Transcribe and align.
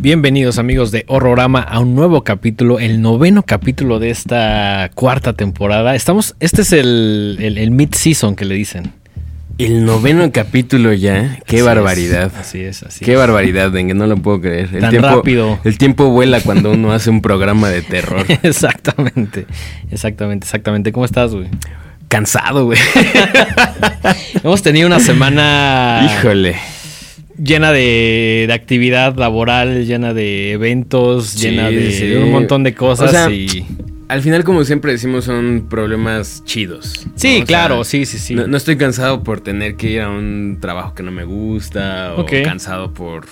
Bienvenidos 0.00 0.58
amigos 0.58 0.92
de 0.92 1.04
Horrorama 1.08 1.60
a 1.60 1.80
un 1.80 1.94
nuevo 1.94 2.22
capítulo, 2.22 2.78
el 2.78 3.02
noveno 3.02 3.42
capítulo 3.42 3.98
de 3.98 4.10
esta 4.10 4.90
cuarta 4.94 5.32
temporada. 5.32 5.94
Estamos, 5.96 6.36
este 6.40 6.62
es 6.62 6.72
el, 6.72 7.36
el, 7.40 7.58
el 7.58 7.70
mid-season 7.72 8.36
que 8.36 8.44
le 8.44 8.54
dicen. 8.54 8.92
El 9.58 9.84
noveno 9.84 10.30
capítulo 10.30 10.92
ya. 10.92 11.40
Qué 11.44 11.56
Así 11.56 11.64
barbaridad. 11.64 12.26
es, 12.32 12.34
así 12.38 12.60
es, 12.60 12.82
así 12.84 13.04
Qué 13.04 13.12
es. 13.14 13.18
barbaridad, 13.18 13.72
Dengue, 13.72 13.92
no 13.94 14.06
lo 14.06 14.16
puedo 14.16 14.40
creer. 14.40 14.68
El 14.72 14.80
Tan 14.80 14.90
tiempo, 14.90 15.08
rápido. 15.08 15.58
El 15.64 15.78
tiempo 15.78 16.10
vuela 16.10 16.40
cuando 16.40 16.70
uno 16.70 16.92
hace 16.92 17.10
un 17.10 17.20
programa 17.20 17.68
de 17.68 17.82
terror. 17.82 18.24
exactamente, 18.44 19.46
exactamente, 19.90 20.44
exactamente. 20.44 20.92
¿Cómo 20.92 21.04
estás, 21.04 21.34
güey? 21.34 21.48
Cansado, 22.06 22.66
güey. 22.66 22.78
Hemos 24.44 24.62
tenido 24.62 24.86
una 24.86 25.00
semana 25.00 26.08
Híjole. 26.20 26.54
llena 27.36 27.72
de, 27.72 28.44
de 28.46 28.52
actividad 28.54 29.16
laboral, 29.16 29.84
llena 29.86 30.14
de 30.14 30.52
eventos, 30.52 31.30
Sí, 31.30 31.50
llena 31.50 31.68
de, 31.68 31.90
sí. 31.90 32.12
un 32.14 32.30
montón 32.30 32.62
de 32.62 32.74
cosas 32.74 33.08
O 33.08 33.12
sea, 33.12 33.28
y... 33.30 33.66
Al 34.08 34.22
final, 34.22 34.42
como 34.42 34.64
siempre 34.64 34.92
decimos, 34.92 35.26
son 35.26 35.66
problemas 35.68 36.42
chidos. 36.44 37.06
Sí, 37.14 37.42
claro, 37.46 37.84
sea, 37.84 37.84
sí, 37.84 38.06
sí, 38.06 38.18
sí. 38.18 38.34
No, 38.34 38.46
no 38.46 38.56
estoy 38.56 38.78
cansado 38.78 39.22
por 39.22 39.40
tener 39.40 39.76
que 39.76 39.90
ir 39.90 40.00
a 40.00 40.08
un 40.08 40.58
trabajo 40.60 40.94
que 40.94 41.02
no 41.02 41.10
me 41.10 41.24
gusta 41.24 42.14
o 42.16 42.24
cansado 42.24 42.94
por, 42.94 43.26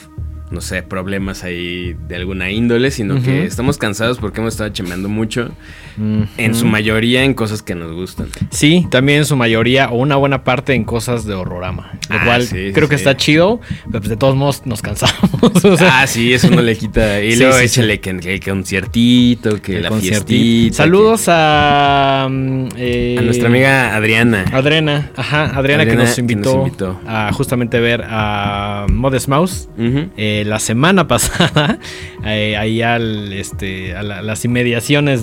no 0.51 0.61
sé, 0.61 0.83
problemas 0.83 1.45
ahí 1.45 1.97
de 2.09 2.17
alguna 2.17 2.51
índole, 2.51 2.91
sino 2.91 3.23
que 3.23 3.45
estamos 3.47 3.79
cansados 3.79 4.19
porque 4.19 4.41
hemos 4.41 4.53
estado 4.53 4.69
chambeando 4.71 5.09
mucho, 5.09 5.51
En 5.99 6.55
su 6.55 6.67
mayoría 6.67 7.25
en 7.25 7.35
cosas 7.35 7.63
que 7.63 7.75
nos 7.75 7.93
gustan. 7.93 8.29
Sí, 8.51 8.87
también 8.91 9.19
en 9.21 9.25
su 9.25 9.37
mayoría 9.37 9.89
o 9.91 9.97
una 9.97 10.17
buena 10.17 10.45
parte 10.45 10.75
en 10.75 10.85
cosas 10.85 11.25
de 11.25 11.35
horrorama. 11.35 11.93
Lo 12.11 12.17
Ah, 12.17 12.23
cual 12.25 12.43
sí, 12.43 12.71
creo 12.73 12.87
sí, 12.87 12.91
que 12.91 12.95
está 12.97 13.17
chido, 13.17 13.61
pero 13.87 14.01
pues 14.01 14.09
de 14.11 14.17
todos 14.17 14.37
modos 14.37 14.63
nos 14.67 14.83
cansamos. 14.83 15.31
o 15.65 15.77
sea, 15.77 16.03
ah, 16.03 16.07
sí, 16.07 16.33
eso 16.35 16.51
no 16.51 16.61
le 16.63 16.77
quita. 16.77 17.21
Y 17.25 17.33
Sí, 17.33 17.39
luego 17.41 17.59
échale 17.59 18.01
que, 18.01 18.17
que 18.19 18.35
el 18.35 18.41
conciertito, 18.41 19.61
que 19.63 19.77
el 19.77 19.83
la 19.83 19.89
conciertito. 19.89 20.27
fiestita. 20.27 20.77
Saludos 20.77 21.25
a, 21.29 22.29
mm, 22.31 22.67
eh, 22.77 23.15
que- 23.15 23.19
a 23.19 23.23
nuestra 23.23 23.49
amiga 23.49 23.97
Adriana. 23.97 24.45
Adriana, 24.53 25.11
ajá, 25.17 25.57
Adriana, 25.57 25.87
que, 25.87 25.95
nos 25.97 26.15
que 26.15 26.21
invitó 26.21 26.57
nos 26.57 26.67
invitó. 26.67 27.01
a 27.07 27.33
justamente 27.33 27.81
ver 27.81 28.03
a 28.07 28.87
Modest 28.93 29.29
Mouse. 29.29 29.69
Eh, 29.79 30.45
la 30.47 30.59
semana 30.59 31.07
pasada, 31.09 31.79
eh, 32.25 32.57
ahí 32.57 32.83
al, 32.83 33.33
este, 33.33 33.97
a 33.97 34.03
la- 34.03 34.23
las 34.23 34.45
inmediaciones 34.45 35.23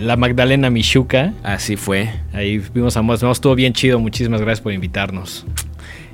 la 0.00 0.16
Magdalena 0.16 0.70
Michuca. 0.70 1.32
Así 1.42 1.76
fue. 1.76 2.10
Ahí 2.32 2.62
vimos 2.74 2.96
a 2.96 3.02
Mouse, 3.02 3.22
estuvo 3.22 3.54
bien 3.54 3.72
chido, 3.72 3.98
muchísimas 3.98 4.40
gracias 4.40 4.60
por 4.60 4.72
invitarnos. 4.72 5.46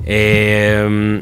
Eh, 0.04 1.20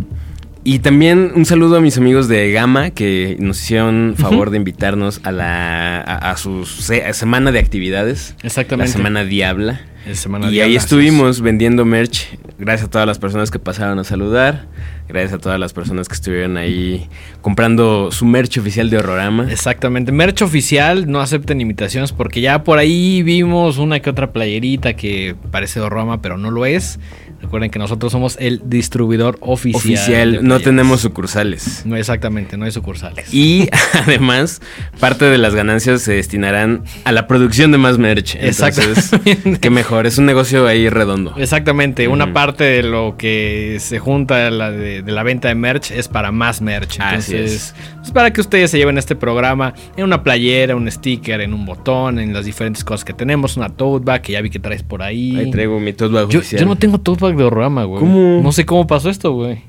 y 0.66 0.80
también 0.80 1.32
un 1.34 1.44
saludo 1.46 1.76
a 1.76 1.80
mis 1.80 1.96
amigos 1.96 2.28
de 2.28 2.50
Gama 2.52 2.90
que 2.90 3.36
nos 3.38 3.62
hicieron 3.62 4.14
favor 4.18 4.50
de 4.50 4.56
invitarnos 4.56 5.20
a 5.22 5.30
la 5.32 6.00
a, 6.00 6.30
a 6.32 6.36
su 6.36 6.66
se- 6.66 7.12
semana 7.14 7.52
de 7.52 7.58
actividades. 7.60 8.34
Exactamente. 8.42 8.90
La 8.90 8.96
semana 8.96 9.24
Diabla. 9.24 9.80
Es 10.06 10.20
Semana 10.20 10.50
y 10.52 10.60
ahí 10.60 10.76
estuvimos 10.76 11.40
vendiendo 11.40 11.84
merch. 11.84 12.28
Gracias 12.60 12.86
a 12.86 12.90
todas 12.90 13.08
las 13.08 13.18
personas 13.18 13.50
que 13.50 13.58
pasaron 13.58 13.98
a 13.98 14.04
saludar. 14.04 14.66
Gracias 15.08 15.32
a 15.34 15.38
todas 15.38 15.58
las 15.58 15.72
personas 15.72 16.06
que 16.08 16.14
estuvieron 16.14 16.56
ahí 16.56 17.08
comprando 17.42 18.10
su 18.12 18.24
merch 18.24 18.58
oficial 18.58 18.88
de 18.88 18.98
Horrorama. 18.98 19.50
Exactamente. 19.50 20.12
Merch 20.12 20.42
oficial, 20.42 21.10
no 21.10 21.20
acepten 21.20 21.60
imitaciones 21.60 22.12
porque 22.12 22.40
ya 22.40 22.62
por 22.62 22.78
ahí 22.78 23.22
vimos 23.24 23.78
una 23.78 23.98
que 24.00 24.08
otra 24.10 24.32
playerita 24.32 24.94
que 24.94 25.34
parece 25.50 25.80
Roma, 25.88 26.22
pero 26.22 26.38
no 26.38 26.50
lo 26.52 26.66
es. 26.66 27.00
Recuerden 27.46 27.70
que 27.70 27.78
nosotros 27.78 28.10
somos 28.10 28.36
el 28.40 28.60
distribuidor 28.64 29.38
oficial. 29.40 29.76
Oficial, 29.76 30.38
no 30.42 30.58
tenemos 30.58 31.00
sucursales. 31.00 31.82
No, 31.84 31.94
exactamente, 31.94 32.56
no 32.56 32.64
hay 32.64 32.72
sucursales. 32.72 33.32
Y 33.32 33.68
además, 33.92 34.60
parte 34.98 35.26
de 35.26 35.38
las 35.38 35.54
ganancias 35.54 36.02
se 36.02 36.14
destinarán 36.14 36.82
a 37.04 37.12
la 37.12 37.28
producción 37.28 37.70
de 37.70 37.78
más 37.78 37.98
merch. 37.98 38.34
Entonces, 38.34 39.12
qué 39.60 39.70
mejor, 39.70 40.08
es 40.08 40.18
un 40.18 40.26
negocio 40.26 40.66
ahí 40.66 40.88
redondo. 40.88 41.34
Exactamente, 41.36 42.08
una 42.08 42.32
parte 42.32 42.64
de 42.64 42.82
lo 42.82 43.14
que 43.16 43.76
se 43.78 44.00
junta 44.00 44.38
de 44.38 44.50
la, 44.50 44.72
de, 44.72 45.02
de 45.02 45.12
la 45.12 45.22
venta 45.22 45.46
de 45.46 45.54
merch 45.54 45.92
es 45.92 46.08
para 46.08 46.32
más 46.32 46.60
merch. 46.60 46.98
Así 46.98 47.36
Entonces, 47.36 47.74
es 48.02 48.10
para 48.10 48.32
que 48.32 48.40
ustedes 48.40 48.72
se 48.72 48.78
lleven 48.78 48.98
este 48.98 49.14
programa 49.14 49.72
en 49.96 50.02
una 50.02 50.24
playera, 50.24 50.74
un 50.74 50.90
sticker, 50.90 51.40
en 51.40 51.54
un 51.54 51.64
botón, 51.64 52.18
en 52.18 52.32
las 52.32 52.44
diferentes 52.44 52.82
cosas 52.82 53.04
que 53.04 53.12
tenemos, 53.12 53.56
una 53.56 53.68
tote 53.68 54.04
bag 54.04 54.22
que 54.22 54.32
ya 54.32 54.40
vi 54.40 54.50
que 54.50 54.58
traes 54.58 54.82
por 54.82 55.02
ahí. 55.02 55.36
Ahí 55.36 55.50
traigo 55.52 55.78
mi 55.78 55.92
tote 55.92 56.14
bag 56.14 56.28
Yo, 56.28 56.66
no 56.66 56.74
tengo 56.74 56.98
tote 56.98 57.24
bag 57.24 57.35
de 57.36 57.44
horrorama, 57.44 57.84
güey. 57.84 58.00
¿Cómo? 58.00 58.40
No 58.42 58.52
sé 58.52 58.66
cómo 58.66 58.86
pasó 58.86 59.10
esto, 59.10 59.32
güey. 59.32 59.62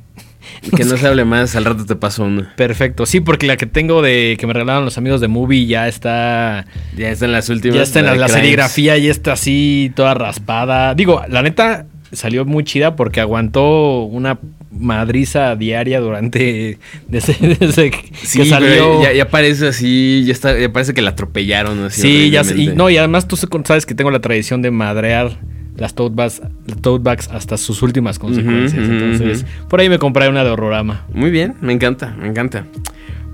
Que 0.76 0.86
no 0.86 0.98
se 0.98 1.08
hable 1.08 1.26
más, 1.26 1.56
al 1.56 1.66
rato 1.66 1.86
te 1.86 1.96
paso 1.96 2.24
uno. 2.24 2.48
Perfecto. 2.56 3.06
Sí, 3.06 3.20
porque 3.20 3.48
la 3.48 3.58
que 3.58 3.66
tengo 3.66 4.02
de 4.02 4.38
que 4.40 4.48
me 4.48 4.54
regalaron 4.54 4.86
los 4.86 4.98
amigos 4.98 5.22
de 5.22 5.28
Movie 5.28 5.66
ya 5.66 5.88
está. 5.88 6.66
Ya 6.96 7.10
están 7.10 7.32
las 7.32 7.50
últimas. 7.50 7.76
Ya 7.76 7.84
está 7.84 8.00
en 8.00 8.20
la, 8.20 8.28
serigrafía, 8.28 8.98
ya 8.98 9.12
está 9.12 9.34
así, 9.34 9.92
toda 9.96 10.14
raspada. 10.14 10.96
Digo, 10.96 11.22
la 11.30 11.42
neta 11.42 11.86
salió 12.12 12.46
muy 12.46 12.64
chida 12.64 12.96
porque 12.96 13.20
aguantó 13.20 14.04
una 14.04 14.40
madriza 14.72 15.56
diaria 15.56 16.00
durante. 16.00 16.78
Desde, 17.08 17.36
desde 17.56 17.92
que 17.92 18.12
Sí, 18.24 18.46
salió. 18.46 19.02
ya, 19.04 19.14
ya 19.14 19.30
parece 19.30 19.68
así, 19.68 20.24
ya, 20.26 20.34
está, 20.34 20.58
ya 20.58 20.72
parece 20.72 20.94
que 20.94 21.02
la 21.02 21.12
atropellaron 21.12 21.86
así. 21.86 22.02
sí, 22.02 22.30
ya. 22.30 22.42
Y, 22.56 22.68
no, 22.68 22.90
y 22.90 22.98
además 22.98 23.28
tú 23.28 23.38
sabes 23.38 23.86
que 23.86 23.96
tengo 23.96 24.12
la 24.12 24.20
tradición 24.20 24.62
de 24.62 24.72
madrear 24.72 25.40
las 25.78 25.94
tote 25.94 26.16
bags, 26.16 26.42
tote 26.82 27.04
bags 27.04 27.30
hasta 27.30 27.58
sus 27.58 27.82
últimas 27.82 28.20
consecuencias. 28.20 28.88
Entonces, 28.88 29.46
por 29.70 29.80
ahí 29.80 29.90
me 29.90 30.00
compré 30.00 30.28
una 30.28 30.44
de 30.44 30.50
horrorama. 30.50 31.06
Muy 31.14 31.30
bien, 31.30 31.56
me 31.62 31.74
encanta, 31.74 32.16
me 32.20 32.28
encanta. 32.28 32.66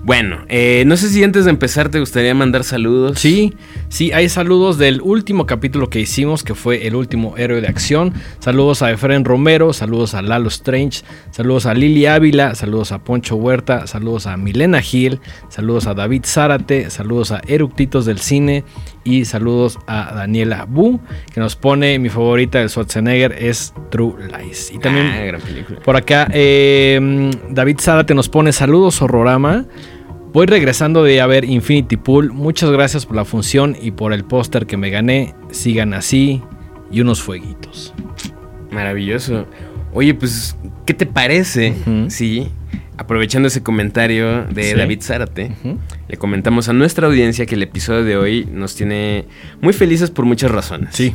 Bueno, 0.04 0.40
eh, 0.50 0.84
no 0.86 0.98
sé 0.98 1.08
si 1.08 1.24
antes 1.24 1.46
de 1.46 1.50
empezar 1.50 1.88
te 1.88 1.98
gustaría 1.98 2.34
mandar 2.34 2.62
saludos. 2.62 3.18
Sí, 3.18 3.54
sí, 3.88 4.12
hay 4.12 4.28
saludos 4.28 4.76
del 4.76 5.00
último 5.00 5.46
capítulo 5.46 5.88
que 5.88 5.98
hicimos, 5.98 6.44
que 6.44 6.54
fue 6.54 6.86
el 6.86 6.94
último 6.94 7.38
héroe 7.38 7.62
de 7.62 7.68
acción. 7.68 8.12
Saludos 8.38 8.82
a 8.82 8.90
Efren 8.90 9.24
Romero, 9.24 9.72
saludos 9.72 10.12
a 10.12 10.20
Lalo 10.20 10.48
Strange, 10.48 11.04
saludos 11.30 11.64
a 11.64 11.72
Lili 11.72 12.04
Ávila, 12.04 12.54
saludos 12.54 12.92
a 12.92 12.98
Poncho 13.02 13.36
Huerta, 13.36 13.86
saludos 13.86 14.26
a 14.26 14.36
Milena 14.36 14.82
Gil, 14.82 15.20
saludos 15.48 15.86
a 15.86 15.94
David 15.94 16.24
Zárate, 16.26 16.90
saludos 16.90 17.32
a 17.32 17.40
Eructitos 17.46 18.04
del 18.04 18.18
Cine 18.18 18.62
y 19.04 19.24
saludos 19.26 19.78
a 19.86 20.12
Daniela 20.14 20.66
Bu, 20.68 20.98
que 21.32 21.40
nos 21.40 21.56
pone 21.56 21.98
mi 21.98 22.08
favorita 22.08 22.58
del 22.58 22.70
Schwarzenegger 22.70 23.32
es 23.38 23.74
True 23.90 24.14
Lies. 24.28 24.72
Y 24.72 24.78
también 24.78 25.06
Ah, 25.06 25.24
gran 25.24 25.40
película. 25.40 25.80
por 25.80 25.96
acá, 25.96 26.28
eh, 26.32 27.30
David 27.50 27.76
Zárate 27.80 28.14
nos 28.14 28.28
pone 28.28 28.52
saludos, 28.52 29.00
horrorama. 29.02 29.66
Voy 30.32 30.46
regresando 30.46 31.04
de 31.04 31.20
a 31.20 31.26
ver 31.28 31.44
Infinity 31.44 31.96
Pool. 31.96 32.32
Muchas 32.32 32.70
gracias 32.70 33.06
por 33.06 33.14
la 33.14 33.24
función 33.24 33.76
y 33.80 33.92
por 33.92 34.12
el 34.12 34.24
póster 34.24 34.66
que 34.66 34.76
me 34.76 34.90
gané. 34.90 35.32
Sigan 35.52 35.94
así 35.94 36.42
y 36.90 37.00
unos 37.00 37.22
fueguitos. 37.22 37.94
Maravilloso. 38.72 39.46
Oye, 39.94 40.12
pues, 40.14 40.56
¿qué 40.86 40.92
te 40.92 41.06
parece 41.06 41.70
Ujú. 41.86 42.10
si, 42.10 42.48
aprovechando 42.98 43.48
ese 43.48 43.62
comentario 43.62 44.44
de 44.44 44.64
Sí. 44.70 44.74
David 44.76 45.00
Zárate, 45.02 45.52
le 46.08 46.16
comentamos 46.16 46.68
a 46.68 46.72
nuestra 46.72 47.06
audiencia 47.06 47.46
que 47.46 47.54
el 47.54 47.62
episodio 47.62 48.04
de 48.04 48.16
hoy 48.16 48.48
nos 48.52 48.74
tiene 48.74 49.24
muy 49.62 49.72
felices 49.72 50.10
por 50.10 50.24
muchas 50.24 50.50
razones? 50.50 50.90
Sí. 50.92 51.14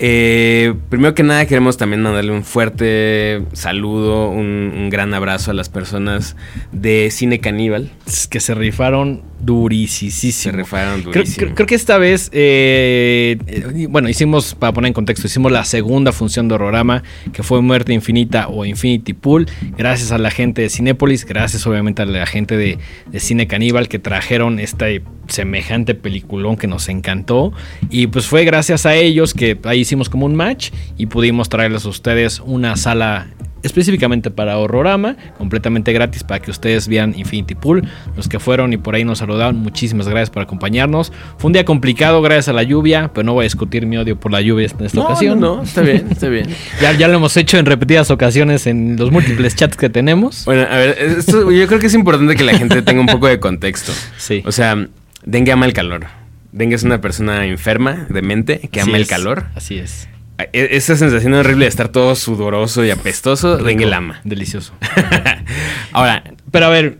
Eh, 0.00 0.74
primero 0.90 1.14
que 1.14 1.22
nada 1.24 1.46
queremos 1.46 1.76
también 1.76 2.02
mandarle 2.02 2.30
un 2.32 2.44
fuerte 2.44 3.42
saludo, 3.52 4.28
un, 4.30 4.72
un 4.76 4.90
gran 4.90 5.12
abrazo 5.12 5.50
a 5.50 5.54
las 5.54 5.68
personas 5.68 6.36
de 6.72 7.08
Cine 7.10 7.40
Caníbal. 7.40 7.90
Que 8.30 8.38
se 8.40 8.54
rifaron 8.54 9.22
durísimo. 9.40 10.10
Se 10.10 10.52
rifaron 10.52 11.00
Creo, 11.02 11.12
durísimo. 11.14 11.36
creo- 11.38 11.54
creo 11.54 11.66
que 11.66 11.74
esta 11.74 11.98
vez, 11.98 12.30
eh, 12.32 13.38
eh, 13.46 13.86
bueno, 13.88 14.08
hicimos, 14.08 14.54
para 14.54 14.72
poner 14.72 14.88
en 14.88 14.94
contexto, 14.94 15.26
hicimos 15.26 15.50
la 15.52 15.64
segunda 15.64 16.12
función 16.12 16.48
de 16.48 16.54
Horrorama, 16.54 17.02
que 17.32 17.42
fue 17.42 17.60
Muerte 17.60 17.92
Infinita 17.92 18.48
o 18.48 18.64
Infinity 18.64 19.14
Pool. 19.14 19.46
Gracias 19.76 20.12
a 20.12 20.18
la 20.18 20.30
gente 20.30 20.62
de 20.62 20.70
Cinépolis, 20.70 21.24
gracias 21.24 21.66
obviamente 21.66 22.02
a 22.02 22.06
la 22.06 22.26
gente 22.26 22.56
de, 22.56 22.78
de 23.06 23.20
Cine 23.20 23.46
Caníbal 23.48 23.88
que 23.88 23.98
trajeron 23.98 24.58
este 24.60 25.02
semejante 25.28 25.94
peliculón 25.94 26.56
que 26.56 26.66
nos 26.66 26.88
encantó. 26.88 27.52
Y 27.90 28.06
pues 28.06 28.26
fue 28.26 28.44
gracias 28.44 28.86
a 28.86 28.94
ellos 28.94 29.34
que 29.34 29.58
ahí 29.64 29.84
hicimos 29.88 30.10
como 30.10 30.26
un 30.26 30.34
match 30.34 30.70
y 30.98 31.06
pudimos 31.06 31.48
traerles 31.48 31.86
a 31.86 31.88
ustedes 31.88 32.40
una 32.40 32.76
sala 32.76 33.28
específicamente 33.62 34.30
para 34.30 34.58
Horrorama, 34.58 35.16
completamente 35.36 35.92
gratis 35.92 36.22
para 36.22 36.40
que 36.40 36.50
ustedes 36.50 36.88
vean 36.88 37.14
Infinity 37.16 37.54
Pool. 37.54 37.88
Los 38.16 38.28
que 38.28 38.38
fueron 38.38 38.72
y 38.72 38.76
por 38.76 38.94
ahí 38.94 39.04
nos 39.04 39.18
saludaron, 39.18 39.56
muchísimas 39.56 40.06
gracias 40.06 40.30
por 40.30 40.42
acompañarnos. 40.42 41.10
Fue 41.38 41.48
un 41.48 41.54
día 41.54 41.64
complicado 41.64 42.20
gracias 42.22 42.48
a 42.48 42.52
la 42.52 42.62
lluvia, 42.62 43.10
pero 43.14 43.24
no 43.24 43.32
voy 43.32 43.42
a 43.42 43.44
discutir 43.44 43.86
mi 43.86 43.96
odio 43.96 44.20
por 44.20 44.30
la 44.30 44.40
lluvia 44.42 44.66
en 44.66 44.86
esta 44.86 44.98
no, 44.98 45.04
ocasión. 45.06 45.40
No, 45.40 45.56
no, 45.56 45.62
está 45.62 45.80
bien, 45.80 46.06
está 46.10 46.28
bien. 46.28 46.46
Ya, 46.80 46.92
ya 46.92 47.08
lo 47.08 47.14
hemos 47.14 47.36
hecho 47.36 47.56
en 47.58 47.66
repetidas 47.66 48.10
ocasiones 48.10 48.66
en 48.66 48.96
los 48.96 49.10
múltiples 49.10 49.56
chats 49.56 49.76
que 49.76 49.88
tenemos. 49.88 50.44
Bueno, 50.44 50.66
a 50.70 50.76
ver, 50.76 50.96
esto, 51.18 51.50
yo 51.50 51.66
creo 51.66 51.80
que 51.80 51.86
es 51.86 51.94
importante 51.94 52.36
que 52.36 52.44
la 52.44 52.56
gente 52.56 52.82
tenga 52.82 53.00
un 53.00 53.06
poco 53.06 53.26
de 53.26 53.40
contexto. 53.40 53.92
Sí. 54.18 54.42
O 54.44 54.52
sea, 54.52 54.86
dengue 55.24 55.50
ama 55.50 55.66
el 55.66 55.72
calor. 55.72 56.17
Dengue 56.58 56.74
es 56.74 56.82
una 56.82 57.00
persona 57.00 57.46
enferma 57.46 58.06
de 58.10 58.20
mente 58.20 58.68
que 58.72 58.80
Así 58.80 58.90
ama 58.90 58.98
el 58.98 59.06
calor. 59.06 59.44
Así 59.54 59.78
es. 59.78 60.08
E- 60.52 60.68
Esa 60.72 60.96
sensación 60.96 61.34
horrible 61.34 61.64
de 61.66 61.68
estar 61.68 61.88
todo 61.88 62.14
sudoroso 62.16 62.84
y 62.84 62.90
apestoso, 62.90 63.56
Dengue 63.58 63.84
Rico, 63.84 63.90
la 63.90 63.96
ama. 63.98 64.20
Delicioso. 64.24 64.72
Ahora, 65.92 66.24
Pero 66.50 66.66
a 66.66 66.68
ver, 66.70 66.98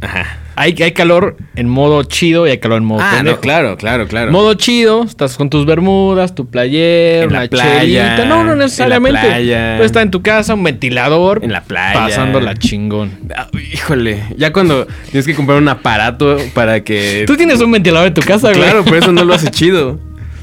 ajá. 0.00 0.38
Hay, 0.56 0.74
hay 0.82 0.92
calor 0.92 1.36
en 1.54 1.68
modo 1.68 2.02
chido 2.04 2.46
y 2.46 2.50
hay 2.50 2.58
calor 2.58 2.78
en 2.78 2.84
modo 2.86 3.00
Ah, 3.02 3.22
no, 3.22 3.38
claro, 3.40 3.76
claro, 3.76 4.08
claro. 4.08 4.32
Modo 4.32 4.54
chido, 4.54 5.04
estás 5.04 5.36
con 5.36 5.50
tus 5.50 5.66
bermudas, 5.66 6.34
tu 6.34 6.46
playera, 6.48 7.24
En 7.24 7.32
la 7.32 7.40
una 7.40 7.48
playa, 7.48 7.80
chelita. 7.82 8.24
No, 8.24 8.42
no 8.42 8.52
en 8.52 8.58
la 8.58 8.64
necesariamente. 8.64 9.20
playa. 9.20 9.74
Puedes 9.76 9.90
estar 9.90 10.02
en 10.02 10.10
tu 10.10 10.22
casa, 10.22 10.54
un 10.54 10.62
ventilador. 10.64 11.44
En 11.44 11.52
la 11.52 11.62
playa. 11.62 11.92
Pasándola 11.94 12.54
chingón. 12.54 13.12
Ah, 13.36 13.48
híjole, 13.72 14.22
ya 14.36 14.52
cuando 14.52 14.86
tienes 15.10 15.26
que 15.26 15.34
comprar 15.34 15.58
un 15.58 15.68
aparato 15.68 16.38
para 16.54 16.82
que... 16.82 17.24
Tú 17.26 17.36
tienes 17.36 17.60
un 17.60 17.70
ventilador 17.70 18.08
en 18.08 18.14
tu 18.14 18.22
casa, 18.22 18.48
güey. 18.48 18.60
Claro, 18.62 18.82
pero 18.84 18.96
eso 18.96 19.12
no 19.12 19.24
lo 19.24 19.34
hace 19.34 19.50
chido. 19.50 20.00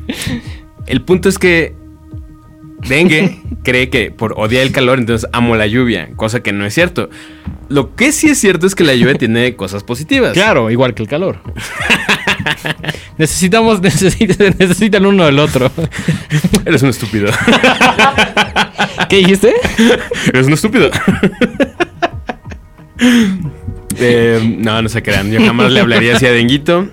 El 0.85 1.01
punto 1.01 1.27
es 1.29 1.39
que 1.39 1.73
Dengue 2.87 3.39
cree 3.63 3.89
que 3.89 4.11
por 4.11 4.33
odiar 4.37 4.63
el 4.63 4.71
calor, 4.71 4.99
entonces 4.99 5.29
amo 5.33 5.55
la 5.55 5.67
lluvia, 5.67 6.09
cosa 6.15 6.41
que 6.41 6.51
no 6.51 6.65
es 6.65 6.73
cierto. 6.73 7.09
Lo 7.69 7.95
que 7.95 8.11
sí 8.11 8.27
es 8.27 8.39
cierto 8.39 8.67
es 8.67 8.75
que 8.75 8.83
la 8.83 8.93
lluvia 8.93 9.15
tiene 9.15 9.55
cosas 9.55 9.83
positivas. 9.83 10.33
Claro, 10.33 10.69
igual 10.69 10.93
que 10.93 11.03
el 11.03 11.09
calor. 11.09 11.39
Necesitamos, 13.17 13.81
necesitan, 13.81 14.55
necesitan 14.57 15.05
uno 15.05 15.25
del 15.25 15.39
otro. 15.39 15.71
Eres 16.65 16.81
un 16.81 16.89
estúpido. 16.89 17.31
¿Qué 19.09 19.17
dijiste? 19.17 19.53
Eres 20.33 20.47
un 20.47 20.53
estúpido. 20.53 20.89
Eh, 23.99 24.57
no, 24.59 24.81
no 24.81 24.89
se 24.89 25.01
crean. 25.01 25.31
Yo 25.31 25.43
jamás 25.43 25.71
le 25.71 25.79
hablaría 25.79 26.15
así 26.15 26.25
a 26.25 26.31
Denguito. 26.31 26.87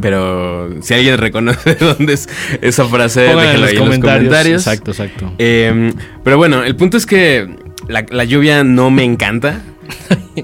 Pero 0.00 0.82
si 0.82 0.94
alguien 0.94 1.18
reconoce 1.18 1.74
dónde 1.80 2.14
es 2.14 2.28
esa 2.60 2.84
frase, 2.86 3.20
déjenlo 3.20 3.66
ahí 3.66 3.76
en 3.76 3.88
los 3.88 3.98
comentarios. 3.98 4.66
Exacto, 4.66 4.90
exacto. 4.90 5.32
Eh, 5.38 5.92
pero 6.24 6.36
bueno, 6.36 6.62
el 6.64 6.76
punto 6.76 6.96
es 6.96 7.06
que 7.06 7.48
la, 7.88 8.04
la 8.10 8.24
lluvia 8.24 8.64
no 8.64 8.90
me 8.90 9.04
encanta. 9.04 9.62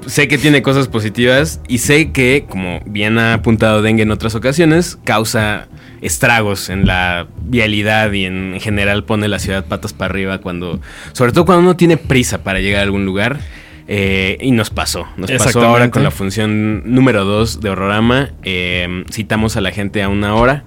sé 0.07 0.29
que 0.29 0.39
tiene 0.39 0.63
cosas 0.63 0.89
positivas 0.89 1.61
y 1.69 1.79
sé 1.79 2.13
que, 2.13 2.47
como 2.49 2.81
bien 2.87 3.19
ha 3.19 3.35
apuntado 3.35 3.83
Dengue 3.83 4.03
en 4.03 4.11
otras 4.11 4.35
ocasiones, 4.35 4.99
causa 5.05 5.69
estragos 6.03 6.69
en 6.69 6.87
la 6.87 7.27
vialidad 7.43 8.13
y 8.13 8.25
en 8.25 8.59
general 8.61 9.05
pone 9.05 9.29
la 9.29 9.39
ciudad 9.39 9.65
patas 9.65 9.93
para 9.93 10.11
arriba 10.11 10.39
cuando, 10.39 10.81
sobre 11.13 11.33
todo 11.33 11.45
cuando 11.47 11.63
uno 11.63 11.77
tiene 11.77 11.97
prisa 11.97 12.43
para 12.43 12.61
llegar 12.61 12.81
a 12.81 12.85
algún 12.85 13.05
lugar. 13.05 13.39
Eh, 13.89 14.37
y 14.41 14.51
nos 14.51 14.71
pasó, 14.71 15.07
nos 15.17 15.31
pasó 15.31 15.63
ahora 15.65 15.91
con 15.93 16.03
la 16.03 16.11
función 16.11 16.83
número 16.93 17.25
2 17.25 17.61
de 17.61 17.71
Horrorama. 17.71 18.31
Eh, 18.43 19.05
citamos 19.13 19.57
a 19.57 19.61
la 19.61 19.71
gente 19.71 20.03
a 20.03 20.09
una 20.09 20.35
hora 20.35 20.65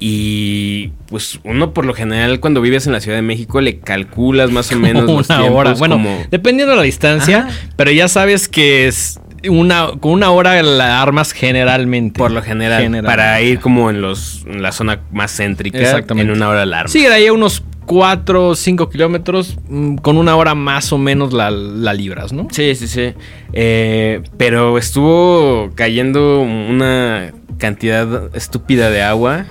y 0.00 0.88
pues 1.06 1.40
uno 1.44 1.72
por 1.72 1.84
lo 1.86 1.94
general 1.94 2.40
cuando 2.40 2.60
vives 2.60 2.86
en 2.86 2.92
la 2.92 3.00
Ciudad 3.00 3.16
de 3.18 3.22
México 3.22 3.60
le 3.60 3.78
calculas 3.78 4.50
más 4.50 4.70
o 4.72 4.76
menos 4.76 5.04
los 5.10 5.28
una 5.30 5.38
tiempos 5.40 5.58
hora. 5.60 5.74
Bueno, 5.74 5.96
como- 5.96 6.22
dependiendo 6.30 6.72
de 6.72 6.76
la 6.78 6.82
distancia, 6.84 7.46
Ajá. 7.48 7.50
pero 7.76 7.90
ya 7.90 8.08
sabes 8.08 8.48
que 8.48 8.86
es 8.88 9.20
una, 9.48 9.88
con 10.00 10.12
una 10.12 10.30
hora 10.30 10.62
la 10.62 11.00
armas 11.02 11.32
generalmente. 11.32 12.18
por 12.18 12.30
lo 12.30 12.42
general, 12.42 12.82
General. 12.82 13.04
para 13.10 13.40
ir 13.40 13.60
como 13.60 13.90
en 13.90 14.00
los 14.00 14.44
en 14.46 14.62
la 14.62 14.72
zona 14.72 15.00
más 15.12 15.36
céntrica 15.36 15.78
Exactamente. 15.78 16.30
en 16.30 16.36
una 16.36 16.48
hora 16.48 16.62
alarma. 16.62 16.88
Sí, 16.88 17.02
de 17.02 17.12
ahí 17.14 17.30
unos 17.30 17.62
4 17.86 18.48
o 18.48 18.54
5 18.54 18.88
kilómetros, 18.88 19.58
mm, 19.68 19.96
con 19.96 20.16
una 20.16 20.36
hora 20.36 20.54
más 20.54 20.92
o 20.92 20.98
menos 20.98 21.32
la, 21.32 21.50
la 21.50 21.92
libras, 21.92 22.32
¿no? 22.32 22.48
Sí, 22.50 22.74
sí, 22.74 22.88
sí. 22.88 23.12
Eh, 23.52 24.22
pero 24.38 24.78
estuvo 24.78 25.70
cayendo 25.74 26.40
una 26.40 27.32
cantidad 27.58 28.34
estúpida 28.34 28.90
de 28.90 29.02
agua 29.02 29.44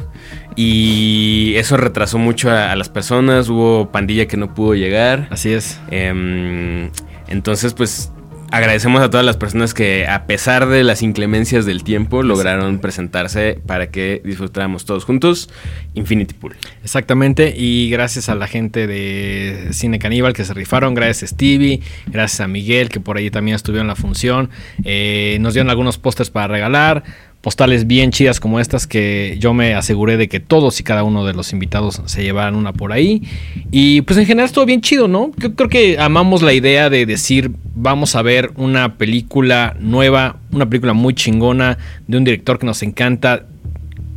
y 0.55 1.53
eso 1.57 1.77
retrasó 1.77 2.17
mucho 2.17 2.49
a, 2.49 2.71
a 2.71 2.75
las 2.75 2.89
personas. 2.89 3.49
Hubo 3.49 3.91
pandilla 3.91 4.27
que 4.27 4.37
no 4.37 4.53
pudo 4.53 4.73
llegar. 4.75 5.27
Así 5.29 5.51
es. 5.53 5.79
Em, 5.91 6.89
entonces, 7.27 7.73
pues 7.73 8.11
agradecemos 8.53 9.01
a 9.01 9.09
todas 9.09 9.25
las 9.25 9.35
personas 9.35 9.73
que, 9.73 10.05
a 10.05 10.27
pesar 10.27 10.67
de 10.67 10.83
las 10.83 11.01
inclemencias 11.01 11.65
del 11.65 11.83
tiempo, 11.83 12.21
lograron 12.21 12.77
presentarse 12.77 13.59
para 13.65 13.87
que 13.87 14.21
disfrutáramos 14.23 14.85
todos 14.85 15.05
juntos 15.05 15.49
Infinity 15.95 16.35
Pool. 16.35 16.55
Exactamente, 16.83 17.55
y 17.57 17.89
gracias 17.89 18.29
a 18.29 18.35
la 18.35 18.45
gente 18.45 18.85
de 18.85 19.69
Cine 19.71 19.97
Caníbal 19.97 20.33
que 20.33 20.45
se 20.45 20.53
rifaron, 20.53 20.93
gracias 20.93 21.23
a 21.23 21.33
Stevie, 21.33 21.81
gracias 22.05 22.41
a 22.41 22.47
Miguel 22.47 22.89
que 22.89 22.99
por 22.99 23.17
ahí 23.17 23.31
también 23.31 23.55
estuvieron 23.55 23.85
en 23.85 23.89
la 23.89 23.95
función, 23.95 24.51
Eh, 24.83 25.37
nos 25.41 25.55
dieron 25.55 25.71
algunos 25.71 25.97
pósters 25.97 26.29
para 26.29 26.47
regalar, 26.47 27.03
postales 27.43 27.87
bien 27.87 28.11
chidas 28.11 28.39
como 28.39 28.61
estas 28.61 28.87
que 28.87 29.35
yo 29.37 29.53
me 29.53 29.75
aseguré 29.75 30.15
de 30.15 30.29
que 30.29 30.39
todos 30.39 30.79
y 30.79 30.83
cada 30.83 31.03
uno 31.03 31.25
de 31.25 31.33
los 31.33 31.51
invitados 31.51 32.01
se 32.05 32.23
llevaran 32.23 32.55
una 32.55 32.71
por 32.71 32.93
ahí, 32.93 33.21
y 33.69 34.01
pues 34.03 34.17
en 34.17 34.25
general 34.25 34.45
estuvo 34.45 34.65
bien 34.65 34.79
chido, 34.79 35.09
¿no? 35.09 35.29
Yo 35.35 35.53
creo 35.53 35.67
que 35.67 35.99
amamos 35.99 36.41
la 36.41 36.53
idea 36.53 36.89
de 36.89 37.05
decir, 37.05 37.51
vamos 37.75 38.15
a 38.15 38.21
ver 38.21 38.51
una 38.55 38.95
película 38.97 39.75
nueva, 39.81 40.37
una 40.53 40.69
película 40.69 40.93
muy 40.93 41.15
chingona 41.15 41.77
de 42.07 42.17
un 42.17 42.23
director 42.23 42.59
que 42.59 42.65
nos 42.65 42.81
encanta, 42.81 43.45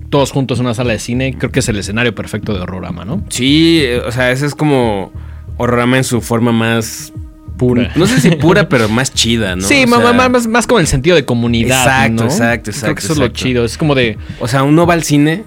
todos 0.08 0.30
juntos 0.30 0.60
en 0.60 0.66
una 0.66 0.74
sala 0.74 0.92
de 0.92 1.00
cine, 1.00 1.34
creo 1.36 1.50
que 1.50 1.58
es 1.58 1.68
el 1.68 1.78
escenario 1.78 2.14
perfecto 2.14 2.54
de 2.54 2.60
Horrorama, 2.60 3.04
¿no? 3.04 3.24
Sí, 3.28 3.80
eh, 3.82 4.02
o 4.06 4.12
sea, 4.12 4.30
ese 4.30 4.46
es 4.46 4.54
como 4.54 5.12
Horrorama 5.56 5.96
en 5.96 6.04
su 6.04 6.20
forma 6.20 6.52
más 6.52 7.12
Pura. 7.56 7.90
No 7.94 8.06
sé 8.06 8.20
si 8.20 8.30
pura, 8.32 8.68
pero 8.68 8.88
más 8.88 9.12
chida, 9.14 9.56
¿no? 9.56 9.62
sí, 9.62 9.84
O 9.84 10.00
sea, 10.00 10.12
más, 10.28 10.46
más 10.46 10.66
con 10.66 10.80
el 10.80 10.86
sentido 10.86 11.16
de 11.16 11.24
comunidad. 11.24 11.78
Exacto, 11.84 12.24
¿no? 12.24 12.30
exacto, 12.30 12.62
Creo 12.62 12.62
que 12.62 12.70
exacto, 12.70 12.98
eso 13.02 13.12
es 13.12 13.18
lo 13.18 13.24
exacto. 13.26 13.42
chido. 13.44 13.64
Es 13.64 13.78
como 13.78 13.94
de. 13.94 14.18
O 14.40 14.48
sea, 14.48 14.62
uno 14.62 14.86
va 14.86 14.94
al 14.94 15.02
cine 15.02 15.44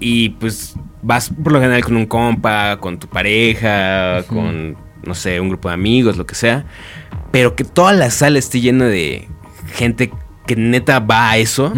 y 0.00 0.30
pues 0.30 0.74
vas 1.02 1.30
por 1.30 1.52
lo 1.52 1.60
general 1.60 1.82
con 1.84 1.96
un 1.96 2.06
compa, 2.06 2.78
con 2.78 2.98
tu 2.98 3.06
pareja, 3.08 4.22
con, 4.26 4.76
no 5.04 5.14
sé, 5.14 5.40
un 5.40 5.48
grupo 5.48 5.68
de 5.68 5.74
amigos, 5.74 6.16
lo 6.16 6.26
que 6.26 6.34
sea. 6.34 6.64
Pero 7.30 7.54
que 7.54 7.64
toda 7.64 7.92
la 7.92 8.10
sala 8.10 8.38
esté 8.38 8.60
llena 8.60 8.86
de 8.86 9.28
gente 9.74 10.10
que 10.46 10.56
neta 10.56 10.98
va 11.00 11.30
a 11.30 11.38
eso. 11.38 11.72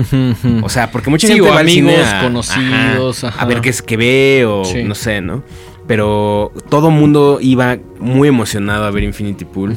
O 0.63 0.69
sea, 0.69 0.91
porque 0.91 1.11
mucha 1.11 1.27
Sí, 1.27 1.35
gente 1.35 1.49
o 1.49 1.53
va 1.53 1.61
al 1.61 1.69
cine 1.69 1.97
a, 2.03 2.23
conocidos, 2.23 3.25
ajá, 3.25 3.35
ajá. 3.37 3.43
a 3.45 3.47
ver 3.47 3.61
qué 3.61 3.69
es 3.71 3.83
que 3.83 3.97
ve 3.97 4.45
o 4.47 4.65
Sí. 4.65 4.83
no 4.83 4.95
sé, 4.95 5.21
¿no? 5.21 5.43
Pero 5.93 6.51
todo 6.71 6.91
mundo 6.91 7.37
iba 7.43 7.77
muy 8.01 8.27
emocionado 8.27 8.85
a 8.87 8.91
ver 8.91 9.05
Infinity 9.05 9.45
Pool. 9.45 9.77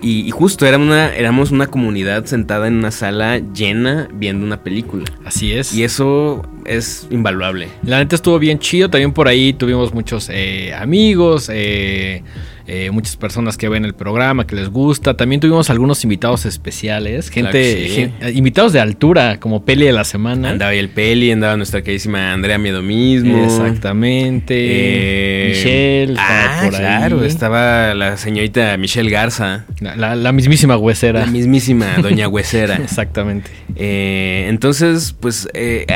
y, 0.00 0.20
y 0.20 0.30
justo 0.30 0.64
era 0.64 0.78
una, 0.78 1.14
éramos 1.14 1.50
una 1.50 1.66
comunidad 1.66 2.24
sentada 2.24 2.66
en 2.66 2.76
una 2.76 2.90
sala 2.90 3.42
llena 3.52 4.08
viendo 4.14 4.46
una 4.46 4.62
película. 4.62 5.04
Así 5.22 5.52
es. 5.52 5.74
Y 5.74 5.84
eso 5.84 6.48
es 6.64 7.06
invaluable. 7.10 7.68
La 7.82 7.98
neta 7.98 8.16
estuvo 8.16 8.38
bien 8.38 8.58
chido. 8.58 8.88
También 8.88 9.12
por 9.12 9.28
ahí 9.28 9.52
tuvimos 9.52 9.92
muchos 9.92 10.30
eh, 10.32 10.72
amigos, 10.72 11.50
eh, 11.52 12.22
eh, 12.72 12.90
muchas 12.92 13.16
personas 13.16 13.56
que 13.56 13.68
ven 13.68 13.84
el 13.84 13.94
programa, 13.94 14.46
que 14.46 14.54
les 14.54 14.68
gusta. 14.68 15.14
También 15.16 15.40
tuvimos 15.40 15.70
algunos 15.70 16.04
invitados 16.04 16.46
especiales, 16.46 17.28
gente, 17.28 17.88
sí. 17.88 18.00
eh, 18.20 18.32
invitados 18.32 18.72
de 18.72 18.78
altura, 18.78 19.40
como 19.40 19.64
Peli 19.64 19.86
de 19.86 19.92
la 19.92 20.04
semana. 20.04 20.50
Andaba 20.50 20.72
el 20.74 20.88
Peli, 20.88 21.32
andaba 21.32 21.56
nuestra 21.56 21.82
queridísima 21.82 22.32
Andrea 22.32 22.58
Miedo 22.58 22.80
mismo. 22.80 23.42
Exactamente. 23.44 24.54
Eh, 24.56 25.48
Michelle, 25.48 26.14
Ah, 26.16 26.44
estaba 26.54 26.62
por 26.70 26.78
claro, 26.78 27.20
ahí. 27.22 27.26
estaba 27.26 27.94
la 27.94 28.16
señorita 28.16 28.76
Michelle 28.76 29.10
Garza. 29.10 29.64
La, 29.80 29.96
la- 29.96 30.14
la 30.14 30.32
mismísima 30.32 30.76
huesera. 30.76 31.20
La 31.20 31.26
mismísima 31.26 31.96
Doña 32.00 32.28
Huesera. 32.28 32.76
Exactamente. 32.82 33.50
Eh, 33.76 34.46
entonces, 34.48 35.14
pues 35.18 35.48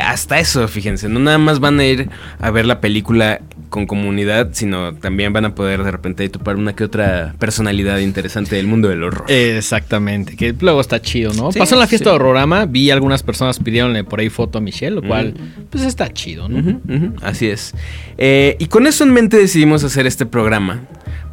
hasta 0.03 0.39
eso, 0.39 0.67
fíjense, 0.67 1.07
no 1.07 1.19
nada 1.19 1.37
más 1.37 1.59
van 1.59 1.79
a 1.79 1.85
ir 1.85 2.09
a 2.39 2.51
ver 2.51 2.65
la 2.65 2.81
película 2.81 3.39
con 3.69 3.85
comunidad, 3.85 4.49
sino 4.53 4.93
también 4.95 5.33
van 5.33 5.45
a 5.45 5.55
poder 5.55 5.83
de 5.83 5.91
repente 5.91 6.27
topar 6.29 6.55
una 6.55 6.75
que 6.75 6.83
otra 6.83 7.35
personalidad 7.39 7.99
interesante 7.99 8.55
del 8.55 8.67
mundo 8.67 8.87
del 8.89 9.03
horror. 9.03 9.25
Exactamente, 9.29 10.35
que 10.35 10.53
luego 10.59 10.81
está 10.81 11.01
chido, 11.01 11.33
¿no? 11.33 11.51
Sí, 11.51 11.59
Pasó 11.59 11.75
en 11.75 11.79
la 11.79 11.87
fiesta 11.87 12.05
sí. 12.05 12.09
de 12.09 12.15
Horrorama, 12.15 12.65
vi 12.65 12.91
algunas 12.91 13.23
personas 13.23 13.59
pidieronle 13.59 14.03
por 14.03 14.19
ahí 14.19 14.29
foto 14.29 14.57
a 14.57 14.61
Michelle, 14.61 14.95
lo 14.95 15.03
cual, 15.03 15.33
pues 15.69 15.83
está 15.83 16.11
chido, 16.11 16.49
¿no? 16.49 16.81
Así 17.21 17.47
es. 17.47 17.73
Eh, 18.17 18.55
y 18.59 18.67
con 18.67 18.87
eso 18.87 19.03
en 19.03 19.13
mente 19.13 19.37
decidimos 19.37 19.83
hacer 19.83 20.07
este 20.07 20.25
programa 20.25 20.83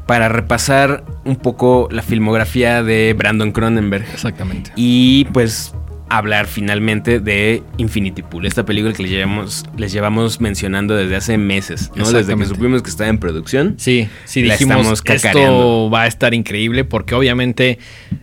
para 0.07 0.29
repasar 0.29 1.05
un 1.25 1.37
poco 1.37 1.89
la 1.91 2.03
filmografía 2.03 2.83
de 2.83 3.15
Brandon 3.17 3.53
Cronenberg 3.53 4.05
Exactamente. 4.13 4.73
y 4.77 5.27
pues 5.27 5.75
hablar 6.17 6.47
finalmente 6.47 7.21
de 7.21 7.63
Infinity 7.79 8.23
Pool, 8.23 8.47
esta 8.47 8.65
película 8.65 8.93
que 8.93 9.03
les 9.03 9.11
llevamos, 9.13 9.65
les 9.77 9.93
llevamos 9.93 10.41
mencionando 10.41 10.95
desde 10.95 11.17
hace 11.17 11.39
meses, 11.39 11.91
¿no? 11.95 12.11
Desde 12.11 12.37
que 12.37 12.45
supimos 12.47 12.83
que 12.83 12.91
estaba 12.91 13.09
en 13.11 13.19
producción. 13.19 13.75
Sí, 13.79 14.09
sí, 14.25 14.43
La 14.43 14.55
dijimos 14.55 15.03
esto 15.05 15.91
va 15.91 16.03
a 16.03 16.07
estar 16.07 16.35
increíble 16.35 16.85
porque 16.85 17.15
obviamente 17.15 17.79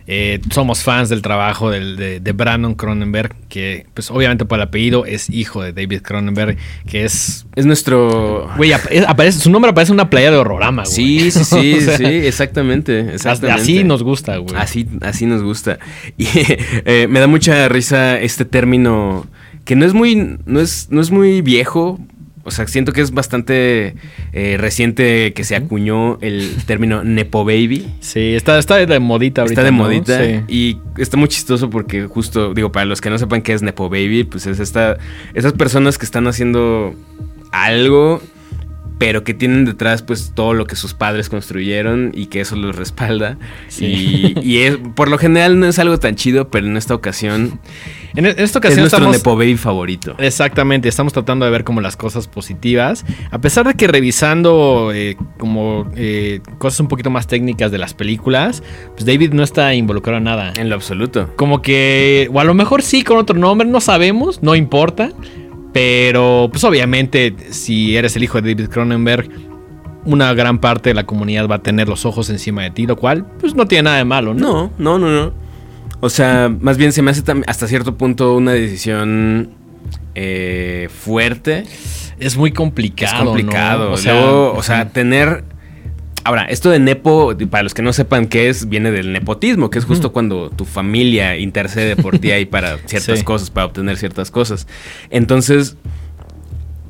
eh, 0.06 0.40
somos 0.50 0.82
fans 0.82 1.08
del 1.08 1.22
trabajo 1.22 1.70
del- 1.70 1.96
de, 1.96 2.20
de 2.20 2.32
Brandon 2.32 2.74
Cronenberg, 2.74 3.34
que 3.48 3.86
pues 3.94 4.10
obviamente 4.10 4.44
por 4.44 4.58
el 4.58 4.62
apellido 4.62 5.04
es 5.06 5.28
hijo 5.30 5.62
de 5.62 5.72
David 5.72 6.02
Cronenberg, 6.02 6.56
que 6.88 7.04
es... 7.04 7.46
Es 7.56 7.66
nuestro... 7.66 8.50
Güey, 8.56 8.72
ap- 8.72 8.86
aparece, 9.08 9.40
su 9.40 9.50
nombre 9.50 9.70
aparece 9.70 9.90
en 9.92 9.94
una 9.94 10.10
playa 10.10 10.30
de 10.30 10.36
Horrorama, 10.36 10.82
güey. 10.84 10.94
Sí, 10.94 11.30
sí, 11.30 11.44
sí, 11.44 11.74
O 11.78 11.80
sea, 11.80 11.96
sí, 11.98 12.04
exactamente, 12.04 13.14
exactamente. 13.14 13.62
Así 13.62 13.84
nos 13.84 14.02
gusta, 14.02 14.36
güey. 14.38 14.54
Así, 14.56 14.86
así 15.02 15.26
nos 15.26 15.42
gusta. 15.42 15.78
Y 16.18 16.26
eh, 16.84 17.06
me 17.08 17.18
da 17.20 17.26
mucha 17.26 17.68
risa 17.68 17.79
este 17.80 18.44
término 18.44 19.26
que 19.64 19.76
no 19.76 19.84
es 19.84 19.94
muy, 19.94 20.38
no 20.46 20.60
es, 20.60 20.88
no 20.90 21.00
es 21.00 21.10
muy 21.10 21.42
viejo. 21.42 22.00
O 22.42 22.50
sea, 22.50 22.66
siento 22.66 22.92
que 22.92 23.02
es 23.02 23.12
bastante 23.12 23.94
eh, 24.32 24.56
reciente 24.58 25.34
que 25.34 25.44
se 25.44 25.54
acuñó 25.54 26.18
el 26.22 26.56
término 26.66 27.04
Nepo 27.04 27.44
Baby. 27.44 27.86
Sí, 28.00 28.34
está, 28.34 28.58
está 28.58 28.76
de 28.76 28.98
modita 28.98 29.42
ahorita. 29.42 29.60
Está 29.60 29.64
de 29.64 29.70
¿no? 29.70 29.84
modita 29.84 30.24
Sí. 30.24 30.40
y 30.48 30.78
está 30.96 31.16
muy 31.18 31.28
chistoso 31.28 31.68
porque 31.68 32.06
justo, 32.06 32.54
digo, 32.54 32.72
para 32.72 32.86
los 32.86 33.00
que 33.00 33.10
no 33.10 33.18
sepan 33.18 33.42
qué 33.42 33.52
es 33.52 33.62
Nepo 33.62 33.90
Baby, 33.90 34.24
pues 34.24 34.46
es 34.46 34.58
esta, 34.58 34.96
esas 35.34 35.52
personas 35.52 35.98
que 35.98 36.06
están 36.06 36.26
haciendo 36.26 36.94
algo, 37.52 38.22
pero 39.00 39.24
que 39.24 39.32
tienen 39.32 39.64
detrás 39.64 40.02
pues 40.02 40.32
todo 40.34 40.52
lo 40.52 40.66
que 40.66 40.76
sus 40.76 40.92
padres 40.92 41.30
construyeron 41.30 42.12
y 42.14 42.26
que 42.26 42.42
eso 42.42 42.54
los 42.54 42.76
respalda. 42.76 43.38
Sí. 43.68 44.34
Y, 44.36 44.40
y 44.46 44.58
es, 44.58 44.76
por 44.94 45.08
lo 45.08 45.16
general 45.16 45.58
no 45.58 45.66
es 45.66 45.78
algo 45.78 45.98
tan 45.98 46.16
chido, 46.16 46.50
pero 46.50 46.66
en 46.66 46.76
esta 46.76 46.94
ocasión 46.94 47.58
En, 48.16 48.26
esta 48.26 48.42
es 48.42 48.56
ocasión 48.56 48.80
nuestro 48.80 48.98
estamos... 48.98 49.16
Nepo 49.16 49.36
Baby 49.36 49.56
favorito. 49.56 50.14
Exactamente, 50.18 50.88
estamos 50.88 51.12
tratando 51.12 51.44
de 51.44 51.50
ver 51.50 51.64
como 51.64 51.80
las 51.80 51.96
cosas 51.96 52.28
positivas. 52.28 53.04
A 53.30 53.40
pesar 53.40 53.66
de 53.66 53.74
que 53.74 53.86
revisando 53.86 54.90
eh, 54.92 55.16
como 55.38 55.90
eh, 55.96 56.40
cosas 56.58 56.80
un 56.80 56.88
poquito 56.88 57.10
más 57.10 57.26
técnicas 57.26 57.70
de 57.70 57.78
las 57.78 57.94
películas, 57.94 58.62
pues 58.92 59.04
David 59.04 59.32
no 59.32 59.42
está 59.42 59.74
involucrado 59.74 60.18
en 60.18 60.24
nada. 60.24 60.52
En 60.56 60.68
lo 60.68 60.74
absoluto. 60.74 61.30
Como 61.36 61.62
que, 61.62 62.28
o 62.32 62.40
a 62.40 62.44
lo 62.44 62.54
mejor 62.54 62.82
sí 62.82 63.02
con 63.02 63.18
otro 63.18 63.38
nombre, 63.38 63.68
no 63.68 63.80
sabemos, 63.80 64.42
no 64.42 64.54
importa. 64.54 65.12
Pero 65.72 66.48
pues 66.50 66.64
obviamente 66.64 67.34
si 67.50 67.96
eres 67.96 68.16
el 68.16 68.24
hijo 68.24 68.40
de 68.40 68.54
David 68.54 68.70
Cronenberg, 68.70 69.30
una 70.04 70.32
gran 70.34 70.58
parte 70.58 70.90
de 70.90 70.94
la 70.94 71.04
comunidad 71.04 71.48
va 71.48 71.56
a 71.56 71.62
tener 71.62 71.88
los 71.88 72.04
ojos 72.04 72.30
encima 72.30 72.62
de 72.62 72.70
ti, 72.70 72.86
lo 72.86 72.96
cual 72.96 73.26
pues 73.38 73.54
no 73.54 73.66
tiene 73.66 73.84
nada 73.84 73.96
de 73.98 74.04
malo, 74.04 74.34
¿no? 74.34 74.72
No, 74.78 74.98
no, 74.98 74.98
no, 74.98 75.10
no. 75.10 75.32
O 76.00 76.08
sea, 76.08 76.48
más 76.48 76.78
bien 76.78 76.92
se 76.92 77.02
me 77.02 77.10
hace 77.10 77.22
hasta 77.46 77.68
cierto 77.68 77.96
punto 77.96 78.34
una 78.34 78.52
decisión 78.52 79.50
eh, 80.14 80.88
fuerte. 80.90 81.64
Es 82.18 82.36
muy 82.36 82.52
complicado. 82.52 83.16
Es 83.16 83.24
complicado. 83.24 83.88
¿no? 83.88 83.92
O 83.92 83.96
sea, 83.96 84.26
o 84.26 84.62
sea, 84.62 84.88
tener. 84.90 85.44
Ahora, 86.24 86.44
esto 86.44 86.70
de 86.70 86.78
nepo, 86.78 87.34
para 87.50 87.62
los 87.62 87.72
que 87.74 87.82
no 87.82 87.92
sepan 87.92 88.26
qué 88.26 88.48
es, 88.48 88.68
viene 88.68 88.90
del 88.90 89.12
nepotismo, 89.12 89.70
que 89.70 89.78
es 89.78 89.84
justo 89.84 90.12
cuando 90.12 90.50
tu 90.50 90.64
familia 90.64 91.36
intercede 91.38 91.96
por 91.96 92.18
ti 92.18 92.30
ahí 92.30 92.44
para 92.46 92.76
ciertas 92.86 93.18
Sí. 93.20 93.24
cosas, 93.24 93.50
para 93.50 93.66
obtener 93.66 93.96
ciertas 93.96 94.30
cosas. 94.30 94.66
Entonces, 95.08 95.76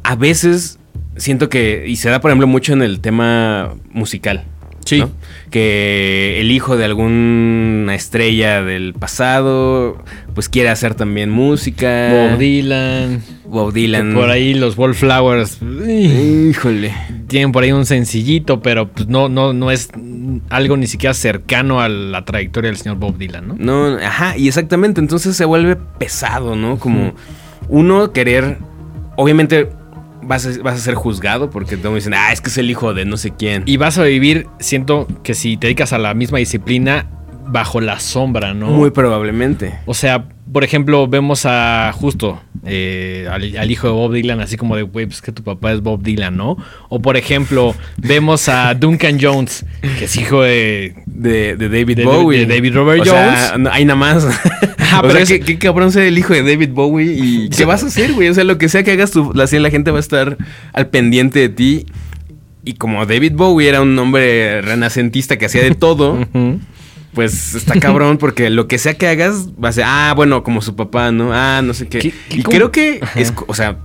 a 0.02 0.16
veces 0.16 0.78
siento 1.16 1.48
que, 1.48 1.84
y 1.86 1.96
se 1.96 2.10
da 2.10 2.20
por 2.20 2.30
ejemplo 2.30 2.46
mucho 2.46 2.72
en 2.72 2.82
el 2.82 3.00
tema 3.00 3.74
musical. 3.90 4.44
Sí. 4.84 4.98
¿no? 5.00 5.10
Que 5.50 6.40
el 6.40 6.50
hijo 6.50 6.76
de 6.76 6.84
alguna 6.86 7.94
estrella 7.94 8.62
del 8.62 8.94
pasado, 8.94 10.02
pues 10.40 10.48
quiere 10.48 10.70
hacer 10.70 10.94
también 10.94 11.28
música. 11.28 12.08
Bob 12.10 12.38
Dylan. 12.38 13.22
Bob 13.44 13.74
Dylan. 13.74 14.14
Por 14.14 14.30
ahí 14.30 14.54
los 14.54 14.78
Wallflowers. 14.78 15.58
Híjole. 15.60 16.94
tienen 17.26 17.52
por 17.52 17.62
ahí 17.62 17.72
un 17.72 17.84
sencillito, 17.84 18.62
pero 18.62 18.88
pues 18.88 19.06
no, 19.06 19.28
no, 19.28 19.52
no 19.52 19.70
es 19.70 19.90
algo 20.48 20.78
ni 20.78 20.86
siquiera 20.86 21.12
cercano 21.12 21.82
a 21.82 21.90
la 21.90 22.24
trayectoria 22.24 22.70
del 22.70 22.78
señor 22.78 22.96
Bob 22.96 23.18
Dylan, 23.18 23.48
¿no? 23.48 23.56
No, 23.58 23.98
ajá, 23.98 24.38
y 24.38 24.48
exactamente, 24.48 24.98
entonces 24.98 25.36
se 25.36 25.44
vuelve 25.44 25.76
pesado, 25.76 26.56
¿no? 26.56 26.78
Como 26.78 27.12
uno 27.68 28.14
querer, 28.14 28.56
obviamente 29.16 29.68
vas 30.22 30.46
a, 30.46 30.62
vas 30.62 30.76
a 30.76 30.78
ser 30.78 30.94
juzgado 30.94 31.50
porque 31.50 31.76
te 31.76 31.94
dicen, 31.94 32.14
ah, 32.14 32.32
es 32.32 32.40
que 32.40 32.48
es 32.48 32.56
el 32.56 32.70
hijo 32.70 32.94
de 32.94 33.04
no 33.04 33.18
sé 33.18 33.32
quién. 33.32 33.62
Y 33.66 33.76
vas 33.76 33.98
a 33.98 34.04
vivir, 34.04 34.46
siento 34.58 35.06
que 35.22 35.34
si 35.34 35.58
te 35.58 35.66
dedicas 35.66 35.92
a 35.92 35.98
la 35.98 36.14
misma 36.14 36.38
disciplina, 36.38 37.10
bajo 37.50 37.80
la 37.80 38.00
sombra, 38.00 38.54
¿no? 38.54 38.68
Muy 38.68 38.90
probablemente. 38.90 39.74
O 39.86 39.94
sea, 39.94 40.24
por 40.52 40.64
ejemplo, 40.64 41.06
vemos 41.06 41.46
a 41.46 41.92
justo 41.94 42.40
eh, 42.64 43.28
al, 43.30 43.56
al 43.56 43.70
hijo 43.70 43.86
de 43.86 43.92
Bob 43.92 44.12
Dylan, 44.12 44.40
así 44.40 44.56
como 44.56 44.76
de, 44.76 44.82
güey, 44.82 45.06
pues 45.06 45.20
que 45.22 45.32
tu 45.32 45.42
papá 45.44 45.72
es 45.72 45.80
Bob 45.82 46.02
Dylan, 46.02 46.36
¿no? 46.36 46.56
O 46.88 47.00
por 47.00 47.16
ejemplo, 47.16 47.74
vemos 47.96 48.48
a 48.48 48.74
Duncan 48.74 49.18
Jones, 49.20 49.64
que 49.98 50.04
es 50.06 50.16
hijo 50.16 50.42
de... 50.42 50.94
De, 51.06 51.56
de 51.56 51.68
David 51.68 51.96
De- 51.98 52.04
Bowie. 52.04 52.46
de 52.46 52.54
David 52.54 52.74
Robert 52.74 53.02
o 53.02 53.04
sea, 53.04 53.48
Jones. 53.52 53.58
no, 53.60 53.70
hay 53.70 53.84
nada 53.84 53.96
más. 53.98 54.26
O 54.98 55.02
pero 55.02 55.12
sea, 55.12 55.20
es- 55.22 55.28
¿qué, 55.28 55.40
qué 55.40 55.56
cabrón 55.58 55.92
ser 55.92 56.02
el 56.02 56.18
hijo 56.18 56.34
de 56.34 56.42
David 56.42 56.70
Bowie 56.72 57.12
y 57.16 57.48
qué 57.50 57.64
vas 57.64 57.84
a 57.84 57.86
hacer, 57.86 58.12
güey. 58.12 58.28
O 58.28 58.34
sea, 58.34 58.42
lo 58.42 58.58
que 58.58 58.68
sea 58.68 58.82
que 58.82 58.90
hagas 58.90 59.12
tú, 59.12 59.30
la, 59.36 59.46
la 59.48 59.70
gente 59.70 59.92
va 59.92 59.98
a 59.98 60.00
estar 60.00 60.36
al 60.72 60.88
pendiente 60.88 61.38
de 61.38 61.48
ti. 61.48 61.86
Y 62.64 62.72
como 62.74 63.06
David 63.06 63.34
Bowie 63.36 63.68
era 63.68 63.82
un 63.82 63.96
hombre 63.96 64.60
renacentista 64.62 65.38
que 65.38 65.46
hacía 65.46 65.62
de 65.62 65.76
todo. 65.76 66.26
pues 67.14 67.54
está 67.54 67.78
cabrón 67.80 68.18
porque 68.18 68.50
lo 68.50 68.68
que 68.68 68.78
sea 68.78 68.94
que 68.94 69.06
hagas 69.08 69.48
va 69.62 69.70
a 69.70 69.72
ser, 69.72 69.84
ah, 69.86 70.12
bueno, 70.16 70.42
como 70.42 70.62
su 70.62 70.76
papá, 70.76 71.10
¿no? 71.12 71.32
Ah, 71.32 71.60
no 71.62 71.74
sé 71.74 71.88
qué. 71.88 71.98
¿Qué- 71.98 72.14
qué- 72.28 72.36
y 72.38 72.42
cómo? 72.42 72.56
creo 72.56 72.70
que, 72.72 73.00
es, 73.16 73.32
o 73.46 73.54
sea, 73.54 73.76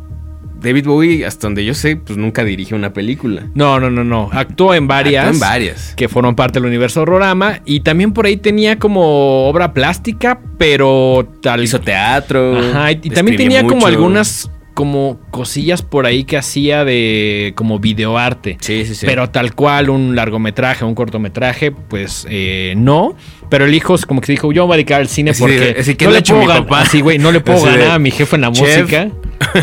David 0.62 0.86
Bowie, 0.86 1.26
hasta 1.26 1.46
donde 1.48 1.64
yo 1.64 1.76
sé, 1.76 1.96
pues 1.96 2.18
nunca 2.18 2.44
dirigió 2.44 2.76
una 2.76 2.92
película. 2.92 3.44
No, 3.54 3.80
no, 3.80 3.92
no, 3.92 4.04
no. 4.04 4.30
Actuó 4.32 4.74
en 4.74 4.88
varias. 4.88 5.26
Actuó 5.26 5.34
en 5.36 5.40
varias. 5.40 5.94
Que 5.96 6.08
forman 6.08 6.36
parte 6.36 6.60
del 6.60 6.66
universo 6.68 7.02
Horrorama. 7.04 7.60
Y 7.66 7.82
también 7.82 8.14
por 8.14 8.26
ahí 8.26 8.38
tenía 8.38 8.80
como 8.80 9.48
obra 9.48 9.74
plástica, 9.74 10.40
pero 10.58 11.28
tal. 11.44 11.64
Hizo 11.64 11.80
teatro. 11.82 12.58
Ajá, 12.58 12.92
y, 12.94 13.00
y 13.04 13.10
también 13.12 13.38
tenía 13.38 13.64
como 13.68 13.86
algunas 13.86 14.50
como 14.76 15.20
cosillas 15.32 15.82
por 15.82 16.06
ahí 16.06 16.26
que 16.26 16.38
hacía 16.38 16.86
de 16.86 17.54
como 17.56 17.80
videoarte. 17.80 18.58
Sí, 18.60 18.86
sí, 18.86 18.94
sí. 18.94 19.06
Pero 19.08 19.30
tal 19.32 19.56
cual 19.56 19.90
un 19.90 20.16
largometraje, 20.16 20.86
un 20.86 20.94
cortometraje, 20.94 21.72
pues 21.72 22.28
eh, 22.30 22.74
no. 22.78 23.16
Pero 23.50 23.66
el 23.66 23.74
hijo 23.74 23.96
es 23.96 24.06
como 24.06 24.22
que 24.22 24.32
dijo, 24.34 24.52
yo 24.52 24.64
me 24.64 24.68
voy 24.68 24.74
a 24.74 24.78
dedicar 24.78 25.00
al 25.02 25.08
cine 25.08 25.32
porque 25.38 25.76
que 25.98 26.06
no 26.06 26.12
le 26.12 26.20
hecho 26.20 26.36
puedo 26.36 26.48
mi 26.54 26.62
papá. 26.62 26.82
así, 26.82 27.00
güey, 27.02 27.18
no 27.18 27.32
le 27.32 27.40
puedo 27.40 27.58
Así 27.60 27.68
de, 27.68 27.78
ganar 27.78 27.96
a 27.96 28.00
mi 28.00 28.12
jefe 28.12 28.36
en 28.36 28.42
la 28.42 28.52
chef. 28.52 28.82
música. 28.82 29.10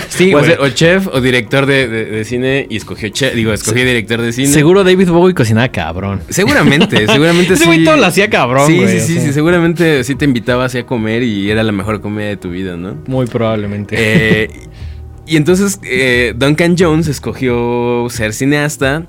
Sí, 0.08 0.32
o, 0.34 0.44
sea, 0.44 0.56
o 0.60 0.68
chef 0.68 1.08
o 1.08 1.20
director 1.20 1.64
de, 1.66 1.88
de- 1.88 2.04
de 2.04 2.24
cine 2.24 2.66
y 2.70 2.76
escogió 2.76 3.08
chef, 3.08 3.34
digo, 3.34 3.52
escogió 3.52 3.84
director 3.84 4.20
de 4.20 4.32
cine. 4.32 4.48
Seguro 4.48 4.84
David 4.84 5.08
Bowie 5.08 5.34
cocinaba 5.34 5.68
cabrón. 5.68 6.20
Seguramente, 6.28 7.06
seguramente 7.06 7.54
Ese 7.54 7.62
sí. 7.64 7.66
güey 7.68 7.84
todo 7.84 7.96
lo 7.96 8.06
hacía 8.06 8.28
cabrón, 8.30 8.66
Sí, 8.66 8.80
sí, 8.86 9.00
sí, 9.00 9.20
sí, 9.20 9.32
seguramente 9.32 10.04
sí 10.04 10.14
te 10.14 10.24
invitaba 10.26 10.66
así 10.66 10.78
a 10.78 10.86
comer 10.86 11.22
y 11.22 11.50
era 11.50 11.62
la 11.62 11.72
mejor 11.72 12.00
comida 12.00 12.26
de 12.26 12.36
tu 12.36 12.50
vida, 12.50 12.76
¿no? 12.76 12.96
Muy 13.06 13.26
probablemente. 13.26 13.96
Eh, 13.98 14.50
y 15.26 15.36
entonces 15.36 15.78
eh, 15.84 16.34
Duncan 16.36 16.74
Jones 16.78 17.06
escogió 17.06 18.06
ser 18.10 18.32
cineasta 18.32 19.06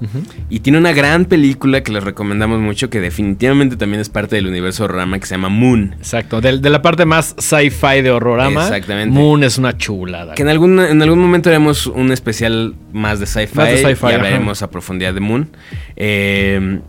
y 0.49 0.59
tiene 0.59 0.77
una 0.77 0.93
gran 0.93 1.25
película 1.25 1.81
que 1.81 1.91
les 1.91 2.03
recomendamos 2.03 2.59
mucho 2.59 2.89
que 2.89 3.01
definitivamente 3.01 3.77
también 3.77 3.99
es 3.99 4.09
parte 4.09 4.35
del 4.35 4.47
universo 4.47 4.87
Rama 4.87 5.19
que 5.19 5.25
se 5.25 5.35
llama 5.35 5.49
Moon. 5.49 5.95
Exacto. 5.97 6.39
De, 6.39 6.59
de 6.59 6.69
la 6.69 6.81
parte 6.81 7.05
más 7.05 7.35
sci-fi 7.39 8.01
de 8.01 8.11
Horrorama. 8.11 8.63
Exactamente. 8.63 9.13
Moon 9.13 9.43
es 9.43 9.57
una 9.57 9.75
chulada. 9.75 10.35
Que 10.35 10.43
en 10.43 10.49
algún, 10.49 10.79
en 10.79 11.01
algún 11.01 11.19
momento 11.19 11.49
haremos 11.49 11.87
un 11.87 12.11
especial 12.11 12.75
más 12.91 13.19
de 13.19 13.25
sci-fi 13.25 13.77
sci-fi, 13.77 13.87
y 13.89 13.91
ajá. 13.93 14.15
hablaremos 14.15 14.61
a 14.61 14.69
profundidad 14.69 15.13
de 15.13 15.19
Moon. 15.19 15.49
Eh, 15.95 16.79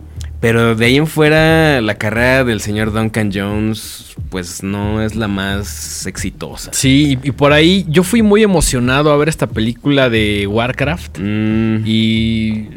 pero 0.45 0.75
de 0.75 0.85
ahí 0.85 0.97
en 0.97 1.07
fuera, 1.07 1.81
la 1.81 1.95
carrera 1.95 2.43
del 2.43 2.61
señor 2.61 2.93
Duncan 2.93 3.31
Jones, 3.33 4.15
pues 4.29 4.61
no 4.61 5.01
es 5.01 5.15
la 5.15 5.27
más 5.27 6.05
exitosa. 6.05 6.69
Sí, 6.71 7.17
y, 7.23 7.31
por 7.31 7.51
ahí 7.51 7.83
yo 7.89 8.03
fui 8.03 8.21
muy 8.21 8.43
emocionado 8.43 9.11
a 9.11 9.17
ver 9.17 9.27
esta 9.27 9.47
película 9.47 10.07
de 10.07 10.45
Warcraft. 10.45 11.17
Mm, 11.17 11.77
Y. 11.87 12.67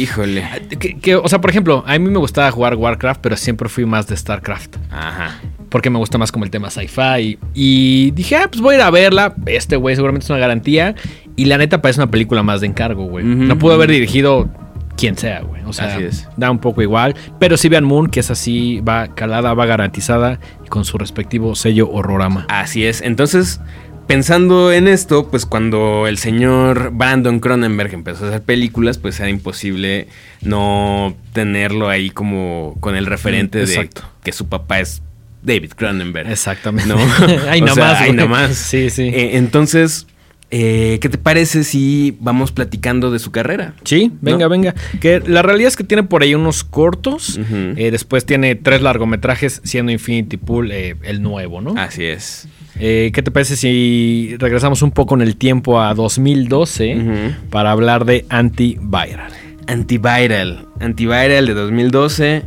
híjole. 0.00 0.44
que- 0.78 0.94
que, 0.98 1.16
o 1.16 1.28
sea, 1.28 1.42
por 1.42 1.50
ejemplo, 1.50 1.84
a 1.86 1.98
mí 1.98 2.08
me 2.08 2.16
gustaba 2.18 2.50
jugar 2.50 2.74
Warcraft, 2.74 3.20
pero 3.20 3.36
siempre 3.36 3.68
fui 3.68 3.84
más 3.84 4.06
de 4.06 4.16
StarCraft. 4.16 4.76
Ajá. 4.90 5.38
Porque 5.68 5.90
me 5.90 5.98
gusta 5.98 6.16
más 6.16 6.32
como 6.32 6.46
el 6.46 6.50
tema 6.50 6.70
sci-fi. 6.70 7.38
Y 7.52 8.12
dije, 8.12 8.36
ah, 8.36 8.48
pues 8.50 8.62
voy 8.62 8.76
a 8.76 8.78
ir 8.78 8.82
a 8.82 8.90
verla. 8.90 9.34
Este 9.44 9.76
güey 9.76 9.94
seguramente 9.94 10.24
es 10.24 10.30
una 10.30 10.38
garantía. 10.38 10.94
Y 11.36 11.44
la 11.44 11.58
neta 11.58 11.82
parece 11.82 12.00
una 12.00 12.10
película 12.10 12.42
más 12.42 12.62
de 12.62 12.68
encargo, 12.68 13.04
güey. 13.04 13.26
No 13.26 13.58
pudo 13.58 13.74
haber 13.74 13.90
dirigido 13.90 14.48
quien 14.96 15.16
sea, 15.16 15.40
güey. 15.40 15.62
O 15.66 15.72
sea, 15.72 15.94
Así 15.94 16.04
es. 16.04 16.28
da 16.36 16.50
un 16.50 16.58
poco 16.58 16.82
igual. 16.82 17.14
Pero 17.38 17.56
sí 17.56 17.68
vean 17.68 17.84
Moon, 17.84 18.08
que 18.08 18.20
es 18.20 18.30
así, 18.30 18.80
va 18.80 19.08
calada, 19.08 19.54
va 19.54 19.66
garantizada. 19.66 20.38
Y 20.64 20.68
con 20.68 20.84
su 20.84 20.98
respectivo 20.98 21.54
sello 21.54 21.90
horrorama. 21.90 22.46
Así 22.48 22.84
es. 22.84 23.00
Entonces, 23.02 23.60
pensando 24.06 24.72
en 24.72 24.88
esto, 24.88 25.28
pues 25.30 25.46
cuando 25.46 26.06
el 26.06 26.18
señor 26.18 26.90
Brandon 26.92 27.40
Cronenberg 27.40 27.94
empezó 27.94 28.24
a 28.24 28.28
hacer 28.28 28.42
películas, 28.42 28.98
pues 28.98 29.18
era 29.20 29.28
imposible 29.30 30.08
no 30.42 31.16
tenerlo 31.32 31.88
ahí 31.88 32.10
como 32.10 32.76
con 32.80 32.96
el 32.96 33.06
referente 33.06 33.64
de 33.66 33.90
que 34.22 34.32
su 34.32 34.48
papá 34.48 34.80
es 34.80 35.02
David 35.42 35.72
Cronenberg. 35.76 36.30
Exactamente. 36.30 36.88
¿No? 36.88 36.96
Ahí 37.50 37.60
O 37.62 37.66
nada 37.66 37.74
sea, 37.74 37.84
más. 37.84 38.00
ahí 38.00 38.06
güey. 38.06 38.16
nada 38.16 38.28
más. 38.28 38.56
Sí, 38.56 38.90
sí. 38.90 39.02
Eh, 39.08 39.36
entonces, 39.36 40.06
eh, 40.56 40.98
¿qué 41.00 41.08
te 41.08 41.18
parece 41.18 41.64
si 41.64 42.16
vamos 42.20 42.52
platicando 42.52 43.10
de 43.10 43.18
su 43.18 43.32
carrera? 43.32 43.74
Sí, 43.82 44.12
venga, 44.20 44.44
¿No? 44.44 44.50
venga. 44.50 44.74
Que 45.00 45.20
la 45.26 45.42
realidad 45.42 45.66
es 45.66 45.76
que 45.76 45.82
tiene 45.82 46.04
por 46.04 46.22
ahí 46.22 46.32
unos 46.36 46.62
cortos. 46.62 47.40
Eh, 47.76 47.90
después 47.90 48.24
tiene 48.24 48.54
tres 48.54 48.80
largometrajes, 48.80 49.60
siendo 49.64 49.90
Infinity 49.90 50.36
Pool 50.36 50.70
eh, 50.70 50.94
el 51.02 51.22
nuevo, 51.22 51.60
¿no? 51.60 51.74
Así 51.76 52.04
es. 52.04 52.46
¿Qué 52.78 53.10
te 53.24 53.30
parece 53.32 53.56
si 53.56 54.36
regresamos 54.38 54.82
un 54.82 54.92
poco 54.92 55.14
en 55.16 55.22
el 55.22 55.34
tiempo 55.36 55.80
a 55.80 55.92
2012 55.94 56.96
Ujú. 56.96 57.50
para 57.50 57.72
hablar 57.72 58.04
de 58.04 58.24
Antiviral? 58.28 59.32
Antiviral. 59.66 60.68
Antiviral 60.80 61.46
de 61.46 61.54
2012. 61.54 62.42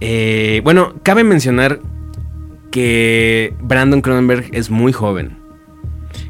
Eh, 0.00 0.60
bueno, 0.64 0.94
cabe 1.04 1.22
mencionar 1.22 1.78
que 2.70 3.54
Brandon 3.60 4.00
Cronenberg 4.00 4.46
es 4.52 4.70
muy 4.70 4.92
joven. 4.92 5.36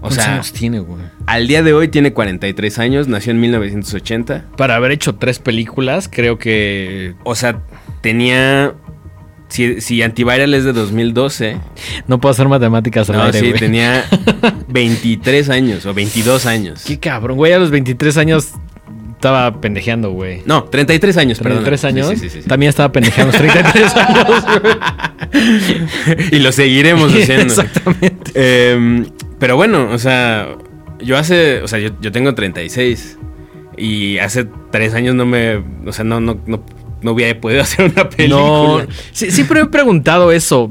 O 0.03 0.09
¿Cuántos 0.09 0.25
sea, 0.25 0.35
años 0.35 0.53
tiene, 0.53 0.81
güey? 0.81 1.01
al 1.27 1.47
día 1.47 1.63
de 1.63 1.73
hoy 1.73 1.87
tiene 1.89 2.13
43 2.13 2.79
años, 2.81 3.07
nació 3.09 3.31
en 3.31 3.41
1980. 3.41 4.47
Para 4.57 4.75
haber 4.77 4.91
hecho 4.91 5.15
tres 5.15 5.39
películas, 5.39 6.09
creo 6.11 6.39
que 6.39 7.15
O 7.25 7.35
sea, 7.35 7.61
tenía... 8.01 8.75
Si, 9.49 9.81
si 9.83 10.03
Antiviral 10.03 10.55
es 10.55 10.65
de 10.65 10.73
2012, 10.73 11.59
no 12.09 12.19
puedo 12.21 12.31
hacer 12.33 12.49
matemáticas 12.49 13.11
al 13.11 13.17
no, 13.17 13.23
aire, 13.25 13.39
sí, 13.39 13.49
güey. 13.49 13.61
tenía 13.61 14.03
23 14.69 15.51
años 15.51 15.85
o 15.85 15.93
22 15.93 16.47
años. 16.47 16.83
Qué 16.87 16.99
cabrón, 16.99 17.37
güey. 17.37 17.53
A 17.53 17.59
los 17.59 17.71
23 17.71 18.17
años 18.17 18.49
estaba 19.15 19.61
pendejeando, 19.61 20.11
güey. 20.11 20.41
No, 20.47 20.65
33 20.65 21.17
años, 21.19 21.39
perdón. 21.39 21.65
33 21.65 21.85
años. 21.85 22.09
Sí, 22.19 22.31
sí, 22.31 22.41
sí. 22.43 22.49
También 22.49 22.71
estaba 22.71 22.91
pendejeando 22.93 23.37
a 23.37 23.41
los 23.41 23.53
33 23.53 23.97
años, 23.97 24.27
güey. 24.63 26.19
y 26.33 26.39
lo 26.39 26.51
seguiremos 26.51 27.13
haciendo. 27.15 27.45
Exactamente. 27.53 28.33
Em, 28.73 29.07
pero 29.43 29.57
bueno, 29.57 29.89
o 29.91 29.99
sea, 29.99 30.55
yo 31.01 31.19
hace, 31.19 31.63
o 31.63 31.67
sea, 31.67 31.81
yo, 31.81 31.91
yo 32.01 32.13
tengo 32.13 32.33
36 32.33 33.19
y 33.77 34.19
hace 34.19 34.47
tres 34.71 34.95
años 34.95 35.17
no 35.17 35.27
me, 35.27 35.57
o 35.85 35.93
sea, 35.93 36.05
no, 36.05 36.21
no, 36.21 36.39
no, 36.47 36.65
no 37.03 37.11
hubiera 37.11 37.41
podido 37.41 37.61
hacer 37.63 37.91
una 37.91 38.09
película. 38.09 38.41
No, 38.41 38.87
sí, 39.11 39.33
siempre 39.33 39.59
me 39.61 39.67
he 39.67 39.69
preguntado 39.69 40.31
eso. 40.31 40.71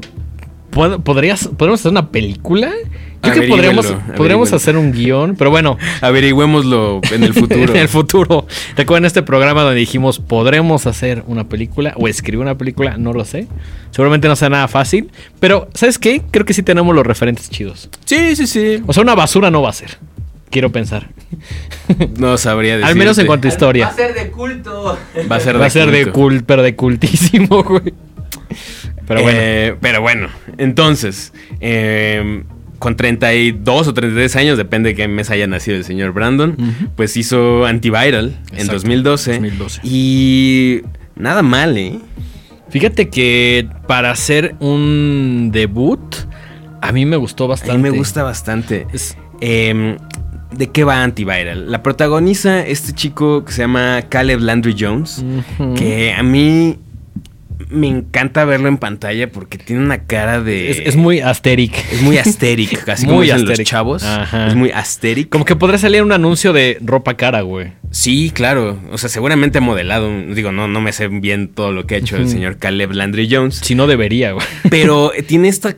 ¿Pod- 0.70 1.02
¿Podrías, 1.02 1.48
¿Podríamos 1.48 1.80
hacer 1.80 1.92
una 1.92 2.10
película? 2.10 2.72
Yo 3.24 3.30
creo 3.30 3.42
que 3.42 3.48
podríamos, 3.48 3.94
podríamos 4.16 4.52
hacer 4.52 4.76
un 4.76 4.92
guion, 4.92 5.36
pero 5.36 5.50
bueno, 5.50 5.78
Averigüémoslo 6.00 7.00
en 7.12 7.22
el 7.24 7.34
futuro. 7.34 7.72
en 7.74 7.76
el 7.76 7.88
futuro. 7.88 8.46
Recuerden 8.76 9.04
este 9.04 9.22
programa 9.22 9.62
donde 9.62 9.78
dijimos, 9.78 10.18
¿podremos 10.18 10.86
hacer 10.86 11.22
una 11.26 11.48
película 11.48 11.94
o 11.96 12.08
escribir 12.08 12.40
una 12.42 12.56
película? 12.58 12.96
No 12.96 13.12
lo 13.12 13.24
sé. 13.24 13.46
Seguramente 13.90 14.28
no 14.28 14.36
sea 14.36 14.48
nada 14.48 14.68
fácil, 14.68 15.10
pero 15.40 15.68
¿sabes 15.74 15.98
qué? 15.98 16.22
Creo 16.30 16.44
que 16.44 16.54
sí 16.54 16.62
tenemos 16.62 16.94
los 16.94 17.06
referentes 17.06 17.48
chidos. 17.50 17.88
Sí, 18.04 18.34
sí, 18.36 18.46
sí. 18.46 18.82
O 18.86 18.92
sea, 18.92 19.02
una 19.02 19.14
basura 19.14 19.50
no 19.50 19.62
va 19.62 19.70
a 19.70 19.74
ser. 19.74 19.98
Quiero 20.50 20.70
pensar. 20.70 21.08
No 22.18 22.36
sabría 22.36 22.74
decir. 22.76 22.86
Al 22.86 22.94
menos 22.96 23.16
en 23.18 23.26
cuanto 23.26 23.48
a 23.48 23.50
historia. 23.50 23.86
Va 23.86 23.92
a 23.92 23.96
ser 23.96 24.14
de 24.14 24.30
culto. 24.30 24.98
Va 25.30 25.36
a 25.36 25.40
ser 25.40 25.60
Va 25.60 25.66
a 25.66 25.70
ser 25.70 25.90
de 25.90 26.02
culto. 26.04 26.12
cult, 26.18 26.44
pero 26.46 26.62
de 26.62 26.76
cultísimo, 26.76 27.62
güey. 27.62 27.94
Pero 29.06 29.22
bueno. 29.22 29.38
Eh, 29.42 29.76
pero 29.80 30.00
bueno, 30.02 30.28
entonces, 30.58 31.32
eh, 31.60 32.44
con 32.82 32.96
32 32.96 33.86
o 33.86 33.94
33 33.94 34.34
años, 34.34 34.58
depende 34.58 34.88
de 34.90 34.96
qué 34.96 35.06
mes 35.06 35.30
haya 35.30 35.46
nacido 35.46 35.76
el 35.76 35.84
señor 35.84 36.12
Brandon, 36.12 36.56
pues 36.96 37.16
hizo 37.16 37.64
Antiviral 37.64 38.36
en 38.50 38.54
Exacto, 38.58 38.72
2012. 38.72 39.30
2012. 39.34 39.80
Y 39.84 40.80
nada 41.14 41.42
mal, 41.42 41.78
¿eh? 41.78 42.00
Fíjate 42.70 43.08
que 43.08 43.68
para 43.86 44.10
hacer 44.10 44.56
un 44.58 45.50
debut, 45.52 46.00
a 46.80 46.90
mí 46.90 47.06
me 47.06 47.16
gustó 47.16 47.44
A 47.44 47.48
bastante. 47.48 47.76
mí 47.76 47.82
me 47.82 47.90
gusta 47.96 48.24
bastante. 48.24 48.86
Es- 48.92 49.16
Eh, 49.40 49.96
¿De 50.56 50.66
qué 50.70 50.82
va 50.84 51.02
Antiviral? 51.04 51.70
La 51.70 51.82
protagoniza 51.84 52.66
este 52.66 52.92
chico 52.94 53.44
que 53.44 53.52
se 53.52 53.62
llama 53.62 54.02
Caleb 54.08 54.40
Landry 54.40 54.74
Jones, 54.78 55.24
que 55.76 56.12
a 56.12 56.22
mí 56.24 56.76
me 57.68 57.88
encanta 57.88 58.44
verlo 58.44 58.68
en 58.68 58.78
pantalla 58.78 59.30
porque 59.30 59.58
tiene 59.58 59.82
una 59.82 60.04
cara 60.04 60.40
de... 60.40 60.70
es, 60.70 60.78
es 60.84 60.96
muy 60.96 61.20
asteric. 61.20 61.72
Es 61.92 62.02
muy 62.02 62.18
asteric, 62.18 62.84
casi 62.84 63.06
Muy 63.06 63.12
como 63.12 63.22
dicen 63.22 63.44
los 63.44 63.58
chavos. 63.62 64.02
Ajá. 64.02 64.48
Es 64.48 64.54
muy 64.54 64.70
asteric. 64.70 65.28
Como 65.28 65.44
que 65.44 65.56
podría 65.56 65.78
salir 65.78 66.02
un 66.02 66.12
anuncio 66.12 66.52
de 66.52 66.78
ropa 66.80 67.14
cara, 67.14 67.42
güey. 67.42 67.72
Sí, 67.90 68.30
claro. 68.34 68.78
O 68.90 68.98
sea, 68.98 69.08
seguramente 69.08 69.58
ha 69.58 69.60
modelado. 69.60 70.10
Digo, 70.34 70.50
no, 70.50 70.66
no 70.66 70.80
me 70.80 70.92
sé 70.92 71.08
bien 71.08 71.48
todo 71.48 71.72
lo 71.72 71.86
que 71.86 71.96
ha 71.96 71.98
hecho 71.98 72.16
el 72.16 72.28
señor 72.28 72.56
Caleb 72.56 72.92
Landry 72.92 73.28
Jones. 73.30 73.56
Si 73.56 73.74
no 73.74 73.86
debería, 73.86 74.32
güey. 74.32 74.46
Pero 74.70 75.12
eh, 75.12 75.22
tiene 75.26 75.48
esta, 75.48 75.76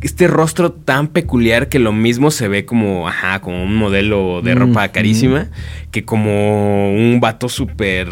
este 0.00 0.28
rostro 0.28 0.72
tan 0.72 1.08
peculiar 1.08 1.68
que 1.68 1.78
lo 1.78 1.92
mismo 1.92 2.30
se 2.30 2.48
ve 2.48 2.64
como, 2.64 3.08
ajá, 3.08 3.40
como 3.40 3.62
un 3.62 3.74
modelo 3.74 4.42
de 4.42 4.54
ropa 4.54 4.88
carísima, 4.88 5.48
que 5.90 6.04
como 6.04 6.92
un 6.92 7.18
vato 7.20 7.48
súper... 7.48 8.08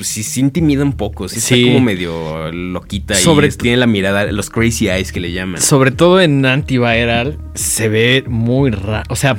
Pues 0.00 0.08
sí, 0.08 0.22
sí 0.22 0.40
intimida 0.40 0.82
un 0.82 0.94
poco, 0.94 1.28
sí, 1.28 1.40
Sí. 1.40 1.60
está 1.60 1.72
como 1.74 1.84
medio 1.84 2.50
loquita 2.52 3.14
Sobre 3.16 3.48
y 3.48 3.50
tiene 3.50 3.76
la 3.76 3.86
mirada, 3.86 4.32
los 4.32 4.48
crazy 4.48 4.88
eyes 4.88 5.12
que 5.12 5.20
le 5.20 5.30
llaman. 5.30 5.60
Sobre 5.60 5.90
todo 5.90 6.22
en 6.22 6.46
antiviral 6.46 7.36
se 7.52 7.90
ve 7.90 8.24
muy 8.26 8.70
raro. 8.70 9.04
O 9.10 9.14
sea, 9.16 9.36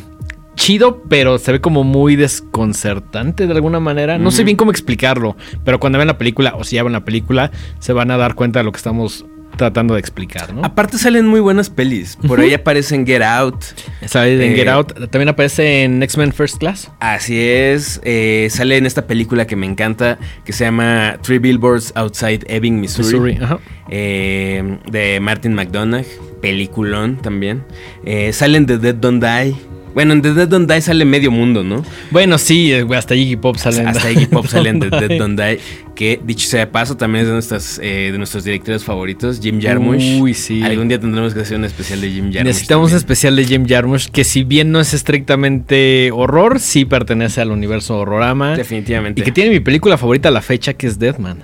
chido, 0.53 1.01
pero 1.09 1.39
se 1.39 1.53
ve 1.53 1.61
como 1.61 1.83
muy 1.83 2.15
desconcertante 2.15 3.47
de 3.47 3.53
alguna 3.53 3.79
manera. 3.79 4.19
No 4.19 4.29
sé 4.29 4.43
bien 4.43 4.55
cómo 4.55 4.69
explicarlo, 4.69 5.35
pero 5.65 5.79
cuando 5.79 5.97
vean 5.97 6.09
la 6.09 6.19
película 6.19 6.53
o 6.55 6.63
si 6.63 6.75
ya 6.75 6.83
ven 6.83 6.93
la 6.93 7.05
película, 7.05 7.49
se 7.79 7.91
van 7.93 8.11
a 8.11 8.17
dar 8.17 8.35
cuenta 8.35 8.59
de 8.59 8.65
lo 8.65 8.71
que 8.71 8.77
estamos 8.77 9.25
tratando 9.57 9.93
de 9.93 9.99
explicar, 9.99 10.53
¿no? 10.53 10.63
Aparte 10.63 10.97
salen 10.97 11.27
muy 11.27 11.39
buenas 11.39 11.69
pelis. 11.69 12.17
Por 12.27 12.39
ahí 12.39 12.53
aparecen 12.53 13.05
Get 13.05 13.21
Out. 13.21 13.63
Sale 14.05 14.45
en 14.45 14.53
eh, 14.53 14.55
Get 14.55 14.67
Out, 14.67 14.93
también 15.09 15.29
aparece 15.29 15.83
en 15.83 16.01
X-Men 16.03 16.33
First 16.33 16.57
Class. 16.57 16.91
Así 16.99 17.39
es, 17.39 18.01
eh, 18.03 18.47
sale 18.49 18.77
en 18.77 18.85
esta 18.85 19.05
película 19.07 19.45
que 19.47 19.55
me 19.55 19.65
encanta, 19.65 20.17
que 20.45 20.53
se 20.53 20.63
llama 20.65 21.17
Three 21.21 21.39
Billboards 21.39 21.93
Outside 21.95 22.41
Ebbing, 22.47 22.79
Missouri, 22.79 23.07
Missouri, 23.07 23.37
ajá. 23.41 23.59
eh, 23.89 24.77
de 24.89 25.19
Martin 25.19 25.53
McDonagh, 25.53 26.05
peliculón 26.41 27.17
también. 27.21 27.63
Eh, 28.05 28.33
salen 28.33 28.65
The 28.65 28.77
Dead 28.77 28.95
Don't 28.95 29.23
Die. 29.23 29.55
Bueno, 29.93 30.13
en 30.13 30.21
The 30.21 30.33
Dead 30.33 30.47
Don't 30.47 30.71
Die 30.71 30.81
sale 30.81 31.05
medio 31.05 31.31
mundo, 31.31 31.63
¿no? 31.63 31.83
Bueno, 32.11 32.37
sí, 32.37 32.71
eh, 32.71 32.85
hasta 32.95 33.15
Iggy 33.15 33.35
Pop 33.35 33.57
salen. 33.57 33.87
Hasta 33.87 34.11
Iggy 34.11 34.27
Pop 34.27 34.45
salen 34.47 34.79
de 34.79 34.89
Dead 34.89 35.17
Don't 35.17 35.39
Die, 35.39 35.59
que 35.95 36.19
dicho 36.23 36.47
sea 36.47 36.61
de 36.61 36.67
paso, 36.67 36.95
también 36.97 37.23
es 37.23 37.27
de, 37.27 37.33
nuestras, 37.33 37.79
eh, 37.83 38.09
de 38.11 38.17
nuestros 38.17 38.43
directores 38.43 38.83
favoritos, 38.83 39.39
Jim 39.41 39.61
Jarmusch. 39.61 40.19
Uy, 40.19 40.33
sí. 40.33 40.61
Algún 40.63 40.87
día 40.87 40.99
tendremos 40.99 41.33
que 41.33 41.41
hacer 41.41 41.57
un 41.57 41.65
especial 41.65 42.01
de 42.01 42.09
Jim 42.09 42.31
Jarmusch. 42.31 42.45
Necesitamos 42.45 42.91
un 42.91 42.97
especial 42.97 43.35
de 43.35 43.45
Jim 43.45 43.65
Jarmusch, 43.67 44.09
que 44.09 44.23
si 44.23 44.43
bien 44.43 44.71
no 44.71 44.79
es 44.79 44.93
estrictamente 44.93 46.11
horror, 46.13 46.59
sí 46.59 46.85
pertenece 46.85 47.41
al 47.41 47.51
universo 47.51 47.97
horrorama. 47.99 48.55
Definitivamente. 48.55 49.21
Y 49.21 49.23
que 49.23 49.31
tiene 49.31 49.49
mi 49.49 49.59
película 49.59 49.97
favorita 49.97 50.29
a 50.29 50.31
la 50.31 50.41
fecha, 50.41 50.73
que 50.73 50.87
es 50.87 50.99
Deadman. 50.99 51.43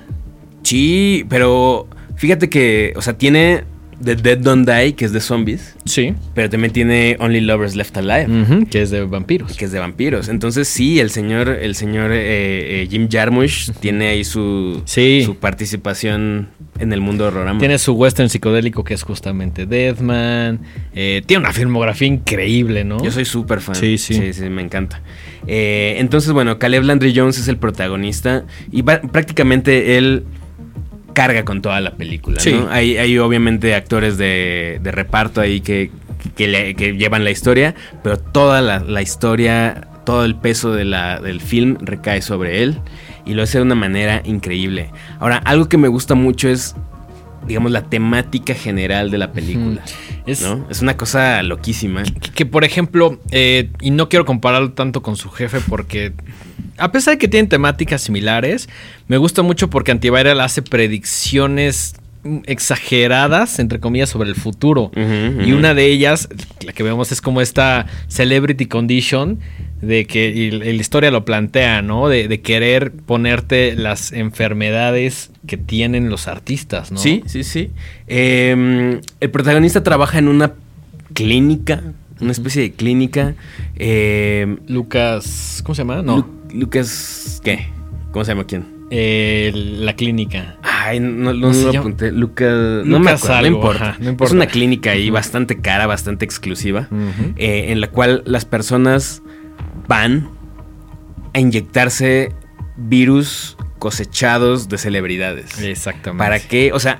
Sí, 0.64 1.26
pero 1.30 1.88
fíjate 2.16 2.50
que, 2.50 2.94
o 2.96 3.02
sea, 3.02 3.18
tiene 3.18 3.64
The 4.04 4.16
Dead 4.16 4.38
Don't 4.38 4.70
Die, 4.70 4.94
que 4.94 5.06
es 5.06 5.12
de 5.12 5.20
zombies, 5.20 5.76
Sí. 5.86 6.14
pero 6.36 6.50
también 6.50 6.72
tiene 6.72 7.18
Only 7.20 7.42
Lovers 7.42 7.76
Left 7.76 7.98
Alive, 7.98 8.66
que 8.70 8.82
es 8.84 8.92
de 8.92 9.04
vampiros. 9.04 9.58
que 9.58 9.66
es 9.66 9.72
de 9.72 9.80
vampiros. 9.80 10.30
Entonces 10.30 10.68
sí, 10.68 11.00
el 11.00 11.10
señor, 11.10 11.50
el 11.50 11.74
señor 11.76 12.12
eh, 12.12 12.84
eh, 12.84 12.88
Jim 12.90 13.08
Jarmusch 13.12 13.72
tiene 13.80 14.10
ahí 14.10 14.24
su, 14.24 14.82
Sí. 14.86 15.24
su 15.26 15.36
participación 15.38 16.50
en 16.80 16.94
el 16.94 17.02
mundo 17.02 17.26
horrorama. 17.28 17.60
Tiene 17.60 17.80
su 17.80 17.94
western 17.94 18.30
psicodélico, 18.30 18.84
que 18.84 18.94
es 18.94 19.02
justamente 19.04 19.66
Deadman. 19.66 20.60
Eh, 20.94 21.24
tiene 21.26 21.42
una 21.46 21.54
filmografía 21.54 22.08
increíble, 22.08 22.84
¿no? 22.84 23.04
Yo 23.04 23.12
soy 23.12 23.26
súper 23.26 23.62
fan. 23.62 23.76
Sí, 23.76 23.98
sí. 23.98 24.14
Sí, 24.14 24.34
sí, 24.34 24.50
me 24.50 24.62
encanta. 24.62 25.02
Eh, 25.48 25.96
entonces, 26.00 26.32
bueno, 26.34 26.60
Caleb 26.60 26.84
Landry 26.84 27.14
Jones 27.16 27.40
es 27.40 27.48
el 27.48 27.58
protagonista 27.58 28.46
y 28.72 28.84
prácticamente 28.84 29.98
él 29.98 30.24
carga 31.18 31.44
con 31.44 31.64
toda 31.64 31.82
la 31.82 31.96
película. 31.96 32.40
Sí. 32.40 32.52
¿no? 32.54 32.70
Hay, 32.70 32.96
hay 32.98 33.18
obviamente 33.18 33.74
actores 33.74 34.20
de, 34.20 34.80
de 34.84 34.92
reparto 34.92 35.42
ahí 35.42 35.62
que, 35.62 35.90
que, 36.36 36.48
le- 36.48 36.76
que 36.76 36.96
llevan 36.96 37.24
la 37.24 37.32
historia, 37.32 37.74
pero 38.04 38.20
toda 38.20 38.62
la, 38.62 38.80
la 38.82 39.02
historia, 39.02 39.88
todo 40.06 40.26
el 40.26 40.36
peso 40.36 40.74
de 40.74 40.86
la- 40.86 41.20
del 41.20 41.42
film 41.42 41.78
recae 41.82 42.22
sobre 42.22 42.62
él 42.62 42.78
y 43.26 43.34
lo 43.34 43.42
hace 43.42 43.58
de 43.58 43.64
una 43.64 43.74
manera 43.74 44.22
increíble. 44.26 44.92
Ahora, 45.20 45.38
algo 45.38 45.68
que 45.68 45.78
me 45.80 45.88
gusta 45.88 46.14
mucho 46.14 46.50
es, 46.50 46.76
digamos, 47.48 47.72
la 47.72 47.82
temática 47.82 48.54
general 48.54 49.10
de 49.10 49.18
la 49.18 49.32
película. 49.32 49.82
Es, 50.28 50.42
¿no? 50.44 50.68
Es 50.70 50.82
una 50.84 50.98
cosa 50.98 51.42
loquísima. 51.42 52.04
que, 52.04 52.30
que, 52.32 52.46
por 52.46 52.64
ejemplo, 52.64 53.20
eh, 53.32 53.72
y 53.82 53.90
no 53.90 54.08
quiero 54.08 54.24
compararlo 54.26 54.74
tanto 54.74 55.02
con 55.02 55.16
su 55.16 55.30
jefe 55.32 55.60
porque 55.68 56.14
a 56.78 56.92
pesar 56.92 57.16
de 57.16 57.18
que 57.18 57.28
tienen 57.28 57.50
temáticas 57.50 58.02
similares, 58.02 58.68
me 59.08 59.18
gusta 59.18 59.42
mucho 59.44 59.70
porque 59.70 59.92
Antiviral 59.92 60.40
hace 60.42 60.62
predicciones 60.62 61.96
exageradas, 62.46 63.60
entre 63.60 63.80
comillas, 63.80 64.10
sobre 64.10 64.30
el 64.30 64.36
futuro. 64.36 64.92
Y 64.96 65.52
una 65.54 65.74
de 65.74 65.86
ellas, 65.86 66.28
la 66.66 66.74
que 66.74 66.84
vemos 66.84 67.12
es 67.12 67.22
como 67.22 67.42
esta 67.42 67.86
celebrity 68.08 68.66
condition, 68.66 69.40
de 69.82 70.06
que 70.08 70.30
y 70.30 70.50
la 70.52 70.66
la 70.66 70.72
historia 70.72 71.12
lo 71.12 71.24
plantea, 71.24 71.82
¿no? 71.84 72.10
De, 72.10 72.28
de 72.28 72.42
querer 72.42 72.92
ponerte 72.92 73.76
las 73.76 74.12
enfermedades 74.12 75.30
que 75.46 75.56
tienen 75.58 76.10
los 76.10 76.28
artistas, 76.28 76.92
¿no? 76.92 76.98
Sí, 76.98 77.24
sí, 77.28 77.44
sí. 77.44 77.70
Eh, 78.08 79.00
el 79.20 79.30
protagonista 79.30 79.84
trabaja 79.84 80.18
en 80.18 80.28
una 80.28 80.54
clínica, 81.14 81.84
una 82.20 82.32
especie 82.32 82.64
de 82.64 82.72
clínica. 82.72 83.36
eh, 83.76 84.58
Lucas, 84.68 85.62
¿cómo 85.64 85.76
se 85.76 85.82
llama? 85.82 86.02
No. 86.02 86.18
Lu- 86.18 86.37
Lucas, 86.54 87.42
¿qué? 87.44 87.68
¿Cómo 88.12 88.26
se 88.26 88.32
llama 88.32 88.46
quién? 88.46 88.66
Eh, 88.90 89.52
la 89.54 89.96
clínica. 89.96 90.58
Ay, 90.64 91.00
no, 91.00 91.34
no, 91.34 91.42
¿Cómo 91.42 91.54
se 91.54 91.60
no 91.60 91.66
lo 91.68 91.74
llama? 91.74 91.80
apunté. 91.82 92.12
Lucas, 92.12 92.86
no 92.86 93.00
me 93.00 93.12
acuerdo, 93.12 93.42
no 93.42 93.48
importa. 93.48 93.90
ajá, 93.90 93.98
no 94.00 94.10
importa. 94.10 94.30
Es 94.32 94.36
una 94.36 94.48
clínica 94.48 94.92
ahí 94.92 95.10
bastante 95.10 95.60
cara, 95.60 95.88
bastante 95.88 96.24
exclusiva, 96.26 96.88
eh, 97.36 97.66
en 97.70 97.82
la 97.82 97.88
cual 97.90 98.24
las 98.26 98.46
personas 98.46 99.22
van 99.88 100.30
a 101.34 101.40
inyectarse 101.40 102.32
virus 102.78 103.58
cosechados 103.80 104.70
de 104.70 104.78
celebridades. 104.78 105.60
Exactamente. 105.62 106.24
¿Para 106.24 106.40
qué? 106.40 106.72
O 106.74 106.80
sea, 106.80 107.00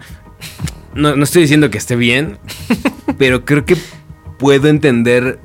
no, 0.94 1.16
no 1.16 1.24
estoy 1.24 1.44
diciendo 1.44 1.70
que 1.70 1.78
esté 1.78 1.96
bien, 1.96 2.38
pero 3.18 3.46
creo 3.46 3.66
que 3.66 3.78
puedo 4.38 4.68
entender 4.68 5.40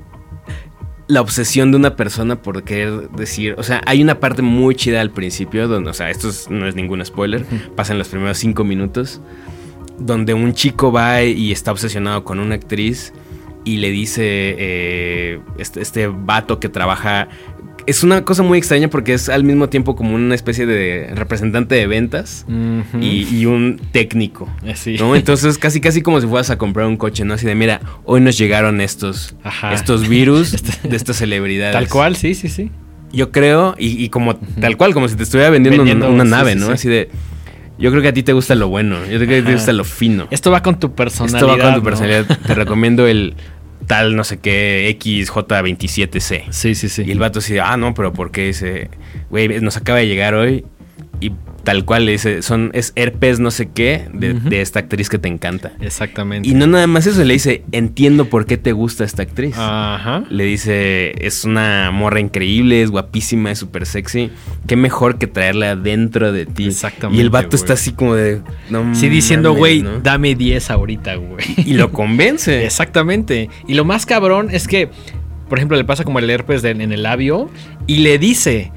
la 1.12 1.20
obsesión 1.20 1.70
de 1.70 1.76
una 1.76 1.94
persona 1.96 2.36
por 2.40 2.62
querer 2.64 3.10
decir, 3.10 3.54
o 3.58 3.62
sea, 3.62 3.82
hay 3.86 4.02
una 4.02 4.18
parte 4.18 4.42
muy 4.42 4.74
chida 4.74 5.00
al 5.00 5.10
principio, 5.10 5.68
donde, 5.68 5.90
o 5.90 5.94
sea, 5.94 6.10
esto 6.10 6.28
es- 6.30 6.48
no 6.50 6.66
es 6.66 6.74
ningún 6.74 7.04
spoiler, 7.04 7.44
pasan 7.76 7.98
los 7.98 8.08
primeros 8.08 8.38
cinco 8.38 8.64
minutos, 8.64 9.20
donde 9.98 10.32
un 10.34 10.54
chico 10.54 10.90
va 10.90 11.22
y 11.22 11.52
está 11.52 11.70
obsesionado 11.72 12.24
con 12.24 12.38
una 12.40 12.54
actriz 12.54 13.12
y 13.64 13.76
le 13.76 13.90
dice, 13.90 14.22
eh, 14.58 15.40
este, 15.58 15.82
este 15.82 16.06
vato 16.08 16.58
que 16.58 16.68
trabaja, 16.68 17.28
es 17.86 18.02
una 18.02 18.24
cosa 18.24 18.42
muy 18.42 18.58
extraña 18.58 18.88
porque 18.88 19.14
es 19.14 19.28
al 19.28 19.44
mismo 19.44 19.68
tiempo 19.68 19.96
como 19.96 20.14
una 20.14 20.34
especie 20.34 20.66
de 20.66 21.10
representante 21.14 21.74
de 21.74 21.86
ventas 21.86 22.46
y, 23.00 23.26
y 23.34 23.46
un 23.46 23.80
técnico. 23.92 24.48
Eh. 24.64 24.96
¿no? 24.98 25.16
Entonces, 25.16 25.58
casi 25.58 25.80
casi 25.80 26.02
como 26.02 26.20
si 26.20 26.26
fueras 26.26 26.50
a 26.50 26.58
comprar 26.58 26.86
un 26.86 26.96
coche, 26.96 27.24
¿no? 27.24 27.34
Así 27.34 27.46
de, 27.46 27.54
mira, 27.54 27.80
hoy 28.04 28.20
nos 28.20 28.38
llegaron 28.38 28.80
estos, 28.80 29.34
Ajá. 29.42 29.72
estos 29.74 30.08
virus 30.08 30.54
Este- 30.54 30.88
de 30.88 30.96
estas 30.96 31.16
celebridades. 31.16 31.72
Tal 31.74 31.88
cual, 31.88 32.16
sí, 32.16 32.34
sí, 32.34 32.48
sí. 32.48 32.70
Yo 33.12 33.30
creo, 33.30 33.74
y, 33.78 34.02
y 34.02 34.08
como 34.08 34.36
tal 34.36 34.76
cual, 34.76 34.94
como 34.94 35.06
si 35.08 35.16
te 35.16 35.22
estuviera 35.24 35.50
vendiendo, 35.50 35.78
Vendiendo, 35.84 36.06
una, 36.06 36.14
una 36.14 36.24
sí, 36.24 36.30
nave, 36.30 36.52
sí, 36.54 36.58
¿no? 36.60 36.66
sí. 36.68 36.72
Así 36.72 36.88
de, 36.88 37.10
yo 37.78 37.90
creo 37.90 38.00
que 38.00 38.08
a 38.08 38.12
ti 38.14 38.22
te 38.22 38.32
gusta 38.32 38.54
lo 38.54 38.68
bueno, 38.68 38.96
yo 39.04 39.18
creo 39.18 39.28
que 39.28 39.34
a 39.34 39.38
ti 39.38 39.42
te 39.42 39.48
Ajá. 39.48 39.52
gusta 39.52 39.72
lo 39.72 39.84
fino. 39.84 40.28
Esto 40.30 40.50
va 40.50 40.62
con 40.62 40.78
tu 40.80 40.94
personalidad. 40.94 41.40
Esto 41.42 41.46
va 41.48 41.58
con 41.62 41.74
tu 41.74 41.78
¿no? 41.80 41.84
personalidad. 41.84 42.38
Te 42.46 42.54
recomiendo 42.54 43.06
el 43.06 43.34
tal, 43.82 44.16
no 44.16 44.24
sé 44.24 44.38
qué, 44.38 44.96
XJ27C. 44.98 46.44
Sí, 46.50 46.74
sí, 46.74 46.88
sí. 46.88 47.04
Y 47.06 47.10
el 47.10 47.18
vato 47.18 47.40
así, 47.40 47.58
ah, 47.58 47.76
no, 47.76 47.94
pero 47.94 48.12
¿por 48.12 48.30
qué 48.30 48.46
dice, 48.46 48.90
güey, 49.30 49.60
nos 49.60 49.76
acaba 49.76 49.98
de 49.98 50.06
llegar 50.06 50.34
hoy 50.34 50.64
y 51.20 51.32
tal 51.64 51.84
cual 51.84 52.06
le 52.06 52.12
dice, 52.12 52.42
son, 52.42 52.70
es 52.74 52.92
herpes 52.96 53.38
no 53.40 53.50
sé 53.50 53.68
qué 53.70 54.08
de, 54.12 54.60
esta 54.60 54.80
actriz 54.80 55.08
que 55.08 55.18
te 55.18 55.28
encanta. 55.28 55.72
Exactamente. 55.80 56.48
Y 56.48 56.54
no 56.54 56.66
nada 56.66 56.86
más 56.86 57.06
eso, 57.06 57.22
le 57.24 57.34
dice, 57.34 57.62
entiendo 57.72 58.24
por 58.26 58.46
qué 58.46 58.56
te 58.58 58.72
gusta 58.72 59.04
esta 59.04 59.22
actriz. 59.22 59.54
Ajá. 59.56 60.24
Le 60.28 60.44
dice, 60.44 61.14
es 61.24 61.44
una 61.44 61.90
morra 61.92 62.20
increíble, 62.20 62.82
es 62.82 62.90
guapísima, 62.90 63.50
es 63.52 63.58
súper 63.58 63.86
sexy. 63.86 64.30
Qué 64.66 64.76
mejor 64.76 65.18
que 65.18 65.26
traerla 65.26 65.76
dentro 65.76 66.32
de 66.32 66.46
ti. 66.46 66.66
Exactamente, 66.66 67.18
Y 67.18 67.24
el 67.24 67.30
vato 67.30 67.54
está 67.56 67.74
así 67.74 67.92
como 67.92 68.14
de... 68.14 68.40
No 68.70 68.94
Sí, 68.94 69.08
diciendo, 69.08 69.54
güey, 69.54 69.82
¿no? 69.82 70.00
dame 70.00 70.34
10 70.34 70.70
ahorita, 70.70 71.14
güey. 71.14 71.44
Y 71.64 71.74
lo 71.74 71.92
convence. 71.92 72.64
Exactamente. 72.64 73.48
Y 73.68 73.74
lo 73.74 73.84
más 73.84 74.04
cabrón 74.06 74.48
es 74.50 74.66
que, 74.66 74.88
por 75.48 75.58
ejemplo, 75.58 75.76
le 75.76 75.84
pasa 75.84 76.04
como 76.04 76.18
el 76.18 76.28
herpes 76.28 76.62
de- 76.62 76.70
en 76.70 76.92
el 76.92 77.02
labio 77.04 77.48
y 77.86 77.98
le 77.98 78.18
dice, 78.18 78.72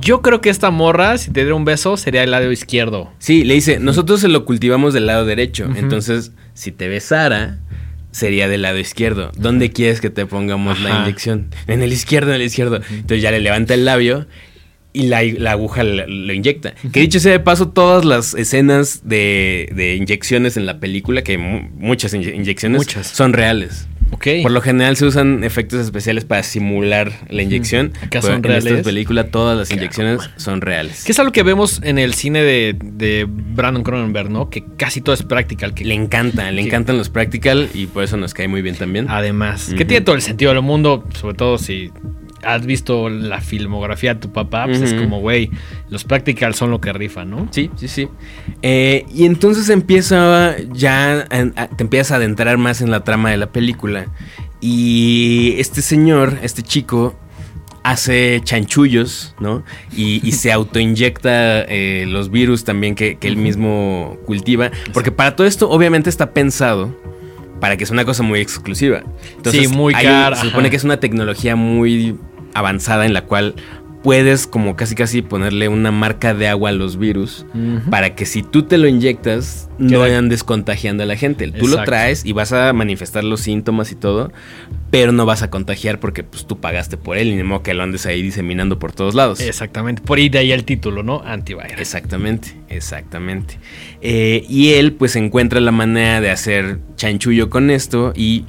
yo 0.00 0.22
creo 0.22 0.40
que 0.40 0.50
esta 0.50 0.70
morra, 0.70 1.18
si 1.18 1.30
te 1.30 1.40
diera 1.40 1.54
un 1.54 1.64
beso, 1.64 1.96
sería 1.96 2.22
el 2.22 2.30
lado 2.30 2.50
izquierdo. 2.52 3.12
Sí, 3.18 3.44
le 3.44 3.54
dice, 3.54 3.78
nosotros 3.78 4.20
se 4.20 4.28
lo 4.28 4.44
cultivamos 4.44 4.94
del 4.94 5.06
lado 5.06 5.24
derecho. 5.24 5.68
Entonces, 5.76 6.32
si 6.54 6.72
te 6.72 6.88
besara, 6.88 7.58
sería 8.10 8.48
del 8.48 8.62
lado 8.62 8.78
izquierdo. 8.78 9.30
¿Dónde 9.36 9.70
quieres 9.70 10.00
que 10.00 10.10
te 10.10 10.26
pongamos 10.26 10.80
la 10.80 11.00
inyección? 11.02 11.48
En 11.66 11.82
el 11.82 11.92
izquierdo, 11.92 12.30
en 12.30 12.40
el 12.40 12.46
izquierdo. 12.46 12.76
Entonces 12.90 13.22
ya 13.22 13.30
le 13.30 13.40
levanta 13.40 13.74
el 13.74 13.84
labio 13.84 14.26
y 14.92 15.08
la, 15.08 15.22
la 15.22 15.52
aguja 15.52 15.84
lo, 15.84 16.06
lo 16.06 16.32
inyecta. 16.32 16.74
Que 16.92 17.00
dicho 17.00 17.20
sea 17.20 17.32
de 17.32 17.40
paso, 17.40 17.68
todas 17.68 18.06
las 18.06 18.32
escenas 18.32 19.02
de, 19.06 19.70
de 19.74 19.94
inyecciones 19.96 20.56
en 20.56 20.64
la 20.64 20.80
película, 20.80 21.22
que 21.22 21.36
mu- 21.36 21.68
muchas 21.76 22.14
inye- 22.14 22.34
inyecciones 22.34 22.78
Muchas. 22.78 23.06
son 23.08 23.34
reales. 23.34 23.86
Por 24.10 24.50
lo 24.50 24.60
general 24.60 24.96
se 24.96 25.04
usan 25.06 25.44
efectos 25.44 25.80
especiales 25.80 26.24
para 26.24 26.42
simular 26.42 27.12
la 27.28 27.42
inyección. 27.42 27.92
Acá 28.02 28.22
son 28.22 28.32
en 28.44 28.50
esta 28.50 28.70
reales. 28.70 28.84
película 28.84 29.24
todas 29.28 29.56
las 29.56 29.70
inyecciones 29.70 30.20
son 30.36 30.60
reales. 30.60 31.04
Que 31.04 31.12
es 31.12 31.18
algo 31.18 31.32
que 31.32 31.42
vemos 31.42 31.80
en 31.84 31.98
el 31.98 32.14
cine 32.14 32.42
de, 32.42 32.76
de 32.82 33.26
Brandon 33.28 33.82
Cronenberg, 33.82 34.30
¿no? 34.30 34.50
Que 34.50 34.64
casi 34.76 35.00
todo 35.00 35.14
es 35.14 35.22
practical. 35.22 35.74
Que 35.74 35.84
Le 35.84 35.94
encanta, 35.94 36.50
le 36.50 36.62
que- 36.62 36.68
encantan 36.68 36.96
los 36.98 37.08
practical 37.08 37.68
y 37.74 37.86
por 37.86 38.02
eso 38.04 38.16
nos 38.16 38.34
cae 38.34 38.48
muy 38.48 38.62
bien 38.62 38.74
también. 38.76 39.06
Además, 39.08 39.66
que 39.68 39.74
Ujú. 39.74 39.84
tiene 39.86 40.00
todo 40.00 40.16
el 40.16 40.22
sentido 40.22 40.52
del 40.52 40.62
mundo, 40.62 41.04
sobre 41.14 41.36
todo 41.36 41.58
si 41.58 41.90
has 42.46 42.64
visto 42.64 43.08
la 43.08 43.40
filmografía 43.40 44.14
de 44.14 44.20
tu 44.20 44.32
papá, 44.32 44.66
pues 44.66 44.80
es 44.80 44.94
como, 44.94 45.20
güey, 45.20 45.50
los 45.90 46.04
practical 46.04 46.54
son 46.54 46.70
lo 46.70 46.80
que 46.80 46.92
rifan, 46.92 47.30
¿no? 47.30 47.48
Sí, 47.50 47.70
sí, 47.76 47.88
sí. 47.88 48.08
Eh, 48.62 49.04
y 49.12 49.24
entonces 49.24 49.68
empieza 49.68 50.56
ya, 50.72 51.26
te 51.28 51.82
empiezas 51.82 52.12
a 52.12 52.16
adentrar 52.16 52.56
más 52.56 52.80
en 52.80 52.90
la 52.90 53.04
trama 53.04 53.30
de 53.30 53.36
la 53.36 53.50
película. 53.50 54.06
Y 54.60 55.54
este 55.58 55.82
señor, 55.82 56.38
este 56.42 56.62
chico, 56.62 57.18
hace 57.82 58.40
chanchullos, 58.42 59.34
¿no? 59.40 59.64
Y, 59.94 60.26
y 60.26 60.32
se 60.32 60.52
autoinyecta 60.52 61.62
eh, 61.62 62.04
los 62.06 62.30
virus 62.30 62.64
también 62.64 62.94
que, 62.94 63.16
que 63.16 63.28
él 63.28 63.36
mismo 63.36 64.18
cultiva. 64.24 64.70
Porque 64.92 65.10
para 65.10 65.34
todo 65.34 65.46
esto, 65.46 65.68
obviamente, 65.68 66.10
está 66.10 66.32
pensado 66.32 66.94
para 67.60 67.76
que 67.76 67.86
sea 67.86 67.94
una 67.94 68.04
cosa 68.04 68.22
muy 68.22 68.40
exclusiva. 68.40 69.02
Sí, 69.50 69.68
muy 69.68 69.94
hay 69.94 70.04
cara, 70.04 70.36
Se 70.36 70.46
supone 70.46 70.70
que 70.70 70.76
es 70.76 70.84
una 70.84 70.98
tecnología 70.98 71.56
muy 71.56 72.16
avanzada 72.58 73.06
en 73.06 73.12
la 73.12 73.22
cual 73.22 73.54
puedes 74.02 74.46
como 74.46 74.76
casi 74.76 74.94
casi 74.94 75.20
ponerle 75.20 75.66
una 75.68 75.90
marca 75.90 76.32
de 76.32 76.46
agua 76.46 76.70
a 76.70 76.72
los 76.72 76.96
virus 76.96 77.44
para 77.90 78.14
que 78.14 78.24
si 78.24 78.44
tú 78.44 78.62
te 78.62 78.78
lo 78.78 78.86
inyectas 78.86 79.68
no 79.78 79.88
Queda- 80.04 80.18
andes 80.18 80.44
contagiando 80.44 81.02
a 81.02 81.06
la 81.06 81.16
gente. 81.16 81.48
Tú 81.50 81.66
lo 81.66 81.82
traes 81.82 82.24
y 82.24 82.30
vas 82.32 82.52
a 82.52 82.72
manifestar 82.72 83.24
los 83.24 83.40
síntomas 83.40 83.90
y 83.90 83.96
todo, 83.96 84.30
pero 84.92 85.10
no 85.10 85.26
vas 85.26 85.42
a 85.42 85.50
contagiar 85.50 85.98
porque 85.98 86.22
pues 86.22 86.46
tú 86.46 86.60
pagaste 86.60 86.96
por 86.96 87.18
él 87.18 87.28
y 87.28 87.34
ni 87.34 87.42
modo 87.42 87.64
que 87.64 87.74
lo 87.74 87.82
andes 87.82 88.06
ahí 88.06 88.22
diseminando 88.22 88.78
por 88.78 88.92
todos 88.92 89.16
lados. 89.16 89.40
Exactamente. 89.40 90.02
Por 90.02 90.18
ahí 90.18 90.28
de 90.28 90.38
ahí 90.38 90.52
el 90.52 90.62
título, 90.64 91.02
¿no? 91.02 91.22
Antiviral. 91.24 91.72
Exactamente, 91.80 92.54
exactamente. 92.68 93.58
Eh, 94.02 94.44
y 94.48 94.74
él 94.74 94.92
pues 94.92 95.16
encuentra 95.16 95.58
la 95.60 95.72
manera 95.72 96.20
de 96.20 96.30
hacer 96.30 96.78
chanchullo 96.94 97.50
con 97.50 97.70
esto 97.70 98.12
y 98.14 98.44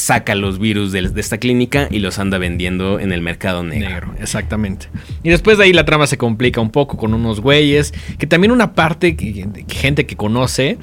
saca 0.00 0.34
los 0.34 0.58
virus 0.58 0.92
de, 0.92 1.10
esta 1.16 1.38
clínica 1.38 1.86
y 1.90 1.98
los 1.98 2.18
anda 2.18 2.38
vendiendo 2.38 2.98
en 2.98 3.12
el 3.12 3.20
mercado 3.20 3.62
negro. 3.62 3.88
Negro, 3.88 4.14
exactamente. 4.18 4.88
Y 5.22 5.28
después 5.28 5.58
de 5.58 5.64
ahí 5.64 5.72
la 5.72 5.84
trama 5.84 6.06
se 6.06 6.16
complica 6.16 6.60
un 6.60 6.70
poco 6.70 6.96
con 6.96 7.12
unos 7.12 7.40
güeyes, 7.40 7.92
que 8.18 8.26
también 8.26 8.50
una 8.50 8.72
parte, 8.72 9.14
que 9.14 9.46
gente 9.68 10.06
que 10.06 10.16
conoce, 10.16 10.78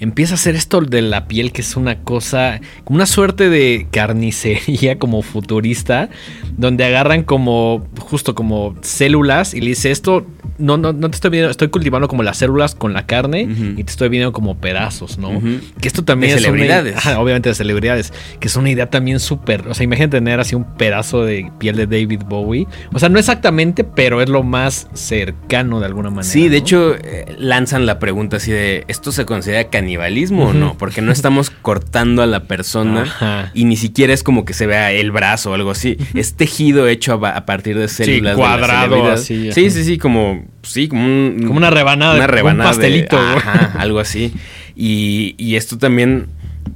empieza 0.00 0.34
a 0.34 0.36
hacer 0.36 0.54
esto 0.54 0.82
de 0.82 1.00
la 1.00 1.26
piel, 1.28 1.50
que 1.50 1.62
es 1.62 1.76
una 1.76 2.00
cosa, 2.00 2.60
como 2.84 2.96
una 2.96 3.06
suerte 3.06 3.48
de 3.48 3.86
carnicería 3.90 4.98
como 4.98 5.22
futurista, 5.22 6.10
donde 6.56 6.84
agarran 6.84 7.22
como, 7.22 7.88
justo 7.98 8.34
como 8.34 8.76
células 8.82 9.54
y 9.54 9.62
le 9.62 9.68
dice 9.68 9.90
esto, 9.90 10.26
no, 10.58 10.76
no, 10.76 10.92
no 10.92 11.08
te 11.10 11.14
estoy 11.14 11.30
viendo, 11.30 11.50
estoy 11.50 11.68
cultivando 11.68 12.08
como 12.08 12.22
las 12.22 12.38
células 12.38 12.74
con 12.74 12.92
la 12.92 13.06
carne 13.06 13.42
y 13.76 13.84
te 13.84 13.90
estoy 13.90 14.08
viendo 14.08 14.32
como 14.32 14.56
pedazos, 14.58 15.18
¿no? 15.18 15.40
Que 15.80 15.88
esto 15.88 16.04
también 16.04 16.32
De 16.32 16.36
es 16.38 16.42
una- 16.42 16.52
celebridades. 16.52 16.96
Ajá, 16.96 17.20
obviamente 17.20 17.48
de 17.48 17.54
celebridades, 17.54 18.12
que 18.40 18.48
es 18.48 18.56
una 18.56 18.70
idea 18.70 18.90
también 18.90 19.20
súper, 19.20 19.66
o 19.68 19.74
sea, 19.74 19.84
imagínate 19.84 20.16
tener 20.18 20.40
así 20.40 20.54
un 20.54 20.64
pedazo 20.76 21.24
de 21.24 21.50
piel 21.58 21.76
de 21.76 21.86
David 21.86 22.22
Bowie, 22.28 22.66
o 22.92 22.98
sea, 22.98 23.08
no 23.08 23.18
exactamente, 23.18 23.84
pero 23.84 24.20
es 24.22 24.28
lo 24.28 24.42
más 24.42 24.88
cercano 24.94 25.80
de 25.80 25.86
alguna 25.86 26.10
manera. 26.10 26.24
Sí, 26.32 26.44
de 26.48 26.50
¿no? 26.50 26.56
hecho 26.56 26.94
eh, 26.96 27.24
lanzan 27.38 27.86
la 27.86 27.98
pregunta 27.98 28.38
así 28.38 28.50
de, 28.52 28.84
¿esto 28.88 29.12
se 29.12 29.24
considera 29.24 29.64
canibalismo 29.70 30.48
o 30.48 30.52
no? 30.52 30.76
Porque 30.78 31.02
no 31.02 31.12
estamos 31.12 31.50
cortando 31.62 32.22
a 32.22 32.26
la 32.26 32.44
persona 32.44 33.02
Ajá. 33.02 33.50
y 33.54 33.64
ni 33.64 33.76
siquiera 33.76 34.12
es 34.12 34.22
como 34.22 34.44
que 34.44 34.54
se 34.54 34.66
vea 34.66 34.92
el 34.92 35.10
brazo 35.10 35.50
o 35.50 35.54
algo 35.54 35.70
así. 35.70 35.96
Es 36.14 36.34
tejido 36.34 36.88
hecho 36.88 37.14
a, 37.24 37.46
partir 37.46 37.78
de 37.78 37.88
células. 37.88 38.22
de 38.22 38.28
la 38.30 38.34
cuadrado, 38.34 39.06
así, 39.10 39.52
Sí, 39.52 39.70
sí, 39.70 39.84
sí, 39.84 39.98
como, 39.98 40.46
sí, 40.62 40.88
como 40.88 41.04
un... 41.04 41.42
Como 41.46 41.56
una 41.58 41.70
rebanada, 41.70 42.14
Una 42.14 42.24
un 42.24 42.30
rebanada. 42.30 42.70
de- 42.70 42.76
pastelito, 42.76 43.16
güey. 43.16 43.36
ajá, 43.36 43.72
algo 43.78 44.00
así. 44.00 44.32
Y, 44.76 45.34
y 45.38 45.56
esto 45.56 45.78
también... 45.78 46.26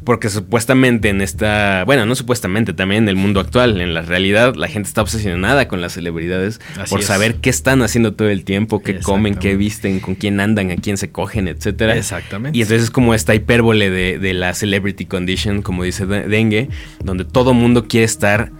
Porque 0.04 0.30
supuestamente 0.30 1.10
en 1.10 1.20
esta, 1.20 1.84
bueno, 1.84 2.06
no 2.06 2.14
supuestamente, 2.16 2.72
también 2.72 3.04
en 3.04 3.08
el 3.10 3.14
mundo 3.14 3.38
actual, 3.38 3.80
en 3.80 3.94
la 3.94 4.02
realidad, 4.02 4.54
la 4.56 4.66
gente 4.66 4.88
está 4.88 5.02
obsesionada 5.02 5.68
con 5.68 5.80
las 5.80 5.92
celebridades 5.92 6.60
Así 6.80 6.90
por 6.90 7.00
es. 7.00 7.06
saber 7.06 7.36
qué 7.36 7.50
están 7.50 7.82
haciendo 7.82 8.12
todo 8.14 8.28
el 8.28 8.42
tiempo, 8.44 8.82
qué 8.82 8.98
comen, 8.98 9.34
qué 9.36 9.54
visten, 9.54 10.00
con 10.00 10.14
quién 10.16 10.40
andan, 10.40 10.70
a 10.72 10.76
quién 10.76 10.96
se 10.96 11.10
cogen, 11.10 11.46
etcétera. 11.46 11.94
Exactamente. 11.94 12.58
Y 12.58 12.62
entonces 12.62 12.84
es 12.84 12.90
como 12.90 13.14
esta 13.14 13.34
hipérbole 13.34 13.90
de, 13.90 14.18
de 14.18 14.32
la 14.34 14.54
celebrity 14.54 15.04
condition, 15.04 15.62
como 15.62 15.84
dice 15.84 16.06
De- 16.06 16.26
Dengue, 16.26 16.68
donde 17.04 17.24
todo 17.24 17.52
mundo 17.54 17.86
quiere 17.86 18.06
estar 18.06 18.50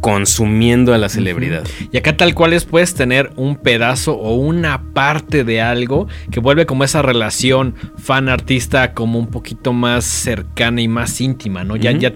consumiendo 0.00 0.94
a 0.94 0.98
la 0.98 1.08
celebridad. 1.08 1.64
Y 1.92 1.96
acá 1.96 2.16
tal 2.16 2.34
cual 2.34 2.52
es 2.52 2.64
puedes 2.64 2.94
tener 2.94 3.30
un 3.36 3.56
pedazo 3.56 4.14
o 4.14 4.34
una 4.34 4.82
parte 4.92 5.44
de 5.44 5.60
algo 5.60 6.08
que 6.30 6.40
vuelve 6.40 6.66
como 6.66 6.84
esa 6.84 7.02
relación 7.02 7.74
fan-artista 7.96 8.92
como 8.94 9.18
un 9.18 9.28
poquito 9.28 9.72
más 9.72 10.04
cercana 10.04 10.80
y 10.82 10.88
más 10.88 11.20
íntima, 11.20 11.64
¿no? 11.64 11.76
Ya, 11.76 11.92
ya 11.92 12.12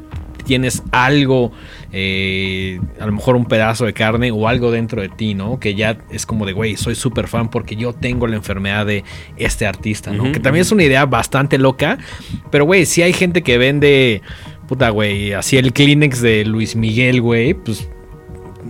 tienes 0.50 0.82
algo, 0.90 1.52
eh, 1.92 2.80
a 2.98 3.06
lo 3.06 3.12
mejor 3.12 3.36
un 3.36 3.46
pedazo 3.46 3.86
de 3.86 3.92
carne 3.92 4.30
o 4.30 4.48
algo 4.48 4.70
dentro 4.70 5.00
de 5.00 5.08
ti, 5.08 5.34
¿no? 5.34 5.60
Que 5.60 5.74
ya 5.74 5.98
es 6.10 6.26
como 6.26 6.46
de, 6.46 6.52
güey, 6.52 6.76
soy 6.76 6.94
súper 6.94 7.28
fan 7.28 7.50
porque 7.50 7.76
yo 7.76 7.92
tengo 7.92 8.26
la 8.26 8.36
enfermedad 8.36 8.86
de 8.86 9.04
este 9.36 9.66
artista, 9.66 10.10
¿no? 10.12 10.32
Que 10.32 10.40
también 10.40 10.62
es 10.62 10.72
una 10.72 10.84
idea 10.84 11.06
bastante 11.06 11.58
loca, 11.58 11.98
pero, 12.50 12.64
güey, 12.64 12.86
si 12.86 13.02
hay 13.02 13.12
gente 13.12 13.42
que 13.42 13.58
vende, 13.58 14.22
puta, 14.70 14.90
güey, 14.90 15.32
así 15.32 15.56
el 15.56 15.72
Kleenex 15.72 16.20
de 16.20 16.44
Luis 16.44 16.76
Miguel, 16.76 17.20
güey, 17.20 17.54
pues 17.54 17.88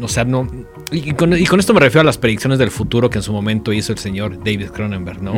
o 0.01 0.09
sea, 0.09 0.25
no... 0.25 0.49
Y 0.91 1.13
con, 1.13 1.37
y 1.37 1.45
con 1.45 1.61
esto 1.61 1.75
me 1.75 1.81
refiero 1.81 2.01
a 2.01 2.05
las 2.05 2.17
predicciones 2.17 2.59
del 2.59 2.71
futuro 2.71 3.11
que 3.11 3.19
en 3.19 3.23
su 3.23 3.35
momento 3.35 3.71
hizo 3.71 3.93
el 3.93 3.99
señor 3.99 4.39
David 4.39 4.71
Cronenberg, 4.71 5.23
¿no? 5.23 5.35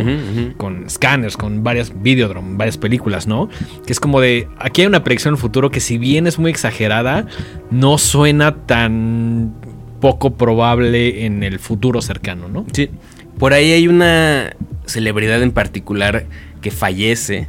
Con 0.58 0.88
scanners, 0.88 1.36
con 1.36 1.64
varias 1.64 2.00
Videodrome, 2.00 2.56
varias 2.56 2.78
películas, 2.78 3.26
¿no? 3.26 3.48
Que 3.84 3.92
es 3.92 3.98
como 3.98 4.20
de, 4.20 4.46
aquí 4.56 4.82
hay 4.82 4.86
una 4.86 5.02
predicción 5.02 5.34
del 5.34 5.40
futuro 5.40 5.68
que 5.72 5.80
si 5.80 5.98
bien 5.98 6.28
es 6.28 6.38
muy 6.38 6.52
exagerada, 6.52 7.26
no 7.72 7.98
suena 7.98 8.54
tan 8.54 9.52
poco 10.00 10.34
probable 10.34 11.26
en 11.26 11.42
el 11.42 11.58
futuro 11.58 12.00
cercano, 12.02 12.48
¿no? 12.48 12.64
Sí. 12.72 12.88
Por 13.36 13.52
ahí 13.52 13.72
hay 13.72 13.88
una 13.88 14.54
celebridad 14.86 15.42
en 15.42 15.50
particular 15.50 16.26
que 16.62 16.70
fallece 16.70 17.48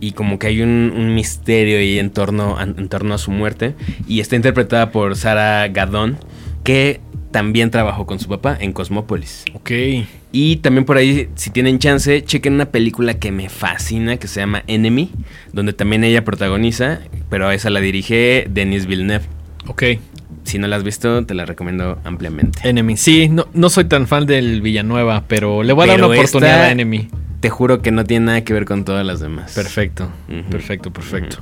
y 0.00 0.12
como 0.12 0.38
que 0.38 0.46
hay 0.46 0.62
un, 0.62 0.92
un 0.96 1.14
misterio 1.14 1.76
ahí 1.78 1.98
en 1.98 2.08
torno, 2.10 2.58
en, 2.60 2.76
en 2.78 2.88
torno 2.88 3.14
a 3.14 3.18
su 3.18 3.30
muerte 3.30 3.74
y 4.06 4.20
está 4.20 4.36
interpretada 4.36 4.90
por 4.90 5.14
Sarah 5.16 5.68
Gadon 5.68 6.16
que 6.64 7.00
también 7.30 7.70
trabajó 7.70 8.06
con 8.06 8.18
su 8.18 8.28
papá 8.28 8.56
en 8.58 8.72
Cosmópolis. 8.72 9.44
Ok. 9.52 9.70
Y 10.32 10.56
también 10.56 10.84
por 10.86 10.96
ahí, 10.96 11.28
si 11.34 11.50
tienen 11.50 11.78
chance, 11.78 12.22
chequen 12.24 12.54
una 12.54 12.66
película 12.70 13.14
que 13.18 13.30
me 13.32 13.48
fascina, 13.50 14.16
que 14.16 14.28
se 14.28 14.40
llama 14.40 14.62
Enemy, 14.66 15.10
donde 15.52 15.72
también 15.74 16.04
ella 16.04 16.24
protagoniza, 16.24 17.00
pero 17.28 17.46
a 17.48 17.54
esa 17.54 17.68
la 17.68 17.80
dirige 17.80 18.46
Denis 18.50 18.86
Villeneuve. 18.86 19.24
Ok. 19.66 19.82
Si 20.44 20.58
no 20.58 20.66
la 20.66 20.76
has 20.76 20.84
visto, 20.84 21.24
te 21.26 21.34
la 21.34 21.44
recomiendo 21.44 21.98
ampliamente. 22.04 22.60
Enemy. 22.66 22.96
Sí, 22.96 23.28
no, 23.28 23.46
no 23.52 23.68
soy 23.68 23.84
tan 23.84 24.06
fan 24.06 24.24
del 24.24 24.62
Villanueva, 24.62 25.24
pero 25.28 25.62
le 25.62 25.74
voy 25.74 25.84
a 25.84 25.92
dar 25.92 25.98
una 26.04 26.14
oportunidad 26.14 26.52
esta- 26.54 26.66
a 26.68 26.72
Enemy. 26.72 27.08
Te 27.40 27.50
juro 27.50 27.82
que 27.82 27.92
no 27.92 28.04
tiene 28.04 28.26
nada 28.26 28.44
que 28.44 28.52
ver 28.52 28.64
con 28.64 28.84
todas 28.84 29.06
las 29.06 29.20
demás. 29.20 29.52
Perfecto. 29.54 30.10
Perfecto, 30.50 30.92
perfecto. 30.92 31.38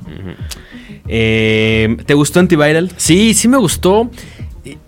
Eh, 1.07 1.97
¿Te 2.05 2.13
gustó 2.13 2.39
Antiviral? 2.39 2.91
Sí, 2.97 3.33
sí 3.33 3.47
me 3.47 3.57
gustó. 3.57 4.11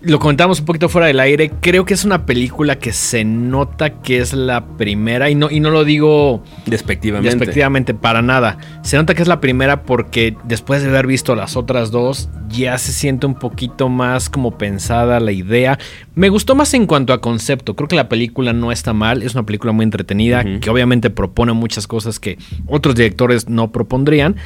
Lo 0.02 0.18
comentamos 0.18 0.60
un 0.60 0.66
poquito 0.66 0.88
fuera 0.88 1.06
del 1.06 1.20
aire. 1.20 1.50
Creo 1.60 1.84
que 1.84 1.94
es 1.94 2.04
una 2.04 2.26
película 2.26 2.78
que 2.78 2.92
se 2.92 3.24
nota 3.24 4.00
que 4.02 4.18
es 4.18 4.32
la 4.32 4.66
primera. 4.76 5.30
Y 5.30 5.34
no, 5.34 5.50
y 5.50 5.60
no 5.60 5.70
lo 5.70 5.84
digo 5.84 6.42
Despectivamente. 6.66 7.30
despectivamente 7.30 7.94
para 7.94 8.22
nada. 8.22 8.58
Se 8.82 8.96
nota 8.96 9.14
que 9.14 9.22
es 9.22 9.28
la 9.28 9.40
primera 9.40 9.82
porque 9.82 10.36
después 10.44 10.82
de 10.82 10.88
haber 10.88 11.06
visto 11.06 11.34
las 11.34 11.56
otras 11.56 11.90
dos, 11.90 12.28
ya 12.48 12.78
se 12.78 12.92
siente 12.92 13.26
un 13.26 13.34
poquito 13.34 13.88
más 13.88 14.28
como 14.28 14.58
pensada 14.58 15.20
la 15.20 15.32
idea. 15.32 15.78
Me 16.14 16.28
gustó 16.28 16.54
más 16.54 16.74
en 16.74 16.86
cuanto 16.86 17.12
a 17.12 17.20
concepto. 17.20 17.76
Creo 17.76 17.88
que 17.88 17.96
la 17.96 18.08
película 18.08 18.52
no 18.52 18.72
está 18.72 18.92
mal. 18.92 19.22
Es 19.22 19.34
una 19.34 19.44
película 19.46 19.72
muy 19.72 19.84
entretenida 19.84 20.44
que 20.60 20.70
obviamente 20.70 21.10
propone 21.10 21.52
muchas 21.52 21.86
cosas 21.86 22.18
que 22.20 22.38
otros 22.66 22.94
directores 22.94 23.48
no 23.48 23.72
propondrían. 23.72 24.36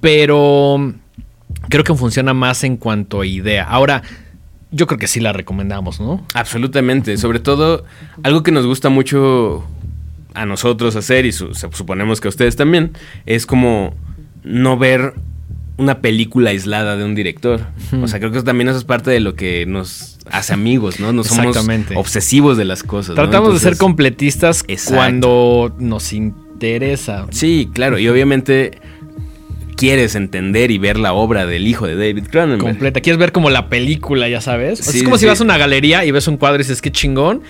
Pero 0.00 0.94
creo 1.68 1.84
que 1.84 1.94
funciona 1.94 2.34
más 2.34 2.64
en 2.64 2.76
cuanto 2.76 3.20
a 3.20 3.26
idea. 3.26 3.64
Ahora, 3.64 4.02
yo 4.70 4.86
creo 4.86 4.98
que 4.98 5.06
sí 5.06 5.20
la 5.20 5.32
recomendamos, 5.32 6.00
¿no? 6.00 6.24
Absolutamente. 6.34 7.16
Sobre 7.16 7.40
todo, 7.40 7.84
algo 8.22 8.42
que 8.42 8.52
nos 8.52 8.66
gusta 8.66 8.88
mucho 8.88 9.64
a 10.34 10.44
nosotros 10.46 10.94
hacer, 10.96 11.24
y 11.26 11.32
su- 11.32 11.54
suponemos 11.54 12.20
que 12.20 12.28
a 12.28 12.30
ustedes 12.30 12.54
también, 12.56 12.92
es 13.26 13.46
como 13.46 13.94
no 14.44 14.76
ver 14.78 15.14
una 15.78 16.00
película 16.00 16.50
aislada 16.50 16.96
de 16.96 17.04
un 17.04 17.14
director. 17.14 17.60
O 18.02 18.08
sea, 18.08 18.18
creo 18.18 18.32
que 18.32 18.42
también 18.42 18.68
eso 18.68 18.78
es 18.78 18.84
parte 18.84 19.10
de 19.12 19.20
lo 19.20 19.34
que 19.34 19.64
nos 19.64 20.18
hace 20.30 20.52
amigos, 20.52 20.98
¿no? 21.00 21.12
No 21.12 21.22
somos 21.24 21.56
obsesivos 21.94 22.56
de 22.56 22.64
las 22.64 22.82
cosas. 22.82 23.10
¿no? 23.10 23.22
Tratamos 23.22 23.54
de 23.54 23.60
ser 23.60 23.76
completistas 23.78 24.64
Exacto. 24.66 24.96
cuando 24.96 25.76
nos 25.78 26.12
interesa. 26.12 27.26
Sí, 27.30 27.70
claro. 27.72 27.98
Y 27.98 28.08
obviamente 28.08 28.80
quieres 29.78 30.14
entender 30.14 30.70
y 30.70 30.78
ver 30.78 30.98
la 30.98 31.12
obra 31.12 31.46
del 31.46 31.66
hijo 31.66 31.86
de 31.86 31.94
David 31.96 32.24
Cronenberg. 32.30 32.60
completa. 32.60 33.00
Quieres 33.00 33.18
ver 33.18 33.32
como 33.32 33.48
la 33.48 33.68
película, 33.68 34.28
ya 34.28 34.40
sabes. 34.40 34.80
O 34.80 34.82
sea, 34.82 34.92
Sí, 34.92 34.98
es 34.98 35.04
como 35.04 35.16
sí. 35.16 35.20
si 35.22 35.26
vas 35.26 35.40
a 35.40 35.44
una 35.44 35.56
galería 35.56 36.04
y 36.04 36.10
ves 36.10 36.26
un 36.28 36.36
cuadro 36.36 36.56
y 36.56 36.58
dices, 36.58 36.82
qué 36.82 36.90
chingón. 36.92 37.42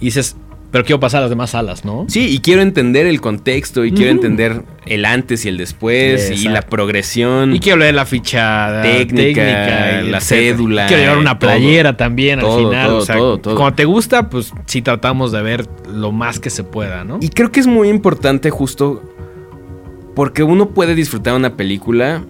Y 0.00 0.06
dices, 0.06 0.36
pero 0.70 0.84
quiero 0.84 1.00
pasar 1.00 1.18
a 1.18 1.20
las 1.22 1.30
demás 1.30 1.50
salas, 1.50 1.84
¿no? 1.84 2.04
Sí, 2.08 2.28
y 2.28 2.38
quiero 2.38 2.62
entender 2.62 3.06
el 3.06 3.20
contexto 3.20 3.84
y 3.84 3.90
quiero 3.90 4.12
entender 4.12 4.62
el 4.86 5.04
antes 5.04 5.44
y 5.44 5.48
el 5.48 5.56
después 5.56 6.30
y 6.30 6.48
la 6.48 6.62
progresión. 6.62 7.56
Y 7.56 7.58
quiero 7.58 7.78
leer 7.78 7.94
la 7.94 8.06
ficha 8.06 8.80
Técnica, 8.82 10.02
y 10.04 10.08
la 10.08 10.20
cédula, 10.20 10.86
Quiero 10.86 11.02
llevar 11.02 11.18
una 11.18 11.38
todo. 11.40 11.50
playera 11.50 11.96
también 11.96 12.38
Todo, 12.38 12.58
al 12.58 12.64
final. 12.64 12.86
todo, 12.88 12.98
o 12.98 13.04
sea, 13.04 13.16
cuando 13.56 13.72
te 13.74 13.84
gusta, 13.84 14.30
pues 14.30 14.52
sí 14.66 14.80
tratamos 14.80 15.32
de 15.32 15.42
ver 15.42 15.66
lo 15.92 16.12
más 16.12 16.38
que 16.38 16.50
se 16.50 16.62
pueda, 16.62 17.02
¿no? 17.02 17.18
Y 17.20 17.30
creo 17.30 17.50
que 17.50 17.58
es 17.60 17.66
muy 17.66 17.88
importante 17.88 18.50
justo 18.50 19.02
porque 20.14 20.42
uno 20.42 20.70
puede 20.70 20.94
disfrutar 20.94 21.34
una 21.34 21.56
película 21.56 22.24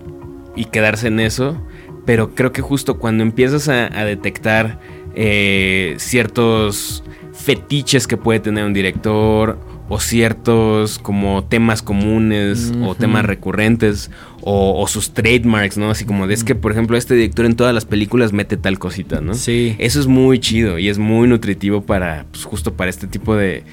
y 0.57 0.67
quedarse 0.67 1.09
en 1.09 1.21
eso, 1.21 1.57
pero 2.05 2.35
creo 2.35 2.53
que 2.53 2.63
justo 2.63 2.99
cuando 2.99 3.23
empiezas 3.23 3.69
a, 3.69 3.87
a 3.87 4.05
detectar 4.05 4.81
eh, 5.15 5.95
ciertos 5.99 7.03
fetiches 7.33 8.07
que 8.07 8.17
puede 8.17 8.41
tener 8.41 8.65
un 8.65 8.73
director 8.73 9.59
o 9.89 9.99
ciertos 9.99 11.01
como 11.01 11.43
temas 11.45 11.83
comunes 11.83 12.73
o 12.85 12.95
temas 12.95 13.25
recurrentes 13.25 14.11
o, 14.41 14.81
o 14.81 14.87
sus 14.87 15.11
trademarks, 15.11 15.77
¿no? 15.79 15.91
Así 15.91 16.05
como 16.05 16.29
de 16.29 16.35
es 16.35 16.45
que, 16.45 16.55
por 16.55 16.71
ejemplo, 16.71 16.97
este 16.97 17.15
director 17.15 17.45
en 17.45 17.57
todas 17.57 17.75
las 17.75 17.87
películas 17.87 18.33
mete 18.33 18.57
tal 18.57 18.79
cosita, 18.79 19.21
¿no? 19.21 19.35
Sí. 19.35 19.75
Eso 19.79 19.99
es 19.99 20.07
muy 20.07 20.39
chido 20.39 20.79
y 20.79 20.89
es 20.89 20.99
muy 20.99 21.27
nutritivo 21.27 21.83
para, 21.83 22.25
pues, 22.31 22.45
justo 22.45 22.75
para 22.75 22.89
este 22.89 23.09
tipo 23.09 23.35
de, 23.35 23.65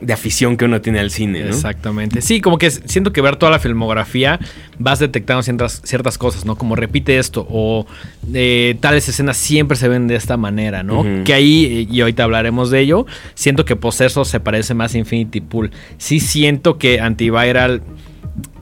de 0.00 0.12
afición 0.12 0.56
que 0.56 0.64
uno 0.64 0.80
tiene 0.80 1.00
al 1.00 1.10
cine, 1.10 1.40
¿no? 1.40 1.48
Exactamente. 1.48 2.22
Sí, 2.22 2.40
como 2.40 2.56
que 2.58 2.70
siento 2.70 3.12
que 3.12 3.20
ver 3.20 3.36
toda 3.36 3.50
la 3.52 3.58
filmografía 3.58 4.38
vas 4.78 4.98
detectando 5.00 5.42
ciertas, 5.42 5.80
ciertas 5.84 6.18
cosas, 6.18 6.44
¿no? 6.44 6.56
Como 6.56 6.76
repite 6.76 7.18
esto 7.18 7.46
o 7.50 7.86
eh, 8.32 8.76
tales 8.80 9.08
escenas 9.08 9.36
siempre 9.36 9.76
se 9.76 9.88
ven 9.88 10.06
de 10.06 10.14
esta 10.14 10.36
manera, 10.36 10.82
¿no? 10.82 11.04
Que 11.24 11.34
ahí, 11.34 11.88
y 11.90 12.00
ahorita 12.00 12.22
hablaremos 12.24 12.70
de 12.70 12.80
ello, 12.80 13.06
siento 13.34 13.64
que 13.64 13.74
Possessor 13.76 14.24
se 14.26 14.38
parece 14.40 14.74
más 14.74 14.94
a 14.94 14.98
Infinity 14.98 15.40
Pool. 15.40 15.70
Sí 15.96 16.20
siento 16.20 16.78
que 16.78 17.00
Antiviral 17.00 17.82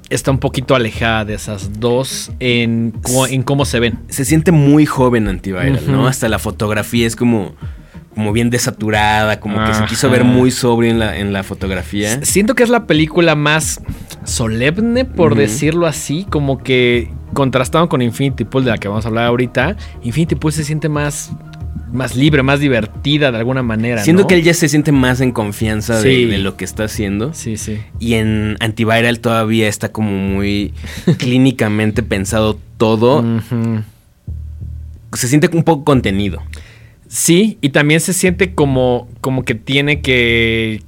está 0.09 0.31
un 0.31 0.39
poquito 0.39 0.75
alejada 0.75 1.25
de 1.25 1.35
esas 1.35 1.81
dos 1.81 2.31
en, 2.39 2.93
cómo- 3.03 3.27
en 3.27 3.43
cómo 3.43 3.65
se 3.65 3.81
ven. 3.81 3.99
Se 4.09 4.25
siente 4.25 4.53
muy 4.53 4.87
joven 4.87 5.29
Antiviral. 5.29 5.81
¿no? 5.89 6.07
Hasta 6.07 6.29
la 6.29 6.39
fotografía 6.39 7.07
es 7.07 7.17
como, 7.17 7.55
como 8.17 8.33
bien 8.33 8.49
desaturada, 8.51 9.39
como 9.39 9.63
que 9.65 9.75
se 9.75 9.85
quiso 9.85 10.11
ver 10.11 10.25
muy 10.25 10.51
sobrio 10.51 10.91
en 10.91 10.99
la, 10.99 11.19
en 11.19 11.33
la 11.35 11.43
fotografía. 11.45 12.25
Siento 12.25 12.55
que 12.55 12.63
es 12.63 12.71
la 12.71 12.87
película 12.87 13.35
más 13.37 13.81
solemne, 14.25 15.05
por 15.05 15.37
decirlo 15.37 15.87
así, 15.87 16.27
como 16.29 16.59
que 16.63 17.11
contrastado 17.35 17.89
con 17.91 18.01
Infinity 18.01 18.45
Pool, 18.45 18.65
de 18.65 18.71
la 18.71 18.79
que 18.79 18.89
vamos 18.89 19.05
a 19.05 19.09
hablar 19.09 19.27
ahorita, 19.27 19.77
Infinity 20.03 20.35
Pool 20.35 20.53
se 20.55 20.65
siente 20.65 20.89
más, 20.89 21.31
más 21.93 22.17
libre, 22.17 22.43
más 22.43 22.59
divertida 22.59 23.31
de 23.31 23.37
alguna 23.37 23.63
manera. 23.63 24.03
Siento 24.03 24.23
¿no? 24.23 24.29
que 24.29 24.35
él 24.37 24.43
ya 24.43 24.55
se 24.55 24.69
siente 24.71 24.93
más 24.93 25.21
en 25.21 25.31
confianza 25.33 26.01
de- 26.01 26.03
Sí. 26.03 26.25
de, 26.25 26.39
lo 26.39 26.57
que 26.57 26.65
está 26.65 26.85
haciendo. 26.85 27.35
Sí, 27.35 27.59
sí. 27.59 27.79
Y 28.01 28.15
en 28.15 28.57
Antiviral 28.61 29.21
todavía 29.21 29.69
está 29.69 29.91
como 29.93 30.11
muy 30.11 30.73
clínicamente 31.19 32.03
pensado 32.03 32.59
todo. 32.79 33.23
Se 35.13 35.29
siente 35.29 35.49
un 35.53 35.63
poco 35.65 35.85
contenido. 35.85 36.43
Sí, 37.09 37.59
y 37.61 37.69
también 37.71 38.01
se 38.01 38.13
siente 38.13 38.55
como, 38.55 39.09
como 39.21 39.45
que 39.45 39.55
tiene 39.55 40.01
que. 40.01 40.83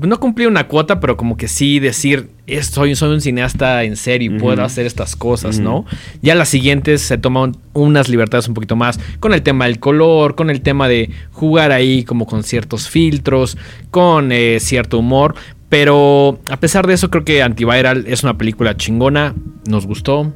No 0.00 0.18
cumplir 0.18 0.48
una 0.48 0.66
cuota, 0.66 0.98
pero 0.98 1.16
como 1.16 1.36
que 1.36 1.46
sí 1.46 1.78
decir, 1.78 2.28
"Es- 2.48 2.66
soy, 2.66 2.96
soy 2.96 3.14
un 3.14 3.20
cineasta 3.20 3.84
en 3.84 3.94
serio 3.96 4.34
y 4.34 4.38
puedo 4.40 4.64
hacer 4.64 4.86
estas 4.86 5.14
cosas. 5.14 5.60
¿no? 5.60 5.84
Ya 6.20 6.34
las 6.34 6.48
siguientes 6.48 7.00
se 7.02 7.16
toman 7.16 7.56
unas 7.74 8.08
libertades 8.08 8.48
un 8.48 8.54
poquito 8.54 8.74
más 8.74 8.98
con 9.20 9.32
el 9.32 9.42
tema 9.42 9.66
del 9.66 9.78
color, 9.78 10.34
con 10.34 10.50
el 10.50 10.62
tema 10.62 10.88
de 10.88 11.10
jugar 11.30 11.70
ahí 11.70 12.02
como 12.02 12.26
con 12.26 12.42
ciertos 12.42 12.88
filtros, 12.88 13.56
con 13.92 14.32
eh, 14.32 14.58
cierto 14.58 14.98
humor. 14.98 15.36
Pero 15.68 16.40
a 16.50 16.56
pesar 16.58 16.86
de 16.88 16.94
eso, 16.94 17.08
creo 17.08 17.24
que 17.24 17.42
Antiviral 17.42 18.04
es 18.08 18.24
una 18.24 18.36
película 18.36 18.76
chingona, 18.76 19.34
nos 19.68 19.86
gustó. 19.86 20.32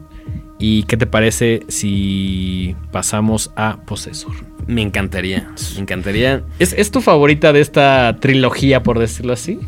¿Y 0.60 0.84
qué 0.84 0.96
te 0.96 1.06
parece 1.06 1.62
si 1.68 2.76
pasamos 2.92 3.50
a 3.56 3.78
Possessor? 3.86 4.34
Me 4.68 4.82
encantaría. 4.82 5.48
Me 5.74 5.80
encantaría. 5.80 6.44
¿Es, 6.58 6.74
es 6.74 6.90
tu 6.90 7.00
favorita 7.00 7.52
de 7.52 7.60
esta 7.60 8.18
trilogía, 8.20 8.82
por 8.82 8.98
decirlo 8.98 9.32
así? 9.32 9.58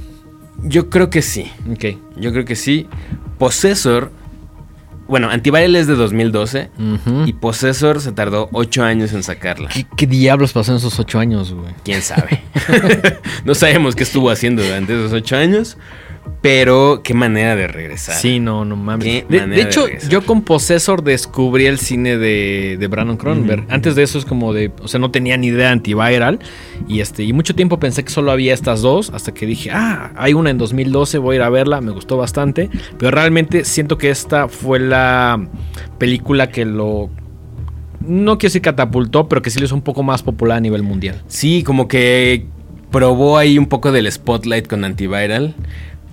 Yo 0.63 0.91
creo 0.91 1.09
que 1.09 1.23
sí. 1.23 1.51
Ok. 1.73 1.97
Yo 2.17 2.33
creo 2.33 2.45
que 2.45 2.55
sí. 2.55 2.87
Possessor. 3.39 4.13
Bueno, 5.09 5.31
Antiviral 5.31 5.75
es 5.75 5.87
de 5.87 5.95
2012. 5.97 6.71
Ujú. 6.79 7.25
Y 7.27 7.33
Possessor 7.33 8.01
se 8.03 8.13
tardó 8.13 8.51
8 8.53 8.85
años 8.85 9.15
en 9.15 9.23
sacarla. 9.23 9.71
¿Qué, 9.71 9.87
qué 9.97 10.07
diablos 10.07 10.53
pasó 10.53 10.73
en 10.73 10.77
esos 10.77 11.01
ocho 11.01 11.19
años, 11.19 11.53
güey? 11.53 11.73
¿Quién 11.83 12.03
sabe? 12.03 12.43
no 13.47 13.55
sabemos 13.55 13.97
qué 13.97 14.03
estuvo 14.03 14.31
haciendo 14.31 14.63
durante 14.63 14.93
esos 14.93 15.15
8 15.15 15.37
años. 15.37 15.79
Pero 16.43 17.03
qué 17.05 17.13
manera 17.13 17.55
de 17.55 17.67
regresar. 17.67 18.15
Sí, 18.15 18.41
no, 18.41 18.65
no 18.65 18.75
mames. 18.75 19.29
De, 19.29 19.61
hecho, 19.61 19.87
yo 20.09 20.25
con 20.25 20.43
Possessor 20.43 21.03
descubrí 21.03 21.67
el 21.67 21.79
cine 21.79 22.17
de, 22.17 22.77
de 22.79 22.87
Brandon 22.87 23.19
Cronenberg. 23.19 23.67
Antes 23.69 23.95
de 23.95 24.03
eso 24.03 24.19
es 24.19 24.25
como 24.25 24.55
de, 24.55 24.73
o 24.81 24.89
sea, 24.89 25.01
no 25.01 25.11
tenía 25.11 25.37
ni 25.37 25.49
idea 25.49 25.67
de 25.67 25.73
antiviral. 25.73 26.39
Y 26.89 27.01
este, 27.01 27.25
y 27.25 27.35
mucho 27.35 27.55
tiempo 27.55 27.79
pensé 27.79 28.05
que 28.05 28.11
solo 28.11 28.33
había 28.33 28.55
estas 28.55 28.81
dos, 28.81 29.11
hasta 29.11 29.35
que 29.35 29.45
dije, 29.45 29.71
ah, 29.71 30.13
hay 30.17 30.33
una 30.33 30.49
en 30.49 30.57
2012, 30.57 31.19
voy 31.19 31.35
a 31.35 31.37
ir 31.37 31.43
a 31.43 31.51
verla, 31.51 31.83
me 31.83 31.91
gustó 31.91 32.17
bastante. 32.17 32.71
Pero 32.99 33.11
realmente 33.11 33.65
siento 33.65 33.99
que 33.99 34.09
esta 34.09 34.49
fue 34.49 34.81
la 34.81 35.47
película 35.99 36.49
que 36.49 36.65
lo 36.65 37.11
no 38.01 38.39
quiero 38.39 38.49
decir 38.49 38.63
catapultó, 38.63 39.29
pero 39.29 39.43
que 39.43 39.51
sí 39.51 39.59
lo 39.59 39.67
hizo 39.67 39.75
un 39.75 39.83
poco 39.83 40.03
más 40.03 40.23
popular 40.23 40.57
a 40.57 40.61
nivel 40.61 40.83
mundial. 40.83 41.23
Sí, 41.27 41.63
como 41.63 41.87
que 41.87 42.47
probó 42.91 43.39
ahí 43.39 43.59
un 43.59 43.67
poco 43.67 43.93
del 43.93 44.11
spotlight 44.11 44.67
con 44.67 44.85
Antiviral. 44.85 45.55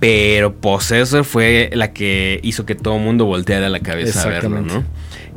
Pero 0.00 0.54
Possessor 0.54 1.24
fue 1.24 1.70
la 1.72 1.92
que 1.92 2.40
hizo 2.42 2.64
que 2.64 2.74
todo 2.74 2.96
el 2.96 3.02
mundo 3.02 3.24
volteara 3.24 3.68
la 3.68 3.80
cabeza 3.80 4.22
a 4.22 4.26
verlo, 4.26 4.60
¿no? 4.60 4.84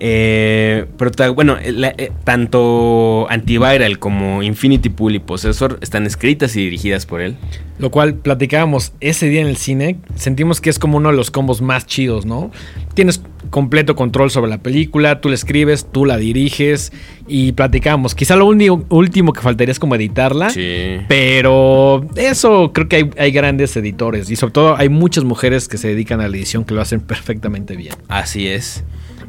Eh, 0.03 0.87
pero 0.97 1.35
bueno, 1.35 1.57
eh, 1.61 2.11
tanto 2.23 3.27
Antiviral 3.29 3.99
como 3.99 4.41
Infinity 4.41 4.89
Pool 4.89 5.13
y 5.13 5.19
Possessor 5.19 5.77
están 5.81 6.07
escritas 6.07 6.55
y 6.55 6.63
dirigidas 6.63 7.05
por 7.05 7.21
él. 7.21 7.35
Lo 7.77 7.91
cual 7.91 8.15
platicábamos 8.15 8.93
ese 8.99 9.29
día 9.29 9.41
en 9.41 9.47
el 9.47 9.57
cine, 9.57 9.97
sentimos 10.15 10.59
que 10.59 10.71
es 10.71 10.79
como 10.79 10.97
uno 10.97 11.11
de 11.11 11.15
los 11.15 11.29
combos 11.29 11.61
más 11.61 11.85
chidos, 11.85 12.25
¿no? 12.25 12.49
Tienes 12.95 13.21
completo 13.51 13.95
control 13.95 14.31
sobre 14.31 14.49
la 14.49 14.57
película, 14.57 15.21
tú 15.21 15.29
la 15.29 15.35
escribes, 15.35 15.85
tú 15.91 16.05
la 16.05 16.17
diriges 16.17 16.91
y 17.27 17.51
platicamos. 17.51 18.15
Quizá 18.15 18.35
lo 18.35 18.47
último 18.47 19.33
que 19.33 19.41
faltaría 19.41 19.71
es 19.71 19.79
como 19.79 19.93
editarla, 19.93 20.49
sí. 20.49 20.97
pero 21.07 22.07
eso 22.15 22.73
creo 22.73 22.87
que 22.87 22.95
hay, 22.95 23.09
hay 23.19 23.31
grandes 23.31 23.77
editores 23.77 24.31
y 24.31 24.35
sobre 24.35 24.53
todo 24.53 24.77
hay 24.77 24.89
muchas 24.89 25.25
mujeres 25.25 25.67
que 25.67 25.77
se 25.77 25.89
dedican 25.89 26.21
a 26.21 26.27
la 26.27 26.35
edición 26.35 26.65
que 26.65 26.73
lo 26.73 26.81
hacen 26.81 27.01
perfectamente 27.01 27.75
bien. 27.75 27.93
Así 28.07 28.47
es. 28.47 28.83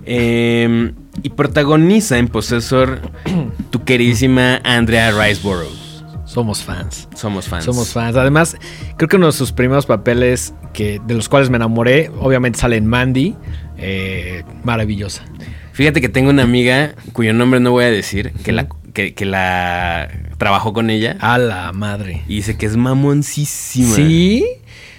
Em, 0.05 0.95
y 1.23 1.29
protagoniza 1.31 2.19
en 2.19 2.29
Possessor 2.29 3.01
tu 3.71 3.85
queridísima 3.85 4.61
Andrea 4.65 5.13
Riceborough. 5.13 5.83
Somos 6.25 6.63
fans. 6.63 7.09
Somos 7.15 7.47
fans. 7.47 7.65
Somos 7.65 7.93
fans. 7.93 8.17
Además, 8.17 8.57
creo 8.97 9.09
que 9.09 9.17
uno 9.17 9.27
de 9.27 9.33
sus 9.33 9.53
primeros 9.53 9.85
papeles 9.85 10.55
que, 10.73 11.01
de 11.07 11.15
los 11.15 11.29
cuales 11.29 11.51
me 11.51 11.57
enamoré, 11.57 12.11
obviamente 12.19 12.59
sale 12.59 12.77
en 12.77 12.87
Mandy. 12.87 13.37
Eh, 13.77 14.43
maravillosa. 14.65 15.25
Fíjate 15.73 16.01
que 16.01 16.09
tengo 16.09 16.31
una 16.31 16.43
amiga 16.43 16.95
cuyo 17.13 17.35
nombre 17.35 17.61
no 17.61 17.73
voy 17.73 17.85
a 17.85 17.91
decir, 17.91 18.33
que 18.45 18.53
la, 18.53 18.69
que, 18.95 19.15
que 19.15 19.27
la 19.27 20.09
trabajó 20.39 20.73
con 20.73 20.89
ella. 20.89 21.17
A 21.21 21.37
la 21.37 21.71
madre. 21.73 22.23
Y 22.29 22.37
dice 22.37 22.57
que 22.57 22.67
es 22.67 22.77
mamoncísima. 22.77 23.95
Sí. 23.95 24.47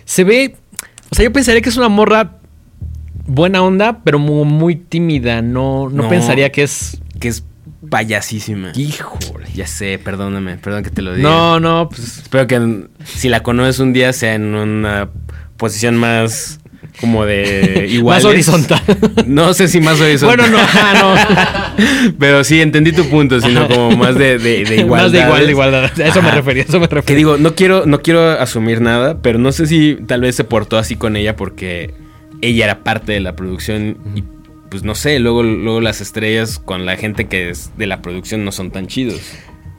Se 0.05 0.23
ve. 0.23 0.55
O 1.09 1.15
sea, 1.15 1.23
yo 1.23 1.33
pensaría 1.33 1.61
que 1.61 1.69
es 1.69 1.77
una 1.77 1.89
morra 1.89 2.37
buena 3.25 3.61
onda, 3.61 4.01
pero 4.03 4.19
muy, 4.19 4.75
tímida. 4.75 5.41
No, 5.41 5.89
no, 5.89 6.09
pensaría 6.09 6.51
que 6.51 6.63
es. 6.63 7.01
Que 7.19 7.29
es 7.29 7.43
payasísima. 7.89 8.71
Híjole. 8.75 9.47
Ya 9.53 9.67
sé, 9.67 9.99
perdóname, 9.99 10.57
perdón 10.57 10.83
que 10.83 10.89
te 10.89 11.01
lo 11.01 11.13
diga. 11.13 11.29
No, 11.29 11.59
no, 11.59 11.89
pues. 11.89 12.19
Espero 12.19 12.47
que 12.47 12.87
si 13.05 13.29
la 13.29 13.43
conoces 13.43 13.79
un 13.79 13.93
día 13.93 14.13
sea 14.13 14.35
en 14.35 14.55
una 14.55 15.09
posición 15.57 15.97
más 15.97 16.59
como 16.99 17.25
de 17.25 17.87
igual. 17.89 18.17
Más 18.17 18.25
horizontal. 18.25 18.81
No 19.25 19.53
sé 19.53 19.67
si 19.67 19.79
más 19.79 19.99
horizontal. 19.99 20.37
Bueno, 20.37 20.57
no, 20.57 20.63
ah, 20.73 21.73
no. 21.77 22.13
Pero 22.19 22.43
sí, 22.43 22.61
entendí 22.61 22.91
tu 22.91 23.09
punto, 23.09 23.39
sino 23.41 23.67
como 23.67 23.91
más 23.91 24.15
de, 24.15 24.37
de, 24.37 24.61
igualdad. 24.77 24.87
Más 24.89 25.11
de 25.11 25.19
igual, 25.19 25.45
de 25.45 25.51
igualdad. 25.51 25.99
eso 25.99 26.21
me 26.21 26.31
refería, 26.31 26.63
eso 26.63 26.79
me 26.79 26.87
refería. 26.87 27.05
Que 27.05 27.15
digo, 27.15 27.37
no 27.37 27.55
quiero, 27.55 27.85
no 27.85 28.01
quiero 28.01 28.29
asumir 28.29 28.81
nada, 28.81 29.19
pero 29.21 29.39
no 29.39 29.51
sé 29.51 29.65
si 29.67 29.97
tal 30.07 30.21
vez 30.21 30.35
se 30.35 30.43
portó 30.43 30.77
así 30.77 30.95
con 30.95 31.15
ella 31.15 31.35
porque 31.35 31.93
ella 32.43 32.65
era 32.65 32.83
parte 32.83 33.13
de 33.13 33.21
la 33.21 33.35
producción 33.35 33.97
y 34.15 34.23
pues 34.69 34.83
no 34.83 34.95
sé, 34.95 35.19
luego, 35.19 35.43
luego 35.43 35.81
las 35.81 36.01
estrellas 36.01 36.59
con 36.59 36.85
la 36.85 36.97
gente 36.97 37.25
que 37.25 37.49
es 37.49 37.71
de 37.77 37.87
la 37.87 38.01
producción 38.01 38.43
no 38.43 38.51
son 38.51 38.71
tan 38.71 38.87
chidos. 38.87 39.21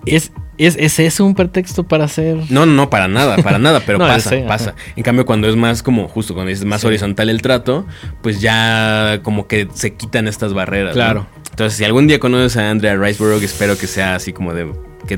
¿Es, 0.07 0.33
es, 0.59 0.77
es 0.79 0.99
eso 0.99 1.25
un 1.25 1.35
pretexto 1.35 1.85
para 1.85 2.05
hacer? 2.05 2.37
No, 2.51 2.67
no, 2.67 2.91
para 2.91 3.09
nada, 3.09 3.37
para 3.37 3.59
nada, 3.59 3.81
pero 3.85 3.99
pasa, 4.01 4.37
pasa. 4.47 4.75
En 4.97 5.03
cambio, 5.03 5.27
cuando 5.27 5.49
es 5.49 5.57
más 5.57 5.83
como, 5.83 6.09
justo 6.09 6.35
cuando 6.35 6.53
es 6.53 6.65
más 6.65 6.85
horizontal 6.85 7.29
el 7.31 7.43
trato, 7.43 7.87
pues 8.23 8.41
ya 8.41 9.21
como 9.23 9.47
que 9.47 9.69
se 9.75 9.95
quitan 9.95 10.29
estas 10.29 10.55
barreras. 10.55 10.95
Claro. 10.95 11.27
Entonces, 11.51 11.79
si 11.79 11.85
algún 11.85 12.07
día 12.07 12.19
conoces 12.19 12.57
a 12.57 12.71
Andrea 12.71 12.97
Riceborough, 12.97 13.43
espero 13.43 13.79
que 13.79 13.87
sea 13.87 14.17
así 14.17 14.33
como 14.33 14.55
de 14.55 14.73
que, 15.07 15.17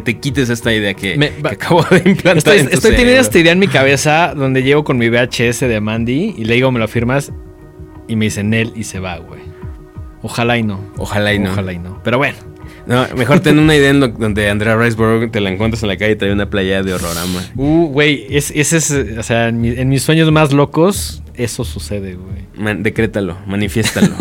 te 0.00 0.18
quites 0.18 0.50
esta 0.50 0.72
idea 0.72 0.94
que, 0.94 1.32
acabo 1.44 1.82
de 1.84 2.02
implantar. 2.04 2.36
Estoy, 2.56 2.58
estoy 2.72 2.90
teniendo 2.96 3.20
esta 3.20 3.38
idea 3.38 3.52
en 3.52 3.58
mi 3.58 3.68
cabeza 3.68 4.34
donde 4.34 4.62
llego 4.62 4.84
con 4.84 4.98
mi 4.98 5.08
VHS 5.08 5.60
de 5.60 5.80
Mandy 5.80 6.34
y 6.36 6.44
le 6.44 6.54
digo, 6.54 6.70
me 6.72 6.80
lo 6.80 6.88
firmas 6.88 7.32
y 8.08 8.16
me 8.16 8.26
dice 8.26 8.42
Nel 8.42 8.72
y 8.74 8.84
se 8.84 8.98
va, 8.98 9.18
güey. 9.18 9.40
Ojalá 10.22 10.58
y 10.58 10.62
no. 10.62 10.80
Ojalá 10.98 11.32
y 11.32 11.38
no. 11.38 11.52
Ojalá 11.52 11.72
y 11.72 11.78
no. 11.78 12.00
Pero 12.02 12.18
bueno. 12.18 12.49
No, 12.90 13.06
mejor 13.14 13.38
ten 13.38 13.60
una 13.60 13.76
idea 13.76 13.90
en 13.90 14.00
donde 14.00 14.50
Andrea 14.50 14.74
Riceborough 14.74 15.30
te 15.30 15.40
la 15.40 15.50
encuentras 15.50 15.80
en 15.84 15.90
la 15.90 15.96
calle 15.96 16.12
y 16.12 16.16
te 16.16 16.26
da 16.26 16.32
una 16.32 16.50
playa 16.50 16.82
de 16.82 16.92
horrorama. 16.92 17.40
Uh, 17.54 17.86
güey, 17.86 18.26
ese 18.30 18.60
es, 18.60 18.90
o 19.16 19.22
sea, 19.22 19.46
en, 19.46 19.88
mis 19.88 20.02
sueños 20.02 20.32
más 20.32 20.52
locos, 20.52 21.22
eso 21.34 21.64
sucede, 21.64 22.16
güey. 22.16 22.82
decrétalo, 22.82 23.38
manifiéstalo. 23.46 24.08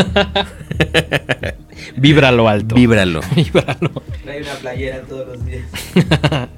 Víbralo 1.97 2.47
alto. 2.47 2.75
Víbralo. 2.75 3.21
Víbralo. 3.35 4.03
Trae 4.23 4.43
una 4.43 4.53
playera 4.53 5.01
todos 5.01 5.29
los 5.29 5.45
días. 5.47 5.63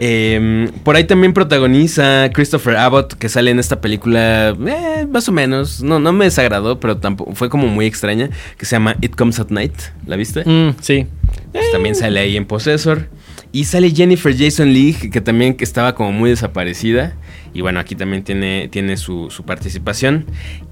Em, 0.00 0.68
por 0.84 0.96
ahí 0.96 1.04
también 1.04 1.32
protagoniza 1.32 2.30
Christopher 2.32 2.76
Abbott, 2.76 3.14
que 3.14 3.28
sale 3.28 3.50
en 3.50 3.58
esta 3.58 3.80
película, 3.80 4.50
eh, 4.50 5.06
más 5.10 5.28
o 5.28 5.32
menos. 5.32 5.82
No, 5.82 5.98
no 5.98 6.12
me 6.12 6.26
desagradó, 6.26 6.78
pero 6.80 6.98
tampoco 6.98 7.34
fue 7.34 7.48
como 7.48 7.66
muy 7.66 7.86
extraña. 7.86 8.30
Que 8.58 8.66
se 8.66 8.76
llama 8.76 8.96
It 9.00 9.14
Comes 9.16 9.40
at 9.40 9.48
Night. 9.50 9.74
¿La 10.06 10.16
viste? 10.16 10.44
Mm, 10.44 10.76
sí. 10.80 11.06
Pues 11.52 11.70
también 11.72 11.94
sale 11.94 12.20
ahí 12.20 12.36
en 12.36 12.44
Possessor. 12.44 13.08
Y 13.52 13.64
sale 13.64 13.90
Jennifer 13.90 14.36
Jason 14.36 14.72
Leigh, 14.72 15.10
que 15.10 15.20
también 15.20 15.56
estaba 15.60 15.94
como 15.94 16.12
muy 16.12 16.30
desaparecida. 16.30 17.14
Y 17.54 17.62
bueno, 17.62 17.80
aquí 17.80 17.94
también 17.94 18.22
tiene, 18.22 18.68
tiene 18.68 18.96
su, 18.98 19.30
su 19.30 19.44
participación. 19.44 20.26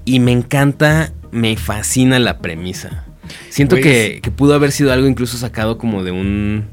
Y 0.05 0.19
me 0.19 0.31
encanta, 0.31 1.11
me 1.31 1.57
fascina 1.57 2.19
la 2.19 2.37
premisa. 2.39 3.05
Siento 3.49 3.75
que, 3.77 4.21
pudo 4.35 4.53
haber 4.53 4.71
sido 4.71 4.91
algo 4.91 5.07
incluso 5.07 5.37
sacado 5.37 5.77
como 5.77 6.03
de 6.03 6.11
un 6.11 6.67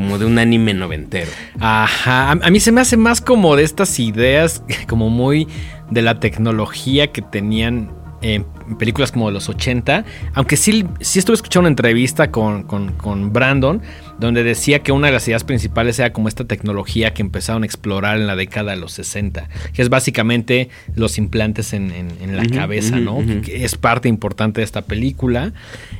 como 0.00 0.18
de 0.18 0.24
un 0.24 0.38
anime 0.38 0.72
noventero. 0.72 1.30
Ajá, 1.58 2.30
a, 2.30 2.50
mí 2.50 2.58
se 2.58 2.72
me 2.72 2.80
hace 2.80 2.96
más 2.96 3.20
como 3.20 3.54
de 3.54 3.64
estas 3.64 4.00
ideas, 4.00 4.64
como 4.88 5.10
muy 5.10 5.46
de 5.90 6.00
la 6.00 6.20
tecnología 6.20 7.12
que 7.12 7.20
tenían 7.20 7.90
en 8.22 8.46
películas 8.78 9.12
como 9.12 9.26
de 9.26 9.34
los 9.34 9.50
80, 9.50 10.06
aunque 10.32 10.56
sí, 10.56 10.86
sí 11.00 11.18
estuve 11.18 11.34
escuchando 11.34 11.64
una 11.64 11.68
entrevista 11.68 12.30
con, 12.30 12.62
con, 12.62 13.32
Brandon, 13.32 13.82
donde 14.18 14.42
decía 14.42 14.78
que 14.78 14.90
una 14.90 15.08
de 15.08 15.12
las 15.12 15.28
ideas 15.28 15.44
principales 15.44 15.98
era 15.98 16.14
como 16.14 16.28
esta 16.28 16.46
tecnología 16.46 17.12
que 17.12 17.20
empezaron 17.20 17.62
a 17.62 17.66
explorar 17.66 18.16
en 18.16 18.26
la 18.26 18.36
década 18.36 18.70
de 18.70 18.78
los 18.78 18.92
60, 18.92 19.50
que 19.74 19.82
es 19.82 19.90
básicamente 19.90 20.70
los 20.94 21.18
implantes 21.18 21.74
en, 21.74 21.90
la 22.26 22.46
cabeza, 22.46 22.96
¿no? 22.96 23.18
Que 23.42 23.66
es 23.66 23.76
parte 23.76 24.08
importante 24.08 24.62
de 24.62 24.64
esta 24.64 24.80
película. 24.80 25.52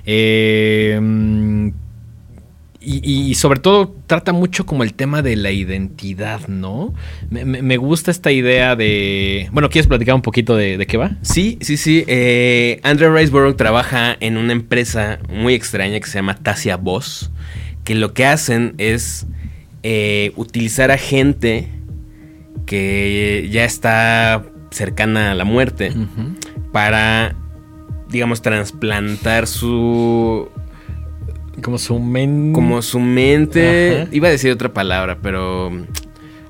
Eh, 0.06 1.72
y, 2.82 3.34
sobre 3.34 3.60
todo 3.60 3.94
trata 4.06 4.32
mucho 4.32 4.64
como 4.64 4.84
el 4.84 4.94
tema 4.94 5.20
de 5.20 5.36
la 5.36 5.50
identidad, 5.50 6.48
¿no? 6.48 6.94
Me, 7.30 7.76
gusta 7.76 8.10
esta 8.10 8.32
idea 8.32 8.74
de... 8.74 9.48
Bueno, 9.52 9.68
¿quieres 9.68 9.86
platicar 9.86 10.14
un 10.14 10.22
poquito 10.22 10.56
de, 10.56 10.86
qué 10.86 10.96
va? 10.96 11.12
Sí, 11.20 11.58
sí, 11.60 11.76
sí. 11.76 12.04
Eh, 12.06 12.80
Andrew 12.82 13.14
Riceborough 13.14 13.54
trabaja 13.54 14.16
en 14.20 14.38
una 14.38 14.52
empresa 14.52 15.18
muy 15.28 15.52
extraña 15.52 16.00
que 16.00 16.06
se 16.06 16.14
llama 16.14 16.36
Tasia 16.36 16.78
Boss, 16.78 17.30
que 17.84 17.94
lo 17.94 18.14
que 18.14 18.24
hacen 18.24 18.74
es 18.78 19.26
eh, 19.82 20.32
utilizar 20.36 20.90
a 20.90 20.96
gente 20.96 21.68
que 22.64 23.48
ya 23.52 23.64
está 23.64 24.42
cercana 24.70 25.32
a 25.32 25.34
la 25.34 25.44
muerte 25.44 25.92
para, 26.72 27.36
digamos, 28.08 28.40
trasplantar 28.40 29.46
su 29.46 30.48
como 31.60 31.78
su 31.78 31.98
mente. 31.98 32.52
Como 32.52 32.82
su 32.82 33.00
mente. 33.00 34.08
Iba 34.10 34.28
a 34.28 34.30
decir 34.30 34.50
otra 34.50 34.72
palabra, 34.72 35.18
pero. 35.22 35.70